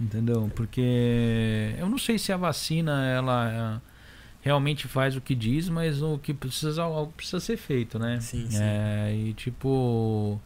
Entendeu? 0.01 0.51
Porque 0.55 1.75
eu 1.77 1.89
não 1.89 1.99
sei 1.99 2.19
se 2.19 2.33
a 2.33 2.37
vacina 2.37 3.05
ela 3.07 3.83
é, 3.83 3.91
realmente 4.41 4.89
faz 4.89 5.17
o 5.17 5.21
que 5.21 5.35
diz, 5.35 5.69
mas 5.69 6.01
o 6.01 6.19
que 6.19 6.33
precisa 6.33 6.83
algo 6.83 7.13
precisa 7.13 7.41
ser 7.41 7.57
feito, 7.57 7.99
né? 7.99 8.19
Sim, 8.21 8.47
sim. 8.49 8.59
É, 8.63 9.13
e 9.15 9.35
tipo 9.35 10.41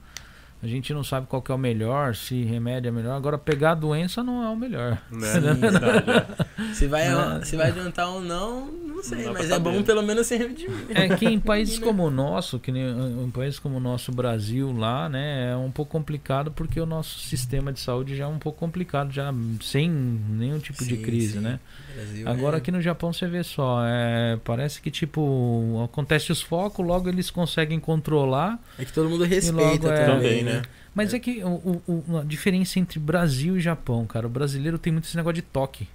a 0.65 0.69
gente 0.69 0.93
não 0.95 1.05
sabe 1.05 1.27
qual 1.27 1.43
que 1.43 1.53
é 1.53 1.55
o 1.55 1.59
melhor, 1.59 2.15
se 2.15 2.43
remédio 2.45 2.89
é 2.89 2.93
melhor. 2.93 3.15
Agora 3.17 3.37
pegar 3.37 3.73
a 3.73 3.75
doença 3.75 4.23
não 4.23 4.43
é 4.43 4.49
o 4.49 4.57
melhor. 4.57 4.99
Né? 5.11 5.27
Sim. 5.33 5.41
Verdade, 5.61 6.11
é. 6.11 6.45
Se 6.75 6.87
vai, 6.87 7.09
Não. 7.09 7.45
se 7.45 7.57
vai 7.57 7.69
adiantar 7.69 8.09
ou 8.09 8.21
não, 8.21 8.67
não 8.67 9.03
sei, 9.03 9.25
dá 9.25 9.33
mas 9.33 9.51
é 9.51 9.59
bom 9.59 9.73
saber. 9.73 9.85
pelo 9.85 10.03
menos 10.03 10.27
se 10.27 10.37
redimir. 10.37 10.87
É 10.91 11.15
que 11.15 11.27
em 11.27 11.39
países 11.39 11.79
Né? 11.81 11.85
como 11.87 12.05
o 12.05 12.11
nosso, 12.11 12.59
que 12.59 12.73
nem 12.73 12.85
um 12.93 13.31
país 13.31 13.59
como 13.59 13.77
o 13.77 13.81
nosso 13.81 14.11
Brasil 14.11 14.73
lá, 14.73 15.09
né, 15.09 15.53
é 15.53 15.57
um 15.57 15.71
pouco 15.71 15.93
complicado 15.93 16.51
porque 16.51 16.81
o 16.81 16.87
nosso 16.87 17.19
sistema 17.21 17.73
de 17.73 17.79
saúde 17.81 18.17
já 18.17 18.25
é 18.25 18.27
um 18.27 18.39
pouco 18.39 18.59
complicado, 18.59 19.13
já 19.13 19.33
sem 19.63 19.89
nenhum 19.91 20.59
tipo 20.59 20.85
de 20.85 20.97
Sim, 20.97 21.03
crise, 21.03 21.33
sim. 21.35 21.41
né? 21.41 21.61
Brasil 21.95 22.29
Agora 22.29 22.57
é- 22.57 22.59
aqui 22.59 22.71
no 22.71 22.81
Japão 22.83 23.13
você 23.13 23.27
vê 23.27 23.43
só, 23.45 23.81
é, 23.85 24.39
parece 24.45 24.81
que 24.81 24.91
tipo 24.91 25.83
acontece 25.85 26.33
os 26.33 26.43
focos, 26.43 26.85
logo 26.87 27.09
eles 27.09 27.31
conseguem 27.31 27.79
controlar, 27.81 28.59
É 28.79 28.85
que 28.85 28.93
todo 28.93 29.09
mundo 29.09 29.21
logo 29.21 29.31
respeita 29.35 29.89
é- 29.91 30.07
também, 30.07 30.43
né? 30.45 30.53
né? 30.55 30.63
mas 30.95 31.13
é 31.15 31.19
que 31.19 31.43
o, 31.45 31.83
o- 31.87 32.19
a 32.19 32.25
diferença 32.25 32.79
entre 32.79 32.99
Brasil 32.99 33.57
e 33.57 33.61
Japão, 33.61 34.07
cara, 34.07 34.27
o 34.27 34.31
brasileiro 34.31 34.79
tem 34.79 34.93
muito 34.93 35.05
esse 35.07 35.17
negócio 35.17 35.35
de 35.35 35.43
toque. 35.43 35.89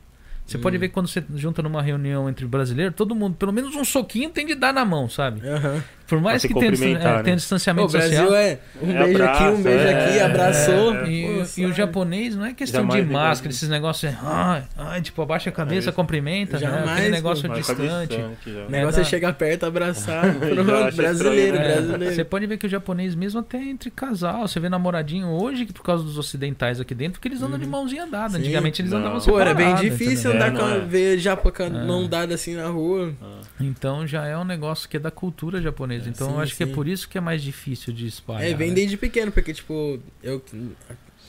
Você 0.45 0.57
Hum. 0.57 0.61
pode 0.61 0.77
ver 0.79 0.87
que 0.87 0.93
quando 0.95 1.07
você 1.07 1.23
junta 1.35 1.61
numa 1.61 1.79
reunião 1.81 2.27
entre 2.27 2.43
brasileiros, 2.47 2.95
todo 2.95 3.13
mundo, 3.13 3.35
pelo 3.35 3.53
menos 3.53 3.75
um 3.75 3.85
soquinho 3.85 4.31
tem 4.31 4.47
de 4.47 4.55
dar 4.55 4.73
na 4.73 4.83
mão, 4.83 5.07
sabe? 5.07 5.47
Aham. 5.47 5.83
Por 6.09 6.19
mais 6.19 6.41
que 6.41 6.53
tenha, 6.53 6.65
é, 6.71 6.93
né? 6.93 6.99
tenha 6.99 7.23
Pô, 7.23 7.35
distanciamento 7.35 7.87
o 7.87 7.91
Brasil 7.91 8.17
social. 8.19 8.33
é 8.35 8.59
um 8.81 8.91
É 8.91 9.03
beijo 9.03 9.23
aqui, 9.23 9.43
um 9.43 9.45
abraço, 9.47 9.63
beijo 9.63 9.83
é, 9.85 10.05
aqui, 10.07 10.19
abraçou. 10.19 10.95
é, 10.95 11.09
E, 11.09 11.23
Pô, 11.27 11.61
e 11.61 11.65
o 11.67 11.73
japonês 11.73 12.35
não 12.35 12.45
é 12.45 12.53
questão 12.53 12.81
Jamais 12.81 13.01
de 13.03 13.07
me 13.07 13.13
máscara, 13.13 13.51
esses 13.53 13.69
negócios 13.69 14.13
ai, 14.23 14.63
ai, 14.77 15.01
tipo, 15.01 15.21
abaixa 15.21 15.49
a 15.49 15.53
cabeça, 15.53 15.89
É 15.89 15.93
cumprimenta, 15.93 16.53
né? 16.59 16.65
Jamais, 16.65 16.89
aquele 16.89 17.05
pô. 17.07 17.11
negócio 17.11 17.41
ficar 17.53 17.73
distante. 17.75 18.15
distante. 18.17 18.49
O 18.67 18.69
negócio 18.71 19.01
é, 19.01 19.03
chegar 19.03 19.33
perto, 19.33 19.65
abraçar. 19.65 20.23
Pronto, 20.35 20.95
brasileiro, 20.95 21.11
estranho, 21.11 21.53
né? 21.53 21.71
É, 21.71 21.75
brasileiro. 21.81 22.15
Você 22.15 22.23
pode 22.23 22.45
ver 22.47 22.57
que 22.57 22.65
o 22.65 22.69
japonês 22.69 23.13
mesmo 23.15 23.39
até 23.39 23.57
entre 23.61 23.91
casal, 23.91 24.47
você 24.47 24.59
vê 24.59 24.67
namoradinho 24.69 25.27
hoje, 25.27 25.65
que 25.65 25.73
por 25.73 25.83
causa 25.83 26.03
dos 26.03 26.17
ocidentais 26.17 26.79
aqui 26.79 26.95
dentro, 26.95 27.21
que 27.21 27.27
eles 27.27 27.41
andam 27.41 27.59
de 27.59 27.67
mãozinha 27.67 28.07
dada. 28.07 28.33
Sim. 28.33 28.39
Antigamente 28.39 28.81
eles 28.81 28.91
Não. 28.91 28.99
andavam 28.99 29.19
Pô, 29.21 29.39
era 29.39 29.53
bem 29.53 29.67
separados, 29.67 29.91
difícil 29.91 30.31
entendeu? 30.31 30.47
andar 30.47 30.55
É, 30.55 30.59
com 30.59 30.75
é. 30.75 30.79
ver 30.85 31.17
japa 31.19 31.51
com 31.51 31.63
a 31.63 31.65
É. 31.67 31.69
mão 31.69 32.07
dada 32.07 32.33
assim 32.33 32.55
na 32.55 32.67
rua. 32.67 33.13
Ah. 33.21 33.39
Então 33.59 34.07
já 34.07 34.25
é 34.25 34.37
um 34.37 34.45
negócio 34.45 34.87
que 34.89 34.97
é 34.97 34.99
da 34.99 35.11
cultura 35.11 35.61
japonesa. 35.61 35.98
Então 36.07 36.27
Sim, 36.27 36.33
eu 36.33 36.39
acho 36.39 36.55
que 36.55 36.63
é 36.63 36.65
sim. 36.67 36.73
por 36.73 36.87
isso 36.87 37.07
que 37.09 37.17
é 37.17 37.21
mais 37.21 37.41
difícil 37.41 37.93
de 37.93 38.07
espalhar. 38.07 38.49
É, 38.49 38.53
vem 38.53 38.69
né? 38.69 38.75
desde 38.75 38.95
pequeno, 38.97 39.31
porque, 39.31 39.53
tipo, 39.53 39.99
eu. 40.23 40.41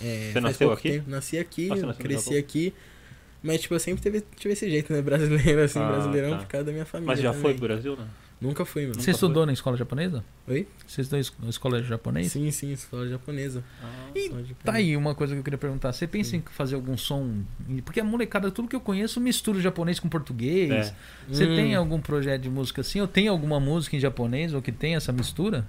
É, 0.02 0.30
Você 0.32 0.40
nasceu 0.40 0.72
aqui? 0.72 0.90
tempo, 0.92 1.10
nasci 1.10 1.38
aqui, 1.38 1.64
Ah, 1.70 1.76
você 1.76 1.86
nasceu 1.86 1.86
no 1.88 1.94
cresci 2.08 2.36
aqui. 2.36 2.74
Mas, 3.42 3.60
tipo, 3.62 3.74
eu 3.74 3.80
sempre 3.80 4.02
teve, 4.02 4.22
tive 4.36 4.52
esse 4.52 4.68
jeito, 4.68 4.92
né? 4.92 5.00
Brasileiro, 5.02 5.62
assim, 5.62 5.78
Ah, 5.78 5.88
brasileirão, 5.88 6.30
tá. 6.32 6.36
por 6.38 6.46
causa 6.46 6.66
da 6.66 6.72
minha 6.72 6.84
família. 6.84 7.06
Mas 7.12 7.20
já 7.20 7.30
também. 7.30 7.42
foi 7.42 7.54
pro 7.54 7.68
Brasil, 7.68 7.96
né? 7.96 8.06
Nunca 8.40 8.64
fui, 8.64 8.86
mano. 8.86 8.98
Você 9.00 9.10
estudou 9.10 9.44
na 9.44 9.52
escola 9.52 9.76
japonesa? 9.76 10.24
Oi? 10.48 10.66
Você 10.86 11.02
estudou 11.02 11.22
na 11.42 11.50
escola 11.50 11.82
japonesa? 11.82 12.30
Sim, 12.30 12.50
sim, 12.50 12.72
escola 12.72 13.06
japonesa. 13.06 13.62
E 14.14 14.20
Escola 14.20 14.44
Tá 14.64 14.72
aí 14.72 14.96
uma 14.96 15.14
coisa 15.14 15.34
que 15.34 15.40
eu 15.40 15.44
queria 15.44 15.58
perguntar. 15.58 15.92
Você 15.92 16.06
pensa 16.06 16.36
em 16.36 16.42
fazer 16.50 16.74
algum 16.76 16.96
som? 16.96 17.42
Porque 17.84 18.00
a 18.00 18.04
molecada, 18.04 18.50
tudo 18.50 18.66
que 18.66 18.74
eu 18.74 18.80
conheço, 18.80 19.20
mistura 19.20 19.60
japonês 19.60 20.00
com 20.00 20.08
português. 20.08 20.70
É. 20.70 20.94
Você 21.28 21.44
Hum. 21.44 21.54
tem 21.54 21.74
algum 21.74 22.00
projeto 22.00 22.40
de 22.40 22.48
música 22.48 22.80
assim? 22.80 22.98
Ou 23.00 23.06
tem 23.06 23.28
alguma 23.28 23.60
música 23.60 23.94
em 23.94 24.00
japonês 24.00 24.54
ou 24.54 24.62
que 24.62 24.72
tem 24.72 24.94
essa 24.94 25.12
mistura? 25.12 25.66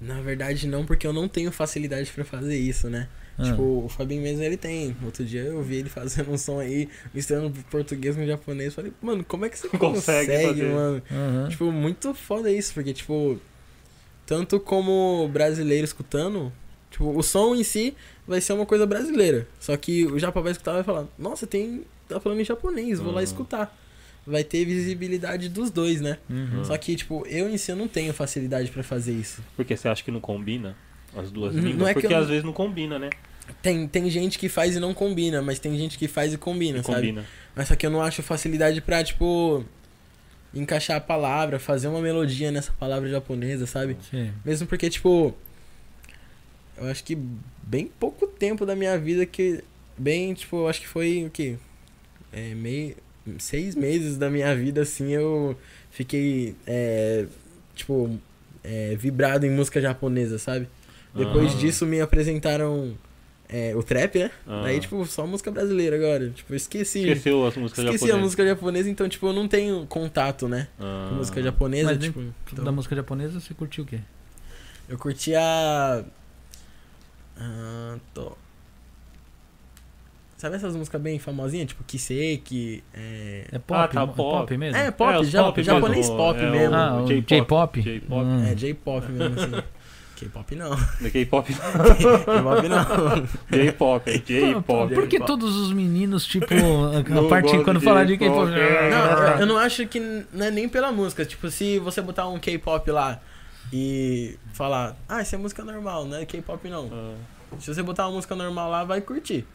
Na 0.00 0.20
verdade, 0.20 0.68
não, 0.68 0.84
porque 0.86 1.06
eu 1.06 1.12
não 1.12 1.26
tenho 1.26 1.50
facilidade 1.50 2.12
pra 2.12 2.24
fazer 2.24 2.56
isso, 2.56 2.88
né? 2.88 3.08
Ah. 3.38 3.42
Tipo, 3.42 3.84
o 3.84 3.88
Fabinho 3.88 4.22
mesmo 4.22 4.42
ele 4.42 4.56
tem. 4.56 4.96
Outro 5.04 5.24
dia 5.24 5.40
eu 5.42 5.62
vi 5.62 5.76
ele 5.76 5.88
fazendo 5.88 6.30
um 6.30 6.38
som 6.38 6.60
aí, 6.60 6.88
misturando 7.12 7.50
português 7.70 8.14
com 8.16 8.24
japonês. 8.26 8.74
Falei, 8.74 8.92
mano, 9.02 9.24
como 9.24 9.44
é 9.44 9.48
que 9.48 9.58
você 9.58 9.68
Consegue 9.76 10.30
consegue, 10.32 10.62
mano? 10.62 11.02
Aham. 11.10 11.48
Tipo, 11.48 11.72
muito 11.72 12.14
foda 12.14 12.50
isso, 12.50 12.72
porque, 12.74 12.92
tipo, 12.92 13.40
tanto 14.26 14.58
como 14.60 15.28
brasileiro 15.32 15.84
escutando, 15.84 16.52
tipo, 16.90 17.10
o 17.16 17.22
som 17.22 17.54
em 17.54 17.64
si 17.64 17.94
vai 18.26 18.40
ser 18.40 18.52
uma 18.52 18.66
coisa 18.66 18.86
brasileira. 18.86 19.46
Só 19.58 19.76
que 19.76 20.06
o 20.06 20.18
japa 20.18 20.40
vai 20.40 20.52
escutar 20.52 20.72
e 20.72 20.74
vai 20.76 20.84
falar, 20.84 21.06
nossa, 21.18 21.46
tem. 21.46 21.84
tá 22.08 22.20
falando 22.20 22.40
em 22.40 22.44
japonês, 22.44 22.98
vou 23.00 23.10
lá 23.12 23.18
Uhum. 23.18 23.24
escutar. 23.24 23.76
Vai 24.26 24.42
ter 24.44 24.64
visibilidade 24.64 25.48
dos 25.50 25.70
dois, 25.70 26.00
né? 26.00 26.16
Uhum. 26.30 26.64
Só 26.64 26.76
que, 26.78 26.96
tipo, 26.96 27.26
eu 27.26 27.48
em 27.50 27.58
si 27.58 27.70
eu 27.72 27.76
não 27.76 27.86
tenho 27.88 28.12
facilidade 28.14 28.70
pra 28.70 28.82
fazer 28.82 29.12
isso. 29.12 29.42
Porque 29.56 29.76
você 29.76 29.86
acha 29.88 30.02
que 30.02 30.10
não 30.10 30.20
combina 30.20 30.74
as 31.16 31.30
duas 31.30 31.54
Não 31.54 31.62
línguas? 31.62 31.88
é 31.88 31.94
que 31.94 32.00
Porque 32.00 32.14
eu- 32.14 32.18
às 32.18 32.28
vezes 32.28 32.44
não 32.44 32.52
combina, 32.52 32.98
né? 32.98 33.10
Tem, 33.62 33.86
tem 33.86 34.08
gente 34.10 34.38
que 34.38 34.48
faz 34.48 34.74
e 34.76 34.80
não 34.80 34.94
combina, 34.94 35.42
mas 35.42 35.58
tem 35.58 35.76
gente 35.76 35.98
que 35.98 36.08
faz 36.08 36.32
e 36.32 36.38
combina, 36.38 36.78
Não 36.78 36.84
sabe? 36.84 37.08
combina. 37.08 37.24
Mas 37.54 37.68
só 37.68 37.76
que 37.76 37.84
eu 37.86 37.90
não 37.90 38.00
acho 38.02 38.22
facilidade 38.22 38.80
pra, 38.80 39.04
tipo, 39.04 39.64
encaixar 40.54 40.96
a 40.96 41.00
palavra, 41.00 41.58
fazer 41.58 41.88
uma 41.88 42.00
melodia 42.00 42.50
nessa 42.50 42.72
palavra 42.72 43.08
japonesa, 43.08 43.66
sabe? 43.66 43.96
Sim. 44.10 44.32
Mesmo 44.44 44.66
porque, 44.66 44.88
tipo, 44.88 45.34
eu 46.76 46.86
acho 46.86 47.04
que 47.04 47.16
bem 47.62 47.90
pouco 48.00 48.26
tempo 48.26 48.64
da 48.66 48.74
minha 48.74 48.96
vida 48.98 49.24
que. 49.26 49.62
Bem, 49.96 50.34
tipo, 50.34 50.56
eu 50.56 50.68
acho 50.68 50.80
que 50.80 50.88
foi 50.88 51.24
o 51.26 51.30
quê? 51.30 51.56
É, 52.32 52.54
meio. 52.54 52.96
Seis 53.38 53.74
meses 53.74 54.18
da 54.18 54.28
minha 54.28 54.54
vida, 54.54 54.82
assim, 54.82 55.10
eu 55.10 55.56
fiquei, 55.90 56.54
é, 56.66 57.24
tipo, 57.74 58.18
é, 58.62 58.94
vibrado 58.96 59.46
em 59.46 59.50
música 59.50 59.80
japonesa, 59.80 60.38
sabe? 60.38 60.68
Depois 61.14 61.52
Ah. 61.54 61.56
disso 61.58 61.86
me 61.86 62.00
apresentaram 62.00 62.94
é, 63.48 63.74
o 63.76 63.82
trap, 63.82 64.18
né? 64.18 64.30
Ah. 64.46 64.62
Daí, 64.62 64.80
tipo, 64.80 65.04
só 65.06 65.26
música 65.26 65.50
brasileira 65.50 65.94
agora. 65.96 66.30
Tipo, 66.30 66.52
eu 66.52 66.56
esqueci. 66.56 67.00
Esqueceu 67.00 67.46
as 67.46 67.56
músicas 67.56 67.84
Esqueci 67.84 68.10
a 68.10 68.16
música 68.16 68.44
japonesa, 68.44 68.88
então, 68.90 69.08
tipo, 69.08 69.26
eu 69.26 69.32
não 69.32 69.46
tenho 69.46 69.86
contato, 69.86 70.48
né? 70.48 70.66
Ah. 70.80 71.06
Com 71.10 71.16
música 71.16 71.42
japonesa, 71.42 71.90
Mas 71.94 71.98
tipo. 72.02 72.20
Da 72.20 72.32
então- 72.62 72.72
música 72.72 72.96
japonesa, 72.96 73.38
você 73.38 73.54
curtiu 73.54 73.84
o 73.84 73.86
quê? 73.86 74.00
Eu 74.88 74.98
curti 74.98 75.34
a. 75.34 76.04
Ah, 77.38 77.96
tô... 78.12 78.32
Sabe 80.36 80.56
essas 80.56 80.76
músicas 80.76 81.00
bem 81.00 81.18
famosinhas? 81.18 81.68
Tipo 81.68 81.82
Kiseki. 81.84 82.82
É, 82.92 83.46
É 83.52 83.58
pop? 83.58 83.78
Ah, 83.80 83.88
tá, 83.88 84.02
É 84.02 84.06
pop. 84.06 84.16
pop 84.16 84.56
mesmo? 84.58 84.76
é 84.76 84.90
pop, 84.90 85.12
É, 85.12 85.42
pop 85.42 85.62
japonês 85.62 85.96
mesmo, 86.08 86.16
pop 86.16 86.40
é 86.40 86.50
mesmo. 86.50 86.74
Ah. 86.74 87.04
J-pop? 87.26 87.80
J-pop. 87.82 88.14
Hum. 88.24 88.44
É 88.44 88.54
J-pop 88.54 89.10
mesmo, 89.10 89.40
assim. 89.40 89.52
K-pop 90.24 90.54
não. 90.56 90.76
K-pop 91.10 91.52
K-pop 91.54 92.68
não. 92.68 93.26
J-pop, 93.50 94.10
é 94.10 94.18
J-pop. 94.18 94.94
Por 94.94 95.06
que 95.08 95.18
todos 95.20 95.56
os 95.56 95.72
meninos, 95.72 96.26
tipo, 96.26 96.52
a 96.54 97.02
Não 97.08 97.28
parte 97.28 97.58
quando 97.64 97.80
falar 97.80 98.04
de 98.04 98.16
K-pop. 98.16 98.50
É. 98.52 98.90
Não, 98.90 99.06
eu- 99.28 99.38
eu 99.40 99.46
não 99.46 99.58
acho 99.58 99.86
que 99.86 100.00
não 100.32 100.46
é 100.46 100.50
nem 100.50 100.68
pela 100.68 100.90
música. 100.92 101.24
Tipo, 101.24 101.50
se 101.50 101.78
você 101.78 102.00
botar 102.00 102.26
um 102.28 102.38
K-pop 102.38 102.90
lá 102.90 103.20
e 103.72 104.36
falar, 104.52 104.96
ah, 105.08 105.22
isso 105.22 105.34
é 105.34 105.38
música 105.38 105.64
normal, 105.64 106.04
não 106.06 106.16
é 106.18 106.24
K-pop 106.24 106.68
não. 106.68 106.90
Ah, 106.92 107.14
Se 107.58 107.72
você 107.72 107.82
botar 107.82 108.06
uma 108.08 108.16
música 108.16 108.34
normal 108.34 108.70
lá, 108.70 108.82
vai 108.84 109.00
curtir. 109.00 109.46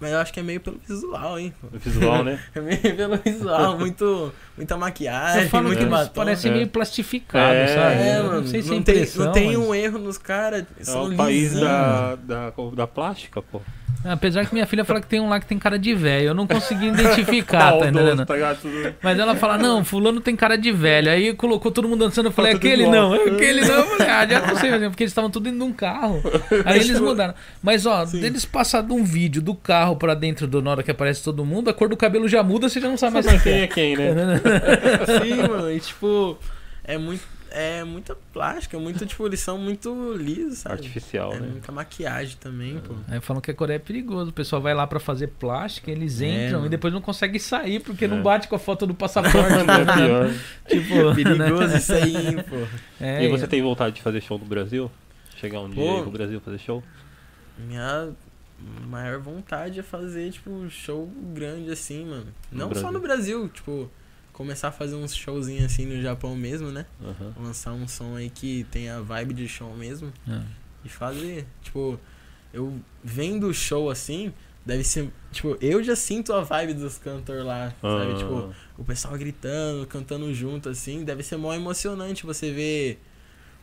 Mas 0.00 0.12
eu 0.12 0.18
acho 0.18 0.32
que 0.32 0.40
é 0.40 0.42
meio 0.42 0.60
pelo 0.60 0.78
visual, 0.88 1.38
hein? 1.38 1.52
o 1.72 1.78
visual, 1.78 2.24
né? 2.24 2.38
É 2.54 2.60
meio 2.60 2.80
pelo 2.96 3.16
visual, 3.18 3.78
muito, 3.78 4.32
muita 4.56 4.76
maquiagem, 4.76 5.42
Eu 5.44 5.48
falo 5.50 5.68
muito 5.68 5.86
batom. 5.86 6.12
parecem 6.14 6.50
É. 6.50 6.54
meio 6.54 6.68
plastificados, 6.68 7.56
É, 7.56 7.66
sabe? 7.74 7.94
É, 8.02 8.22
mano, 8.22 8.40
não 8.40 8.46
sei 8.46 8.62
se 8.62 8.68
é 8.68 8.72
não, 8.74 8.82
tem, 8.82 8.94
impressão, 8.96 9.24
não 9.26 9.32
tem 9.32 9.46
mas- 9.48 9.56
um 9.56 9.74
erro 9.74 9.98
nos 9.98 10.18
caras. 10.18 10.64
É 10.78 10.84
São 10.84 11.04
o 11.10 11.16
país 11.16 11.52
lisinhos. 11.52 11.62
da, 11.68 12.14
da, 12.16 12.52
da 12.74 12.86
plástica, 12.86 13.42
pô. 13.42 13.60
Apesar 14.04 14.46
que 14.46 14.54
minha 14.54 14.66
filha 14.66 14.84
fala 14.84 15.00
que 15.00 15.06
tem 15.06 15.20
um 15.20 15.28
lá 15.28 15.38
que 15.38 15.46
tem 15.46 15.58
cara 15.58 15.78
de 15.78 15.94
velho. 15.94 16.28
Eu 16.28 16.34
não 16.34 16.46
consegui 16.46 16.86
identificar, 16.86 17.58
tá 17.58 17.70
Maldoso, 17.70 17.90
entendendo? 17.90 18.26
tá 18.26 18.34
Mas 19.02 19.18
ela 19.18 19.36
fala, 19.36 19.58
não, 19.58 19.84
fulano 19.84 20.20
tem 20.20 20.34
cara 20.34 20.56
de 20.56 20.72
velho. 20.72 21.10
Aí 21.10 21.34
colocou 21.34 21.70
todo 21.70 21.86
mundo 21.86 22.04
dançando, 22.04 22.26
eu 22.26 22.32
falei, 22.32 22.52
Tá 22.52 22.58
tudo 22.58 22.68
aquele 22.68 22.86
não, 22.86 23.12
aquele 23.12 23.60
não. 23.60 23.74
Eu 23.74 23.86
falei, 23.86 24.08
ah, 24.08 24.26
já 24.26 24.46
não 24.46 24.56
sei, 24.56 24.70
porque 24.88 25.02
eles 25.02 25.10
estavam 25.10 25.30
tudo 25.30 25.44
dentro 25.44 25.58
de 25.58 25.64
um 25.64 25.72
carro. 25.72 26.22
Aí 26.64 26.80
eles 26.80 26.98
mudaram. 26.98 27.34
Mas, 27.62 27.84
ó, 27.84 28.04
deles 28.06 28.44
passar 28.44 28.82
de 28.82 28.92
um 28.92 29.04
vídeo 29.04 29.42
do 29.42 29.54
carro 29.54 29.96
pra 29.96 30.14
dentro 30.14 30.46
do 30.46 30.62
na 30.62 30.70
hora 30.70 30.82
que 30.82 30.90
aparece 30.90 31.22
todo 31.22 31.44
mundo, 31.44 31.68
a 31.70 31.74
cor 31.74 31.88
do 31.88 31.96
cabelo 31.96 32.28
já 32.28 32.42
muda, 32.42 32.68
você 32.68 32.80
já 32.80 32.88
não 32.88 32.96
sabe 32.96 33.14
mais 33.14 33.26
Mas 33.26 33.42
quem 33.42 33.50
quem 33.50 33.60
é. 33.60 33.64
é 33.64 33.66
quem, 33.66 33.96
né? 33.96 34.40
Sim, 35.22 35.48
mano. 35.48 35.72
E 35.72 35.80
tipo, 35.80 36.38
é 36.84 36.96
muito. 36.98 37.22
É 37.52 37.82
muita 37.82 38.16
plástica, 38.32 38.78
muito, 38.78 39.04
tipo, 39.06 39.26
eles 39.26 39.40
são 39.40 39.58
muito 39.58 40.12
lisos, 40.14 40.58
sabe? 40.58 40.76
Artificial, 40.76 41.32
É 41.34 41.40
né? 41.40 41.48
muita 41.48 41.72
maquiagem 41.72 42.36
também, 42.38 42.78
pô. 42.78 42.94
Aí 43.08 43.20
falam 43.20 43.40
que 43.40 43.50
a 43.50 43.54
Coreia 43.54 43.76
é 43.76 43.78
perigoso. 43.80 44.30
O 44.30 44.32
pessoal 44.32 44.62
vai 44.62 44.72
lá 44.72 44.86
pra 44.86 45.00
fazer 45.00 45.26
plástica, 45.28 45.90
eles 45.90 46.20
É, 46.20 46.26
entram 46.46 46.58
mano. 46.60 46.66
e 46.66 46.68
depois 46.68 46.92
não 46.94 47.00
conseguem 47.00 47.38
sair 47.40 47.80
porque 47.80 48.04
É. 48.04 48.08
não 48.08 48.22
bate 48.22 48.46
com 48.48 48.54
a 48.54 48.58
foto 48.58 48.86
do 48.86 48.94
passaporte. 48.94 49.36
É 49.40 50.06
pior. 50.06 50.30
tipo, 50.68 51.14
Perigoso 51.14 51.76
isso 51.76 51.92
aí, 51.92 52.42
pô. 52.44 52.56
É, 53.00 53.24
E 53.24 53.28
você 53.28 53.46
tem 53.46 53.60
vontade 53.62 53.96
de 53.96 54.02
fazer 54.02 54.20
show 54.20 54.38
no 54.38 54.44
Brasil? 54.44 54.90
Chegar 55.36 55.60
um 55.60 55.70
dia 55.70 55.82
Pô. 55.82 55.96
aí 55.96 56.02
pro 56.02 56.10
Brasil 56.10 56.40
fazer 56.40 56.58
show? 56.58 56.82
Minha 57.58 58.10
maior 58.86 59.18
vontade 59.18 59.80
é 59.80 59.82
fazer, 59.82 60.30
tipo, 60.32 60.68
show 60.68 61.10
grande 61.34 61.70
assim, 61.70 62.04
mano. 62.04 62.26
No 62.52 62.58
Não 62.58 62.66
só 62.68 62.72
Brasil. 62.74 62.92
no 62.92 63.00
Brasil, 63.00 63.48
tipo, 63.48 63.90
começar 64.40 64.68
a 64.68 64.72
fazer 64.72 64.94
uns 64.94 65.14
showzinhos 65.14 65.66
assim 65.66 65.84
no 65.84 66.00
Japão 66.00 66.34
mesmo, 66.34 66.70
né? 66.70 66.86
Aham. 67.04 67.34
Lançar 67.38 67.74
um 67.74 67.86
som 67.86 68.16
aí 68.16 68.30
que 68.30 68.64
tenha 68.70 69.02
vibe 69.02 69.34
de 69.34 69.46
show 69.46 69.76
mesmo. 69.76 70.10
É. 70.26 70.40
E 70.82 70.88
fazer. 70.88 71.46
Tipo, 71.62 72.00
eu 72.50 72.80
vendo 73.04 73.48
o 73.48 73.52
show 73.52 73.90
assim, 73.90 74.32
deve 74.64 74.82
ser. 74.82 75.10
Tipo, 75.30 75.58
eu 75.60 75.84
já 75.84 75.94
sinto 75.94 76.32
a 76.32 76.40
vibe 76.40 76.72
dos 76.72 76.96
cantores 76.96 77.44
lá, 77.44 77.74
sabe? 77.82 78.12
Ah. 78.12 78.16
Tipo, 78.16 78.54
o 78.78 78.84
pessoal 78.84 79.14
gritando, 79.18 79.86
cantando 79.86 80.32
junto, 80.32 80.70
assim. 80.70 81.04
Deve 81.04 81.22
ser 81.22 81.36
mó 81.36 81.52
emocionante 81.52 82.24
você 82.24 82.50
ver 82.50 82.98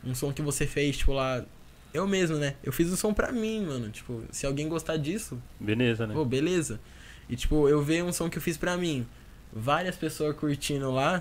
um 0.04 0.14
som 0.14 0.32
que 0.32 0.40
você 0.40 0.64
fez, 0.64 0.96
tipo, 0.98 1.12
lá. 1.12 1.44
Eu 1.92 2.06
mesmo, 2.06 2.36
né? 2.36 2.54
Eu 2.62 2.72
fiz 2.72 2.88
o 2.92 2.96
som 2.96 3.12
pra 3.12 3.32
mim, 3.32 3.66
mano. 3.66 3.90
Tipo, 3.90 4.22
se 4.30 4.46
alguém 4.46 4.68
gostar 4.68 4.96
disso, 4.96 5.42
Beleza, 5.58 6.06
né? 6.06 6.14
pô, 6.14 6.24
beleza. 6.24 6.78
E, 7.28 7.34
tipo, 7.34 7.68
eu 7.68 7.82
ver 7.82 8.04
um 8.04 8.12
som 8.12 8.30
que 8.30 8.38
eu 8.38 8.42
fiz 8.42 8.56
pra 8.56 8.76
mim, 8.76 9.04
várias 9.52 9.96
pessoas 9.96 10.36
curtindo 10.36 10.90
lá, 10.90 11.20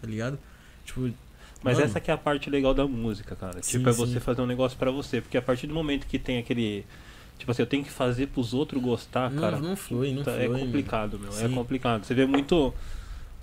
tá 0.00 0.06
ligado? 0.06 0.38
Tipo, 0.84 1.10
Mas 1.62 1.74
mano, 1.76 1.86
essa 1.86 2.00
que 2.00 2.10
é 2.10 2.14
a 2.14 2.18
parte 2.18 2.48
legal 2.50 2.74
da 2.74 2.86
música, 2.86 3.34
cara. 3.34 3.62
Sim, 3.62 3.78
tipo, 3.78 3.88
é 3.88 3.92
sim. 3.92 3.98
você 3.98 4.20
fazer 4.20 4.42
um 4.42 4.46
negócio 4.46 4.76
pra 4.78 4.90
você. 4.90 5.20
Porque 5.20 5.36
a 5.36 5.42
partir 5.42 5.66
do 5.66 5.74
momento 5.74 6.06
que 6.06 6.18
tem 6.18 6.38
aquele. 6.38 6.84
Tipo 7.38 7.50
assim, 7.50 7.62
eu 7.62 7.66
tenho 7.66 7.82
que 7.84 7.90
fazer 7.90 8.28
pros 8.28 8.54
outros 8.54 8.80
gostar, 8.82 9.30
não, 9.30 9.40
cara. 9.40 9.58
não 9.58 9.74
flui, 9.74 10.12
não 10.12 10.22
tá- 10.22 10.32
flui. 10.32 10.44
é 10.44 10.48
complicado, 10.48 11.18
meu. 11.18 11.32
É 11.38 11.48
complicado. 11.48 12.04
Você 12.04 12.14
vê 12.14 12.26
muito. 12.26 12.72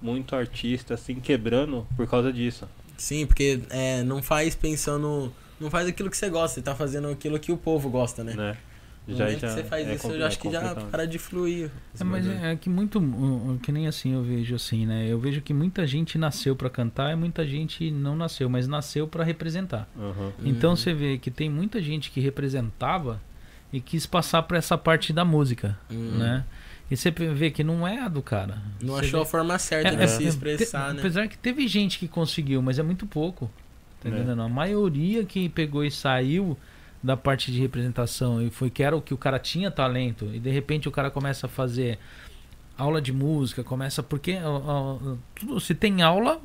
Muito 0.01 0.35
artista 0.35 0.95
assim 0.95 1.19
quebrando 1.19 1.85
por 1.95 2.07
causa 2.07 2.33
disso. 2.33 2.67
Sim, 2.97 3.27
porque 3.27 3.61
é, 3.69 4.01
não 4.03 4.21
faz 4.23 4.55
pensando. 4.55 5.31
Não 5.59 5.69
faz 5.69 5.87
aquilo 5.87 6.09
que 6.09 6.17
você 6.17 6.27
gosta, 6.27 6.55
você 6.55 6.61
tá 6.63 6.73
fazendo 6.73 7.07
aquilo 7.07 7.37
que 7.37 7.51
o 7.51 7.57
povo 7.57 7.87
gosta, 7.87 8.23
né? 8.23 8.33
Né? 8.33 8.57
Já, 9.07 9.25
momento 9.25 9.39
já 9.39 9.47
que 9.47 9.53
você 9.53 9.63
faz 9.63 9.87
é 9.87 9.95
isso, 9.95 10.07
eu 10.07 10.19
já 10.19 10.27
acho 10.27 10.37
é 10.37 10.41
que 10.41 10.51
já 10.51 10.59
complicado. 10.61 10.89
para 10.91 11.05
de 11.05 11.17
fluir. 11.17 11.71
É, 11.99 12.03
mas 12.03 12.27
é, 12.27 12.51
é 12.51 12.55
que 12.55 12.69
muito, 12.69 13.01
que 13.63 13.71
nem 13.71 13.87
assim 13.87 14.13
eu 14.13 14.21
vejo 14.23 14.55
assim, 14.55 14.85
né? 14.85 15.07
Eu 15.07 15.19
vejo 15.19 15.41
que 15.41 15.53
muita 15.53 15.85
gente 15.87 16.17
nasceu 16.17 16.55
pra 16.55 16.69
cantar 16.69 17.11
e 17.11 17.15
muita 17.15 17.45
gente 17.45 17.89
não 17.91 18.15
nasceu, 18.15 18.47
mas 18.49 18.67
nasceu 18.67 19.07
pra 19.07 19.23
representar. 19.23 19.89
Aham. 19.99 20.31
Então 20.45 20.69
Uhum. 20.71 20.75
você 20.75 20.93
vê 20.93 21.17
que 21.17 21.31
tem 21.31 21.49
muita 21.49 21.81
gente 21.81 22.11
que 22.11 22.19
representava 22.21 23.19
e 23.73 23.81
quis 23.81 24.05
passar 24.05 24.43
pra 24.43 24.57
essa 24.57 24.77
parte 24.77 25.11
da 25.11 25.25
música, 25.25 25.77
Hum. 25.91 26.17
né? 26.17 26.45
E 26.89 26.95
você 26.97 27.09
vê 27.09 27.49
que 27.49 27.63
não 27.63 27.87
é 27.87 27.99
a 28.01 28.07
do 28.09 28.21
cara. 28.21 28.57
Não 28.81 28.95
Você 28.95 29.05
achou 29.05 29.21
vê- 29.21 29.25
a 29.25 29.29
forma 29.29 29.57
certa 29.57 29.89
É, 29.89 29.95
de 29.95 30.03
é, 30.03 30.07
se 30.07 30.23
é, 30.25 30.27
expressar, 30.27 30.89
te- 30.89 30.93
né? 30.95 30.99
Apesar 30.99 31.27
que 31.27 31.37
teve 31.37 31.67
gente 31.67 31.97
que 31.97 32.07
conseguiu, 32.07 32.61
mas 32.61 32.77
é 32.79 32.83
muito 32.83 33.07
pouco. 33.07 33.49
Tá 34.01 34.09
É. 34.09 34.11
entendendo? 34.11 34.41
A 34.41 34.49
maioria 34.49 35.23
que 35.23 35.47
pegou 35.49 35.83
e 35.85 35.89
saiu 35.91 36.57
da 37.03 37.17
parte 37.17 37.51
de 37.51 37.59
representação 37.59 38.41
e 38.41 38.49
foi 38.49 38.69
que 38.69 38.83
era 38.83 38.95
o 38.95 39.01
que 39.01 39.13
o 39.13 39.17
cara 39.17 39.39
tinha 39.39 39.71
talento 39.71 40.29
e 40.33 40.39
de 40.39 40.49
repente 40.51 40.87
o 40.87 40.91
cara 40.91 41.09
começa 41.09 41.47
a 41.47 41.49
fazer 41.49 41.97
aula 42.77 43.01
de 43.01 43.11
música, 43.11 43.63
começa 43.63 44.03
porque 44.03 44.37
ó, 44.43 44.61
ó, 44.99 45.15
tudo 45.35 45.59
se 45.59 45.73
tem 45.73 46.01
aula 46.01 46.39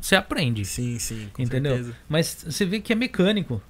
você 0.00 0.16
aprende, 0.16 0.64
Sim, 0.64 0.98
sim, 0.98 1.28
com 1.32 1.42
Entendeu? 1.42 1.72
certeza. 1.76 1.96
mas 2.08 2.44
você 2.48 2.64
vê 2.64 2.80
que 2.80 2.92
é 2.92 2.96
mecânico. 2.96 3.60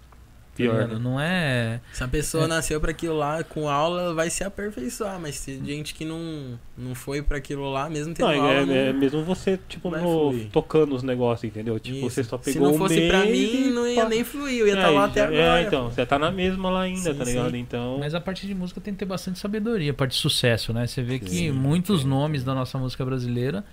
Tá 0.68 0.74
Pior, 0.74 0.88
né? 0.88 0.98
Não 1.00 1.20
é 1.20 1.80
Se 1.92 2.02
a 2.04 2.08
pessoa 2.08 2.44
É. 2.44 2.46
nasceu 2.46 2.80
pra 2.80 2.90
aquilo 2.90 3.16
lá 3.16 3.42
com 3.44 3.68
aula, 3.68 4.02
ela 4.02 4.14
vai 4.14 4.30
se 4.30 4.42
aperfeiçoar, 4.44 5.18
mas 5.20 5.44
tem 5.44 5.64
gente 5.64 5.94
que 5.94 6.04
não, 6.04 6.58
não 6.76 6.94
foi 6.94 7.22
pra 7.22 7.38
aquilo 7.38 7.70
lá, 7.70 7.88
mesmo 7.88 8.14
tendo 8.14 8.28
Não, 8.28 8.34
aula, 8.40 8.52
é, 8.52 8.64
não- 8.66 8.74
é 8.74 8.92
mesmo 8.92 9.22
você, 9.24 9.58
tipo, 9.68 9.90
no- 9.90 10.44
tocando 10.52 10.94
os 10.94 11.02
negócios, 11.02 11.44
entendeu? 11.50 11.78
Tipo, 11.78 11.98
Isso. 11.98 12.10
você 12.10 12.24
só 12.24 12.38
Se 12.38 12.52
pegou 12.52 12.68
não 12.68 12.74
o 12.74 12.78
fosse 12.78 13.08
pra 13.08 13.20
meio 13.20 13.32
mim, 13.32 13.68
e 13.68 13.70
não 13.70 13.86
ia 13.86 14.08
nem 14.08 14.24
fluir, 14.24 14.58
eu 14.60 14.66
ia 14.66 14.74
estar 14.74 14.88
É, 14.88 14.90
lá 14.90 15.02
e 15.02 15.04
até 15.10 15.20
já- 15.20 15.26
agora. 15.28 15.60
É, 15.60 15.62
então, 15.66 15.90
você 15.90 16.06
tá 16.06 16.18
na 16.18 16.30
mesma 16.30 16.70
lá 16.70 16.82
ainda, 16.82 17.12
Sim, 17.12 17.18
tá 17.18 17.24
ligado? 17.24 17.50
sim. 17.50 17.58
Então. 17.58 17.96
Mas 17.98 18.14
a 18.14 18.20
parte 18.20 18.46
de 18.46 18.54
música 18.54 18.80
tem 18.80 18.92
que 18.94 18.98
ter 19.00 19.06
bastante 19.06 19.38
sabedoria, 19.38 19.90
a 19.90 19.94
parte 19.94 20.12
de 20.12 20.18
sucesso, 20.18 20.72
né? 20.72 20.86
Você 20.86 21.02
vê 21.02 21.18
que 21.18 21.30
Sim, 21.30 21.50
muitos 21.52 22.04
nomes 22.04 22.44
da 22.44 22.54
nossa 22.54 22.78
música 22.78 23.04
brasileira, 23.04 23.64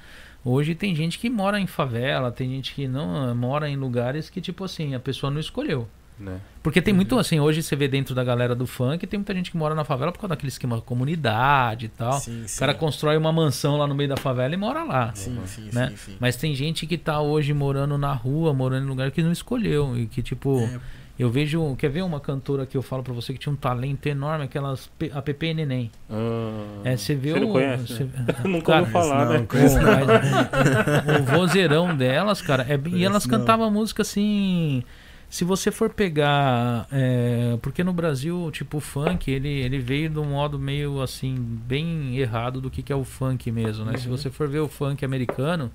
hoje 0.45 0.75
tem 0.75 0.95
gente 0.95 1.19
que 1.19 1.29
mora 1.29 1.59
em 1.59 1.67
favela, 1.67 2.31
tem 2.31 2.49
gente 2.49 2.73
que 2.73 2.87
não 2.87 3.33
mora 3.35 3.69
em 3.69 3.75
lugares 3.75 4.29
que, 4.29 4.39
tipo 4.39 4.63
assim, 4.63 4.95
a 4.95 4.99
pessoa 4.99 5.29
não 5.31 5.39
escolheu. 5.39 5.87
Né? 6.19 6.39
Porque 6.63 6.81
tem 6.81 6.91
Uhum. 6.93 6.95
muito, 6.97 7.19
assim, 7.19 7.39
hoje 7.39 7.61
você 7.61 7.75
vê 7.75 7.87
dentro 7.87 8.15
da 8.15 8.23
galera 8.23 8.55
do 8.55 8.65
funk, 8.65 9.05
tem 9.05 9.19
muita 9.19 9.33
gente 9.35 9.51
que 9.51 9.57
mora 9.57 9.75
na 9.75 9.83
favela 9.83 10.11
por 10.11 10.17
causa 10.19 10.29
daquele 10.29 10.49
esquema 10.49 10.81
comunidade 10.81 11.85
e 11.85 11.89
tal. 11.89 12.13
Sim, 12.19 12.43
O 12.43 12.47
sim. 12.47 12.59
cara 12.59 12.73
constrói 12.73 13.15
uma 13.17 13.31
mansão 13.31 13.77
lá 13.77 13.85
no 13.85 13.93
meio 13.93 14.09
da 14.09 14.17
favela 14.17 14.53
e 14.53 14.57
mora 14.57 14.83
lá. 14.83 15.11
Sim, 15.13 15.37
sim, 15.45 15.69
né? 15.71 15.89
sim, 15.89 15.95
sim. 15.97 16.17
Mas 16.19 16.35
tem 16.35 16.55
gente 16.55 16.87
que 16.87 16.97
tá 16.97 17.21
hoje 17.21 17.53
morando 17.53 17.97
na 17.97 18.13
rua, 18.13 18.53
morando 18.53 18.85
em 18.85 18.89
lugar 18.89 19.11
que 19.11 19.21
não 19.21 19.31
escolheu. 19.31 19.95
E 19.97 20.07
que, 20.07 20.21
tipo, 20.23 20.59
É, 20.61 20.79
eu 21.19 21.29
vejo. 21.29 21.75
Quer 21.77 21.89
ver 21.89 22.01
uma 22.01 22.19
cantora 22.19 22.65
que 22.65 22.75
eu 22.75 22.81
falo 22.81 23.03
pra 23.03 23.13
você 23.13 23.31
que 23.33 23.39
tinha 23.39 23.53
um 23.53 23.55
talento 23.55 24.05
enorme, 24.07 24.45
aquelas. 24.45 24.89
A 25.13 25.21
Pepe 25.21 25.53
Neném. 25.53 25.91
Ah, 26.09 26.81
É, 26.83 26.97
você 26.97 27.13
vê 27.15 27.31
Você 27.33 27.37
o. 27.37 27.41
não 27.41 27.51
conhece, 27.51 27.87
você- 27.93 28.07
Nunca 28.43 28.65
Cara, 28.65 28.79
ouviu 28.79 28.93
falar, 28.93 29.25
não, 29.25 29.33
né? 29.33 29.45
conheço 29.47 29.77
o, 29.77 31.23
vozeirão 31.37 31.95
delas, 31.95 32.41
cara, 32.41 32.65
é, 32.67 32.79
e 32.89 33.05
elas 33.05 33.25
cantavam 33.25 33.69
música 33.71 34.01
assim. 34.01 34.83
Se 35.29 35.43
você 35.43 35.71
for 35.71 35.89
pegar. 35.89 36.87
é, 36.91 37.57
porque 37.61 37.83
no 37.83 37.91
Brasil, 37.91 38.49
tipo, 38.51 38.77
o 38.77 38.79
funk, 38.81 39.29
ele, 39.29 39.49
ele 39.49 39.77
veio 39.77 40.09
de 40.09 40.19
um 40.19 40.25
modo 40.25 40.57
meio 40.57 41.01
assim, 41.01 41.35
bem 41.37 42.17
errado 42.17 42.61
do 42.61 42.69
que, 42.71 42.81
que 42.81 42.93
é 42.93 42.95
o 42.95 43.03
funk 43.03 43.51
mesmo, 43.51 43.83
né? 43.85 43.97
Se 43.97 44.07
Uhum. 44.07 44.15
você 44.17 44.29
for 44.29 44.47
ver 44.47 44.59
o 44.59 44.67
funk 44.69 45.03
americano, 45.03 45.69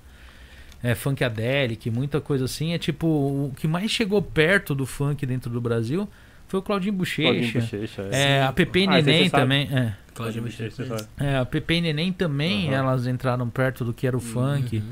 é 0.81 0.95
funk 0.95 1.23
adelic, 1.23 1.89
muita 1.91 2.19
coisa 2.19 2.45
assim, 2.45 2.73
é 2.73 2.77
tipo, 2.79 3.07
o 3.07 3.53
que 3.55 3.67
mais 3.67 3.91
chegou 3.91 4.21
perto 4.21 4.73
do 4.73 4.85
funk 4.87 5.23
dentro 5.25 5.49
do 5.51 5.61
Brasil 5.61 6.09
foi 6.47 6.59
o 6.59 6.63
Claudinho 6.63 6.93
Claudinho 6.93 7.53
Bochecha. 7.53 7.59
Bochecha, 7.59 8.01
é. 8.11 8.37
É, 8.39 8.43
a 8.43 8.51
Pepe 8.51 8.85
Ah, 8.89 8.99
esse 8.99 9.07
Neném 9.09 9.29
também. 9.29 9.69
É. 9.71 9.93
Claudinho 10.15 10.43
Bochecha. 10.43 11.07
É, 11.19 11.37
a 11.37 11.45
Pepe 11.45 11.75
e 11.75 11.81
Neném 11.81 12.11
também, 12.11 12.67
Aham. 12.69 12.75
elas 12.77 13.07
entraram 13.07 13.47
perto 13.49 13.85
do 13.85 13.93
que 13.93 14.05
era 14.07 14.17
o 14.17 14.19
funk, 14.19 14.77
Uhum. 14.77 14.83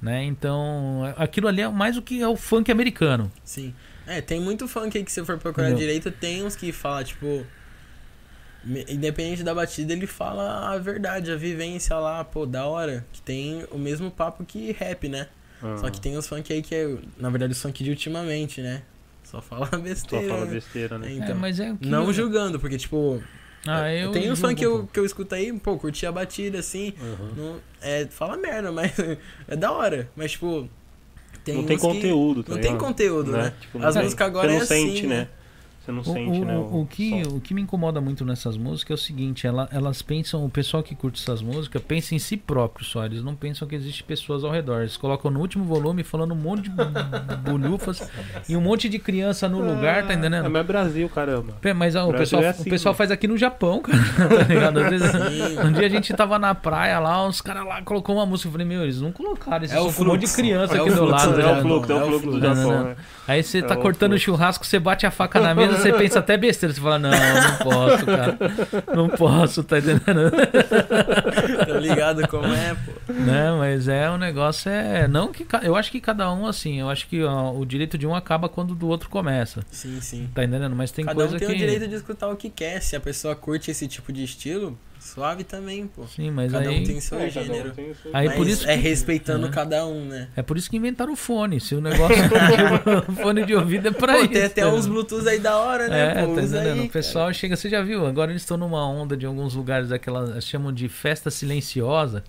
né? 0.00 0.24
Então, 0.24 1.02
aquilo 1.16 1.48
ali 1.48 1.60
é 1.62 1.68
mais 1.68 1.96
o 1.96 2.02
que 2.02 2.22
é 2.22 2.28
o 2.28 2.36
funk 2.36 2.70
americano. 2.72 3.30
Sim. 3.44 3.74
É, 4.06 4.20
tem 4.20 4.40
muito 4.40 4.68
funk 4.68 4.96
aí 4.96 5.04
que 5.04 5.12
se 5.12 5.24
for 5.24 5.38
procurar 5.38 5.68
Entendeu? 5.68 5.86
direito, 5.86 6.10
tem 6.10 6.44
uns 6.44 6.54
que 6.56 6.72
fala, 6.72 7.04
tipo. 7.04 7.44
Independente 8.88 9.42
da 9.42 9.54
batida, 9.54 9.92
ele 9.92 10.06
fala 10.06 10.70
a 10.70 10.78
verdade, 10.78 11.30
a 11.30 11.36
vivência 11.36 11.96
lá, 11.96 12.24
pô, 12.24 12.46
da 12.46 12.66
hora. 12.66 13.04
Que 13.12 13.20
tem 13.20 13.66
o 13.70 13.76
mesmo 13.76 14.10
papo 14.10 14.42
que 14.44 14.72
rap, 14.72 15.06
né? 15.06 15.28
Ah, 15.62 15.76
Só 15.76 15.90
que 15.90 16.00
tem 16.00 16.16
os 16.16 16.26
funk 16.26 16.52
aí 16.52 16.62
que 16.62 16.74
é, 16.74 16.96
na 17.18 17.28
verdade, 17.30 17.52
os 17.52 17.60
funk 17.60 17.84
de 17.84 17.90
ultimamente, 17.90 18.60
né? 18.60 18.82
Só 19.22 19.40
fala 19.40 19.66
Só 19.72 19.78
besteira. 19.78 20.28
fala 20.28 20.44
né? 20.46 20.52
besteira, 20.52 20.98
né? 20.98 21.08
É, 21.08 21.10
É, 21.10 21.14
Então, 21.16 21.36
mas 21.36 21.58
é 21.58 21.72
o 21.72 21.76
que 21.76 21.88
Não 21.88 22.12
julgando, 22.12 22.60
porque, 22.60 22.78
tipo. 22.78 23.22
Ah, 23.66 23.90
eu 23.92 24.12
tem 24.12 24.30
uns 24.30 24.38
funk 24.40 24.56
que 24.56 24.66
eu, 24.66 24.86
que 24.86 24.98
eu 24.98 25.06
escuto 25.06 25.34
aí, 25.34 25.50
pô, 25.58 25.78
curti 25.78 26.06
a 26.06 26.12
batida, 26.12 26.58
assim. 26.58 26.92
Uhum. 27.00 27.34
Não, 27.36 27.60
é, 27.80 28.06
fala 28.06 28.36
merda, 28.36 28.70
mas 28.72 28.92
é 29.48 29.56
da 29.56 29.72
hora. 29.72 30.08
Mas, 30.14 30.32
tipo. 30.32 30.68
Tem 31.44 31.54
não 31.54 31.64
tem 31.64 31.76
uns 31.76 31.82
que- 31.82 31.86
conteúdo, 31.88 32.42
tá 32.42 32.54
Não 32.54 32.60
tem 32.60 32.76
conteúdo, 32.78 33.30
né? 33.32 33.52
Tipo, 33.60 33.84
As 33.84 33.94
não- 33.94 34.02
músicas 34.02 34.26
agora 34.26 34.48
Você 34.48 34.54
não 34.56 34.62
é 34.62 34.66
sente, 34.66 34.98
assim, 34.98 35.06
né? 35.06 35.16
né? 35.18 35.28
Você 35.84 35.92
não 35.92 36.00
O, 36.00 36.04
sente, 36.04 36.40
o- 36.40 36.44
né? 36.46 36.56
o 36.70 36.86
que, 36.86 37.24
som. 37.24 37.36
o 37.36 37.40
que 37.40 37.52
me 37.52 37.60
incomoda 37.60 38.00
muito 38.00 38.24
nessas 38.24 38.56
músicas 38.56 38.90
é 38.92 38.94
o 38.94 39.04
seguinte, 39.04 39.46
ela- 39.46 39.68
elas 39.70 40.00
pensam, 40.00 40.42
o 40.44 40.48
pessoal 40.48 40.82
que 40.82 40.94
curte 40.94 41.20
essas 41.20 41.42
músicas 41.42 41.82
pensa 41.82 42.14
em 42.14 42.18
si 42.18 42.36
próprio 42.38 42.86
só, 42.86 43.04
eles 43.04 43.22
não 43.22 43.34
pensam 43.34 43.68
que 43.68 43.74
existe 43.74 44.02
pessoas 44.02 44.44
ao 44.44 44.50
redor. 44.50 44.80
Eles 44.80 44.96
colocam 44.96 45.30
no 45.30 45.40
último 45.40 45.64
volume 45.64 46.02
falando 46.02 46.32
um 46.32 46.36
monte 46.36 46.70
de 46.70 46.70
bolhufas 47.50 48.08
e 48.48 48.56
um 48.56 48.60
monte 48.60 48.88
de 48.88 48.98
criança 48.98 49.48
no 49.48 49.58
lugar, 49.58 50.06
tá 50.06 50.12
É, 50.12 50.16
entendendo? 50.16 50.50
mas 50.50 50.60
é 50.60 50.64
Brasil, 50.64 51.08
caramba. 51.08 51.54
Mas 51.76 51.94
ó, 51.96 52.04
o 52.04 52.08
Brasil 52.08 52.18
pessoal, 52.20 52.42
é 52.42 52.48
assim, 52.48 52.62
o 52.62 52.64
pessoal 52.64 52.92
mano. 52.92 52.98
faz 52.98 53.10
aqui 53.10 53.28
no 53.28 53.36
Japão, 53.36 53.80
cara, 53.80 53.98
tá 54.38 54.44
ligado? 54.44 54.78
Às 54.80 54.90
vezes, 54.90 55.10
um 55.64 55.72
dia 55.72 55.86
a 55.86 55.90
gente 55.90 56.12
tava 56.14 56.38
na 56.38 56.54
praia 56.54 56.98
lá, 56.98 57.26
os 57.26 57.40
caras 57.40 57.66
lá 57.66 57.82
colocou 57.82 58.16
uma 58.16 58.26
música, 58.26 58.48
eu 58.48 58.52
falei, 58.52 58.66
meu, 58.66 58.82
eles 58.82 59.00
não 59.00 59.12
colocaram, 59.12 59.64
esse 59.64 59.74
É 59.74 59.80
o 59.80 59.92
com 59.92 60.02
um 60.02 60.06
monte 60.06 60.20
de 60.20 60.26
fluxo. 60.26 60.36
criança 60.36 60.74
É 60.76 60.80
aqui 60.80 60.88
o 60.90 60.92
do 60.92 60.96
fluxo, 60.98 61.12
lado. 61.26 61.36
né? 61.36 61.38
É 61.38 61.42
tá 61.42 61.50
o 61.50 61.54
ligado? 61.54 61.62
fluxo, 61.62 61.92
é 61.92 61.94
É 61.94 61.98
o 61.98 62.02
o 62.02 62.06
fluxo 62.06 62.26
do 62.26 62.30
fluxo. 62.32 62.40
Japão, 62.40 62.64
Não, 62.72 62.78
não, 62.78 62.84
né? 62.84 62.96
Aí 63.26 63.42
você 63.42 63.58
É 63.58 63.62
tá 63.62 63.74
o 63.74 63.80
cortando 63.80 64.12
o 64.12 64.18
churrasco, 64.18 64.66
você 64.66 64.78
bate 64.78 65.06
a 65.06 65.10
faca 65.10 65.40
na 65.40 65.54
mesa, 65.54 65.78
você 65.78 65.92
pensa 65.92 66.18
até 66.18 66.36
besteira. 66.36 66.74
Você 66.74 66.80
fala, 66.80 66.98
não, 66.98 67.10
não 67.10 67.56
posso, 67.58 68.06
cara. 68.06 68.38
Não 68.94 69.08
posso, 69.08 69.64
tá 69.64 69.78
entendendo? 69.78 70.30
Tá 70.30 71.78
ligado 71.80 72.26
como 72.28 72.46
é, 72.52 72.74
pô. 72.74 73.12
né? 73.12 73.52
Mas 73.58 73.88
é 73.88 74.10
um 74.10 74.18
negócio, 74.18 74.70
é. 74.70 75.08
Não 75.08 75.32
que. 75.32 75.46
Eu 75.62 75.76
acho 75.76 75.90
que 75.90 76.00
cada 76.00 76.30
um, 76.32 76.46
assim, 76.46 76.80
eu 76.80 76.88
acho 76.90 77.06
que 77.08 77.22
ó, 77.22 77.52
o 77.52 77.64
direito 77.64 77.96
de 77.96 78.06
um 78.06 78.14
acaba 78.14 78.48
quando 78.48 78.72
o 78.72 78.74
do 78.74 78.88
outro 78.88 79.08
começa. 79.08 79.62
Sim, 79.70 80.00
sim. 80.00 80.28
Tá 80.34 80.44
entendendo? 80.44 80.74
Mas 80.76 80.90
tem 80.90 81.04
Cada 81.04 81.14
coisa 81.16 81.36
um 81.36 81.38
tem 81.38 81.48
que. 81.48 81.54
o 81.54 81.58
direito 81.58 81.88
de 81.88 81.94
escutar 81.94 82.28
o 82.28 82.36
que 82.36 82.50
quer. 82.50 82.80
Se 82.82 82.94
a 82.96 83.00
pessoa 83.00 83.34
curte 83.34 83.70
esse 83.70 83.86
tipo 83.88 84.12
de 84.12 84.22
estilo, 84.24 84.78
suave 85.04 85.44
também, 85.44 85.86
pô. 85.86 86.06
Sim, 86.06 86.30
mas 86.30 86.50
Cada 86.52 86.68
aí. 86.68 86.80
um 86.80 86.84
tem 86.84 87.00
seu 87.00 87.18
É, 87.18 87.28
cada 87.28 87.40
um 87.40 87.44
gênero. 87.44 87.70
tem 87.72 87.90
o 87.90 87.94
seu- 87.94 88.10
Aí 88.14 88.26
Mas 88.28 88.36
por 88.36 88.46
isso 88.48 88.68
é 88.68 88.74
que- 88.76 88.82
respeitando 88.82 89.46
É. 89.46 89.50
cada 89.50 89.86
um, 89.86 90.04
né? 90.06 90.28
É 90.34 90.42
por 90.42 90.56
isso 90.56 90.68
que 90.70 90.76
inventaram 90.76 91.12
o 91.12 91.16
fone. 91.16 91.60
Se 91.60 91.74
o 91.74 91.80
negócio. 91.80 92.16
o 93.08 93.12
fone 93.22 93.44
de 93.44 93.54
ouvido 93.54 93.88
é 93.88 93.90
pra 93.90 94.14
Pô, 94.14 94.18
isso. 94.20 94.28
tem 94.28 94.42
até 94.44 94.62
tá 94.62 94.68
uns? 94.70 94.86
Bluetooth 94.86 95.28
aí 95.28 95.38
da 95.38 95.56
hora, 95.58 95.88
né? 95.88 96.00
É, 96.22 96.26
pô, 96.26 96.34
tá 96.34 96.42
entendendo? 96.42 96.80
aí, 96.80 96.86
o 96.86 96.90
pessoal 96.90 97.32
chega, 97.32 97.56
você 97.56 97.68
já 97.68 97.82
viu? 97.82 98.06
Agora 98.06 98.30
eles 98.32 98.42
estão 98.42 98.56
numa 98.56 98.86
onda 98.88 99.16
de 99.16 99.26
alguns 99.26 99.54
lugares, 99.54 99.92
aquelas 99.92 100.44
chamam 100.44 100.72
de 100.72 100.88
festa 100.88 101.30
silenciosa. 101.30 102.24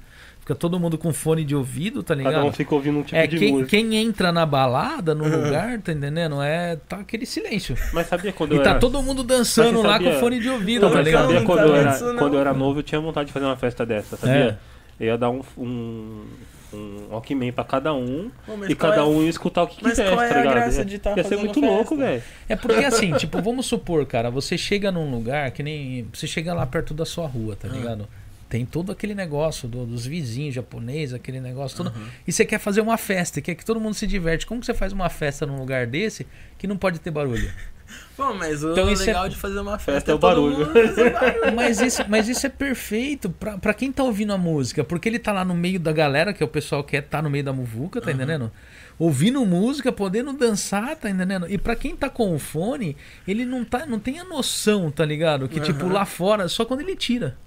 Fica 0.45 0.53
todo 0.53 0.79
mundo 0.79 0.95
com 0.95 1.11
fone 1.11 1.43
de 1.43 1.55
ouvido, 1.55 2.03
tá 2.03 2.13
ligado? 2.13 2.33
Cada 2.33 2.45
um 2.45 2.51
fica 2.51 2.75
ouvindo 2.75 2.99
um 2.99 3.01
tipo 3.01 3.15
é, 3.15 3.25
de 3.25 3.39
quem, 3.39 3.51
música. 3.51 3.69
quem 3.71 3.95
entra 3.95 4.31
na 4.31 4.45
balada, 4.45 5.15
no 5.15 5.23
lugar, 5.23 5.81
tá 5.81 5.91
entendendo? 5.91 6.39
É 6.39 6.75
tá 6.87 6.97
aquele 6.97 7.25
silêncio. 7.25 7.75
Mas 7.91 8.05
sabia 8.05 8.31
quando 8.31 8.53
E 8.53 8.57
eu 8.57 8.61
tá 8.61 8.69
era... 8.69 8.79
todo 8.79 9.01
mundo 9.01 9.23
dançando 9.23 9.81
lá 9.81 9.97
com 9.99 10.11
fone 10.19 10.39
de 10.39 10.47
ouvido, 10.47 10.83
Não, 10.83 10.89
tá 10.89 10.97
mas 10.97 11.05
ligado? 11.07 11.23
sabia 11.31 11.41
quando, 11.41 11.57
tá 11.57 11.65
eu 11.65 11.75
era, 11.75 11.93
quando 12.19 12.33
eu 12.35 12.39
era 12.39 12.53
novo, 12.53 12.77
eu 12.77 12.83
tinha 12.83 13.01
vontade 13.01 13.25
de 13.25 13.33
fazer 13.33 13.45
uma 13.45 13.57
festa 13.57 13.83
dessa, 13.87 14.17
sabia? 14.17 14.59
É. 14.99 15.03
Eu 15.03 15.07
ia 15.07 15.17
dar 15.17 15.31
um, 15.31 15.41
um, 15.57 16.25
um 16.71 17.07
Walkman 17.09 17.51
pra 17.51 17.63
cada 17.63 17.91
um 17.95 18.29
e 18.69 18.75
cada 18.75 18.97
é- 18.97 19.03
um 19.03 19.23
ia 19.23 19.29
escutar 19.29 19.63
o 19.63 19.67
que 19.67 19.79
Mas 19.81 19.93
quisesse, 19.93 20.09
qual 20.13 20.21
é 20.21 20.29
tá 20.29 20.35
a 20.35 20.37
ligado? 20.43 20.53
graça 20.53 20.77
Ia- 20.81 20.85
de 20.85 20.99
tá 20.99 21.13
Ia 21.17 21.23
ser 21.23 21.37
muito 21.37 21.59
festa? 21.59 21.75
louco, 21.75 21.95
velho. 21.97 22.21
É 22.47 22.55
porque 22.55 22.85
assim, 22.85 23.13
tipo, 23.17 23.41
vamos 23.41 23.65
supor, 23.65 24.05
cara, 24.05 24.29
você 24.29 24.55
chega 24.59 24.91
num 24.91 25.09
lugar 25.09 25.49
que 25.49 25.63
nem. 25.63 26.07
Você 26.13 26.27
chega 26.27 26.53
lá 26.53 26.67
perto 26.67 26.93
da 26.93 27.03
sua 27.03 27.25
rua, 27.25 27.53
Ah. 27.59 27.67
tá 27.67 27.67
ligado? 27.67 28.07
Tem 28.55 28.65
todo 28.65 28.89
aquele 28.89 29.13
negócio 29.13 29.67
do- 29.67 29.85
dos 29.85 30.05
vizinhos 30.05 30.55
japoneses, 30.55 31.13
aquele 31.13 31.41
negócio 31.41 31.75
todo. 31.75 31.91
E 32.25 32.31
você 32.31 32.45
quer 32.45 32.57
fazer 32.57 32.79
uma 32.79 32.95
festa, 32.97 33.41
quer 33.41 33.53
que 33.53 33.65
todo 33.65 33.81
mundo 33.81 33.95
se 33.95 34.07
diverte. 34.07 34.45
Como 34.45 34.61
que 34.61 34.65
você 34.65 34.73
faz 34.73 34.93
uma 34.93 35.09
festa 35.09 35.45
num 35.45 35.57
lugar 35.59 35.85
desse 35.85 36.25
que 36.57 36.65
não 36.65 36.77
pode 36.77 36.99
ter 36.99 37.11
barulho? 37.11 37.51
Pô, 38.15 38.33
mas 38.33 38.63
o 38.63 38.71
Então 38.71 38.87
é- 38.89 38.95
legal 38.95 39.27
de 39.27 39.35
fazer 39.35 39.59
uma 39.59 39.77
festa, 39.77 39.91
Festa 39.91 40.11
é 40.11 40.15
o 40.15 40.17
barulho. 40.17 40.65
barulho. 40.67 40.95
Mas 41.53 41.81
isso, 41.81 42.01
mas 42.07 42.27
isso 42.29 42.45
é 42.47 42.49
perfeito 42.49 43.29
pra, 43.29 43.57
pra 43.57 43.73
quem 43.73 43.91
tá 43.91 44.03
ouvindo 44.03 44.31
a 44.33 44.37
música, 44.37 44.83
porque 44.85 45.07
ele 45.09 45.19
tá 45.19 45.31
lá 45.33 45.43
no 45.45 45.53
meio 45.53 45.79
da 45.79 45.91
galera, 45.91 46.33
que 46.33 46.41
é 46.41 46.45
o 46.45 46.49
pessoal 46.49 46.81
que 46.83 46.99
tá 47.01 47.21
no 47.21 47.29
meio 47.29 47.43
da 47.43 47.51
muvuca, 47.53 47.99
tá 48.01 48.11
entendendo? 48.11 48.49
Ouvindo 48.97 49.45
música, 49.45 49.91
podendo 49.91 50.31
dançar, 50.33 50.95
tá 50.95 51.09
entendendo? 51.09 51.45
E 51.49 51.57
pra 51.57 51.75
quem 51.75 51.93
tá 51.95 52.09
com 52.09 52.33
o 52.33 52.39
fone, 52.39 52.95
ele 53.27 53.43
não, 53.45 53.63
tá, 53.65 53.85
não 53.85 53.99
tem 53.99 54.17
a 54.19 54.23
noção, 54.23 54.89
tá 54.89 55.03
ligado? 55.05 55.47
Que 55.49 55.59
tipo, 55.59 55.87
lá 55.89 56.05
fora, 56.05 56.47
só 56.47 56.63
quando 56.65 56.79
ele 56.79 56.95
tira. 56.95 57.37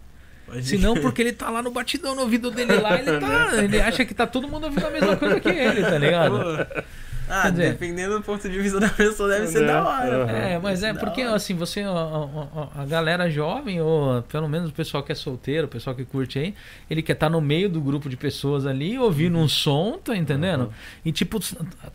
Se 0.63 0.79
não, 0.79 0.95
porque 0.95 1.23
ele 1.23 1.33
tá 1.33 1.51
lá 1.51 1.63
no 1.63 1.71
batidão 1.71 2.15
no 2.15 2.23
ouvido 2.23 2.51
dele 2.51 2.75
lá, 2.75 2.99
ele 2.99 3.19
tá. 3.19 3.63
Ele 3.63 3.81
acha 3.81 4.05
que 4.05 4.15
tá 4.15 4.27
todo 4.27 4.49
mundo 4.49 4.65
ouvindo 4.65 4.87
a 4.87 4.91
mesma 4.91 5.17
coisa 5.17 5.41
que 5.41 5.49
ele, 5.49 5.83
tá 5.83 5.99
ligado? 5.99 6.67
Ah, 7.29 7.43
Quer 7.43 7.51
dizer- 7.53 7.69
dependendo 7.73 8.17
do 8.19 8.23
ponto 8.25 8.49
de 8.49 8.59
vista 8.61 8.81
da 8.81 8.89
pessoa, 8.89 9.29
deve 9.29 9.47
ser 9.49 9.67
da 9.67 9.85
hora. 9.87 10.25
Aham. 10.25 10.33
É, 10.33 10.59
mas 10.59 10.83
é 10.83 10.93
Da 10.93 11.01
porque 11.01 11.25
hora. 11.25 11.37
assim, 11.37 11.55
você, 11.55 11.81
a, 11.83 11.91
a- 11.91 11.93
a- 12.79 12.83
a 12.83 12.87
galera 12.87 13.31
jovem, 13.31 13.81
ou 13.81 14.23
pelo 14.23 14.49
menos 14.49 14.71
o 14.71 14.73
pessoal 14.73 15.03
que 15.03 15.13
é 15.13 15.15
solteiro, 15.15 15.67
o 15.67 15.71
pessoal 15.71 15.95
que 15.95 16.05
curte 16.05 16.39
aí, 16.39 16.55
ele 16.91 17.03
quer 17.03 17.13
estar 17.13 17.29
no 17.31 17.41
meio 17.41 17.69
do 17.69 17.81
grupo 17.81 18.09
de 18.09 18.17
pessoas 18.17 18.67
ali, 18.67 18.99
ouvindo 18.99 19.39
um 19.39 19.49
som, 19.49 19.99
tá 20.03 20.17
entendendo? 20.17 20.73
E 21.05 21.13
tipo, 21.13 21.39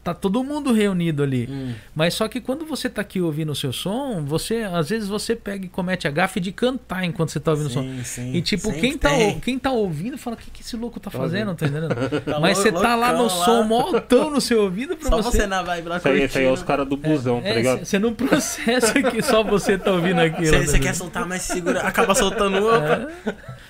tá 0.03 0.13
todo 0.13 0.43
mundo 0.43 0.71
reunido 0.73 1.23
ali. 1.23 1.47
Hum. 1.49 1.73
Mas 1.95 2.13
só 2.13 2.27
que 2.27 2.39
quando 2.39 2.65
você 2.65 2.89
tá 2.89 3.01
aqui 3.01 3.21
ouvindo 3.21 3.51
o 3.51 3.55
seu 3.55 3.73
som, 3.73 4.23
você, 4.25 4.63
às 4.71 4.89
vezes 4.89 5.07
você 5.09 5.35
pega 5.35 5.65
e 5.65 5.69
comete 5.69 6.07
a 6.07 6.11
gafe 6.11 6.39
de 6.39 6.51
cantar 6.51 7.03
enquanto 7.03 7.29
você 7.29 7.39
tá 7.39 7.51
ouvindo 7.51 7.67
o 7.67 7.69
som. 7.69 7.81
Sim, 7.83 8.03
sim. 8.03 8.33
E 8.33 8.41
tipo, 8.41 8.63
Sempre 8.67 8.79
quem 8.81 8.97
tá, 8.97 9.09
tem. 9.09 9.39
quem 9.39 9.59
tá 9.59 9.71
ouvindo 9.71 10.17
fala, 10.17 10.35
o 10.35 10.39
que, 10.39 10.49
que 10.51 10.61
esse 10.61 10.75
louco 10.75 10.99
tá 10.99 11.09
fazendo, 11.09 11.53
tá 11.55 11.65
entendendo? 11.65 11.93
Tá 12.23 12.39
Mas 12.39 12.57
você 12.57 12.71
tá 12.71 12.95
lá 12.95 13.11
no 13.13 13.23
lá. 13.23 13.29
som, 13.29 13.63
mó 13.63 13.81
altão 13.81 14.29
no 14.29 14.39
seu 14.41 14.63
ouvido 14.63 14.95
pra 14.95 15.09
Só 15.09 15.17
você. 15.23 15.37
você 15.37 15.47
na 15.47 15.61
vibe 15.63 15.89
lá 15.89 15.97
Isso 15.97 16.07
aí, 16.07 16.23
isso 16.25 16.37
aí 16.37 16.45
é 16.45 16.51
os 16.51 16.61
caras 16.63 16.87
do 16.87 16.95
busão, 16.97 17.41
tá 17.41 17.47
É, 17.49 17.53
ligado? 17.55 17.85
Você 17.85 17.97
não 17.99 18.13
processa 18.13 19.01
que 19.01 19.21
só 19.21 19.43
você 19.43 19.77
tá 19.77 19.91
ouvindo 19.91 20.19
aquilo. 20.21 20.45
Você 20.47 20.59
tá 20.59 20.65
você 20.65 20.79
quer 20.79 20.93
soltar, 20.95 21.25
mas 21.25 21.41
segura. 21.43 21.81
Acaba 21.81 22.13
soltando 22.13 22.65
opa. 22.67 23.07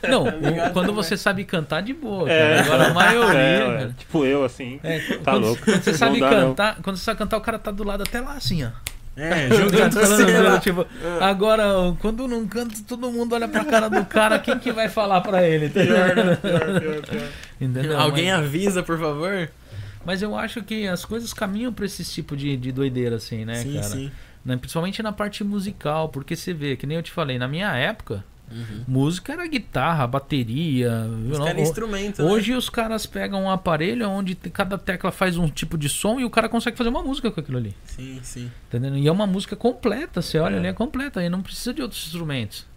Não, 0.07 0.23
ligado 0.41 0.69
o- 0.69 0.73
quando 0.73 0.91
você 0.93 1.15
sabe 1.15 1.43
cantar, 1.45 1.81
de 1.81 1.93
boa. 1.93 2.29
É. 2.29 2.59
Agora 2.59 2.87
a 2.87 2.93
maioria. 2.93 3.39
É, 3.39 3.67
ué, 3.67 3.77
cara. 3.77 3.95
tipo 3.97 4.25
eu, 4.25 4.43
assim. 4.43 4.79
É, 4.83 4.99
Tá 5.23 5.31
quando, 5.31 5.43
louco. 5.45 5.61
quando 5.63 5.81
você 5.83 5.91
Não 5.91 5.97
sabe 5.97 6.19
dá, 6.19 6.31
não. 6.31 6.47
cantar, 6.49 6.77
quando 6.81 6.97
você 6.97 7.03
sabe 7.03 7.17
cantar, 7.19 7.37
o 7.37 7.41
cara 7.41 7.59
tá 7.59 7.71
do 7.71 7.83
lado 7.83 8.03
até 8.03 8.19
lá 8.19 8.33
assim, 8.33 8.63
ó. 8.65 8.69
É, 9.15 9.47
jogando 9.55 9.93
Falando, 9.93 10.59
tipo, 10.59 10.87
agora, 11.21 11.63
quando 12.01 12.27
não 12.27 12.47
canta, 12.47 12.75
todo 12.87 13.11
mundo 13.11 13.35
olha 13.35 13.47
pra 13.47 13.63
cara 13.63 13.87
do 13.87 14.03
cara, 14.05 14.39
quem 14.39 14.57
que 14.57 14.71
vai 14.71 14.89
falar 14.89 15.21
pra 15.21 15.47
ele? 15.47 15.69
tá 15.69 15.81
ligado? 15.83 16.37
Pior, 16.37 16.79
pior, 16.79 17.01
pior. 17.03 17.27
Entendeu? 17.61 17.99
Alguém 17.99 18.31
mas, 18.31 18.39
avisa, 18.43 18.81
por 18.81 18.97
favor? 18.99 19.49
Mas 20.05 20.21
eu 20.21 20.35
acho 20.37 20.61
que 20.63 20.87
as 20.87 21.03
coisas 21.05 21.33
caminham 21.33 21.71
pra 21.73 21.85
esse 21.85 22.03
tipo 22.05 22.35
de, 22.37 22.55
de 22.57 22.71
doideira, 22.71 23.15
assim, 23.17 23.45
né, 23.45 23.55
sim, 23.55 23.73
cara? 23.73 23.83
sim. 23.89 24.11
Né, 24.45 24.57
Principalmente 24.57 25.01
na 25.01 25.11
parte 25.11 25.43
musical, 25.43 26.09
porque 26.09 26.35
você 26.35 26.53
vê, 26.53 26.75
que 26.75 26.85
nem 26.85 26.97
eu 26.97 27.03
te 27.03 27.11
falei, 27.11 27.37
na 27.37 27.47
minha 27.47 27.73
época, 27.75 28.23
Uhum. 28.51 28.83
música 28.87 29.33
era 29.33 29.47
guitarra, 29.47 30.05
bateria, 30.05 31.07
caras 31.39 31.55
O- 31.57 31.61
instrumento, 31.61 32.21
né? 32.23 32.29
Hoje 32.29 32.53
os 32.53 32.69
caras 32.69 33.05
pegam 33.05 33.43
um 33.45 33.49
aparelho 33.49 34.07
onde 34.07 34.35
cada 34.35 34.77
tecla 34.77 35.11
faz 35.11 35.37
um 35.37 35.47
tipo 35.47 35.75
de 35.77 35.87
som 35.89 36.19
e 36.19 36.25
o 36.25 36.29
cara 36.29 36.47
consegue 36.49 36.77
fazer 36.77 36.89
uma 36.89 37.01
música 37.01 37.31
com 37.31 37.39
aquilo 37.39 37.57
ali. 37.57 37.73
Sim, 37.85 38.19
sim. 38.21 38.51
Entendendo? 38.67 38.97
E 38.97 39.07
é 39.07 39.11
uma 39.11 39.25
música 39.25 39.55
completa, 39.55 40.21
você 40.21 40.37
olha 40.37 40.55
É. 40.55 40.59
ali, 40.59 40.67
é 40.67 40.73
completa, 40.73 41.23
e 41.23 41.29
não 41.29 41.41
precisa 41.41 41.73
de 41.73 41.81
outros 41.81 42.05
instrumentos. 42.05 42.67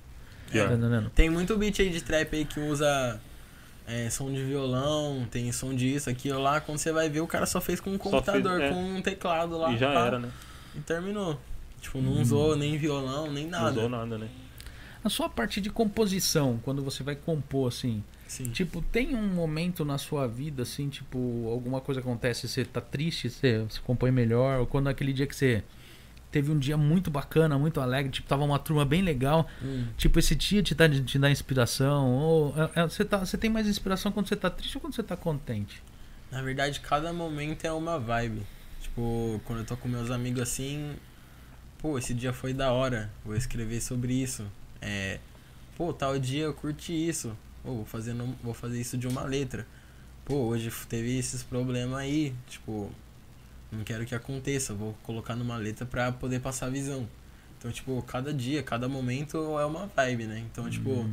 Pior. 0.50 0.68
Tá? 0.78 1.10
Tem 1.14 1.28
muito 1.28 1.56
beat 1.58 1.80
aí 1.80 1.90
de 1.90 2.00
trap 2.00 2.34
aí 2.34 2.44
que 2.44 2.60
usa 2.60 3.20
é, 3.86 4.10
som 4.10 4.32
de 4.32 4.42
violão, 4.44 5.26
tem 5.30 5.50
som 5.52 5.74
disso, 5.74 6.10
aquilo 6.10 6.40
lá. 6.42 6.60
Quando 6.60 6.78
você 6.78 6.92
vai 6.92 7.08
ver, 7.08 7.20
o 7.20 7.26
cara 7.26 7.46
só 7.46 7.60
fez 7.60 7.80
com 7.80 7.90
um 7.90 7.98
computador, 7.98 8.58
fez- 8.58 8.70
é. 8.70 8.74
com 8.74 8.94
um 8.96 9.02
teclado 9.02 9.56
lá. 9.56 9.72
E 9.72 9.78
já 9.78 9.92
pá, 9.92 10.06
era, 10.06 10.18
né? 10.18 10.30
E 10.74 10.80
terminou. 10.80 11.38
Tipo, 11.80 12.00
não 12.00 12.20
usou 12.20 12.56
nem 12.56 12.76
violão, 12.76 13.30
nem 13.30 13.44
Não 13.44 13.60
nada. 13.60 13.78
usou 13.78 13.88
nada, 13.88 14.18
né? 14.18 14.28
A 15.04 15.08
sua 15.08 15.28
parte 15.28 15.60
de 15.60 15.70
composição, 15.70 16.58
quando 16.64 16.82
você 16.82 17.04
vai 17.04 17.14
compor, 17.14 17.68
assim, 17.68 18.02
Sim. 18.26 18.50
tipo, 18.50 18.82
tem 18.82 19.14
um 19.14 19.28
momento 19.28 19.84
na 19.84 19.98
sua 19.98 20.26
vida, 20.26 20.64
assim, 20.64 20.88
tipo, 20.88 21.48
alguma 21.48 21.80
coisa 21.80 22.00
acontece, 22.00 22.48
você 22.48 22.64
tá 22.64 22.80
triste, 22.80 23.30
você, 23.30 23.58
você 23.58 23.78
compõe 23.84 24.10
melhor, 24.10 24.58
ou 24.60 24.66
quando 24.66 24.88
aquele 24.88 25.12
dia 25.12 25.26
que 25.26 25.36
você 25.36 25.62
teve 26.36 26.52
um 26.52 26.58
dia 26.58 26.76
muito 26.76 27.10
bacana, 27.10 27.58
muito 27.58 27.80
alegre, 27.80 28.12
tipo, 28.12 28.28
tava 28.28 28.44
uma 28.44 28.58
turma 28.58 28.84
bem 28.84 29.00
legal, 29.00 29.48
Hum. 29.62 29.86
Tipo, 29.96 30.18
esse 30.18 30.34
dia 30.34 30.62
te 30.62 30.74
dá, 30.74 30.86
te 30.86 31.18
dá 31.18 31.30
inspiração? 31.30 32.12
Ou 32.12 32.54
é, 32.56 32.82
é, 32.82 32.82
você, 32.82 33.06
tá, 33.06 33.18
você 33.18 33.38
tem 33.38 33.48
mais 33.48 33.66
inspiração 33.66 34.12
quando 34.12 34.28
você 34.28 34.36
tá 34.36 34.50
triste 34.50 34.76
ou 34.76 34.82
quando 34.82 34.94
você 34.94 35.02
tá 35.02 35.16
contente? 35.16 35.82
Na 36.30 36.42
verdade, 36.42 36.80
cada 36.80 37.10
momento 37.10 37.64
é 37.64 37.72
uma 37.72 37.98
vibe. 37.98 38.42
Tipo, 38.82 39.40
quando 39.46 39.60
eu 39.60 39.64
tô 39.64 39.76
com 39.78 39.88
meus 39.88 40.10
amigos 40.10 40.42
assim, 40.42 40.94
pô, 41.78 41.96
esse 41.98 42.12
dia 42.12 42.34
foi 42.34 42.52
da 42.52 42.70
hora, 42.70 43.10
vou 43.24 43.34
escrever 43.34 43.80
sobre 43.80 44.12
isso. 44.12 44.44
É, 44.82 45.18
pô, 45.74 45.92
tal 45.94 46.18
dia 46.18 46.44
eu 46.44 46.52
curti 46.52 46.92
isso. 46.92 47.34
Pô, 47.62 47.76
vou 47.76 47.86
fazer, 47.86 48.14
vou 48.42 48.52
fazer 48.52 48.78
isso 48.78 48.98
de 48.98 49.08
uma 49.08 49.22
letra. 49.22 49.66
Pô, 50.26 50.34
hoje 50.34 50.70
teve 50.86 51.16
esses 51.16 51.42
problemas 51.42 51.98
aí, 51.98 52.34
tipo, 52.46 52.90
não 53.76 53.84
quero 53.84 54.04
que 54.06 54.14
aconteça, 54.14 54.74
vou 54.74 54.94
colocar 55.02 55.36
numa 55.36 55.56
letra 55.56 55.84
pra 55.86 56.10
poder 56.12 56.40
passar 56.40 56.66
a 56.66 56.70
visão. 56.70 57.06
Então, 57.58 57.70
tipo, 57.70 58.00
cada 58.02 58.32
dia, 58.32 58.62
cada 58.62 58.88
momento 58.88 59.36
é 59.58 59.64
uma 59.64 59.86
vibe, 59.86 60.24
né? 60.24 60.44
Então, 60.50 60.68
tipo, 60.68 61.08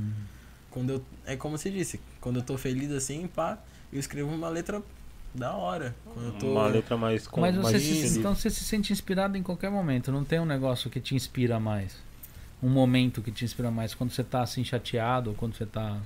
quando 0.69 0.89
eu. 0.91 1.05
É 1.25 1.35
como 1.35 1.57
você 1.57 1.69
disse, 1.69 1.99
quando 2.19 2.37
eu 2.37 2.43
tô 2.43 2.57
feliz 2.57 2.91
assim, 2.91 3.27
pá, 3.27 3.57
eu 3.91 3.99
escrevo 3.99 4.29
uma 4.33 4.49
letra 4.49 4.81
da 5.33 5.53
hora. 5.53 5.95
Quando 6.03 6.25
eu 6.27 6.31
tô. 6.33 6.51
Uma 6.51 6.67
letra 6.67 6.97
mais... 6.97 7.27
com- 7.27 7.41
Mas 7.41 7.55
você 7.55 7.71
mais 7.73 7.83
se, 7.83 8.19
então 8.19 8.35
você 8.35 8.49
se 8.49 8.63
sente 8.63 8.91
inspirado 8.91 9.37
em 9.37 9.43
qualquer 9.43 9.69
momento, 9.71 10.11
não 10.11 10.23
tem 10.23 10.39
um 10.39 10.45
negócio 10.45 10.89
que 10.89 10.99
te 10.99 11.15
inspira 11.15 11.59
mais? 11.59 11.95
Um 12.61 12.69
momento 12.69 13.21
que 13.21 13.31
te 13.31 13.43
inspira 13.45 13.69
mais? 13.71 13.93
Quando 13.93 14.11
você 14.11 14.23
tá 14.23 14.41
assim 14.41 14.63
chateado 14.63 15.29
ou 15.31 15.35
quando 15.35 15.55
você 15.55 15.65
tá. 15.65 15.97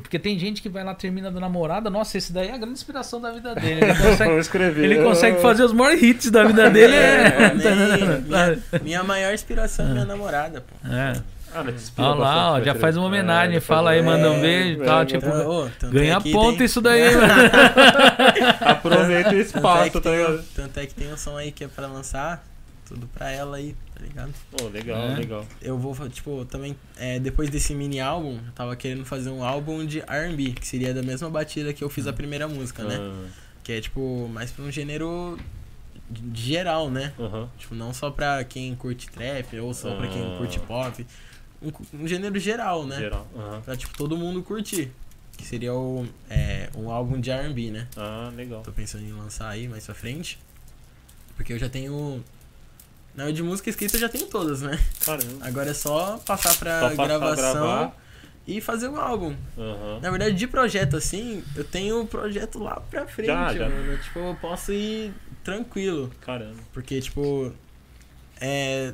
Porque 0.00 0.18
tem 0.18 0.36
gente 0.38 0.60
que 0.60 0.68
vai 0.68 0.82
lá, 0.82 0.92
termina 0.94 1.30
da 1.30 1.38
namorada, 1.38 1.88
nossa, 1.88 2.18
esse 2.18 2.32
daí 2.32 2.48
é 2.48 2.52
a 2.54 2.56
grande 2.58 2.72
inspiração 2.74 3.20
da 3.20 3.30
vida 3.30 3.54
dele. 3.54 3.80
Ele 3.84 3.94
consegue, 3.94 4.36
escrever. 4.38 4.84
ele 4.84 5.02
consegue 5.04 5.40
fazer 5.40 5.62
os 5.64 5.72
maiores 5.72 6.02
hits 6.02 6.30
da 6.30 6.44
vida 6.44 6.68
dele. 6.68 6.94
É, 6.94 7.26
É, 7.26 7.48
tá 7.62 7.74
nem- 7.74 7.94
entendendo? 7.94 8.26
minha, 8.26 8.58
minha 8.82 9.04
maior 9.04 9.32
inspiração 9.32 9.86
é 9.86 9.90
minha 9.92 10.04
namorada, 10.04 10.60
pô. 10.62 10.88
É. 10.92 11.12
Ah, 11.56 11.64
Olha 11.98 12.14
lá, 12.16 12.52
ó, 12.54 12.60
já 12.60 12.74
faz 12.74 12.96
uma 12.96 13.06
homenagem, 13.06 13.58
É, 13.58 13.60
fala 13.60 13.90
aí, 13.92 14.02
faz- 14.02 14.12
manda 14.16 14.28
um 14.32 14.38
é, 14.38 14.40
beijo 14.40 14.80
e 14.80 14.82
é, 14.82 14.84
tal, 14.84 15.02
é, 15.02 15.04
tipo, 15.04 15.26
tanto 15.78 15.92
Ganha 15.92 16.16
é 16.16 16.20
que 16.20 16.32
ponto 16.32 16.56
tem- 16.56 16.66
isso 16.66 16.80
daí, 16.80 17.14
mano. 17.14 17.28
Aproveita 18.60 19.28
o 19.28 19.32
Tanto 19.32 19.36
é, 19.36 19.40
espaço, 19.40 19.84
que 19.84 19.90
tá 19.92 20.00
tem, 20.00 20.16
ligado? 20.18 20.44
tanto 20.56 20.80
é 20.80 20.86
que 20.86 20.94
tem 20.94 21.12
um 21.12 21.16
som 21.16 21.36
aí 21.36 21.52
que 21.52 21.62
é 21.64 21.68
pra 21.68 21.86
lançar, 21.86 22.42
tudo 22.86 23.06
pra 23.08 23.30
ela 23.30 23.56
aí, 23.56 23.74
tá 23.94 24.00
ligado? 24.00 24.32
Pô, 24.50 24.68
legal, 24.68 24.98
É. 25.02 25.14
legal. 25.16 25.46
Eu 25.62 25.78
vou, 25.78 25.94
tipo, 26.08 26.44
também, 26.44 26.76
é, 26.96 27.18
depois 27.18 27.48
desse 27.50 27.74
mini 27.74 28.00
álbum, 28.00 28.34
eu 28.46 28.52
tava 28.54 28.76
querendo 28.76 29.04
fazer 29.04 29.30
um 29.30 29.42
álbum 29.42 29.84
de 29.86 30.00
R&B, 30.06 30.52
que 30.52 30.66
seria 30.66 30.92
da 30.94 31.02
mesma 31.02 31.28
batida 31.30 31.72
que 31.72 31.82
eu 31.82 31.88
fiz 31.90 32.06
a 32.06 32.12
primeira 32.12 32.46
música, 32.48 32.82
né? 32.84 32.96
Ah, 33.00 33.28
Que 33.62 33.72
é, 33.72 33.80
tipo, 33.80 34.28
mais 34.32 34.50
pra 34.52 34.64
um 34.64 34.70
gênero 34.70 35.38
geral, 36.34 36.90
né? 36.90 37.12
Aham. 37.18 37.48
Tipo, 37.58 37.74
não 37.74 37.92
só 37.94 38.10
pra 38.10 38.44
quem 38.44 38.74
curte 38.74 39.08
trap 39.08 39.58
ou 39.58 39.72
só 39.72 39.94
pra 39.96 40.06
quem 40.08 40.22
Ah. 40.22 40.36
curte 40.38 40.60
pop. 40.60 41.06
Um, 41.62 41.72
um 42.02 42.06
gênero 42.06 42.38
geral, 42.38 42.86
né? 42.86 42.98
Geral. 42.98 43.26
aham. 43.36 43.60
Pra, 43.62 43.76
tipo, 43.76 43.96
todo 43.96 44.16
mundo 44.16 44.42
curtir. 44.42 44.90
Que 45.36 45.44
seria 45.44 45.72
o, 45.74 46.06
é, 46.30 46.68
um 46.76 46.90
álbum 46.90 47.18
de 47.20 47.30
R&B, 47.30 47.70
né? 47.70 47.88
Ah, 47.96 48.30
legal. 48.36 48.62
Tô 48.62 48.70
pensando 48.70 49.02
em 49.04 49.12
lançar 49.12 49.48
aí 49.48 49.66
mais 49.66 49.84
pra 49.86 49.94
frente. 49.94 50.38
Porque 51.36 51.52
eu 51.52 51.58
já 51.58 51.68
tenho... 51.68 52.22
Na 53.14 53.30
de 53.30 53.42
música 53.42 53.70
escrita 53.70 53.96
eu 53.96 54.00
já 54.00 54.08
tenho 54.08 54.26
todas, 54.26 54.60
né? 54.62 54.78
Caramba. 55.04 55.46
Agora 55.46 55.70
é 55.70 55.74
só 55.74 56.18
passar 56.26 56.54
pra 56.56 56.80
Só 56.80 56.88
passar, 56.90 57.04
gravação 57.06 57.92
e 58.46 58.60
fazer 58.60 58.88
um 58.88 58.96
álbum. 59.00 59.34
Aham. 59.56 60.00
Na 60.02 60.10
verdade, 60.10 60.34
de 60.34 60.46
projeto 60.48 60.96
assim, 60.96 61.42
eu 61.56 61.62
tenho 61.64 62.00
um 62.00 62.06
projeto 62.06 62.58
lá 62.58 62.80
pra 62.90 63.06
frente, 63.06 63.28
Já, 63.28 63.54
já. 63.54 63.68
mano. 63.68 63.96
Tipo, 63.98 64.18
eu 64.18 64.34
posso 64.40 64.72
ir 64.72 65.12
tranquilo. 65.44 66.10
Caramba. 66.20 66.58
Porque, 66.72 67.00
tipo, 67.00 67.52
é. 68.40 68.92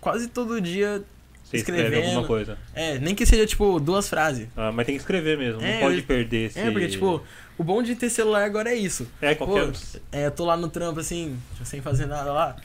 Quase 0.00 0.28
todo 0.28 0.60
dia 0.60 1.02
Você 1.44 1.58
escreve 1.58 1.96
alguma 1.96 2.24
coisa. 2.24 2.56
É, 2.74 2.98
nem 2.98 3.14
que 3.14 3.26
seja, 3.26 3.44
tipo, 3.46 3.78
duas 3.80 4.08
frases. 4.08 4.48
Ah, 4.56 4.72
mas 4.72 4.86
tem 4.86 4.94
que 4.94 5.00
escrever 5.02 5.36
mesmo, 5.36 5.60
É, 5.60 5.74
não 5.74 5.80
pode 5.80 5.98
eu- 5.98 6.04
perder 6.04 6.46
esse... 6.46 6.58
É, 6.58 6.70
porque, 6.70 6.86
tipo, 6.88 7.22
o 7.58 7.64
bom 7.64 7.82
de 7.82 7.94
ter 7.96 8.08
celular 8.08 8.44
agora 8.44 8.70
é 8.70 8.74
isso. 8.76 9.06
É, 9.20 9.34
qualquer... 9.34 9.72
Pô, 9.72 9.78
é, 10.12 10.26
eu 10.26 10.30
tô 10.30 10.44
lá 10.44 10.56
no 10.56 10.68
trampo, 10.68 11.00
assim, 11.00 11.36
sem 11.64 11.80
fazer 11.82 12.06
nada 12.06 12.32
lá. 12.32 12.56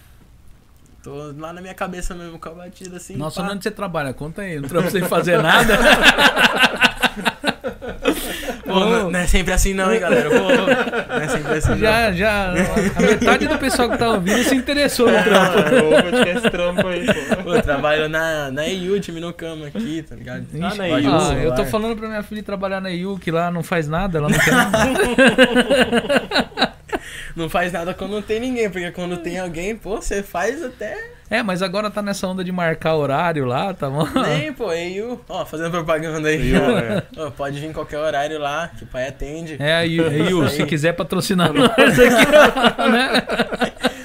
Tô 1.04 1.34
lá 1.38 1.52
na 1.52 1.62
minha 1.62 1.74
cabeça 1.74 2.14
mesmo, 2.14 2.38
com 2.38 2.50
a 2.50 2.52
batida, 2.52 2.98
assim. 2.98 3.16
Nossa, 3.16 3.42
pá. 3.42 3.50
onde 3.52 3.64
você 3.64 3.72
trabalha? 3.72 4.14
Conta 4.14 4.44
aí. 4.44 4.60
Um 4.60 4.64
trampo 4.64 4.92
sem 4.92 5.02
fazer 5.04 5.42
nada. 5.42 5.76
Pô, 8.64 8.80
não, 8.80 9.12
não 9.12 9.20
é 9.20 9.28
sempre 9.28 9.52
assim 9.52 9.74
não, 9.74 9.92
hein, 9.92 10.00
galera. 10.00 10.30
Pô, 10.30 10.38
não 10.38 11.22
é 11.22 11.28
sempre 11.28 11.54
assim 11.58 11.72
não. 11.72 11.78
já, 11.80 12.12
já. 12.14 12.52
A 12.96 13.02
metade 13.02 13.48
do 13.48 13.58
pessoal 13.58 13.90
que 13.90 13.98
tá 13.98 14.10
ouvindo 14.10 14.44
se 14.44 14.56
interessou 14.56 15.12
no 15.12 15.24
trampo. 15.24 15.58
Ah, 15.58 16.04
tirar 16.04 16.38
esse 16.38 16.50
trampo 16.50 16.88
aí, 16.88 17.06
pô. 17.06 17.44
Pô, 17.44 17.56
eu 17.56 17.62
trabalho 17.62 18.08
na, 18.08 18.52
na 18.52 18.68
EU, 18.68 19.00
time 19.00 19.20
no 19.20 19.34
cama 19.34 19.68
aqui, 19.68 20.04
tá 20.04 20.16
ligado? 20.16 20.46
Ah, 20.62 20.76
na 20.76 20.88
EU. 20.88 21.12
Ah, 21.12 21.34
eu 21.34 21.56
tô 21.56 21.66
falando 21.66 21.98
pra 21.98 22.08
minha 22.08 22.24
filha 22.24 22.44
trabalhar 22.44 22.80
na 22.80 22.92
IU, 22.92 23.18
que 23.20 23.32
lá 23.32 23.52
não 23.52 23.64
faz 23.64 23.88
nada, 23.88 24.20
ela 24.20 24.30
não 24.30 24.40
quer 24.40 24.52
nada. 24.52 24.72
Não 27.36 27.50
faz 27.50 27.72
nada 27.72 27.94
quando 27.94 28.12
não 28.12 28.22
tem 28.22 28.40
ninguém, 28.40 28.70
porque 28.70 28.92
quando 28.92 29.18
tem 29.18 29.40
alguém, 29.40 29.76
pô, 29.76 29.96
você 29.98 30.22
faz 30.24 30.64
até. 30.64 30.96
É, 31.30 31.42
mas 31.42 31.62
agora 31.62 31.90
tá 31.90 32.02
nessa 32.02 32.28
onda 32.28 32.44
de 32.44 32.52
marcar 32.52 32.96
horário 32.96 33.46
lá, 33.46 33.74
tá 33.74 33.90
bom? 33.90 34.06
Nem, 34.22 34.52
pô, 34.52 34.72
EU. 34.74 35.20
Ó, 35.30 35.46
fazendo 35.46 35.72
propaganda 35.72 36.28
aí. 36.28 36.54
É. 36.54 37.04
Ó, 37.18 37.32
pode 37.32 37.58
vir 37.60 37.72
qualquer 37.72 38.00
horário 38.00 38.38
lá, 38.38 38.70
que 38.78 38.84
o 38.84 38.88
pai 38.88 39.08
atende. 39.08 39.56
É, 39.58 39.88
IU, 39.88 40.12
IU, 40.12 40.46
Isso 40.46 40.58
se 40.58 40.66
quiser 40.66 40.92
patrocinar 40.94 41.54
nós 41.54 41.70
aqui, 41.72 42.90
né? 42.92 43.24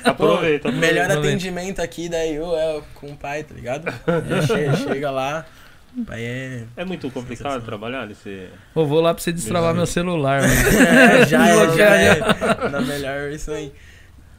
Aproveita, 0.05 0.15
Pô, 0.15 0.25
aproveita. 0.25 0.73
melhor 0.73 1.07
aproveita. 1.07 1.29
atendimento 1.29 1.83
aqui 1.83 2.09
da 2.09 2.25
EU 2.25 2.55
é 2.55 2.81
com 2.95 3.09
o 3.09 3.17
pai, 3.17 3.43
tá 3.43 3.55
ligado? 3.55 3.93
Chega, 4.47 4.77
chega 4.77 5.11
lá, 5.11 5.45
o 5.66 5.66
pai 6.05 6.23
é. 6.23 6.65
É 6.77 6.85
muito 6.85 7.11
complicado 7.11 7.65
trabalhar 7.65 8.07
nesse... 8.07 8.49
Pô, 8.75 8.85
vou 8.87 9.01
lá 9.01 9.15
pra 9.15 9.23
você 9.23 9.33
destravar 9.33 9.75
meu 9.75 9.87
celular, 9.87 10.43
mano. 10.43 10.55
É, 10.87 11.27
já 11.27 11.49
é, 11.49 11.77
Já 11.77 11.95
é. 11.97 12.69
Na 12.69 12.81
melhor 12.81 13.31
isso 13.31 13.51
aí. 13.51 13.73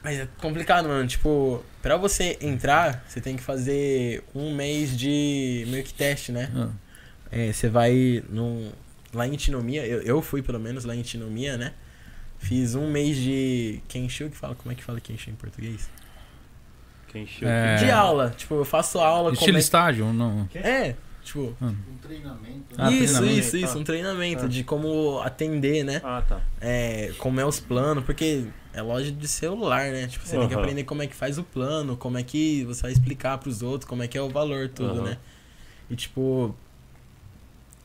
Mas 0.03 0.19
é 0.19 0.27
complicado, 0.39 0.87
mano. 0.87 1.07
Tipo, 1.07 1.63
pra 1.81 1.97
você 1.97 2.37
entrar, 2.41 3.03
você 3.07 3.19
tem 3.19 3.35
que 3.35 3.43
fazer 3.43 4.23
um 4.33 4.53
mês 4.53 4.97
de 4.97 5.65
meio 5.69 5.83
que 5.83 5.93
teste, 5.93 6.31
né? 6.31 6.49
Ah. 6.55 6.69
É, 7.31 7.51
você 7.51 7.67
vai 7.67 8.23
num, 8.29 8.71
lá 9.13 9.27
em 9.27 9.35
Tinomia, 9.35 9.85
eu, 9.85 10.01
eu 10.01 10.21
fui 10.21 10.41
pelo 10.41 10.59
menos 10.59 10.85
lá 10.85 10.95
em 10.95 11.01
Tinomia, 11.01 11.57
né? 11.57 11.73
Fiz 12.39 12.75
um 12.75 12.89
mês 12.89 13.17
de 13.17 13.81
Kenshu, 13.87 14.29
que 14.29 14.37
fala, 14.37 14.55
como 14.55 14.71
é 14.71 14.75
que 14.75 14.83
fala 14.83 15.01
Kenshu 15.01 15.29
em 15.29 15.35
português? 15.35 15.89
Encheu 17.17 17.47
É. 17.47 17.75
De 17.77 17.89
aula, 17.89 18.33
tipo, 18.35 18.55
eu 18.55 18.65
faço 18.65 18.99
aula 18.99 19.31
Estilo 19.31 19.47
como 19.47 19.57
é... 19.57 19.59
estágio? 19.59 20.13
Não. 20.13 20.47
É, 20.53 20.95
tipo, 21.27 21.55
Um 21.61 21.75
treinamento. 22.01 22.63
Ah, 22.77 22.91
isso, 22.91 23.13
treinamento. 23.17 23.39
isso, 23.39 23.57
isso, 23.57 23.77
um 23.77 23.83
treinamento 23.83 24.45
Ah. 24.45 24.47
de 24.47 24.63
como 24.63 25.19
atender, 25.21 25.83
né? 25.83 26.01
Ah, 26.03 26.23
tá. 26.27 26.41
é, 26.61 27.11
como 27.17 27.39
é 27.39 27.45
os 27.45 27.59
planos, 27.59 28.03
porque 28.03 28.45
é 28.73 28.81
loja 28.81 29.11
de 29.11 29.27
celular, 29.27 29.91
né? 29.91 30.07
Tipo, 30.07 30.25
você 30.25 30.37
tem 30.37 30.47
que 30.47 30.53
aprender 30.53 30.83
como 30.83 31.01
é 31.01 31.07
que 31.07 31.15
faz 31.15 31.37
o 31.37 31.43
plano, 31.43 31.95
como 31.97 32.17
é 32.17 32.23
que 32.23 32.63
você 32.65 32.81
vai 32.83 32.91
explicar 32.91 33.37
pros 33.37 33.61
outros, 33.61 33.87
como 33.89 34.01
é 34.03 34.07
que 34.07 34.17
é 34.17 34.21
o 34.21 34.29
valor, 34.29 34.69
tudo, 34.69 34.99
Aham. 34.99 35.03
né? 35.03 35.17
E 35.89 35.95
tipo, 35.95 36.55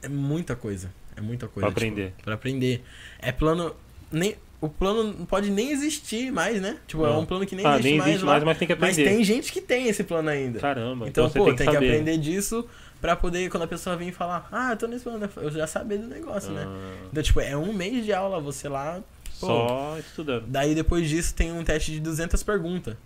é 0.03 0.09
muita 0.09 0.57
coisa. 0.57 0.91
É 1.17 1.21
muita 1.21 1.47
coisa. 1.49 1.67
Pra 1.67 1.69
aprender. 1.71 2.11
Tipo, 2.13 2.23
pra 2.25 2.35
aprender. 2.35 2.83
É 3.19 3.31
plano. 3.33 3.75
Nem, 4.11 4.35
o 4.61 4.69
plano 4.69 5.05
não 5.05 5.25
pode 5.27 5.51
nem 5.51 5.71
existir 5.73 6.31
mais, 6.33 6.61
né? 6.61 6.77
Tipo, 6.87 7.05
é 7.07 7.09
Não. 7.11 7.21
um 7.21 7.27
plano 7.27 7.45
que 7.47 7.55
nem 7.57 7.65
ah, 7.67 7.71
existe 7.75 7.89
nem 7.89 7.99
mais 7.99 8.09
existe 8.11 8.25
lá. 8.25 8.33
mais, 8.33 8.45
mas 8.45 8.59
tem 8.59 8.69
que 8.69 8.75
mas 8.75 8.93
aprender. 8.95 9.11
tem 9.17 9.25
gente 9.25 9.53
que 9.53 9.61
tem 9.61 9.89
esse 9.89 10.05
plano 10.05 10.29
ainda. 10.29 10.59
Caramba, 10.61 11.09
Então, 11.09 11.25
então, 11.27 11.29
você 11.29 11.39
pô, 11.39 11.45
tem 11.47 11.57
tem 11.57 11.71
que 11.71 11.77
aprender 11.77 12.17
disso 12.19 12.67
pra 13.03 13.15
poder, 13.17 13.51
quando 13.51 13.65
a 13.65 13.67
pessoa 13.67 13.97
vir 13.97 14.13
falar, 14.13 14.49
ah, 14.51 14.71
eu 14.73 14.77
tô 14.79 14.87
nesse 14.87 15.03
plano, 15.05 15.29
eu 15.37 15.51
já 15.51 15.67
saber 15.67 15.99
do 15.99 16.07
negócio, 16.07 16.51
né? 16.53 16.65
Ah, 16.67 17.07
Então, 17.11 17.23
tipo, 17.23 17.41
é 17.41 17.55
um 17.57 17.73
mês 17.73 18.05
de 18.05 18.13
aula, 18.15 18.41
você 18.41 18.69
lá 18.69 19.03
Só 19.33 19.99
estudando. 19.99 20.47
Daí 20.47 20.75
depois 20.75 21.09
disso 21.09 21.35
tem 21.35 21.53
um 21.53 21.65
teste 21.65 21.91
de 21.91 22.01
200 22.01 22.43
perguntas. 22.45 22.97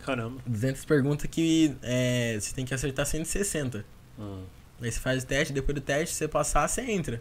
Caramba. 0.00 0.40
200 0.46 0.84
perguntas 0.84 1.30
que 1.30 1.74
é, 1.82 2.36
você 2.38 2.52
tem 2.54 2.64
que 2.64 2.74
acertar 2.74 3.06
160. 3.06 3.84
Ah, 4.18 4.40
Daí 4.80 4.92
você 4.92 5.00
faz 5.00 5.22
o 5.22 5.26
teste, 5.26 5.52
depois 5.54 5.74
do 5.74 5.80
teste, 5.80 6.14
você 6.14 6.28
passar, 6.28 6.68
você 6.68 6.82
entra. 6.82 7.20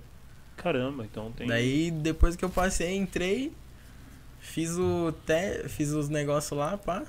Caramba, 0.56 1.06
então 1.06 1.31
tem. 1.31 1.48
Daí 1.48 1.91
depois 1.91 2.35
que 2.35 2.44
eu 2.44 2.49
passei, 2.49 2.95
entrei, 2.95 3.53
fiz 4.39 4.72
o 4.77 5.11
te, 5.26 5.68
fiz 5.69 5.91
os 5.91 6.10
negócios 6.10 6.57
lá, 6.57 6.77
pá. 6.77 7.03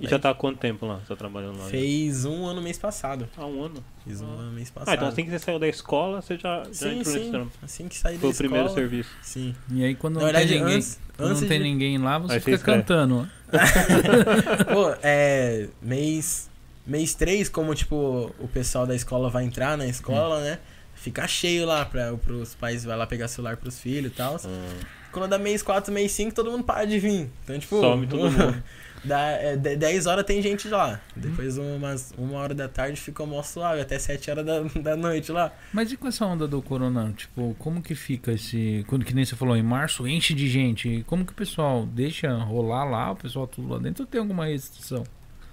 E 0.00 0.06
já 0.08 0.18
tá 0.18 0.30
há 0.30 0.34
quanto 0.34 0.58
tempo 0.58 0.86
lá? 0.86 0.96
Você 0.98 1.06
tá 1.08 1.16
trabalhando 1.16 1.58
lá? 1.58 1.66
Fez 1.66 2.24
um 2.24 2.46
ano 2.46 2.60
mês 2.62 2.78
passado. 2.78 3.28
Há 3.36 3.46
um 3.46 3.62
ano. 3.64 3.84
Fiz 4.06 4.20
um 4.20 4.26
Ah. 4.26 4.40
ano 4.42 4.52
mês 4.52 4.70
passado. 4.70 4.88
Ah, 4.90 4.94
então 4.94 5.08
assim 5.08 5.24
que 5.24 5.30
você 5.30 5.38
saiu 5.38 5.58
da 5.58 5.68
escola, 5.68 6.20
você 6.20 6.36
já, 6.36 6.62
já 6.64 6.72
Sim, 6.72 6.98
entrou 6.98 7.14
nesse 7.14 7.24
sim. 7.24 7.30
trampo. 7.30 7.52
Assim 7.62 7.88
que 7.88 7.96
saí 7.96 8.18
Foi 8.18 8.30
da 8.30 8.34
o 8.34 8.36
primeiro 8.38 8.66
escola, 8.66 8.80
serviço. 8.80 9.10
Sim. 9.22 9.54
E 9.70 9.84
aí 9.84 9.94
quando 9.94 10.14
Na 10.14 10.20
não 10.20 10.26
verdade, 10.26 10.48
tem 10.48 10.58
ninguém, 10.60 10.76
antes, 10.76 11.00
quando 11.16 11.28
antes 11.30 11.42
não 11.42 11.48
tem 11.48 11.58
de- 11.58 11.64
ninguém 11.64 11.98
lá, 11.98 12.18
você 12.18 12.34
Aí 12.34 12.40
fica 12.40 12.58
cantando. 12.58 13.28
Pô, 14.72 14.94
é. 15.02 15.68
Mês. 15.80 16.50
Mês 16.86 17.14
3, 17.14 17.48
como 17.48 17.74
tipo, 17.74 18.34
o 18.38 18.46
pessoal 18.48 18.86
da 18.86 18.94
escola 18.94 19.30
vai 19.30 19.44
entrar 19.44 19.76
na 19.78 19.86
escola, 19.86 20.40
né? 20.42 20.58
Fica 20.94 21.26
cheio 21.26 21.64
lá 21.66 21.84
pra, 21.84 22.12
pros 22.14 22.54
pais 22.54 22.84
vai 22.84 22.96
lá 22.96 23.06
pegar 23.06 23.26
celular 23.28 23.56
pros 23.56 23.78
filhos 23.78 24.12
e 24.12 24.14
tal. 24.14 24.36
Ah, 24.44 24.84
Quando 25.10 25.30
dá 25.30 25.38
mês 25.38 25.62
4, 25.62 25.92
mês 25.92 26.12
5, 26.12 26.34
todo 26.34 26.50
mundo 26.50 26.62
para 26.64 26.84
de 26.86 26.98
vir. 26.98 27.30
Então, 27.44 27.58
tipo. 27.58 27.80
Some 27.80 28.06
todo 28.06 28.28
mundo. 28.30 28.62
Dá, 29.04 29.20
é, 29.32 29.56
de- 29.56 29.76
10 29.76 30.06
horas 30.06 30.24
tem 30.24 30.40
gente 30.40 30.66
lá. 30.68 31.00
Depois, 31.14 31.58
umas, 31.58 32.12
uma 32.16 32.38
hora 32.38 32.54
da 32.54 32.68
tarde, 32.68 32.98
fica 33.00 33.24
mó 33.26 33.42
suave, 33.42 33.80
até 33.80 33.98
7 33.98 34.30
horas 34.30 34.46
da, 34.46 34.60
da 34.80 34.96
noite 34.96 35.30
lá. 35.30 35.52
Mas 35.72 35.92
e 35.92 35.96
com 35.96 36.08
essa 36.08 36.24
onda 36.24 36.48
do 36.48 36.62
corona? 36.62 37.12
Tipo, 37.16 37.54
como 37.58 37.82
que 37.82 37.94
fica 37.94 38.32
esse. 38.32 38.84
Quando 38.88 39.04
que 39.04 39.14
nem 39.14 39.24
você 39.24 39.36
falou, 39.36 39.56
em 39.56 39.62
março 39.62 40.06
enche 40.08 40.32
de 40.34 40.48
gente. 40.48 41.04
Como 41.06 41.24
que 41.24 41.32
o 41.32 41.34
pessoal 41.36 41.84
deixa 41.86 42.32
rolar 42.38 42.84
lá, 42.84 43.10
o 43.12 43.16
pessoal 43.16 43.46
tudo 43.46 43.68
lá 43.68 43.78
dentro 43.78 44.04
ou 44.04 44.06
tem 44.06 44.20
alguma 44.20 44.46
restrição? 44.46 45.04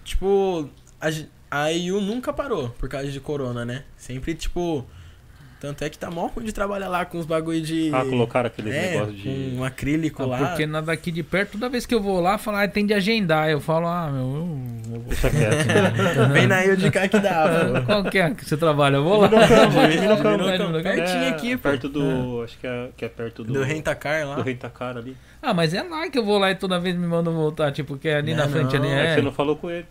Tipo, 0.04 0.70
a, 1.00 1.08
a 1.64 1.74
EU 1.74 2.00
nunca 2.02 2.32
parou 2.32 2.70
por 2.70 2.88
causa 2.90 3.12
de 3.12 3.20
corona, 3.20 3.66
né? 3.66 3.84
Sempre, 3.98 4.34
tipo. 4.34 4.86
Tanto 5.62 5.84
é 5.84 5.90
que 5.92 5.98
tá 6.00 6.10
mó 6.10 6.26
ruim 6.26 6.44
de 6.46 6.52
trabalhar 6.52 6.88
lá 6.90 7.06
com 7.06 7.20
os 7.20 7.26
bagulho 7.28 7.62
de. 7.62 7.92
Ah, 7.94 8.04
colocaram 8.04 8.48
aqueles 8.48 8.74
é, 8.74 8.94
negócios 8.94 9.22
de. 9.22 9.54
um 9.56 9.64
acrílico 9.64 10.24
Ah, 10.24 10.26
lá. 10.26 10.38
porque 10.48 10.66
na 10.66 10.82
daqui 10.82 11.12
de 11.12 11.22
perto, 11.22 11.52
toda 11.52 11.70
vez 11.70 11.86
que 11.86 11.94
eu 11.94 12.02
vou 12.02 12.20
lá, 12.20 12.40
falar, 12.40 12.64
ah, 12.64 12.68
tem 12.68 12.84
de 12.84 12.96
agendar. 12.96 13.48
Eu 13.48 13.62
falo, 13.62 13.86
ah, 13.86 14.10
meu, 14.12 14.22
eu 14.92 15.00
vou 15.02 15.10
Deixa 15.10 15.30
quieto. 15.30 16.34
Vem 16.34 16.48
na 16.48 16.66
EU 16.66 16.76
de 16.76 16.90
cá 16.90 17.08
que 17.08 17.20
dá. 17.20 17.84
Qual 17.86 18.04
que 18.06 18.18
é 18.18 18.32
que 18.32 18.44
você 18.44 18.58
trabalha? 18.58 18.96
Eu 18.96 19.04
vou 19.04 19.22
lá. 19.22 19.30
Pertinho 20.82 21.30
aqui, 21.30 21.56
pô. 21.56 21.70
Perto 21.70 21.90
do. 21.90 22.42
Acho 22.44 22.58
que 22.58 22.66
é, 22.66 22.90
que 22.98 23.06
é 23.06 23.10
perto 23.10 23.44
do. 23.44 23.54
Do 23.54 23.62
Rentacar 23.62 24.26
lá. 24.26 24.36
Do 24.38 24.42
Rentacar 24.42 24.98
ali. 24.98 25.16
Ah, 25.42 25.54
mas 25.56 25.74
é 25.74 25.82
lá 25.82 26.08
que 26.08 26.20
eu 26.20 26.24
vou 26.24 26.38
lá 26.38 26.52
e 26.52 26.56
toda 26.56 26.80
vez 26.80 26.96
me 26.96 27.08
mandam 27.08 27.34
voltar, 27.34 27.72
tipo, 27.72 27.98
que 27.98 28.08
é 28.08 28.18
ali 28.18 28.36
Não, 28.36 28.44
na 28.46 28.50
frente 28.52 28.78
não, 28.78 28.86
ali. 28.86 28.94
É 28.94 29.02
que 29.02 29.08
É, 29.08 29.16
você 29.16 29.22
não 29.24 29.32
falou 29.32 29.56
com 29.56 29.70
ele. 29.72 29.88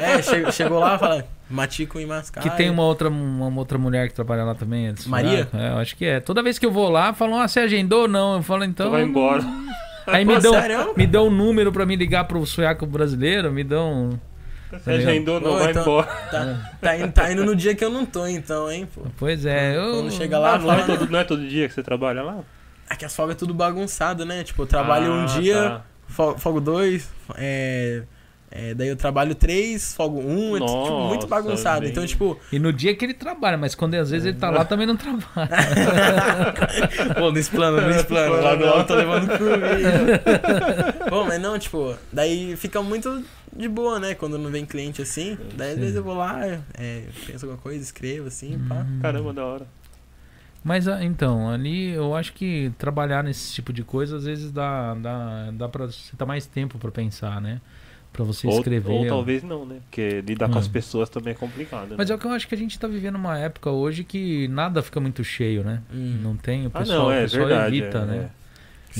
É, 0.00 0.22
che- 0.22 0.52
chegou 0.52 0.78
lá 0.78 0.94
e 0.94 0.98
fala, 0.98 1.24
Matico 1.50 1.98
em 1.98 2.06
Mascaio. 2.06 2.48
que 2.48 2.56
tem 2.56 2.70
uma 2.70 2.84
outra, 2.84 3.08
uma 3.08 3.58
outra 3.58 3.78
mulher 3.78 4.08
que 4.08 4.14
trabalha 4.14 4.44
lá 4.44 4.54
também. 4.54 4.94
Maria? 5.06 5.48
É, 5.52 5.70
eu 5.72 5.78
acho 5.78 5.96
que 5.96 6.04
é. 6.04 6.20
Toda 6.20 6.40
vez 6.42 6.56
que 6.58 6.64
eu 6.66 6.70
vou 6.70 6.88
lá, 6.88 7.12
falam, 7.12 7.40
ah, 7.40 7.48
você 7.48 7.60
agendou 7.60 8.02
ou 8.02 8.08
não? 8.08 8.36
Eu 8.36 8.42
falo, 8.42 8.62
então. 8.64 8.86
Então 8.86 8.90
vai 8.92 9.02
embora. 9.02 9.42
Aí 10.06 10.24
Pô, 10.24 10.34
me 10.34 10.40
dão, 10.40 10.52
sério? 10.54 10.94
me 10.96 11.04
dão 11.04 11.26
um 11.26 11.30
número 11.30 11.72
pra 11.72 11.84
me 11.84 11.96
ligar 11.96 12.22
pro 12.24 12.46
sueco 12.46 12.86
brasileiro, 12.86 13.50
me 13.52 13.64
dão. 13.64 14.10
Você 14.70 14.90
agendou, 14.92 15.40
não 15.40 15.50
Pô, 15.52 15.58
vai 15.58 15.70
então- 15.70 15.82
embora. 15.82 16.06
Tá, 16.30 16.70
tá, 16.80 16.96
indo, 16.96 17.12
tá 17.12 17.32
indo 17.32 17.44
no 17.44 17.56
dia 17.56 17.74
que 17.74 17.84
eu 17.84 17.90
não 17.90 18.06
tô, 18.06 18.24
então, 18.24 18.70
hein, 18.70 18.86
pô. 18.94 19.02
Pois 19.18 19.44
é, 19.44 19.76
eu. 19.76 19.94
Quando 19.94 20.12
chega 20.12 20.38
lá, 20.38 20.54
Ah, 20.54 20.58
não, 20.58 20.72
é 20.72 20.82
todo, 20.86 21.10
não 21.10 21.18
é 21.18 21.24
todo 21.24 21.44
dia 21.48 21.66
que 21.66 21.74
você 21.74 21.82
trabalha 21.82 22.22
lá? 22.22 22.38
É 22.88 22.94
que 22.96 23.04
as 23.04 23.14
folgas 23.14 23.36
é 23.36 23.38
tudo 23.38 23.52
bagunçado, 23.52 24.24
né? 24.24 24.44
Tipo, 24.44 24.62
eu 24.62 24.66
trabalho 24.66 25.10
um 25.12 25.22
Ah, 25.24 25.26
dia, 25.40 25.54
tá. 25.54 25.82
fo- 26.08 26.38
folgo 26.38 26.60
dois, 26.60 27.08
é, 27.36 28.02
é, 28.50 28.74
daí 28.74 28.88
eu 28.88 28.96
trabalho 28.96 29.34
três, 29.34 29.92
folgo 29.94 30.20
um, 30.20 30.56
é 30.56 30.60
tipo, 30.60 30.70
Nossa, 30.72 30.92
muito 31.08 31.26
bagunçado. 31.26 31.80
bem- 31.80 31.90
Então, 31.90 32.06
tipo, 32.06 32.38
E 32.52 32.58
no 32.60 32.72
dia 32.72 32.94
que 32.94 33.04
ele 33.04 33.12
trabalha, 33.14 33.56
mas 33.58 33.74
quando 33.74 33.94
às 33.94 34.10
vezes 34.10 34.26
ele 34.26 34.36
tá 34.38 34.50
lá 34.50 34.64
também 34.64 34.86
não 34.86 34.96
trabalha. 34.96 35.48
pô, 37.18 37.30
no 37.32 37.38
explano, 37.38 37.80
no 37.80 37.90
explano, 37.90 38.40
logo 38.40 38.64
logo 38.64 38.84
tô 38.84 38.94
levando 38.94 39.26
comida. 39.36 40.24
Bom, 41.10 41.24
mas 41.24 41.40
não, 41.40 41.58
tipo, 41.58 41.96
daí 42.12 42.56
fica 42.56 42.80
muito 42.82 43.22
de 43.54 43.68
boa, 43.68 43.98
né? 43.98 44.14
Quando 44.14 44.38
não 44.38 44.50
vem 44.50 44.64
cliente 44.64 45.02
assim. 45.02 45.36
Daí 45.56 45.72
às 45.72 45.78
vezes 45.78 45.96
eu 45.96 46.04
vou 46.04 46.14
lá, 46.14 46.40
é, 46.74 47.02
penso 47.26 47.46
alguma 47.46 47.60
coisa, 47.60 47.82
escrevo 47.82 48.28
assim, 48.28 48.58
pá. 48.68 48.86
Caramba, 49.02 49.32
da 49.32 49.44
hora. 49.44 49.66
Mas 50.66 50.88
ah, 50.88 51.04
então, 51.04 51.48
ali 51.48 51.90
eu 51.90 52.12
acho 52.12 52.32
que 52.32 52.72
trabalhar 52.76 53.22
nesse 53.22 53.54
tipo 53.54 53.72
de 53.72 53.84
coisa 53.84 54.16
às 54.16 54.24
vezes 54.24 54.50
dá, 54.50 54.94
dá, 54.94 55.50
dá 55.52 55.68
pra 55.68 55.86
você 55.86 56.16
ter 56.16 56.24
mais 56.24 56.44
tempo 56.44 56.76
pra 56.76 56.90
pensar, 56.90 57.40
né? 57.40 57.60
Pra 58.12 58.24
você 58.24 58.48
Ou, 58.48 58.58
escrever. 58.58 58.90
ou 58.92 59.06
talvez 59.06 59.44
não, 59.44 59.64
né? 59.64 59.76
Porque 59.82 60.20
lidar 60.22 60.48
com 60.48 60.58
as 60.58 60.66
pessoas 60.66 61.08
também 61.08 61.34
é 61.34 61.36
complicado. 61.36 61.94
Mas 61.96 62.08
né? 62.08 62.12
é 62.12 62.16
o 62.16 62.18
que 62.18 62.26
eu 62.26 62.32
acho 62.32 62.48
que 62.48 62.54
a 62.56 62.58
gente 62.58 62.76
tá 62.80 62.88
vivendo 62.88 63.14
uma 63.14 63.38
época 63.38 63.70
hoje 63.70 64.02
que 64.02 64.48
nada 64.48 64.82
fica 64.82 64.98
muito 64.98 65.22
cheio, 65.22 65.62
né? 65.62 65.82
Hum. 65.94 66.18
Não 66.20 66.36
tem, 66.36 66.66
o 66.66 66.70
Ah, 66.74 66.80
pessoal, 66.80 66.98
não, 66.98 67.12
é 67.12 67.18
o 67.20 67.22
pessoal 67.22 67.46
verdade. 67.46 67.76
evita, 67.76 67.98
é, 67.98 68.04
né? 68.04 68.30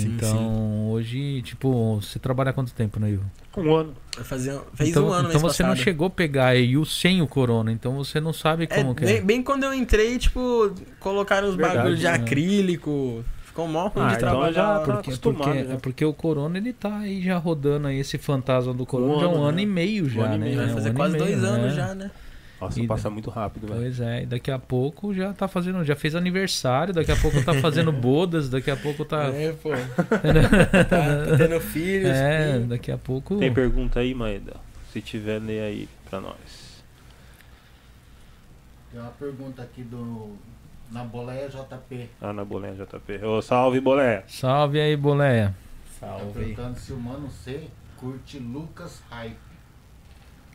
Sim, 0.03 0.15
então, 0.17 0.31
sim. 0.39 0.89
hoje, 0.91 1.43
tipo, 1.43 2.01
você 2.01 2.19
trabalha 2.19 2.51
há 2.51 2.53
quanto 2.53 2.73
tempo 2.73 2.99
no 3.01 3.09
Ivo? 3.09 3.25
Um 3.57 3.75
ano. 3.75 3.95
Vai 4.15 4.25
fazer, 4.25 4.59
fez 4.75 4.91
então, 4.91 5.07
um 5.07 5.13
ano 5.13 5.29
Então 5.29 5.41
mês 5.41 5.55
você 5.55 5.63
não 5.63 5.71
passado. 5.71 5.85
chegou 5.85 6.07
a 6.07 6.11
pegar 6.11 6.47
a 6.49 6.57
EU 6.57 6.85
sem 6.85 7.21
o 7.23 7.27
corona, 7.27 7.73
então 7.73 7.95
você 7.97 8.21
não 8.21 8.33
sabe 8.33 8.65
É, 8.65 8.67
como 8.67 8.95
que 8.95 9.05
é. 9.05 9.21
bem, 9.21 9.43
quando 9.43 9.65
eu 9.65 9.73
entrei, 9.75 10.19
tipo, 10.19 10.73
colocaram 11.01 11.49
os 11.49 11.55
Verdade, 11.57 11.77
bagulhos 11.79 11.99
de 12.01 12.05
né? 12.07 12.13
acrílico. 12.13 13.25
Ficou 13.45 13.67
mó 13.69 13.87
ruim 13.89 14.05
Ah, 14.05 14.09
de 14.09 14.17
então 14.17 14.29
trabalhar. 14.31 14.53
já 14.53 14.63
lá. 14.69 14.79
tá- 14.81 14.93
Porque, 14.95 15.17
porque, 15.17 15.49
é 15.51 15.77
porque 15.81 16.05
o 16.05 16.13
Corona 16.13 16.59
ele 16.59 16.73
tá 16.75 16.99
aí 16.99 17.23
já 17.23 17.39
rodando 17.39 17.89
aí 17.89 17.99
esse 17.99 18.19
fantasma 18.19 18.75
do 18.75 18.85
Corona 18.85 19.15
Um 19.15 19.21
já 19.21 19.27
há 19.27 19.29
um 19.31 19.35
ano, 19.37 19.45
ano 19.45 19.57
né? 19.57 19.63
e 19.63 19.67
meio 19.67 20.09
já, 20.11 20.25
ano 20.25 20.35
e 20.35 20.39
né? 20.39 20.45
meio. 20.47 20.57
Vai 20.59 20.67
É, 20.67 20.71
um 20.71 20.75
fazer 20.75 20.89
ano 20.91 20.95
e 20.99 21.01
quase 21.01 21.13
meio, 21.15 21.25
dois 21.25 21.45
anos 21.45 21.67
né? 21.69 21.75
já, 21.75 21.95
né? 21.95 22.11
Nossa, 22.61 22.81
E- 22.81 22.87
passa 22.87 23.11
muito 23.11 23.29
rápido, 23.29 23.67
velho. 23.67 23.81
Pois 23.81 24.01
é, 24.01 24.23
e 24.23 24.27
daqui 24.27 24.51
a 24.51 24.59
pouco 24.59 25.13
já 25.13 25.33
tá 25.35 25.47
fazendo, 25.47 25.85
já 25.85 25.95
fez 25.95 26.15
aniversário, 26.15 26.95
daqui 26.95 27.13
a 27.13 27.17
pouco 27.17 27.43
tá 27.45 27.53
fazendo 27.55 27.93
bodas, 27.93 28.49
daqui 28.49 28.71
a 28.71 28.77
pouco 28.77 29.05
tá. 29.05 29.25
É, 29.25 29.53
pô. 29.53 29.71
tá, 30.89 31.27
tá 31.29 31.37
tendo 31.37 31.61
filhos. 31.61 32.09
É, 32.11 32.53
filho. 32.55 32.67
daqui 32.67 32.91
a 32.91 32.97
pouco. 32.99 33.37
Tem 33.39 33.53
pergunta 33.53 34.01
aí, 34.01 34.15
Maeda? 34.15 34.57
Se 34.93 35.03
tiver, 35.03 35.39
lê 35.41 35.61
aí 35.61 35.89
pra 36.09 36.19
nós. 36.21 36.83
Tem 38.91 39.01
uma 39.01 39.11
pergunta 39.11 39.63
aqui 39.63 39.83
do. 39.83 40.35
Na 40.91 41.03
boleia 41.05 41.49
JP. 41.49 42.09
Ah, 42.21 42.33
na 42.33 42.45
Boleia 42.45 42.73
JP. 42.75 43.25
Ô, 43.25 43.43
salve, 43.43 43.81
Boleia. 43.81 44.23
Salve 44.29 44.81
aí, 44.81 44.97
boleia. 44.97 45.53
Tá 46.01 46.07
Salve. 46.07 46.33
perguntando 46.33 46.79
se 46.79 46.93
o 46.93 46.97
Mano 46.97 47.29
C 47.29 47.67
curte 47.97 48.39
Lucas 48.39 49.03
Hype. 49.11 49.37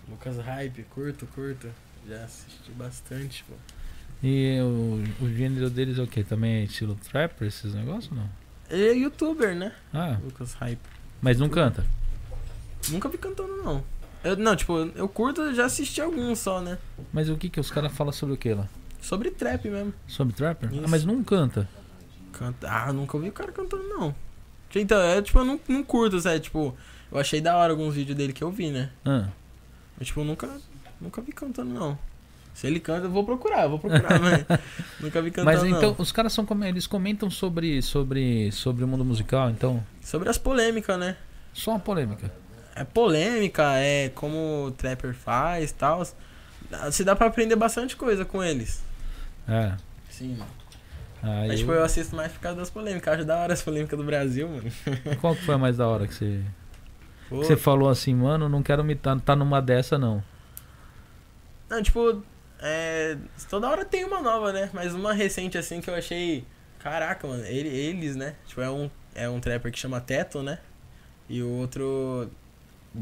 Lucas 0.10 0.38
Hype, 0.38 0.84
curto, 0.84 1.28
curto. 1.36 1.68
Já 2.08 2.24
assisti 2.24 2.72
bastante, 2.72 3.44
pô. 3.48 3.54
E 4.24 4.60
o, 4.62 5.26
o 5.26 5.30
gênero 5.30 5.70
deles 5.70 5.98
é 5.98 6.02
o 6.02 6.08
que? 6.08 6.24
Também 6.24 6.54
é 6.56 6.64
estilo 6.64 6.96
trapper, 6.96 7.48
esses 7.48 7.74
negócios 7.74 8.16
não? 8.16 8.30
Ele 8.70 8.84
é 8.90 8.94
youtuber, 8.94 9.56
né? 9.56 9.74
Ah, 9.94 10.18
Lucas 10.24 10.54
Hype. 10.54 10.80
mas 11.22 11.38
não 11.40 11.50
canta. 11.50 11.86
Nunca 12.90 13.10
vi 13.10 13.18
cantando, 13.18 13.58
não. 13.58 13.84
Eu, 14.24 14.38
não, 14.38 14.56
tipo, 14.56 14.78
eu 14.96 15.10
curto, 15.10 15.54
já 15.54 15.66
assisti 15.66 16.00
alguns 16.00 16.40
só, 16.40 16.62
né? 16.62 16.78
Mas 17.12 17.30
o 17.30 17.36
que 17.38 17.50
que 17.50 17.60
os 17.60 17.72
caras 17.72 17.92
falam 17.92 18.14
sobre 18.14 18.36
o 18.36 18.38
que 18.38 18.54
lá? 18.54 18.68
Sobre 19.02 19.32
trap 19.32 19.68
mesmo. 19.68 19.94
Sobre 20.08 20.34
trapper? 20.36 20.70
Ah, 20.84 20.88
mas 20.88 21.04
não 21.04 21.24
canta. 21.24 21.68
Canta... 22.32 22.70
Ah, 22.70 22.94
nunca 22.94 23.18
ouvi 23.18 23.30
o 23.30 23.32
cara 23.34 23.52
cantando, 23.52 23.84
não. 23.88 24.14
Então, 24.76 25.02
é 25.02 25.22
tipo, 25.22 25.40
eu 25.40 25.46
não, 25.46 25.60
não 25.68 25.84
curto, 25.84 26.20
sabe? 26.22 26.40
Tipo, 26.40 26.76
eu 27.12 27.18
achei 27.20 27.42
da 27.42 27.58
hora 27.58 27.74
alguns 27.74 27.96
vídeos 27.96 28.16
dele 28.16 28.32
que 28.32 28.44
eu 28.44 28.52
vi, 28.52 28.70
né? 28.70 28.92
Ah, 29.04 29.28
Mas, 29.98 30.08
tipo, 30.08 30.22
eu 30.22 30.26
nunca, 30.26 30.48
nunca 31.02 31.22
vi 31.22 31.32
cantando, 31.32 31.74
não. 31.74 31.98
Se 32.54 32.68
ele 32.68 32.80
canta, 32.80 33.06
eu 33.06 33.12
vou 33.12 33.24
procurar, 33.24 33.64
eu 33.64 33.70
vou 33.70 33.80
procurar, 33.80 34.20
mas 34.20 34.46
nunca 35.00 35.22
vi 35.22 35.32
cantando, 35.32 35.46
mas 35.46 35.64
então, 35.64 35.92
não. 35.92 35.96
os 35.98 36.12
caras 36.12 36.34
são 36.34 36.46
como 36.46 36.64
eles 36.66 36.86
comentam 36.86 37.30
sobre 37.30 37.82
sobre 37.82 38.52
sobre 38.52 38.84
o 38.84 38.88
mundo 38.88 39.06
musical, 39.06 39.50
então 39.50 39.84
Sobre 40.02 40.30
as 40.30 40.38
polêmicas, 40.38 41.00
né? 41.00 41.18
só 41.54 41.72
uma 41.72 41.80
polêmica. 41.80 42.32
É 42.76 42.84
polêmica, 42.84 43.64
é 43.78 44.10
como 44.10 44.68
o 44.68 44.72
trapper 44.72 45.14
faz 45.14 45.72
e 45.72 45.74
tal. 45.74 46.04
Se 46.92 47.04
dá 47.04 47.16
pra 47.16 47.28
aprender 47.28 47.56
bastante 47.58 47.96
coisa 47.98 48.24
com 48.24 48.42
eles. 48.42 48.82
É. 49.48 49.74
Sim. 50.10 50.38
Aí, 51.22 51.50
Mas, 51.50 51.60
tipo, 51.60 51.72
eu 51.72 51.84
assisto 51.84 52.16
mais 52.16 52.32
por 52.32 52.40
causa 52.40 52.60
das 52.60 52.70
polêmicas. 52.70 53.14
Acho 53.14 53.26
da 53.26 53.38
hora 53.38 53.54
as 53.54 53.62
polêmicas 53.62 54.00
do 54.00 54.06
Brasil, 54.06 54.48
mano. 54.48 54.72
Qual 55.20 55.36
que 55.36 55.44
foi 55.44 55.56
a 55.56 55.58
mais 55.58 55.78
da 55.78 55.88
hora 55.88 56.08
que 56.08 56.14
você 56.14 56.42
que 57.28 57.36
você 57.36 57.56
falou 57.56 57.88
assim, 57.88 58.14
mano, 58.14 58.50
não 58.50 58.62
quero 58.62 58.84
me 58.84 58.94
tá, 58.94 59.18
tá 59.18 59.36
numa 59.36 59.62
dessa 59.62 59.98
não. 59.98 60.22
Não, 61.72 61.82
tipo, 61.82 62.22
é, 62.60 63.18
toda 63.50 63.70
hora 63.70 63.86
tem 63.86 64.04
uma 64.04 64.22
nova, 64.22 64.52
né? 64.52 64.70
Mas 64.74 64.94
uma 64.94 65.14
recente 65.14 65.58
assim 65.58 65.80
que 65.80 65.90
eu 65.90 65.96
achei. 65.96 66.46
Caraca, 66.80 67.26
mano, 67.26 67.46
ele- 67.46 67.70
eles, 67.70 68.18
né? 68.18 68.36
Tipo, 68.46 68.60
é 68.60 68.70
um, 68.70 68.92
é 69.16 69.30
um 69.30 69.40
trapper 69.40 69.72
que 69.72 69.80
chama 69.80 70.02
Teto, 70.02 70.44
né? 70.44 70.60
E 71.30 71.42
o 71.42 71.48
outro 71.50 72.30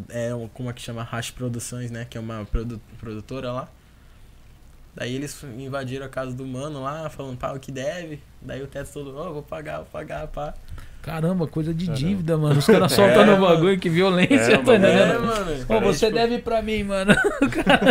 é 0.10 0.36
um, 0.36 0.48
como 0.48 0.70
é 0.70 0.74
que 0.74 0.82
chama? 0.84 1.02
Hash 1.02 1.32
Produções, 1.32 1.90
né? 1.90 2.06
Que 2.08 2.16
é 2.16 2.22
uma 2.22 2.46
produ- 2.46 2.80
produtora 3.00 3.52
lá. 3.52 3.68
Daí 4.94 5.16
eles 5.16 5.42
invadiram 5.58 6.06
a 6.06 6.10
casa 6.10 6.32
do 6.36 6.46
mano 6.46 6.84
lá, 6.84 7.10
falando, 7.10 7.38
pá, 7.38 7.52
o 7.54 7.60
que 7.60 7.72
deve. 7.72 8.22
Daí 8.42 8.62
o 8.62 8.68
Teto 8.68 8.92
todo, 8.94 9.18
ó, 9.18 9.32
vou 9.34 9.42
pagar, 9.44 9.78
vou 9.78 9.86
pagar, 9.88 10.28
pá. 10.28 10.54
Caramba, 11.02 11.48
coisa 11.48 11.74
de 11.74 11.86
Caramba. 11.86 12.08
dívida, 12.08 12.38
mano. 12.38 12.60
Os 12.60 12.66
caras 12.66 12.92
soltando 12.92 13.32
É, 13.32 13.36
o 13.36 13.42
bagulho, 13.42 13.80
que 13.80 13.90
violência, 13.90 14.36
É, 14.36 14.58
tá 14.58 14.64
mano, 14.64 14.86
entendendo? 14.86 15.12
É, 15.14 15.18
mano. 15.18 15.66
Ô, 15.70 15.80
você 15.94 16.08
tipo- 16.08 16.18
deve 16.18 16.40
pra 16.40 16.62
mim, 16.62 16.84
mano. 16.84 17.14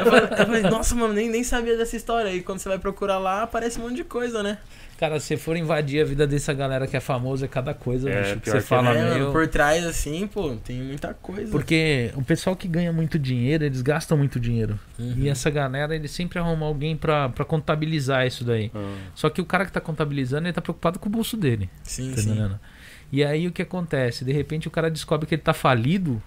Falei, 0.05 0.23
eu 0.31 0.47
falei, 0.47 0.63
nossa, 0.63 0.95
mano, 0.95 1.15
nem, 1.15 1.29
nem 1.31 1.43
sabia 1.43 1.77
dessa 1.77 1.97
história. 1.97 2.31
E 2.33 2.43
quando 2.43 2.59
você 2.59 2.69
vai 2.69 2.79
procurar 2.79 3.19
lá, 3.19 3.43
aparece 3.43 3.79
um 3.81 3.85
monte 3.85 3.97
de 3.97 4.05
coisa, 4.05 4.43
né? 4.43 4.59
Cara, 4.99 5.21
se 5.21 5.37
for 5.37 5.57
invadir 5.57 6.03
a 6.03 6.05
vida 6.05 6.27
dessa 6.27 6.53
galera 6.53 6.85
que 6.87 6.97
é 6.97 7.01
famosa, 7.01 7.45
é 7.45 7.49
cada 7.49 7.73
coisa, 7.73 8.11
É, 8.11 8.21
bicho, 8.21 8.41
que 8.41 8.51
você 8.51 8.57
que 8.59 8.65
fala, 8.65 8.91
é, 8.91 9.15
meu. 9.15 9.31
por 9.31 9.47
trás, 9.47 9.87
assim, 9.87 10.27
pô, 10.27 10.57
tem 10.57 10.83
muita 10.83 11.15
coisa. 11.15 11.53
Porque 11.53 12.11
o 12.17 12.23
pessoal 12.23 12.57
que 12.57 12.67
ganha 12.67 12.93
muito 12.93 13.17
dinheiro, 13.17 13.65
eles 13.65 13.81
gastam 13.81 14.19
muito 14.19 14.41
dinheiro. 14.41 14.77
Uhum. 14.99 15.15
E 15.19 15.29
essa 15.29 15.49
galera, 15.51 15.95
eles 15.95 16.11
sempre 16.11 16.41
arrumam 16.41 16.69
alguém 16.69 16.97
pra, 16.97 17.29
pra 17.29 17.45
contabilizar 17.45 18.27
isso 18.27 18.43
daí. 18.43 18.73
Ah, 18.75 18.95
Só 19.15 19.31
que 19.31 19.41
o 19.41 19.45
cara 19.45 19.65
que 19.65 19.71
tá 19.73 19.81
contabilizando, 19.81 20.47
ele 20.49 20.53
tá 20.53 20.61
preocupado 20.61 20.99
com 20.99 21.09
o 21.09 21.13
bolso 21.13 21.37
dele. 21.37 21.71
Sim, 21.85 22.11
Tá 22.11 22.21
sim. 22.21 22.31
entendendo? 22.33 22.59
E 23.11 23.25
aí 23.25 23.47
o 23.47 23.53
que 23.53 23.63
acontece? 23.63 24.25
De 24.25 24.33
repente 24.33 24.69
o 24.69 24.71
cara 24.71 24.91
descobre 24.91 25.27
que 25.27 25.35
ele 25.35 25.43
tá 25.43 25.55
falido 25.55 26.23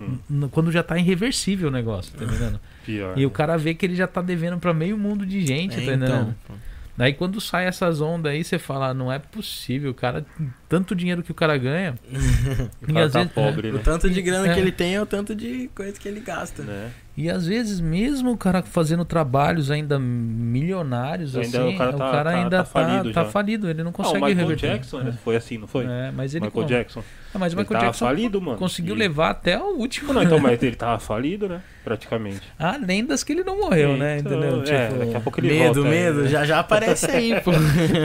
Hum. 0.00 0.48
quando 0.50 0.72
já 0.72 0.82
tá 0.82 0.98
irreversível 0.98 1.68
o 1.68 1.70
negócio, 1.70 2.12
tá 2.18 2.24
entendendo? 2.24 2.58
pior. 2.84 3.16
E 3.16 3.24
o 3.24 3.30
cara 3.30 3.56
vê 3.56 3.74
que 3.74 3.86
ele 3.86 3.94
já 3.94 4.08
tá 4.08 4.20
devendo 4.20 4.58
pra 4.58 4.74
meio 4.74 4.98
mundo 4.98 5.24
de 5.24 5.46
gente, 5.46 5.74
É, 5.74 5.76
tá 5.76 5.82
entendendo? 5.82 6.34
então. 6.44 6.56
Daí 6.96 7.12
quando 7.12 7.40
sai 7.40 7.66
essas 7.66 8.00
ondas 8.00 8.32
aí, 8.32 8.42
você 8.44 8.58
fala, 8.58 8.88
"Ah, 8.88 8.94
não 8.94 9.12
é 9.12 9.18
possível, 9.20 9.90
o 9.90 9.94
cara, 9.94 10.24
tanto 10.68 10.94
dinheiro 10.94 11.22
que 11.22 11.30
o 11.30 11.34
cara 11.34 11.56
ganha. 11.56 11.94
O 12.82 12.90
e 12.90 12.92
cara 12.92 13.08
tá 13.10 13.18
vezes- 13.20 13.32
pobre, 13.32 13.70
O 13.70 13.74
né? 13.74 13.80
tanto 13.84 14.10
de 14.10 14.20
grana 14.22 14.48
É. 14.48 14.54
que 14.54 14.60
ele 14.60 14.72
tem 14.72 14.94
é 14.96 15.00
o 15.02 15.06
tanto 15.06 15.34
de 15.34 15.68
coisa 15.74 15.98
que 15.98 16.08
ele 16.08 16.20
gasta. 16.20 16.62
né? 16.64 16.90
E 17.16 17.30
às 17.30 17.46
vezes, 17.46 17.78
mesmo 17.80 18.32
o 18.32 18.36
cara 18.36 18.60
fazendo 18.62 19.04
trabalhos 19.04 19.70
ainda 19.70 19.98
milionários, 20.00 21.36
Ainda 21.36 21.58
assim, 21.64 21.74
o 21.74 21.78
cara 21.78 21.92
tá- 21.92 22.24
tá- 22.24 22.30
ainda 22.30 22.50
tá 22.50 22.56
tá, 22.58 22.64
falido 22.64 23.12
tá 23.12 23.24
já. 23.24 23.30
falido, 23.30 23.70
ele 23.70 23.82
não 23.84 23.90
Ah, 23.90 23.94
consegue 23.94 24.18
o 24.18 24.26
Michael 24.26 24.36
reverter. 24.48 24.70
Jackson 24.72 24.98
né? 24.98 25.12
foi 25.22 25.36
assim, 25.36 25.58
não 25.58 25.68
foi? 25.68 25.84
É, 25.86 26.10
mas 26.10 26.34
ele 26.34 26.46
Michael 26.46 26.62
con- 26.64 26.68
Jackson. 26.68 27.02
Ah, 27.34 27.38
mas 27.38 27.52
o 27.52 27.56
ele 27.56 27.62
Michael 27.62 27.80
tava 27.80 27.90
Jackson 27.92 28.06
falido, 28.06 28.40
mano. 28.40 28.58
conseguiu 28.58 28.94
E- 28.94 28.98
levar 28.98 29.30
até 29.30 29.58
o 29.58 29.76
último. 29.76 30.12
Não, 30.12 30.22
então, 30.22 30.38
mas 30.38 30.60
ele 30.62 30.76
tava 30.76 30.98
falido, 31.00 31.48
né? 31.48 31.60
Praticamente. 31.82 32.40
Há 32.58 32.76
lendas 32.78 33.22
que 33.24 33.32
ele 33.32 33.42
não 33.44 33.58
morreu, 33.58 33.96
né? 33.96 34.18
Então, 34.18 34.32
Entendeu? 34.38 34.62
É, 34.62 34.86
Tipo, 34.88 34.98
daqui 35.00 35.16
a 35.16 35.20
pouco 35.20 35.40
ele 35.40 35.48
medo, 35.48 35.82
volta. 35.82 35.90
medo, 35.90 36.22
né? 36.22 36.28
já 36.28 36.44
já 36.46 36.60
aparece 36.60 37.10
aí, 37.10 37.38
pô. 37.42 37.50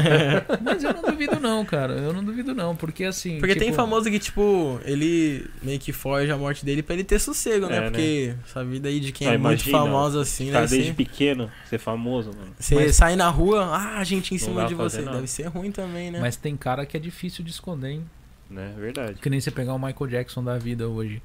Mas 0.62 0.84
eu 0.84 0.94
não 0.94 1.02
duvido 1.04 1.40
não, 1.40 1.64
cara. 1.64 1.94
Eu 1.94 2.12
não 2.12 2.24
duvido 2.24 2.54
não, 2.54 2.76
porque 2.76 3.04
assim... 3.06 3.38
Porque 3.40 3.56
tem 3.56 3.70
tipo, 3.70 3.76
famoso 3.76 4.10
que, 4.10 4.20
tipo, 4.20 4.80
ele 4.84 5.46
meio 5.62 5.80
que 5.80 5.94
forja 5.94 6.34
a 6.34 6.38
morte 6.38 6.66
dele 6.66 6.82
pra 6.84 6.94
ele 6.96 7.04
ter 7.04 7.20
sossego, 7.20 7.68
né? 7.68 7.78
É, 7.78 7.80
né? 7.82 7.86
Porque 7.90 8.34
essa 8.46 8.66
vida 8.66 8.90
aí 8.90 9.00
de 9.00 9.12
quem 9.12 9.28
Ah, 9.28 9.34
é 9.34 9.38
muito 9.38 9.62
imagina, 9.62 9.78
famoso 9.78 10.20
assim, 10.20 10.48
Cara, 10.52 10.62
deve 10.66 10.76
desde 10.76 10.90
ser... 10.90 10.96
pequeno, 10.96 11.50
ser 11.70 11.78
famoso, 11.78 12.32
mano. 12.38 12.52
Você 12.60 12.76
Mas- 12.76 12.96
sai 12.96 13.16
na 13.16 13.30
rua, 13.30 13.70
ah, 13.74 14.04
gente 14.04 14.34
em 14.34 14.38
cima 14.38 14.66
de 14.66 14.74
você. 14.76 15.02
Deve 15.04 15.28
ser 15.28 15.44
ruim 15.48 15.72
também, 15.72 16.12
né? 16.12 16.20
Mas 16.20 16.36
tem 16.36 16.58
cara 16.58 16.86
que 16.86 16.98
é 16.98 17.00
difícil 17.00 17.44
de 17.46 17.52
esconder, 17.52 17.92
hein? 17.92 18.04
Né? 18.50 18.74
Verdade. 18.78 19.20
Que 19.20 19.30
nem 19.30 19.40
você 19.40 19.52
pegar 19.52 19.74
o 19.74 19.80
Michael 19.80 20.08
Jackson 20.08 20.44
da 20.44 20.58
vida 20.58 20.88
hoje. 20.88 21.22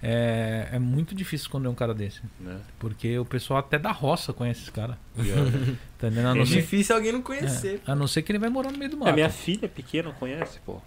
É, 0.00 0.68
é 0.72 0.78
muito 0.78 1.12
difícil 1.14 1.46
esconder 1.46 1.68
um 1.68 1.74
cara 1.74 1.92
desse. 1.92 2.20
Né? 2.38 2.60
Porque 2.78 3.18
o 3.18 3.24
pessoal 3.24 3.58
até 3.58 3.78
da 3.78 3.90
roça 3.90 4.32
conhece 4.32 4.62
esse 4.62 4.70
cara. 4.70 4.96
Pior, 5.20 5.44
né? 5.44 5.76
Tá 5.98 6.06
É 6.06 6.42
difícil 6.44 6.94
alguém 6.94 7.10
não 7.12 7.20
conhecer. 7.22 7.80
é, 7.86 7.90
a 7.90 7.94
não 7.96 8.06
ser 8.06 8.22
que 8.22 8.30
ele 8.30 8.38
vai 8.38 8.48
morar 8.48 8.70
no 8.70 8.78
meio 8.78 8.90
do 8.90 8.96
mato. 8.96 9.08
A 9.08 9.12
minha 9.12 9.30
filha 9.30 9.68
pequena 9.68 10.12
conhece, 10.12 10.60
pô. 10.64 10.80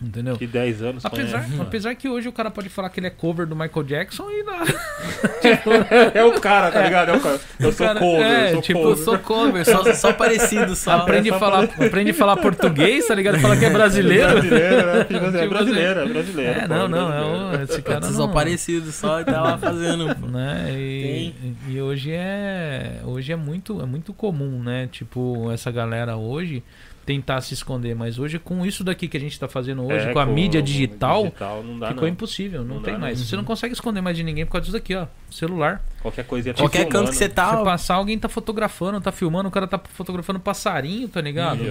Entendeu? 0.00 0.36
De 0.36 0.46
10 0.46 0.82
anos 0.82 1.04
Apesar, 1.06 1.44
conhece. 1.44 1.62
apesar 1.62 1.94
que 1.94 2.06
hoje 2.06 2.28
o 2.28 2.32
cara 2.32 2.50
pode 2.50 2.68
falar 2.68 2.90
que 2.90 3.00
ele 3.00 3.06
é 3.06 3.10
cover 3.10 3.46
do 3.46 3.56
Michael 3.56 3.82
Jackson 3.82 4.28
e 4.30 4.42
nada. 4.42 4.66
É 6.14 6.22
o 6.24 6.38
cara, 6.40 6.70
tá 6.70 6.82
ligado? 6.82 7.10
É 7.10 7.16
o 7.16 7.20
cara. 7.20 7.40
Eu 7.58 7.72
sou 7.72 7.86
cara- 7.86 7.98
cover, 8.00 8.20
é, 8.26 8.48
eu 8.48 8.52
sou 8.54 8.62
tipo, 8.62 8.78
Eu 8.78 8.82
cover. 8.82 9.04
sou 9.04 9.18
cover, 9.18 9.64
só, 9.64 9.94
só 9.94 10.12
parecido, 10.12 10.74
só. 10.76 10.92
aprende, 10.92 11.30
a 11.30 11.38
falar, 11.38 11.64
aprende 11.64 12.10
a 12.10 12.14
falar 12.14 12.36
português, 12.36 13.06
tá 13.06 13.14
ligado? 13.14 13.38
Fala 13.38 13.56
que 13.56 13.64
é 13.64 13.70
brasileiro. 13.70 14.32
Brasileiro, 14.32 14.86
né? 14.86 15.00
É 15.00 15.04
Tipo 15.04 15.48
brasileiro, 15.48 16.00
é 16.00 16.06
brasileiro. 16.08 16.60
É, 16.60 16.62
pô, 16.62 16.74
não, 16.74 16.88
não, 16.88 17.08
brasileiro. 17.08 17.54
é 17.54 17.58
o, 17.58 17.62
esse 17.64 17.82
cara 17.82 18.02
Só 18.06 18.26
não... 18.26 18.32
parecido, 18.34 18.92
só 18.92 19.20
e 19.20 19.24
tá 19.24 19.40
lá 19.40 19.56
fazendo. 19.58 20.14
pô. 20.14 20.26
né? 20.28 20.66
E, 20.72 21.34
e 21.68 21.80
hoje 21.80 22.10
é 22.12 23.00
hoje 23.04 23.32
é 23.32 23.36
muito 23.36 23.80
é 23.80 23.86
muito 23.86 24.12
comum, 24.12 24.62
né? 24.62 24.88
Tipo 24.92 25.50
essa 25.52 25.70
galera 25.70 26.16
hoje 26.16 26.62
tentar 27.06 27.40
se 27.40 27.54
esconder, 27.54 27.94
mas 27.94 28.18
hoje 28.18 28.38
com 28.38 28.66
isso 28.66 28.82
daqui 28.82 29.06
que 29.06 29.16
a 29.16 29.20
gente 29.20 29.38
tá 29.38 29.46
fazendo 29.46 29.84
hoje 29.86 30.08
É, 30.08 30.12
com 30.12 30.18
a 30.18 30.26
mídia 30.26 30.60
digital 30.60 31.22
digital 31.22 31.62
não 31.62 31.78
dá, 31.78 31.88
ficou 31.88 32.02
não. 32.02 32.08
impossível, 32.08 32.64
não, 32.64 32.74
Não 32.76 32.82
tem 32.82 32.94
dá, 32.94 32.98
mais. 32.98 33.20
não. 33.20 33.26
Você 33.26 33.36
não 33.36 33.44
consegue 33.44 33.72
esconder 33.72 34.00
mais 34.00 34.16
de 34.16 34.24
ninguém 34.24 34.44
por 34.44 34.52
causa 34.52 34.64
disso 34.64 34.76
aqui, 34.76 34.94
ó, 34.94 35.06
celular. 35.30 35.82
Qualquer 36.02 36.24
coisinha 36.26 36.52
tá 36.52 36.62
Qualquer 36.62 36.78
filmando. 36.80 36.98
canto 36.98 37.10
que 37.12 37.16
você 37.16 37.28
tá, 37.28 37.56
Se 37.56 37.64
passar 37.64 37.94
alguém 37.94 38.18
tá 38.18 38.28
fotografando, 38.28 39.00
tá 39.00 39.12
filmando, 39.12 39.48
o 39.48 39.52
cara 39.52 39.66
tá 39.68 39.80
fotografando 39.94 40.40
passarinho, 40.40 41.08
tá 41.08 41.20
ligado? 41.20 41.62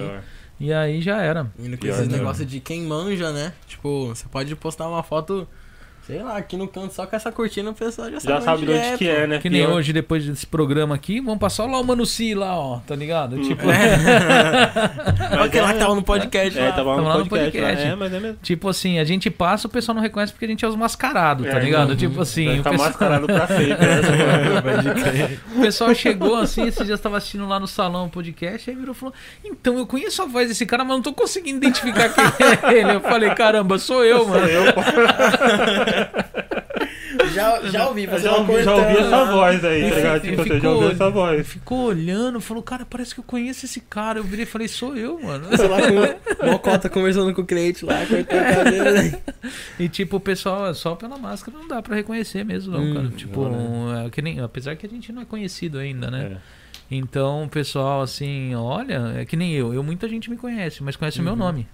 E 0.58 0.72
aí 0.72 1.02
já 1.02 1.20
era. 1.20 1.46
Indo 1.58 1.76
com 1.76 1.82
Pior, 1.82 1.92
esses 1.94 2.08
né? 2.08 2.16
negócios 2.16 2.46
de 2.50 2.58
quem 2.58 2.82
manja, 2.82 3.30
né? 3.30 3.52
Tipo, 3.68 4.08
você 4.08 4.26
pode 4.26 4.56
postar 4.56 4.88
uma 4.88 5.02
foto 5.02 5.46
Sei 6.06 6.22
lá, 6.22 6.36
aqui 6.36 6.56
no 6.56 6.68
canto, 6.68 6.94
só 6.94 7.04
com 7.04 7.16
essa 7.16 7.32
cortina 7.32 7.70
o 7.70 7.74
pessoal 7.74 8.08
já 8.10 8.20
sabe. 8.20 8.34
Já 8.34 8.40
sabe 8.40 8.64
de 8.66 8.70
onde 8.72 8.78
é, 8.80 8.96
que 8.96 9.08
é, 9.08 9.26
né? 9.26 9.38
Que 9.40 9.50
nem 9.50 9.62
Pior- 9.66 9.74
hoje, 9.76 9.92
depois 9.92 10.24
desse 10.24 10.46
programa 10.46 10.94
aqui, 10.94 11.20
vamos 11.20 11.40
passar 11.40 11.64
lá 11.64 11.80
o 11.80 11.84
Manuci 11.84 12.32
lá, 12.32 12.56
ó, 12.56 12.78
tá 12.86 12.94
ligado? 12.94 13.40
Tipo, 13.42 13.62
Olha 15.32 15.44
aquele 15.44 15.62
lá 15.64 15.72
que 15.72 15.78
tava 15.80 15.94
no 15.96 16.02
podcast 16.02 16.56
É, 16.58 16.62
lá. 16.66 16.72
tava 16.72 16.90
Tava 16.90 17.02
no 17.02 17.08
lá 17.08 17.18
no 17.18 17.26
podcast. 17.26 17.84
É, 17.84 17.96
mas 17.96 18.12
é 18.14 18.20
mesmo. 18.20 18.38
tipo 18.40 18.68
assim, 18.68 18.98
a 19.00 19.04
gente 19.04 19.28
passa, 19.30 19.66
o 19.66 19.70
pessoal 19.70 19.94
não 19.96 20.02
reconhece 20.02 20.32
porque 20.32 20.44
a 20.44 20.48
gente 20.48 20.64
é 20.64 20.68
os 20.68 20.76
mascarados, 20.76 21.44
tá 21.50 21.56
É, 21.58 21.60
ligado? 21.64 21.90
uhum. 21.90 21.96
Tipo 21.96 22.20
assim, 22.20 22.56
ficar 22.58 22.70
pessoal, 22.70 22.88
mascarado 22.88 23.26
pra 23.26 23.46
sempre. 23.48 23.66
né? 23.74 25.38
O 25.56 25.60
pessoal 25.60 25.94
chegou 25.94 26.36
assim, 26.36 26.66
esse 26.68 26.84
dia 26.84 26.94
eu 26.94 26.98
tava 26.98 27.16
assistindo 27.16 27.48
lá 27.48 27.58
no 27.58 27.66
salão 27.66 28.06
o 28.06 28.10
podcast, 28.10 28.70
aí 28.70 28.76
virou 28.76 28.94
e 28.94 28.96
falou: 28.96 29.14
Então, 29.44 29.76
eu 29.78 29.86
conheço 29.86 30.22
a 30.22 30.26
voz 30.26 30.48
desse 30.48 30.64
cara, 30.66 30.84
mas 30.84 30.94
não 30.96 31.02
tô 31.02 31.12
conseguindo 31.12 31.56
identificar 31.58 32.10
quem 32.10 32.24
é 32.24 32.78
ele. 32.78 32.92
Eu 32.94 33.00
falei, 33.00 33.30
caramba, 33.30 33.78
sou 33.78 34.04
eu, 34.04 34.26
mano. 34.28 34.46
Eu 34.46 34.66
Já, 37.32 37.60
já 37.70 37.88
ouvi, 37.88 38.06
você 38.06 38.20
já 38.24 38.36
ouvi, 38.36 38.62
já 38.62 38.74
ouvi 38.74 38.96
essa 38.98 39.24
né? 39.26 39.32
voz 39.32 39.64
aí, 39.64 39.90
tá 39.90 39.96
ligado? 39.96 40.20
Tipo, 40.22 40.36
você 40.36 40.48
já 40.48 40.54
ficou- 40.54 40.70
ouviu 40.74 40.90
essa 40.90 41.10
voz. 41.10 41.46
Ficou 41.48 41.84
olhando, 41.86 42.40
falou, 42.40 42.62
cara, 42.62 42.84
parece 42.86 43.14
que 43.14 43.20
eu 43.20 43.24
conheço 43.24 43.64
esse 43.66 43.80
cara. 43.80 44.18
Eu 44.18 44.24
virei 44.24 44.44
e 44.44 44.46
falei, 44.46 44.68
sou 44.68 44.96
eu, 44.96 45.18
mano. 45.20 45.54
Sei 45.56 45.68
lá, 45.68 45.78
com 46.36 46.46
uma 46.46 46.58
cota 46.58 46.88
conversando 46.88 47.32
com 47.34 47.42
o 47.42 47.46
cliente 47.46 47.84
lá, 47.84 47.94
cortando 48.06 48.26
cabelo. 48.26 48.92
né? 48.92 49.18
E 49.78 49.88
tipo, 49.88 50.16
o 50.16 50.20
pessoal, 50.20 50.74
só 50.74 50.94
pela 50.94 51.16
máscara 51.18 51.56
não 51.58 51.68
dá 51.68 51.82
pra 51.82 51.94
reconhecer 51.96 52.44
mesmo, 52.44 52.72
não, 52.72 52.80
Hum, 52.84 52.94
cara. 52.94 53.08
Tipo, 53.08 53.48
não, 53.48 54.06
é 54.06 54.10
que 54.10 54.22
nem, 54.22 54.40
apesar 54.40 54.76
que 54.76 54.86
a 54.86 54.88
gente 54.88 55.12
não 55.12 55.22
é 55.22 55.24
conhecido 55.24 55.78
ainda, 55.78 56.10
né? 56.10 56.32
É. 56.32 56.36
Então, 56.90 57.44
o 57.44 57.48
pessoal, 57.48 58.00
assim, 58.02 58.54
olha, 58.54 59.14
é 59.16 59.24
que 59.24 59.36
nem 59.36 59.52
eu. 59.52 59.74
Eu, 59.74 59.82
muita 59.82 60.08
gente 60.08 60.30
me 60.30 60.36
conhece, 60.36 60.82
mas 60.82 60.96
conhece 60.96 61.20
o 61.20 61.22
meu 61.22 61.32
Uhum. 61.32 61.38
nome. 61.38 61.66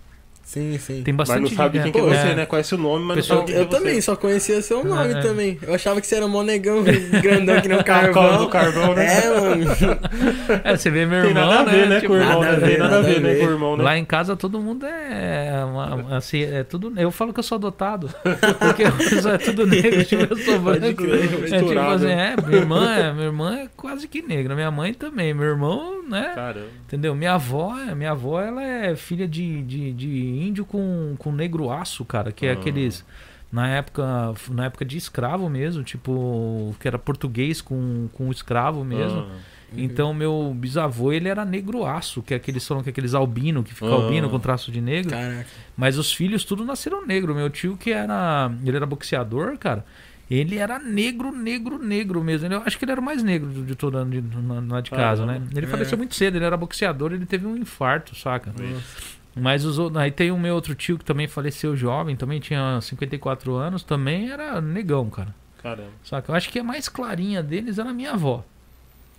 Sim, 0.45 0.77
sim. 0.79 1.03
Tem 1.03 1.15
Mas 1.15 1.29
bastante 1.29 1.51
não 1.51 1.57
sabe 1.57 1.81
quem 1.81 1.93
que 1.93 1.99
é 1.99 2.03
você, 2.03 2.35
né? 2.35 2.45
Conhece 2.47 2.75
o 2.75 2.79
nome, 2.79 3.05
mas 3.07 3.17
Pessoal, 3.19 3.41
não 3.41 3.47
sabe 3.47 3.53
quem 3.53 3.63
Eu 3.63 3.69
que 3.69 3.75
é 3.75 3.79
também, 3.79 4.01
só 4.01 4.17
conhecia 4.17 4.61
seu 4.61 4.85
nome 4.85 5.15
É. 5.15 5.21
também. 5.23 5.59
Eu 5.63 5.73
achava 5.75 6.01
que 6.01 6.07
você 6.07 6.17
era 6.17 6.27
mó 6.29 6.43
negão, 6.43 6.83
grandão 7.23 7.61
que 7.61 7.69
nem 7.69 7.77
o 7.79 7.81
A 7.81 7.85
cola 7.85 8.03
carvão. 8.13 8.39
do 8.39 8.49
carvão, 8.49 8.95
né? 8.95 9.07
É, 9.25 9.41
mano. 9.41 9.65
É, 10.65 10.77
você 10.77 10.91
vê 10.91 11.07
meu 11.07 11.21
Tem 11.23 11.31
irmão, 11.31 11.47
nada 11.49 11.71
a 11.71 11.73
ver, 11.73 11.89
né, 11.89 12.01
com 12.01 12.13
o 12.13 12.17
irmão, 12.17 12.41
né? 12.43 12.57
Tem 12.57 12.79
nada 12.79 12.99
a 12.99 13.01
ver, 13.03 13.21
né, 13.21 13.35
com 13.37 13.45
o 13.47 13.51
irmão, 13.51 13.77
né? 13.77 13.85
Lá 13.85 13.97
em 13.99 14.05
casa 14.05 14.37
todo 14.37 14.61
mundo 14.61 14.85
é 14.85 15.65
uma- 15.65 16.17
assim, 16.17 16.43
é 16.43 16.63
tudo. 16.65 16.93
Eu 16.97 17.11
falo 17.11 17.33
que 17.33 17.39
eu 17.41 17.45
sou 17.45 17.57
adotado. 17.57 18.11
Porque 18.59 18.83
é 18.85 19.39
tudo 19.39 19.67
negro, 19.67 20.05
tipo, 20.05 20.23
eu 20.31 20.37
sou 20.37 20.59
branco. 20.59 21.03
crer, 21.03 21.25
É 21.53 21.59
tipo 21.63 21.79
assim, 21.81 22.07
é, 22.11 22.35
minha 22.47 22.59
irmã 22.61 22.95
é, 22.95 23.13
minha 23.13 23.27
irmã 23.27 23.57
é 23.59 23.69
quase 23.77 24.07
que 24.09 24.21
negra, 24.23 24.55
minha 24.55 24.71
mãe 24.71 24.93
também, 24.93 25.33
meu 25.33 25.47
irmão, 25.47 26.03
né? 26.09 26.33
Caramba. 26.35 26.67
Entendeu? 26.87 27.15
Minha 27.15 27.35
avó, 27.35 27.75
minha 27.97 28.11
avó, 28.11 28.41
ela 28.41 28.63
é 28.63 28.95
filha 28.97 29.27
de, 29.27 29.63
de, 29.63 29.93
de 29.93 30.32
índio 30.33 30.65
com, 30.65 31.15
com 31.19 31.31
negro 31.33 31.71
aço, 31.71 32.05
cara, 32.05 32.33
que 32.33 32.47
é 32.47 32.51
Ah. 32.51 32.53
aqueles 32.55 33.05
na 33.51 33.69
época, 33.69 34.33
na 34.51 34.65
época 34.65 34.85
de 34.85 34.97
escravo 34.97 35.49
mesmo, 35.51 35.83
tipo, 35.85 36.75
que 36.81 36.89
era 36.89 36.99
português 36.99 37.61
com, 37.61 38.09
com 38.15 38.31
escravo 38.31 38.83
mesmo. 38.85 39.27
Ah, 39.31 39.37
Então, 39.75 40.13
meu 40.13 40.53
bisavô, 40.55 41.13
ele 41.13 41.29
era 41.29 41.45
negro 41.47 41.85
aço, 41.87 42.23
que 42.23 42.35
é 42.35 42.37
aqueles 42.37 42.67
falam 42.67 42.83
que 42.83 42.91
é 42.91 42.93
aqueles 42.93 43.15
albino, 43.15 43.63
que 43.63 43.73
fica 43.75 43.87
Ah. 43.91 43.95
albino 43.95 44.29
com 44.31 44.39
traço 44.39 44.71
de 44.73 44.81
negro. 44.81 45.11
Caraca. 45.11 45.47
Mas 45.77 45.97
os 45.99 46.13
filhos 46.13 46.45
tudo 46.45 46.63
nasceram 46.65 47.07
negro. 47.07 47.35
Meu 47.35 47.49
tio, 47.51 47.77
que 47.77 47.91
era. 47.91 48.51
Ele 48.65 48.77
era 48.77 48.85
boxeador, 48.87 49.57
cara. 49.59 49.85
Ele 50.31 50.57
era 50.57 50.79
negro, 50.79 51.31
negro, 51.33 51.79
negro 51.79 52.23
mesmo. 52.25 52.47
Ele- 52.47 52.55
Eu 52.55 52.63
acho 52.67 52.79
que 52.79 52.85
ele 52.87 52.93
era 52.93 53.01
o 53.01 53.05
mais 53.05 53.23
negro 53.23 53.51
de, 53.51 53.63
de 53.63 53.75
todo 53.75 54.03
de, 54.07 54.21
na- 54.23 54.75
lá 54.77 54.81
de 54.81 54.91
casa, 54.91 55.27
Caramba. 55.27 55.45
né? 55.47 55.51
Ele 55.55 55.67
É. 55.67 55.69
faleceu 55.69 55.97
muito 55.99 56.15
cedo, 56.15 56.37
ele 56.37 56.45
era 56.45 56.57
boxeador, 56.57 57.13
ele 57.13 57.27
teve 57.27 57.47
um 57.47 57.57
infarto, 57.57 58.15
saca? 58.15 58.51
Mas 59.35 59.65
os 59.65 59.79
outros. 59.79 60.03
Aí 60.03 60.11
tem 60.11 60.31
o 60.31 60.39
meu 60.39 60.55
outro 60.55 60.75
tio 60.75 60.99
que 60.99 61.05
também 61.05 61.27
faleceu 61.27 61.77
jovem, 61.77 62.17
também 62.17 62.41
tinha 62.41 62.81
54 62.81 63.55
anos, 63.55 63.83
também 63.83 64.31
era 64.31 64.61
negão, 64.61 65.09
cara. 65.09 65.35
Caramba. 65.63 65.91
Saca? 66.05 66.31
Eu 66.31 66.37
acho 66.37 66.51
que 66.51 66.59
a 66.59 66.65
mais 66.65 66.89
clarinha 66.89 67.43
deles 67.43 67.79
era 67.79 67.91
a 67.91 67.95
minha 67.95 68.13
avó. 68.13 68.45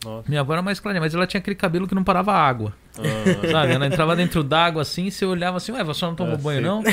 Nossa. 0.03 0.27
Minha 0.27 0.41
avó 0.41 0.53
era 0.53 0.61
mais 0.61 0.79
clarinha, 0.79 1.01
mas 1.01 1.15
ela 1.15 1.25
tinha 1.25 1.39
aquele 1.39 1.55
cabelo 1.55 1.87
que 1.87 1.95
não 1.95 2.03
parava 2.03 2.33
água. 2.33 2.73
Ah, 2.97 3.47
Sabe? 3.51 3.73
Ela 3.73 3.87
entrava 3.87 4.15
dentro 4.15 4.43
d'água 4.43 4.81
assim, 4.83 5.09
você 5.09 5.25
olhava 5.25 5.57
assim, 5.57 5.71
ué, 5.71 5.83
você 5.83 6.05
não 6.05 6.13
tomou 6.13 6.35
É, 6.35 6.37
banho, 6.37 6.61
não? 6.61 6.83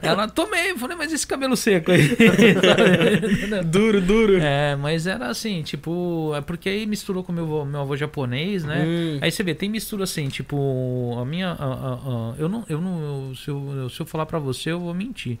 Ela, 0.00 0.28
tomei. 0.28 0.70
Eu 0.70 0.78
falei, 0.78 0.96
mas 0.96 1.12
esse 1.12 1.26
cabelo 1.26 1.56
seco 1.56 1.90
aí? 1.90 2.08
Duro, 3.66 4.00
duro. 4.00 4.38
é, 4.40 4.76
mas 4.76 5.06
era 5.06 5.28
assim, 5.28 5.62
tipo, 5.62 6.32
é 6.36 6.40
porque 6.40 6.68
aí 6.68 6.86
misturou 6.86 7.22
com 7.24 7.32
meu, 7.32 7.44
avô- 7.44 7.64
meu 7.64 7.80
avô 7.80 7.96
japonês, 7.96 8.64
né? 8.64 8.84
Hum. 8.86 9.18
Aí 9.20 9.30
você 9.30 9.42
vê, 9.42 9.54
tem 9.54 9.68
mistura 9.68 10.04
assim, 10.04 10.28
tipo, 10.28 11.16
a 11.20 11.24
minha. 11.24 11.48
a- 11.48 11.52
a- 11.52 11.94
a- 11.94 12.34
eu 12.38 12.48
não. 12.48 12.64
Eu 12.68 12.80
não 12.80 13.00
eu- 13.30 13.34
se, 13.34 13.48
eu, 13.48 13.88
se 13.90 14.00
eu 14.00 14.06
falar 14.06 14.26
pra 14.26 14.38
você, 14.38 14.70
eu 14.72 14.80
vou 14.80 14.94
mentir. 14.94 15.38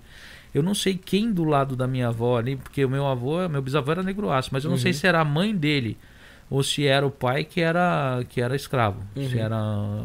Eu 0.52 0.62
não 0.62 0.74
sei 0.74 0.94
quem 1.02 1.32
do 1.32 1.44
lado 1.44 1.76
da 1.76 1.86
minha 1.86 2.08
avó 2.08 2.36
ali, 2.36 2.56
porque 2.56 2.84
o 2.84 2.88
meu 2.88 3.06
avô, 3.06 3.48
meu 3.48 3.62
bisavô 3.62 3.92
era 3.92 4.02
negro 4.02 4.30
aço, 4.32 4.50
mas 4.52 4.64
eu 4.64 4.70
não 4.70 4.76
sei 4.76 4.90
Uhum. 4.90 4.98
se 4.98 5.06
era 5.06 5.20
a 5.20 5.24
mãe 5.24 5.54
dele 5.54 5.96
ou 6.50 6.62
se 6.62 6.84
era 6.86 7.06
o 7.06 7.10
pai 7.10 7.44
que 7.44 7.60
era 7.60 8.22
que 8.28 8.40
era 8.40 8.54
escravo. 8.56 9.00
Se 9.14 9.36
Uhum. 9.36 9.42
era 9.44 9.58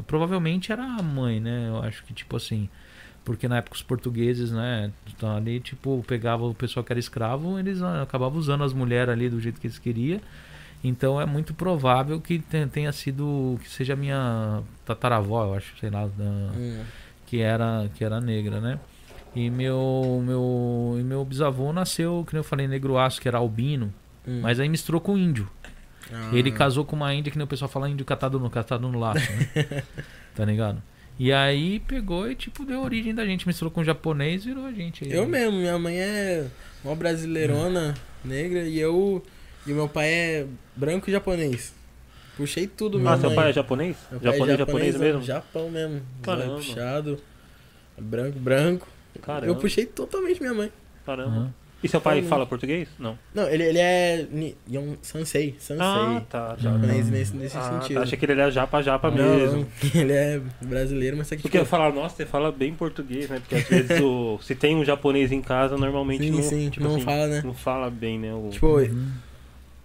provavelmente 0.07 0.72
era 0.72 0.84
a 0.84 1.01
mãe, 1.03 1.39
né? 1.39 1.65
Eu 1.69 1.80
acho 1.84 2.03
que 2.05 2.13
tipo 2.13 2.38
assim, 2.38 2.69
porque 3.23 3.47
na 3.47 3.57
época 3.57 3.76
os 3.76 3.81
portugueses, 3.81 4.51
né, 4.51 4.91
então 5.07 5.35
ali 5.35 5.59
tipo 5.59 6.03
pegava 6.07 6.45
o 6.45 6.53
pessoal 6.53 6.84
que 6.84 6.93
era 6.93 6.99
escravo, 6.99 7.57
eles 7.57 7.81
acabavam 7.81 8.38
usando 8.39 8.63
as 8.63 8.72
mulheres 8.73 9.11
ali 9.11 9.27
do 9.30 9.41
jeito 9.41 9.59
que 9.59 9.65
eles 9.67 9.80
queriam. 9.80 10.22
Então 10.84 11.19
é 11.19 11.26
muito 11.26 11.51
provável 11.55 12.22
que 12.22 12.38
te- 12.38 12.67
tenha 12.67 12.91
sido 12.91 13.57
que 13.63 13.67
seja 13.67 13.93
a 13.93 13.95
minha 13.95 14.61
tataravó, 14.85 15.45
eu 15.45 15.55
acho, 15.55 15.76
sei 15.80 15.89
lá, 15.89 16.05
da, 16.05 16.23
Hum. 16.23 16.84
que 17.26 17.41
era 17.41 17.89
que 17.95 18.03
era 18.05 18.22
negra, 18.22 18.61
né? 18.61 18.80
E 19.35 19.49
meu 19.49 20.22
meu 20.23 20.95
e 20.99 21.03
meu 21.03 21.26
bisavô 21.26 21.73
nasceu, 21.73 22.23
que 22.30 22.38
eu 22.38 22.43
falei, 22.43 22.67
negro 22.67 22.97
aço, 22.99 23.19
que 23.19 23.27
era 23.27 23.39
albino, 23.39 23.91
Hum. 24.27 24.41
mas 24.43 24.59
aí 24.59 24.69
misturou 24.69 25.01
com 25.01 25.17
índio. 25.17 25.49
Ah. 26.11 26.30
Ele 26.34 26.52
casou 26.52 26.86
com 26.86 26.95
uma 26.95 27.14
índia 27.14 27.32
que 27.32 27.38
nem 27.38 27.45
o 27.45 27.48
pessoal 27.48 27.69
fala 27.69 27.90
índio 27.90 28.06
catado 28.06 28.40
no 28.40 28.49
catado 28.49 28.88
no 28.88 28.99
laço, 28.99 29.19
né? 29.32 29.84
tá 30.36 30.45
ligado? 30.45 30.82
E 31.18 31.32
aí 31.32 31.80
pegou 31.80 32.30
e 32.30 32.36
tipo 32.36 32.65
deu 32.65 32.82
origem 32.82 33.15
da 33.15 33.26
gente, 33.26 33.48
misturou 33.48 33.72
com 33.72 33.84
japonês 33.84 34.44
e 34.44 34.49
virou 34.49 34.65
a 34.65 34.72
gente. 34.72 35.06
aí. 35.06 35.11
Eu 35.11 35.26
mesmo, 35.26 35.57
minha 35.57 35.80
mãe 35.80 35.98
é 35.99 36.45
uma 36.84 36.95
brasileirona 36.95 37.94
negra 38.23 38.64
e 38.64 38.80
eu. 38.80 39.23
E 39.65 39.72
o 39.72 39.76
meu 39.76 39.88
pai 39.90 40.07
é 40.07 40.48
branco 40.76 41.10
e 41.10 41.14
japonês. 41.14 41.73
Puxei 42.38 42.68
tudo, 42.68 42.99
meu 42.99 43.10
Ah, 43.10 43.18
seu 43.18 43.34
pai 43.34 43.49
é 43.49 43.53
japonês? 43.53 43.95
Meu 44.11 44.19
pai 44.19 44.30
é 44.30 44.34
Japonês, 44.34 44.57
japonês 44.60 44.95
mesmo? 44.98 45.22
Japão 45.23 45.69
mesmo. 45.69 46.02
Caramba. 46.22 46.56
Puxado. 46.56 47.18
Branco, 47.98 48.38
branco. 48.40 48.88
Caramba. 49.22 49.48
Eu 49.48 49.56
puxei 49.56 49.86
totalmente 49.86 50.41
minha 50.41 50.53
mãe. 50.53 50.72
Caramba. 51.06 51.32
Aham. 51.36 51.53
E 51.84 51.88
seu 51.88 52.02
pai 52.02 52.23
fala 52.23 52.47
português? 52.47 52.88
Não. 52.97 53.18
Não, 53.34 53.47
ele, 53.47 53.64
ele 53.64 53.77
é. 53.80 54.26
Yon 54.68 54.95
Sansei. 55.03 55.56
Sansei. 55.60 55.85
Ah, 55.85 56.23
tá. 56.27 56.56
Japonês 56.57 57.10
nesse, 57.10 57.35
nesse 57.35 57.56
Ah, 57.57 57.80
sentido. 57.81 57.97
tá. 57.97 58.03
Achei 58.03 58.18
que 58.18 58.26
ele 58.26 58.31
era 58.31 58.49
japa, 58.49 58.81
japa 58.81 59.11
Não, 59.11 59.35
mesmo. 59.38 59.68
Ele 59.93 60.11
é 60.14 60.41
brasileiro, 60.61 61.15
mas 61.15 61.27
só 61.27 61.35
que. 61.35 61.43
Porque 61.43 61.57
eu 61.57 61.61
tipo, 61.61 61.69
falar, 61.69 61.93
nossa, 61.93 62.15
você 62.15 62.26
fala 62.26 62.52
bem 62.52 62.73
português, 62.73 63.30
né? 63.30 63.39
Porque 63.39 63.56
às 63.56 63.64
vezes 63.69 64.02
o, 64.02 64.39
se 64.41 64.56
tem 64.56 64.76
um 64.76 64.84
japonês 64.84 65.31
em 65.31 65.41
casa, 65.41 65.77
normalmente 65.77 66.23
Sim, 66.23 66.31
não, 66.31 66.41
sim, 66.41 66.69
tipo 66.72 66.84
não 66.88 66.95
assim, 66.95 67.03
fala, 67.06 67.27
né? 67.27 67.41
não 67.45 67.53
fala 67.53 67.89
bem, 67.91 68.18
né? 68.18 68.34
O... 68.34 68.49
Tipo, 68.49 68.80
Uhum. 68.80 69.11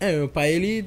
é, 0.01 0.13
meu 0.17 0.29
pai, 0.29 0.53
ele. 0.55 0.87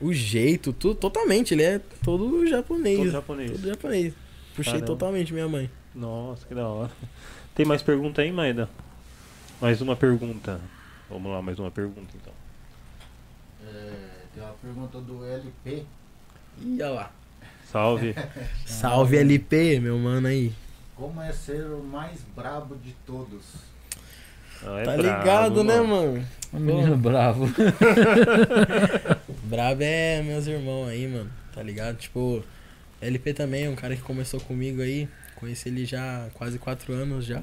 O 0.00 0.12
jeito, 0.12 0.72
tudo, 0.72 0.94
totalmente. 0.94 1.52
Ele 1.52 1.62
é 1.64 1.80
todo 2.02 2.46
japonês. 2.46 2.96
todo 2.98 3.10
japonês. 3.10 3.50
Todo 3.52 3.68
japonês. 3.68 4.14
Puxei 4.56 4.72
Caramba. 4.72 4.86
totalmente 4.86 5.32
minha 5.34 5.48
mãe. 5.48 5.68
Nossa, 5.94 6.46
que 6.46 6.54
da 6.54 6.66
hora. 6.66 6.90
Tem 7.54 7.66
mais 7.66 7.82
pergunta 7.82 8.22
aí, 8.22 8.32
Maeda? 8.32 8.68
Mais 9.64 9.80
uma 9.80 9.96
pergunta. 9.96 10.60
Vamos 11.08 11.32
lá, 11.32 11.40
mais 11.40 11.58
uma 11.58 11.70
pergunta 11.70 12.14
então. 12.14 12.34
É, 13.66 13.94
tem 14.34 14.42
uma 14.44 14.52
pergunta 14.52 15.00
do 15.00 15.24
LP. 15.24 15.86
Ih, 16.60 16.82
olha 16.82 16.90
lá. 16.90 17.10
Salve. 17.72 18.14
Salve 18.66 19.16
LP, 19.16 19.80
meu 19.80 19.98
mano 19.98 20.26
aí. 20.26 20.52
Como 20.94 21.18
é 21.18 21.32
ser 21.32 21.64
o 21.64 21.82
mais 21.82 22.20
brabo 22.36 22.76
de 22.76 22.92
todos? 23.06 23.54
Ah, 24.62 24.80
é 24.80 24.84
tá 24.84 24.96
ligado, 24.96 25.64
né, 25.64 25.80
mano? 25.80 26.22
Um 26.52 26.58
menino 26.58 26.98
bravo. 26.98 27.46
Brabo 29.44 29.82
é 29.82 30.20
meus 30.20 30.46
irmãos 30.46 30.88
aí, 30.88 31.08
mano. 31.08 31.30
Tá 31.54 31.62
ligado? 31.62 31.96
Tipo, 31.96 32.44
LP 33.00 33.32
também 33.32 33.64
é 33.64 33.70
um 33.70 33.74
cara 33.74 33.96
que 33.96 34.02
começou 34.02 34.40
comigo 34.40 34.82
aí. 34.82 35.08
Conheci 35.36 35.70
ele 35.70 35.86
já 35.86 36.26
há 36.26 36.30
quase 36.34 36.58
quatro 36.58 36.92
anos 36.92 37.24
já. 37.24 37.42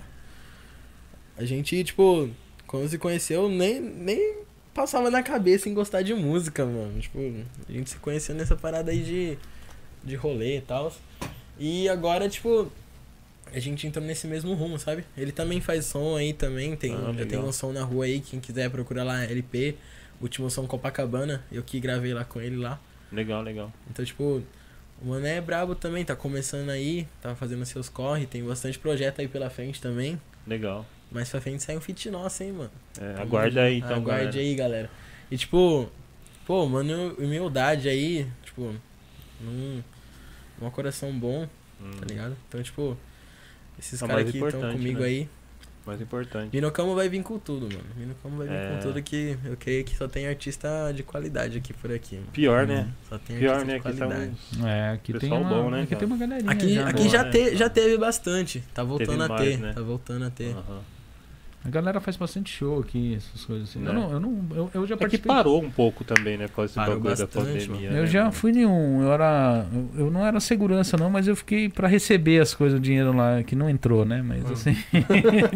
A 1.37 1.45
gente, 1.45 1.83
tipo, 1.83 2.29
quando 2.67 2.87
se 2.89 2.97
conheceu, 2.97 3.49
nem, 3.49 3.79
nem 3.79 4.37
passava 4.73 5.09
na 5.09 5.23
cabeça 5.23 5.67
em 5.69 5.73
gostar 5.73 6.01
de 6.01 6.13
música, 6.13 6.65
mano. 6.65 6.99
Tipo, 6.99 7.19
a 7.67 7.71
gente 7.71 7.89
se 7.89 7.97
conheceu 7.97 8.35
nessa 8.35 8.55
parada 8.55 8.91
aí 8.91 9.01
de, 9.03 9.37
de 10.03 10.15
rolê 10.15 10.57
e 10.57 10.61
tal. 10.61 10.93
E 11.59 11.87
agora, 11.89 12.27
tipo, 12.29 12.71
a 13.53 13.59
gente 13.59 13.85
entrou 13.87 14.03
nesse 14.05 14.27
mesmo 14.27 14.53
rumo, 14.53 14.77
sabe? 14.79 15.03
Ele 15.17 15.31
também 15.31 15.59
faz 15.61 15.85
som 15.85 16.15
aí 16.15 16.33
também. 16.33 16.75
Tem, 16.75 16.93
Ah, 16.93 17.11
tem 17.15 17.25
legal. 17.25 17.45
um 17.45 17.51
som 17.51 17.71
na 17.71 17.83
rua 17.83 18.05
aí, 18.05 18.19
quem 18.19 18.39
quiser 18.39 18.69
procurar 18.69 19.03
lá, 19.03 19.23
LP. 19.23 19.75
Último 20.21 20.51
som 20.51 20.67
Copacabana, 20.67 21.43
eu 21.51 21.63
que 21.63 21.79
gravei 21.79 22.13
lá 22.13 22.23
com 22.23 22.39
ele 22.39 22.55
lá. 22.55 22.79
Legal, 23.11 23.41
legal. 23.41 23.73
Então, 23.89 24.05
tipo, 24.05 24.41
o 25.01 25.07
mano 25.07 25.25
é 25.25 25.41
brabo 25.41 25.73
também, 25.73 26.05
tá 26.05 26.15
começando 26.15 26.69
aí, 26.69 27.07
tá 27.21 27.35
fazendo 27.35 27.65
seus 27.65 27.89
corre, 27.89 28.27
tem 28.27 28.43
bastante 28.43 28.77
projeto 28.77 29.19
aí 29.19 29.27
pela 29.27 29.49
frente 29.49 29.81
também. 29.81 30.21
Legal. 30.45 30.85
Mais 31.11 31.29
pra 31.29 31.41
frente 31.41 31.61
sai 31.63 31.75
um 31.77 31.81
feat 31.81 32.09
nosso, 32.09 32.41
hein, 32.43 32.51
mano. 32.53 32.71
É, 32.99 33.21
aguarda 33.21 33.63
aí, 33.63 33.77
então, 33.77 33.95
Aguarde 33.97 34.25
galera. 34.25 34.39
aí, 34.39 34.55
galera. 34.55 34.89
E 35.29 35.37
tipo, 35.37 35.89
pô, 36.45 36.65
mano, 36.65 37.13
humildade 37.19 37.87
aí, 37.89 38.27
tipo, 38.43 38.73
num, 39.39 39.83
num 40.59 40.69
coração 40.71 41.11
bom, 41.17 41.47
Hum, 41.81 41.91
tá 41.99 42.05
ligado? 42.05 42.35
Então, 42.47 42.61
tipo, 42.61 42.95
esses 43.79 44.01
o 44.01 44.07
caras 44.07 44.23
mais 44.23 44.31
que 44.31 44.37
estão 44.45 44.71
comigo 44.71 44.99
né? 44.99 45.05
aí. 45.07 45.29
mais 45.83 45.99
importante. 45.99 46.53
Minocamo 46.53 46.93
vai 46.93 47.09
vir 47.09 47.23
com 47.23 47.39
tudo, 47.39 47.61
mano. 47.75 47.89
Minocamo 47.97 48.37
vai 48.37 48.47
vir 48.47 48.53
É. 48.55 48.69
com 48.75 48.79
tudo 48.87 49.01
que 49.01 49.35
eu 49.43 49.57
creio 49.57 49.83
que 49.83 49.95
só 49.97 50.07
tem 50.07 50.27
artista 50.27 50.91
de 50.95 51.01
qualidade 51.01 51.57
aqui 51.57 51.73
por 51.73 51.91
aqui. 51.91 52.17
mano. 52.17 52.27
Pior, 52.31 52.67
né? 52.67 52.87
Só 53.09 53.17
tem 53.17 53.39
Pior, 53.39 53.55
artista 53.55 53.65
né? 53.73 53.79
de 53.79 53.87
Aqui 53.87 53.97
tá 53.97 54.05
qualidade. 54.05 54.31
uns... 54.59 54.63
É, 54.63 54.89
aqui 54.91 55.11
tem 55.13 55.19
Pessoal 55.21 55.41
uma, 55.41 55.49
bom, 55.49 55.69
né, 55.71 55.77
aqui 55.81 55.87
cara? 55.87 55.99
tem 55.99 56.07
uma 56.07 56.17
galerinha 56.17 56.51
Aqui, 56.51 56.73
já, 56.75 56.87
aqui 56.87 57.03
né? 57.03 57.09
já, 57.09 57.23
né? 57.23 57.31
te, 57.31 57.55
já 57.57 57.69
teve 57.69 57.97
bastante. 57.97 58.63
Tá 58.75 58.83
voltando 58.83 59.07
Teve 59.09 59.23
a 59.23 59.27
mais, 59.27 59.41
ter. 59.49 59.57
né? 59.57 59.73
Tá 59.73 59.81
voltando 59.81 60.25
a 60.25 60.29
ter. 60.29 60.51
Aham. 60.55 60.81
A 61.63 61.69
galera 61.69 61.99
faz 61.99 62.17
bastante 62.17 62.51
show 62.51 62.79
aqui, 62.79 63.15
essas 63.15 63.45
coisas 63.45 63.69
assim. 63.69 63.79
Né? 63.79 63.89
Eu, 63.89 63.93
não, 63.93 64.11
eu, 64.11 64.19
não, 64.19 64.45
eu, 64.55 64.71
eu 64.73 64.87
já 64.87 64.95
É 64.95 64.97
que 64.97 65.01
participei. 65.01 65.27
parou 65.31 65.61
um 65.61 65.69
pouco 65.69 66.03
também, 66.03 66.35
né? 66.37 66.47
Por 66.47 66.55
causa 66.55 66.69
desse 66.69 66.75
Parou 66.75 66.95
bagulho 66.95 67.15
da 67.15 67.25
bastante, 67.25 67.67
pandemia. 67.67 67.89
Eu 67.89 68.01
né, 68.01 68.05
já 68.07 68.19
mano? 68.21 68.31
fui 68.31 68.51
em 68.51 68.65
um, 68.65 69.03
eu 69.03 69.13
era. 69.13 69.65
Eu, 69.71 70.05
eu 70.05 70.11
não 70.11 70.25
era 70.25 70.39
segurança 70.39 70.97
não, 70.97 71.09
mas 71.09 71.27
eu 71.27 71.35
fiquei 71.35 71.69
pra 71.69 71.87
receber 71.87 72.39
as 72.41 72.55
coisas, 72.55 72.79
o 72.79 72.81
dinheiro 72.81 73.15
lá, 73.15 73.43
que 73.43 73.55
não 73.55 73.69
entrou, 73.69 74.03
né? 74.05 74.23
Mas 74.25 74.43
Hum. 74.43 74.53
assim. 74.53 74.73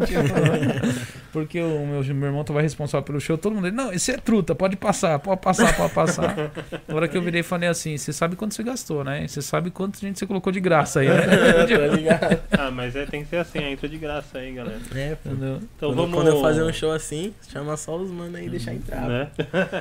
tipo, 0.06 1.06
porque 1.32 1.60
o 1.60 1.86
meu, 1.86 2.04
meu 2.16 2.28
irmão 2.28 2.44
tava 2.44 2.62
responsável 2.62 3.04
pelo 3.04 3.20
show, 3.20 3.38
todo 3.38 3.56
mundo. 3.56 3.72
Não, 3.72 3.92
esse 3.92 4.12
é 4.12 4.18
truta, 4.18 4.54
pode 4.56 4.76
passar, 4.76 5.18
pode 5.20 5.42
passar, 5.42 5.76
pode 5.76 5.94
passar. 5.94 6.52
Na 6.88 6.96
hora 6.96 7.08
que 7.08 7.18
eu 7.18 7.22
virei 7.22 7.42
falei 7.44 7.68
assim, 7.68 7.98
você 7.98 8.14
sabe 8.14 8.36
quanto 8.36 8.54
você 8.54 8.64
gastou, 8.64 9.04
né? 9.04 9.28
Você 9.28 9.42
sabe 9.42 9.72
quanto 9.72 10.00
gente 10.00 10.20
você 10.20 10.26
colocou 10.28 10.52
de 10.54 10.60
graça 10.60 11.00
aí, 11.00 11.08
né? 11.10 11.16
tá 11.66 11.96
ligado? 11.96 12.40
Ah, 12.52 12.72
mas 12.72 12.96
é, 12.96 13.06
tem 13.06 13.24
que 13.24 13.30
ser 13.30 13.38
assim, 13.38 13.60
entra 13.60 13.90
de 13.90 13.98
graça 13.98 14.38
aí, 14.38 14.54
galera. 14.54 14.80
É. 14.94 15.18
Entendeu? 15.26 15.60
Então 15.76 15.95
quando, 15.96 16.12
vamos... 16.12 16.16
quando 16.16 16.28
eu 16.28 16.42
fazer 16.42 16.64
um 16.64 16.74
show 16.74 16.92
assim, 16.92 17.34
chama 17.50 17.78
só 17.78 17.96
os 17.96 18.12
mano 18.12 18.36
aí 18.38 18.48
e 18.48 18.50
deixar 18.50 18.74
entrar. 18.74 19.08
Né? 19.08 19.30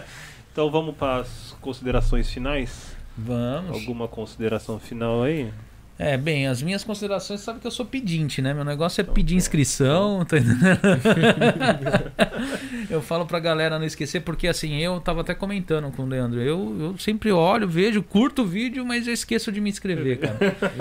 então 0.52 0.70
vamos 0.70 0.94
para 0.96 1.22
as 1.22 1.56
considerações 1.60 2.30
finais? 2.30 2.94
Vamos. 3.16 3.70
Alguma 3.70 4.08
consideração 4.08 4.78
final 4.78 5.22
aí? 5.22 5.50
É, 5.96 6.16
bem, 6.16 6.48
as 6.48 6.60
minhas 6.60 6.82
considerações, 6.82 7.40
sabe 7.40 7.60
que 7.60 7.66
eu 7.68 7.70
sou 7.70 7.86
pedinte, 7.86 8.42
né? 8.42 8.52
Meu 8.52 8.64
negócio 8.64 9.00
é 9.00 9.04
pedir 9.04 9.36
inscrição, 9.36 10.22
tá 10.26 10.36
eu 12.90 13.00
falo 13.00 13.24
pra 13.24 13.38
galera 13.38 13.78
não 13.78 13.86
esquecer, 13.86 14.20
porque 14.20 14.48
assim, 14.48 14.76
eu 14.78 15.00
tava 15.00 15.20
até 15.20 15.34
comentando 15.34 15.92
com 15.92 16.02
o 16.02 16.06
Leandro, 16.06 16.40
eu, 16.40 16.76
eu 16.80 16.98
sempre 16.98 17.30
olho, 17.30 17.68
vejo, 17.68 18.02
curto 18.02 18.42
o 18.42 18.44
vídeo, 18.44 18.84
mas 18.84 19.06
eu 19.06 19.12
esqueço 19.12 19.52
de 19.52 19.60
me 19.60 19.70
inscrever, 19.70 20.18
cara. 20.18 20.36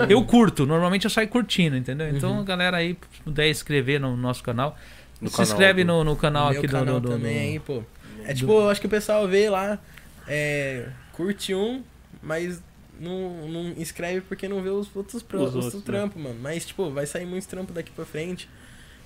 Eu 0.08 0.24
curto, 0.24 0.66
normalmente 0.66 1.04
eu 1.04 1.10
saio 1.10 1.28
curtindo, 1.28 1.76
entendeu? 1.76 2.08
Então, 2.08 2.38
Uhum. 2.38 2.44
galera 2.44 2.78
aí, 2.78 2.96
se 3.12 3.20
puder 3.22 3.48
inscrever 3.48 4.00
no 4.00 4.16
nosso 4.16 4.42
canal, 4.42 4.76
No 5.24 5.30
se 5.30 5.36
canal 5.36 5.52
inscreve 5.52 5.84
do- 5.84 5.86
no, 5.88 6.04
no 6.04 6.16
canal 6.16 6.48
aqui 6.48 6.66
do- 6.66 6.72
canal 6.72 7.00
do, 7.00 7.08
do, 7.08 7.14
também 7.16 7.34
do- 7.34 7.40
aí, 7.40 7.60
pô. 7.60 7.82
É 8.26 8.32
tipo, 8.32 8.52
eu 8.52 8.70
acho 8.70 8.80
que 8.80 8.86
o 8.86 8.90
pessoal 8.90 9.26
vê 9.28 9.50
lá, 9.50 9.78
é, 10.26 10.86
curte 11.12 11.54
um, 11.54 11.82
mas 12.22 12.62
não, 12.98 13.46
não 13.48 13.68
inscreve 13.76 14.20
porque 14.22 14.48
não 14.48 14.62
vê 14.62 14.70
os 14.70 14.88
outros, 14.96 15.22
pro, 15.22 15.42
Os 15.42 15.48
os 15.50 15.54
outros, 15.56 15.74
outros 15.74 15.94
né? 16.00 16.10
mano. 16.16 16.36
Mas, 16.40 16.64
tipo, 16.64 16.90
vai 16.90 17.06
sair 17.06 17.26
muitos 17.26 17.46
trampos 17.46 17.74
daqui 17.74 17.90
pra 17.90 18.04
frente. 18.04 18.48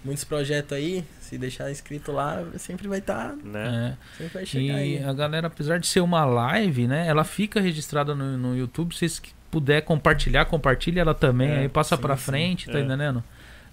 Muitos 0.05 0.23
projetos 0.23 0.73
aí, 0.79 1.05
se 1.21 1.37
deixar 1.37 1.69
inscrito 1.73 2.13
lá, 2.13 2.45
sempre 2.57 2.87
vai 2.87 3.01
estar. 3.01 3.35
Né? 3.43 3.97
É. 3.99 4.17
sempre 4.17 4.35
vai 4.35 4.47
chegar 4.47 4.65
E 4.65 4.71
aí. 4.71 5.03
a 5.05 5.13
galera, 5.13 5.49
apesar 5.49 5.81
de 5.81 5.89
ser 5.89 5.99
uma 6.01 6.25
live, 6.25 6.87
né? 6.87 7.09
Ela 7.09 7.25
fica 7.25 7.61
registrada 7.61 8.15
no, 8.15 8.39
no 8.39 8.57
YouTube. 8.57 8.93
Se 8.95 9.01
vocês 9.01 9.21
puder 9.51 9.83
compartilhar, 9.83 10.45
compartilha 10.45 11.01
ela 11.01 11.15
também. 11.15 11.51
É, 11.51 11.59
aí 11.63 11.69
passa 11.69 11.97
sim, 11.97 12.03
pra 12.03 12.17
sim. 12.17 12.23
frente, 12.23 12.71
tá 12.71 12.79
É. 12.79 12.83
entendendo? 12.83 13.25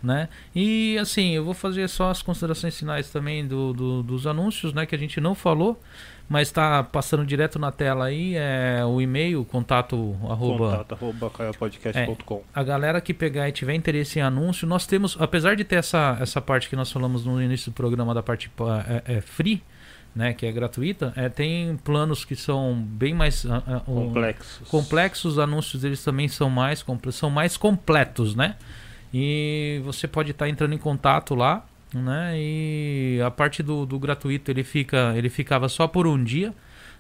Né? 0.06 0.30
E 0.56 0.98
assim, 1.00 1.32
eu 1.32 1.44
vou 1.44 1.56
fazer 1.56 1.88
só 1.90 2.12
as 2.12 2.22
considerações 2.22 2.78
finais 2.78 3.10
também 3.10 3.48
do, 3.48 3.74
do- 3.74 4.04
dos 4.04 4.28
anúncios, 4.28 4.72
né? 4.72 4.86
Que 4.86 4.94
a 4.94 4.98
gente 5.00 5.20
não 5.20 5.34
falou, 5.34 5.82
mas 6.30 6.52
tá 6.52 6.84
passando 6.84 7.26
direto 7.26 7.58
na 7.58 7.72
tela 7.72 8.06
aí. 8.06 8.36
É 8.36 8.84
o 8.86 9.02
e-mail, 9.02 9.44
contato 9.46 10.16
arroba 10.30 10.70
Contato 10.78 10.92
arroba 10.94 11.30
caiapodcast.com. 11.32 12.44
a 12.54 12.64
galera 12.64 13.02
que 13.02 13.16
pegar 13.16 13.50
e 13.50 13.52
tiver 13.52 13.74
interesse 13.74 14.20
em 14.20 14.22
anúncio, 14.22 14.68
nós 14.68 14.86
temos, 14.86 15.18
apesar 15.20 15.56
de 15.56 15.64
ter 15.64 15.78
essa, 15.78 16.18
essa 16.22 16.40
parte 16.40 16.70
que 16.70 16.76
nós 16.76 16.92
falamos 16.92 17.26
no 17.26 17.42
início 17.42 17.72
do 17.72 17.76
programa 17.76 18.14
da 18.14 18.22
parte 18.22 18.48
pa- 18.50 18.86
é, 19.08 19.16
é 19.16 19.22
free, 19.22 19.64
né, 20.16 20.34
que 20.34 20.46
é 20.46 20.52
gratuita, 20.52 21.12
é, 21.16 21.28
tem 21.30 21.76
planos 21.84 22.24
que 22.24 22.36
são 22.36 22.74
bem 22.76 23.14
mais 23.14 23.46
ah, 23.46 23.82
um, 23.88 24.06
Complexos. 24.06 24.70
complexos, 24.70 25.34
os 25.34 25.40
anúncios 25.40 25.82
deles 25.82 26.02
também 26.04 26.28
são 26.28 26.50
mais 26.50 26.86
são 27.12 27.30
mais 27.30 27.58
completos, 27.58 28.34
né? 28.36 28.56
E 29.18 29.80
você 29.86 30.10
pode 30.10 30.32
estar 30.32 30.50
entrando 30.50 30.74
em 30.74 30.78
contato 30.78 31.34
lá, 31.36 31.66
né? 31.94 32.34
E 32.36 33.22
a 33.26 33.32
parte 33.32 33.64
do, 33.64 33.86
do 33.86 33.98
gratuito 33.98 34.52
ele 34.52 34.62
fica 34.62 35.14
ele 35.16 35.30
ficava 35.30 35.70
só 35.70 35.88
por 35.88 36.06
um 36.06 36.22
dia. 36.22 36.54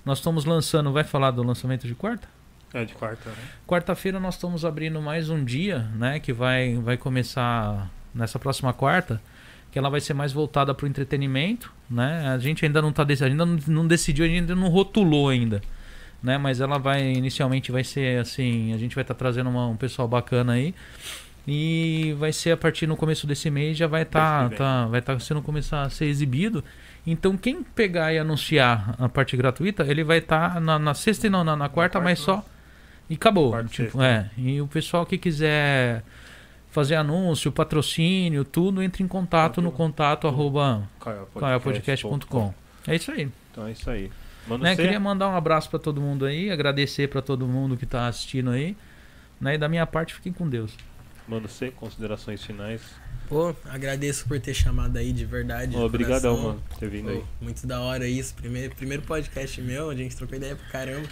Nós 0.06 0.20
estamos 0.20 0.46
lançando, 0.46 0.94
vai 0.94 1.04
falar 1.04 1.32
do 1.32 1.44
lançamento 1.44 1.86
de 1.86 1.94
quarta? 1.94 2.26
É 2.74 2.86
de 2.86 2.94
quarta, 2.94 3.30
né? 3.30 3.36
Quarta-feira 3.68 4.18
nós 4.18 4.36
estamos 4.36 4.64
abrindo 4.64 5.02
mais 5.02 5.30
um 5.30 5.44
dia, 5.44 5.80
né? 5.96 6.20
Que 6.22 6.32
vai, 6.32 6.76
vai 6.76 6.96
começar 6.96 7.90
nessa 8.14 8.40
próxima 8.40 8.72
quarta, 8.72 9.22
que 9.70 9.78
ela 9.78 9.90
vai 9.90 10.00
ser 10.00 10.14
mais 10.14 10.32
voltada 10.32 10.74
para 10.74 10.86
o 10.86 10.88
entretenimento, 10.88 11.70
né? 11.90 12.30
A 12.30 12.38
gente 12.38 12.64
ainda 12.66 12.82
não 12.82 12.94
tá 12.94 13.06
ainda 13.26 13.46
não, 13.46 13.86
decidiu, 13.86 14.24
ainda 14.24 14.56
não 14.56 14.70
rotulou 14.70 15.28
ainda, 15.28 15.62
né? 16.24 16.38
Mas 16.38 16.62
ela 16.62 16.78
vai 16.78 17.12
inicialmente 17.12 17.74
vai 17.74 17.84
ser 17.84 18.20
assim, 18.22 18.74
a 18.74 18.78
gente 18.78 18.96
vai 18.96 19.02
estar 19.04 19.16
trazendo 19.16 19.50
uma- 19.50 19.68
um 19.68 19.76
pessoal 19.76 20.08
bacana 20.08 20.54
aí. 20.54 20.74
E 21.48 22.16
vai 22.18 22.34
ser 22.34 22.52
a 22.52 22.58
partir 22.58 22.88
no 22.88 22.98
começo 22.98 23.28
desse 23.28 23.52
mês 23.52 23.78
já 23.78 23.86
vai 23.86 24.02
estar 24.02 24.50
vem. 24.50 24.58
tá, 24.58 24.88
vai 24.88 25.00
estar 25.00 25.20
sendo 25.20 25.42
começar 25.42 25.84
a 25.84 25.90
ser 25.90 26.06
exibido. 26.06 26.64
Então 27.06 27.38
quem 27.38 27.62
pegar 27.62 28.12
e 28.14 28.18
anunciar 28.18 28.96
a 28.98 29.08
parte 29.08 29.38
gratuita, 29.38 29.84
ele 29.84 30.04
vai 30.04 30.18
estar 30.18 30.60
na, 30.60 30.80
na 30.80 30.94
sexta 30.94 31.28
e 31.28 31.30
não, 31.30 31.44
na, 31.44 31.56
na 31.56 31.70
quarta, 31.70 32.00
mas 32.00 32.20
só 32.20 32.44
e 33.10 33.14
acabou. 33.14 33.52
Quarta 33.52 33.70
e 33.70 33.86
Tipo, 33.86 34.02
é. 34.02 34.30
E 34.38 34.60
o 34.60 34.68
pessoal 34.68 35.06
que 35.06 35.18
quiser 35.18 36.04
fazer 36.72 36.96
anúncio, 36.96 37.52
patrocínio, 37.52 38.44
tudo, 38.44 38.82
entre 38.82 39.04
em 39.04 39.08
contato 39.08 39.62
no 39.62 39.72
contato 39.72 40.28
arroba 40.28 40.90
caiapodcast.com. 41.40 42.54
É 42.88 42.96
isso 42.96 43.12
aí. 43.12 43.30
Então 43.52 43.68
é 43.68 43.72
isso 43.72 43.90
aí. 43.90 44.12
Né? 44.60 44.76
Queria 44.76 45.00
mandar 45.00 45.30
um 45.30 45.36
abraço 45.36 45.70
pra 45.70 45.80
todo 45.80 46.02
mundo 46.02 46.26
aí, 46.26 46.52
agradecer 46.52 47.08
pra 47.08 47.22
todo 47.22 47.48
mundo 47.48 47.78
que 47.78 47.86
tá 47.86 48.08
assistindo 48.08 48.52
aí. 48.52 48.76
Né? 49.40 49.56
E 49.56 49.58
da 49.58 49.70
minha 49.70 49.86
parte, 49.86 50.14
fiquem 50.14 50.34
com 50.34 50.48
Deus. 50.48 50.76
Mano, 51.28 51.48
você, 51.48 51.72
considerações 51.72 52.44
finais. 52.44 52.82
Pô, 53.28 53.56
agradeço 53.66 54.28
por 54.28 54.40
ter 54.40 54.54
chamado 54.54 54.98
aí 54.98 55.12
de 55.12 55.26
verdade. 55.26 55.72
de 55.72 55.78
Obrigadão, 55.78 56.36
coração. 56.36 56.50
mano, 56.50 56.64
por 56.70 56.78
ter 56.78 56.90
vindo 56.90 57.06
Pô, 57.06 57.18
aí. 57.18 57.24
muito 57.42 57.66
da 57.66 57.82
hora 57.82 58.08
isso. 58.08 58.36
Primeiro, 58.36 58.76
primeiro 58.76 59.02
podcast 59.04 59.60
meu, 59.62 59.90
a 59.90 59.96
gente 59.96 60.16
trocou 60.16 60.38
ideia 60.38 60.56
pra 60.56 60.68
caramba. 60.68 61.08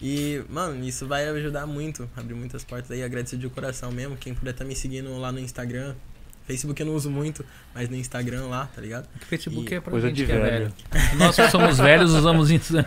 E, 0.00 0.44
mano, 0.48 0.84
isso 0.84 1.06
vai 1.06 1.28
ajudar 1.28 1.66
muito, 1.66 2.08
abrir 2.16 2.34
muitas 2.34 2.64
portas 2.64 2.90
aí. 2.90 3.02
Agradecer 3.02 3.36
de 3.36 3.48
coração 3.48 3.90
mesmo. 3.92 4.16
Quem 4.16 4.34
puder 4.34 4.54
tá 4.54 4.64
me 4.64 4.74
seguindo 4.74 5.16
lá 5.18 5.30
no 5.32 5.38
Instagram. 5.40 5.94
Facebook 6.48 6.80
eu 6.80 6.86
não 6.86 6.94
uso 6.94 7.08
muito, 7.10 7.44
mas 7.74 7.88
no 7.88 7.94
Instagram 7.94 8.46
lá, 8.48 8.66
tá 8.74 8.80
ligado? 8.80 9.06
O 9.22 9.24
Facebook 9.26 9.72
E 9.72 9.76
é 9.76 9.80
pra 9.80 9.90
coisa 9.92 10.08
gente 10.08 10.16
de 10.16 10.26
que 10.26 10.32
é 10.32 10.38
velho. 10.40 10.72
velho. 10.90 11.18
Nós 11.18 11.36
que 11.36 11.48
somos 11.50 11.78
velhos 11.78 12.12
usamos 12.12 12.50
isso. 12.50 12.74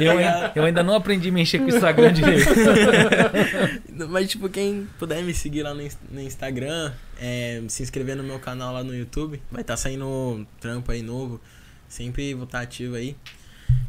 Eu, 0.00 0.18
ai- 0.18 0.52
eu 0.54 0.64
ainda 0.64 0.82
não 0.82 0.94
aprendi 0.94 1.28
a 1.28 1.32
mexer 1.32 1.58
com 1.60 1.66
o 1.66 1.68
Instagram 1.68 2.12
direito. 2.12 2.44
Mas, 4.10 4.28
tipo, 4.30 4.48
quem 4.48 4.86
puder 4.98 5.22
me 5.22 5.32
seguir 5.32 5.62
lá 5.62 5.72
no, 5.72 5.82
ins- 5.82 5.98
no 6.10 6.20
Instagram, 6.20 6.92
é, 7.20 7.62
se 7.68 7.82
inscrever 7.82 8.16
no 8.16 8.22
meu 8.24 8.38
canal 8.38 8.72
lá 8.74 8.82
no 8.84 8.94
YouTube, 8.94 9.40
vai 9.50 9.60
estar 9.62 9.76
saindo 9.76 10.46
trampo 10.60 10.90
aí 10.90 11.02
novo. 11.02 11.40
Sempre 11.88 12.34
vou 12.34 12.44
estar 12.44 12.60
ativo 12.60 12.96
aí. 12.96 13.16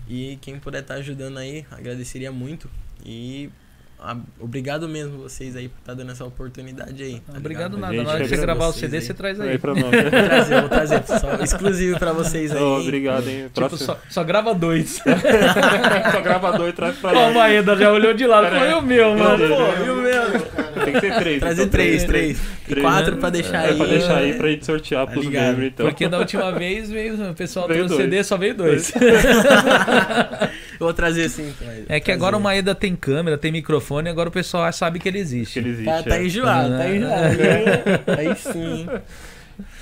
E 0.08 0.38
quem 0.42 0.60
puder 0.60 0.82
estar 0.82 0.96
ajudando 0.96 1.38
aí, 1.38 1.66
agradeceria 1.72 2.32
muito. 2.32 2.70
E 3.04 3.50
obrigado 4.40 4.88
mesmo 4.88 5.18
vocês 5.20 5.56
aí 5.56 5.68
por 5.70 5.80
estar 5.80 5.94
dando 5.94 6.12
essa 6.12 6.24
oportunidade 6.26 7.02
aí. 7.04 7.20
tá 7.26 7.34
Obrigado 7.38 7.76
ligado? 7.76 7.94
nada. 7.96 8.04
Na 8.04 8.10
hora 8.14 8.24
que 8.24 8.30
você 8.30 8.38
gravar 8.38 8.68
o 8.68 8.74
CD, 8.74 8.98
aí. 8.98 9.02
você 9.04 9.14
traz 9.14 9.40
Aí 9.42 9.50
aí. 9.52 9.58
pra 9.58 9.74
nós. 9.74 9.84
Vou 9.92 10.12
trazer, 10.12 10.60
vou 10.62 10.70
trazer. 10.70 11.04
Só 11.20 11.44
exclusivo 11.44 11.98
pra 12.00 12.14
vocês 12.14 12.52
aí. 12.56 12.62
Ô, 12.62 12.80
obrigado, 12.80 13.28
hein? 13.28 13.48
Tipo, 13.54 13.78
só, 13.78 13.98
só 14.10 14.24
grava 14.24 14.54
dois. 14.54 15.02
Só 16.12 16.22
gravador 16.22 16.70
e 16.70 16.74
traz 16.74 16.96
pra 16.98 17.12
Ó, 17.12 17.14
nós. 17.14 17.32
o 17.32 17.34
Maeda 17.34 17.76
já 17.76 17.92
olhou 17.92 18.14
de 18.14 18.26
lado. 18.28 18.48
Foi 18.58 18.74
o 18.74 18.82
meu, 18.82 19.16
mano. 19.18 19.38
Meu. 19.48 19.56
Pô, 19.58 19.72
viu 19.84 19.96
mesmo? 19.98 20.40
Tem 20.86 20.94
que 20.94 21.00
ser 21.00 21.16
três. 21.20 21.40
Trazer 21.40 21.62
então, 21.64 21.72
três, 21.72 22.04
três. 22.04 22.38
E 22.38 22.68
Três, 22.70 22.82
quatro 22.86 23.14
né? 23.16 23.20
pra 23.22 23.30
deixar 23.30 23.64
É, 23.66 23.70
aí. 23.70 23.78
pra 23.78 23.86
deixar 23.86 24.18
aí 24.18 24.34
pra 24.34 24.48
gente 24.50 24.66
sortear 24.66 25.06
Tá 25.06 25.12
pros 25.14 25.26
membros, 25.28 25.68
então. 25.68 25.86
Porque 25.86 26.08
da 26.08 26.18
última 26.20 26.52
vez 26.58 26.90
veio, 26.90 27.30
o 27.32 27.34
pessoal 27.36 27.68
Veio 27.68 27.86
trouxe 27.86 28.04
CD, 28.04 28.16
dois. 28.16 28.28
só 28.28 28.38
veio 28.38 28.56
dois. 28.56 28.92
Eu 28.96 29.00
vou 30.80 30.94
trazer 30.94 31.30
sim. 31.30 31.50
então, 31.50 31.68
É 31.88 32.00
que 32.00 32.06
trazer. 32.06 32.12
agora 32.14 32.38
o 32.38 32.40
Maeda 32.42 32.74
tem 32.76 32.96
câmera, 32.96 33.38
tem 33.38 33.52
microfone, 33.52 33.86
agora 33.98 34.30
o 34.30 34.32
pessoal 34.32 34.72
sabe 34.72 35.00
que 35.00 35.08
ele 35.08 35.20
existe. 35.20 35.54
Que 35.54 35.60
ele 35.60 35.70
existe. 35.70 35.86
Tá, 35.86 36.04
tá 36.04 36.18
é. 36.18 36.26
enjoado, 36.26 36.78
tá 36.78 36.90
enjoado. 36.90 37.38
Aí 38.20 38.36
sim. 38.36 38.88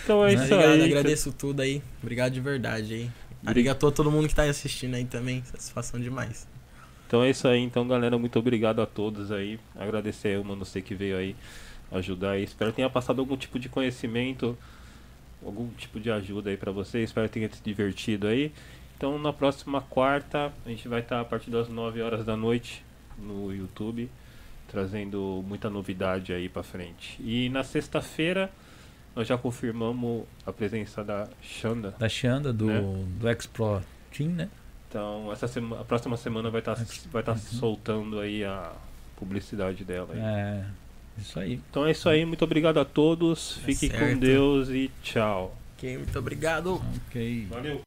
Então 0.04 0.26
é 0.26 0.34
isso 0.34 0.44
Obrigado, 0.44 0.72
aí. 0.72 0.84
agradeço 0.84 1.32
tudo 1.32 1.62
aí. 1.62 1.82
Obrigado 2.02 2.34
de 2.34 2.40
verdade 2.40 2.94
aí. 2.94 3.12
Obrigado 3.42 3.88
a 3.88 3.92
todo 3.92 4.12
mundo 4.12 4.28
que 4.28 4.36
tá 4.36 4.44
assistindo 4.44 4.96
aí 4.96 5.06
também. 5.06 5.44
Satisfação 5.46 6.00
demais. 6.00 6.48
Então 7.08 7.24
é 7.24 7.30
isso 7.30 7.48
aí, 7.48 7.60
então 7.60 7.88
galera, 7.88 8.18
muito 8.18 8.38
obrigado 8.38 8.82
a 8.82 8.86
todos 8.86 9.32
aí. 9.32 9.60
Agradecer 9.76 10.30
aí 10.30 10.38
o 10.38 10.44
Mano 10.44 10.66
C 10.66 10.82
que 10.82 10.94
veio 10.94 11.18
aí 11.18 11.36
ajudar 11.92 12.32
aí. 12.32 12.44
Espero 12.44 12.72
que 12.72 12.78
tenha 12.78 12.90
passado 12.90 13.20
algum 13.20 13.38
tipo 13.38 13.58
de 13.58 13.70
conhecimento 13.70 14.58
algum 15.46 15.68
tipo 15.72 16.00
de 16.00 16.10
ajuda 16.10 16.50
aí 16.50 16.58
para 16.58 16.72
vocês. 16.72 17.10
Espero 17.10 17.28
que 17.28 17.34
tenha 17.34 17.50
se 17.52 17.62
divertido 17.64 18.28
aí. 18.28 18.52
Então 18.98 19.18
na 19.20 19.34
próxima 19.34 19.82
quarta 19.82 20.52
a 20.66 20.70
gente 20.70 20.88
vai 20.88 21.02
estar 21.02 21.20
a 21.20 21.26
partir 21.26 21.50
das 21.50 21.70
9 21.70 22.02
horas 22.02 22.26
da 22.26 22.38
noite 22.38 22.84
no 23.24 23.54
YouTube, 23.54 24.10
trazendo 24.68 25.44
muita 25.48 25.70
novidade 25.70 26.34
aí 26.34 26.50
para 26.50 26.64
frente. 26.64 27.22
E 27.22 27.50
na 27.50 27.64
sexta-feira 27.64 28.52
nós 29.16 29.28
já 29.28 29.38
confirmamos 29.38 30.24
a 30.46 30.52
presença 30.52 31.04
da 31.04 31.28
Xanda. 31.42 31.94
Da 31.98 32.10
Xanda, 32.10 32.52
do, 32.52 32.66
né? 32.66 32.82
do 33.20 33.30
Expro 33.30 33.82
Team, 34.16 34.30
né? 34.32 34.50
Então, 34.90 35.32
essa 35.32 35.48
semana, 35.48 35.82
a 35.82 35.86
próxima 35.86 36.18
semana 36.18 36.50
vai 36.50 36.62
estar 36.62 36.76
tá, 36.76 36.86
vai 37.12 37.24
tá 37.24 37.32
uhum. 37.32 37.38
soltando 37.38 38.20
aí 38.20 38.44
a 38.44 38.72
publicidade 39.18 39.84
dela. 39.84 40.14
Aí. 40.14 40.20
É, 40.20 40.66
isso 41.18 41.40
aí. 41.40 41.54
Então 41.70 41.86
é 41.86 41.92
isso 41.92 42.08
aí, 42.10 42.26
muito 42.26 42.44
obrigado 42.44 42.80
a 42.80 42.86
todos. 42.86 43.60
É 43.64 43.74
Fiquem 43.74 43.90
com 43.90 44.20
Deus 44.20 44.70
e 44.70 44.92
tchau. 45.02 45.56
Ok, 45.76 45.98
muito 45.98 46.20
obrigado. 46.20 46.82
Ok. 47.08 47.48
Valeu. 47.50 47.82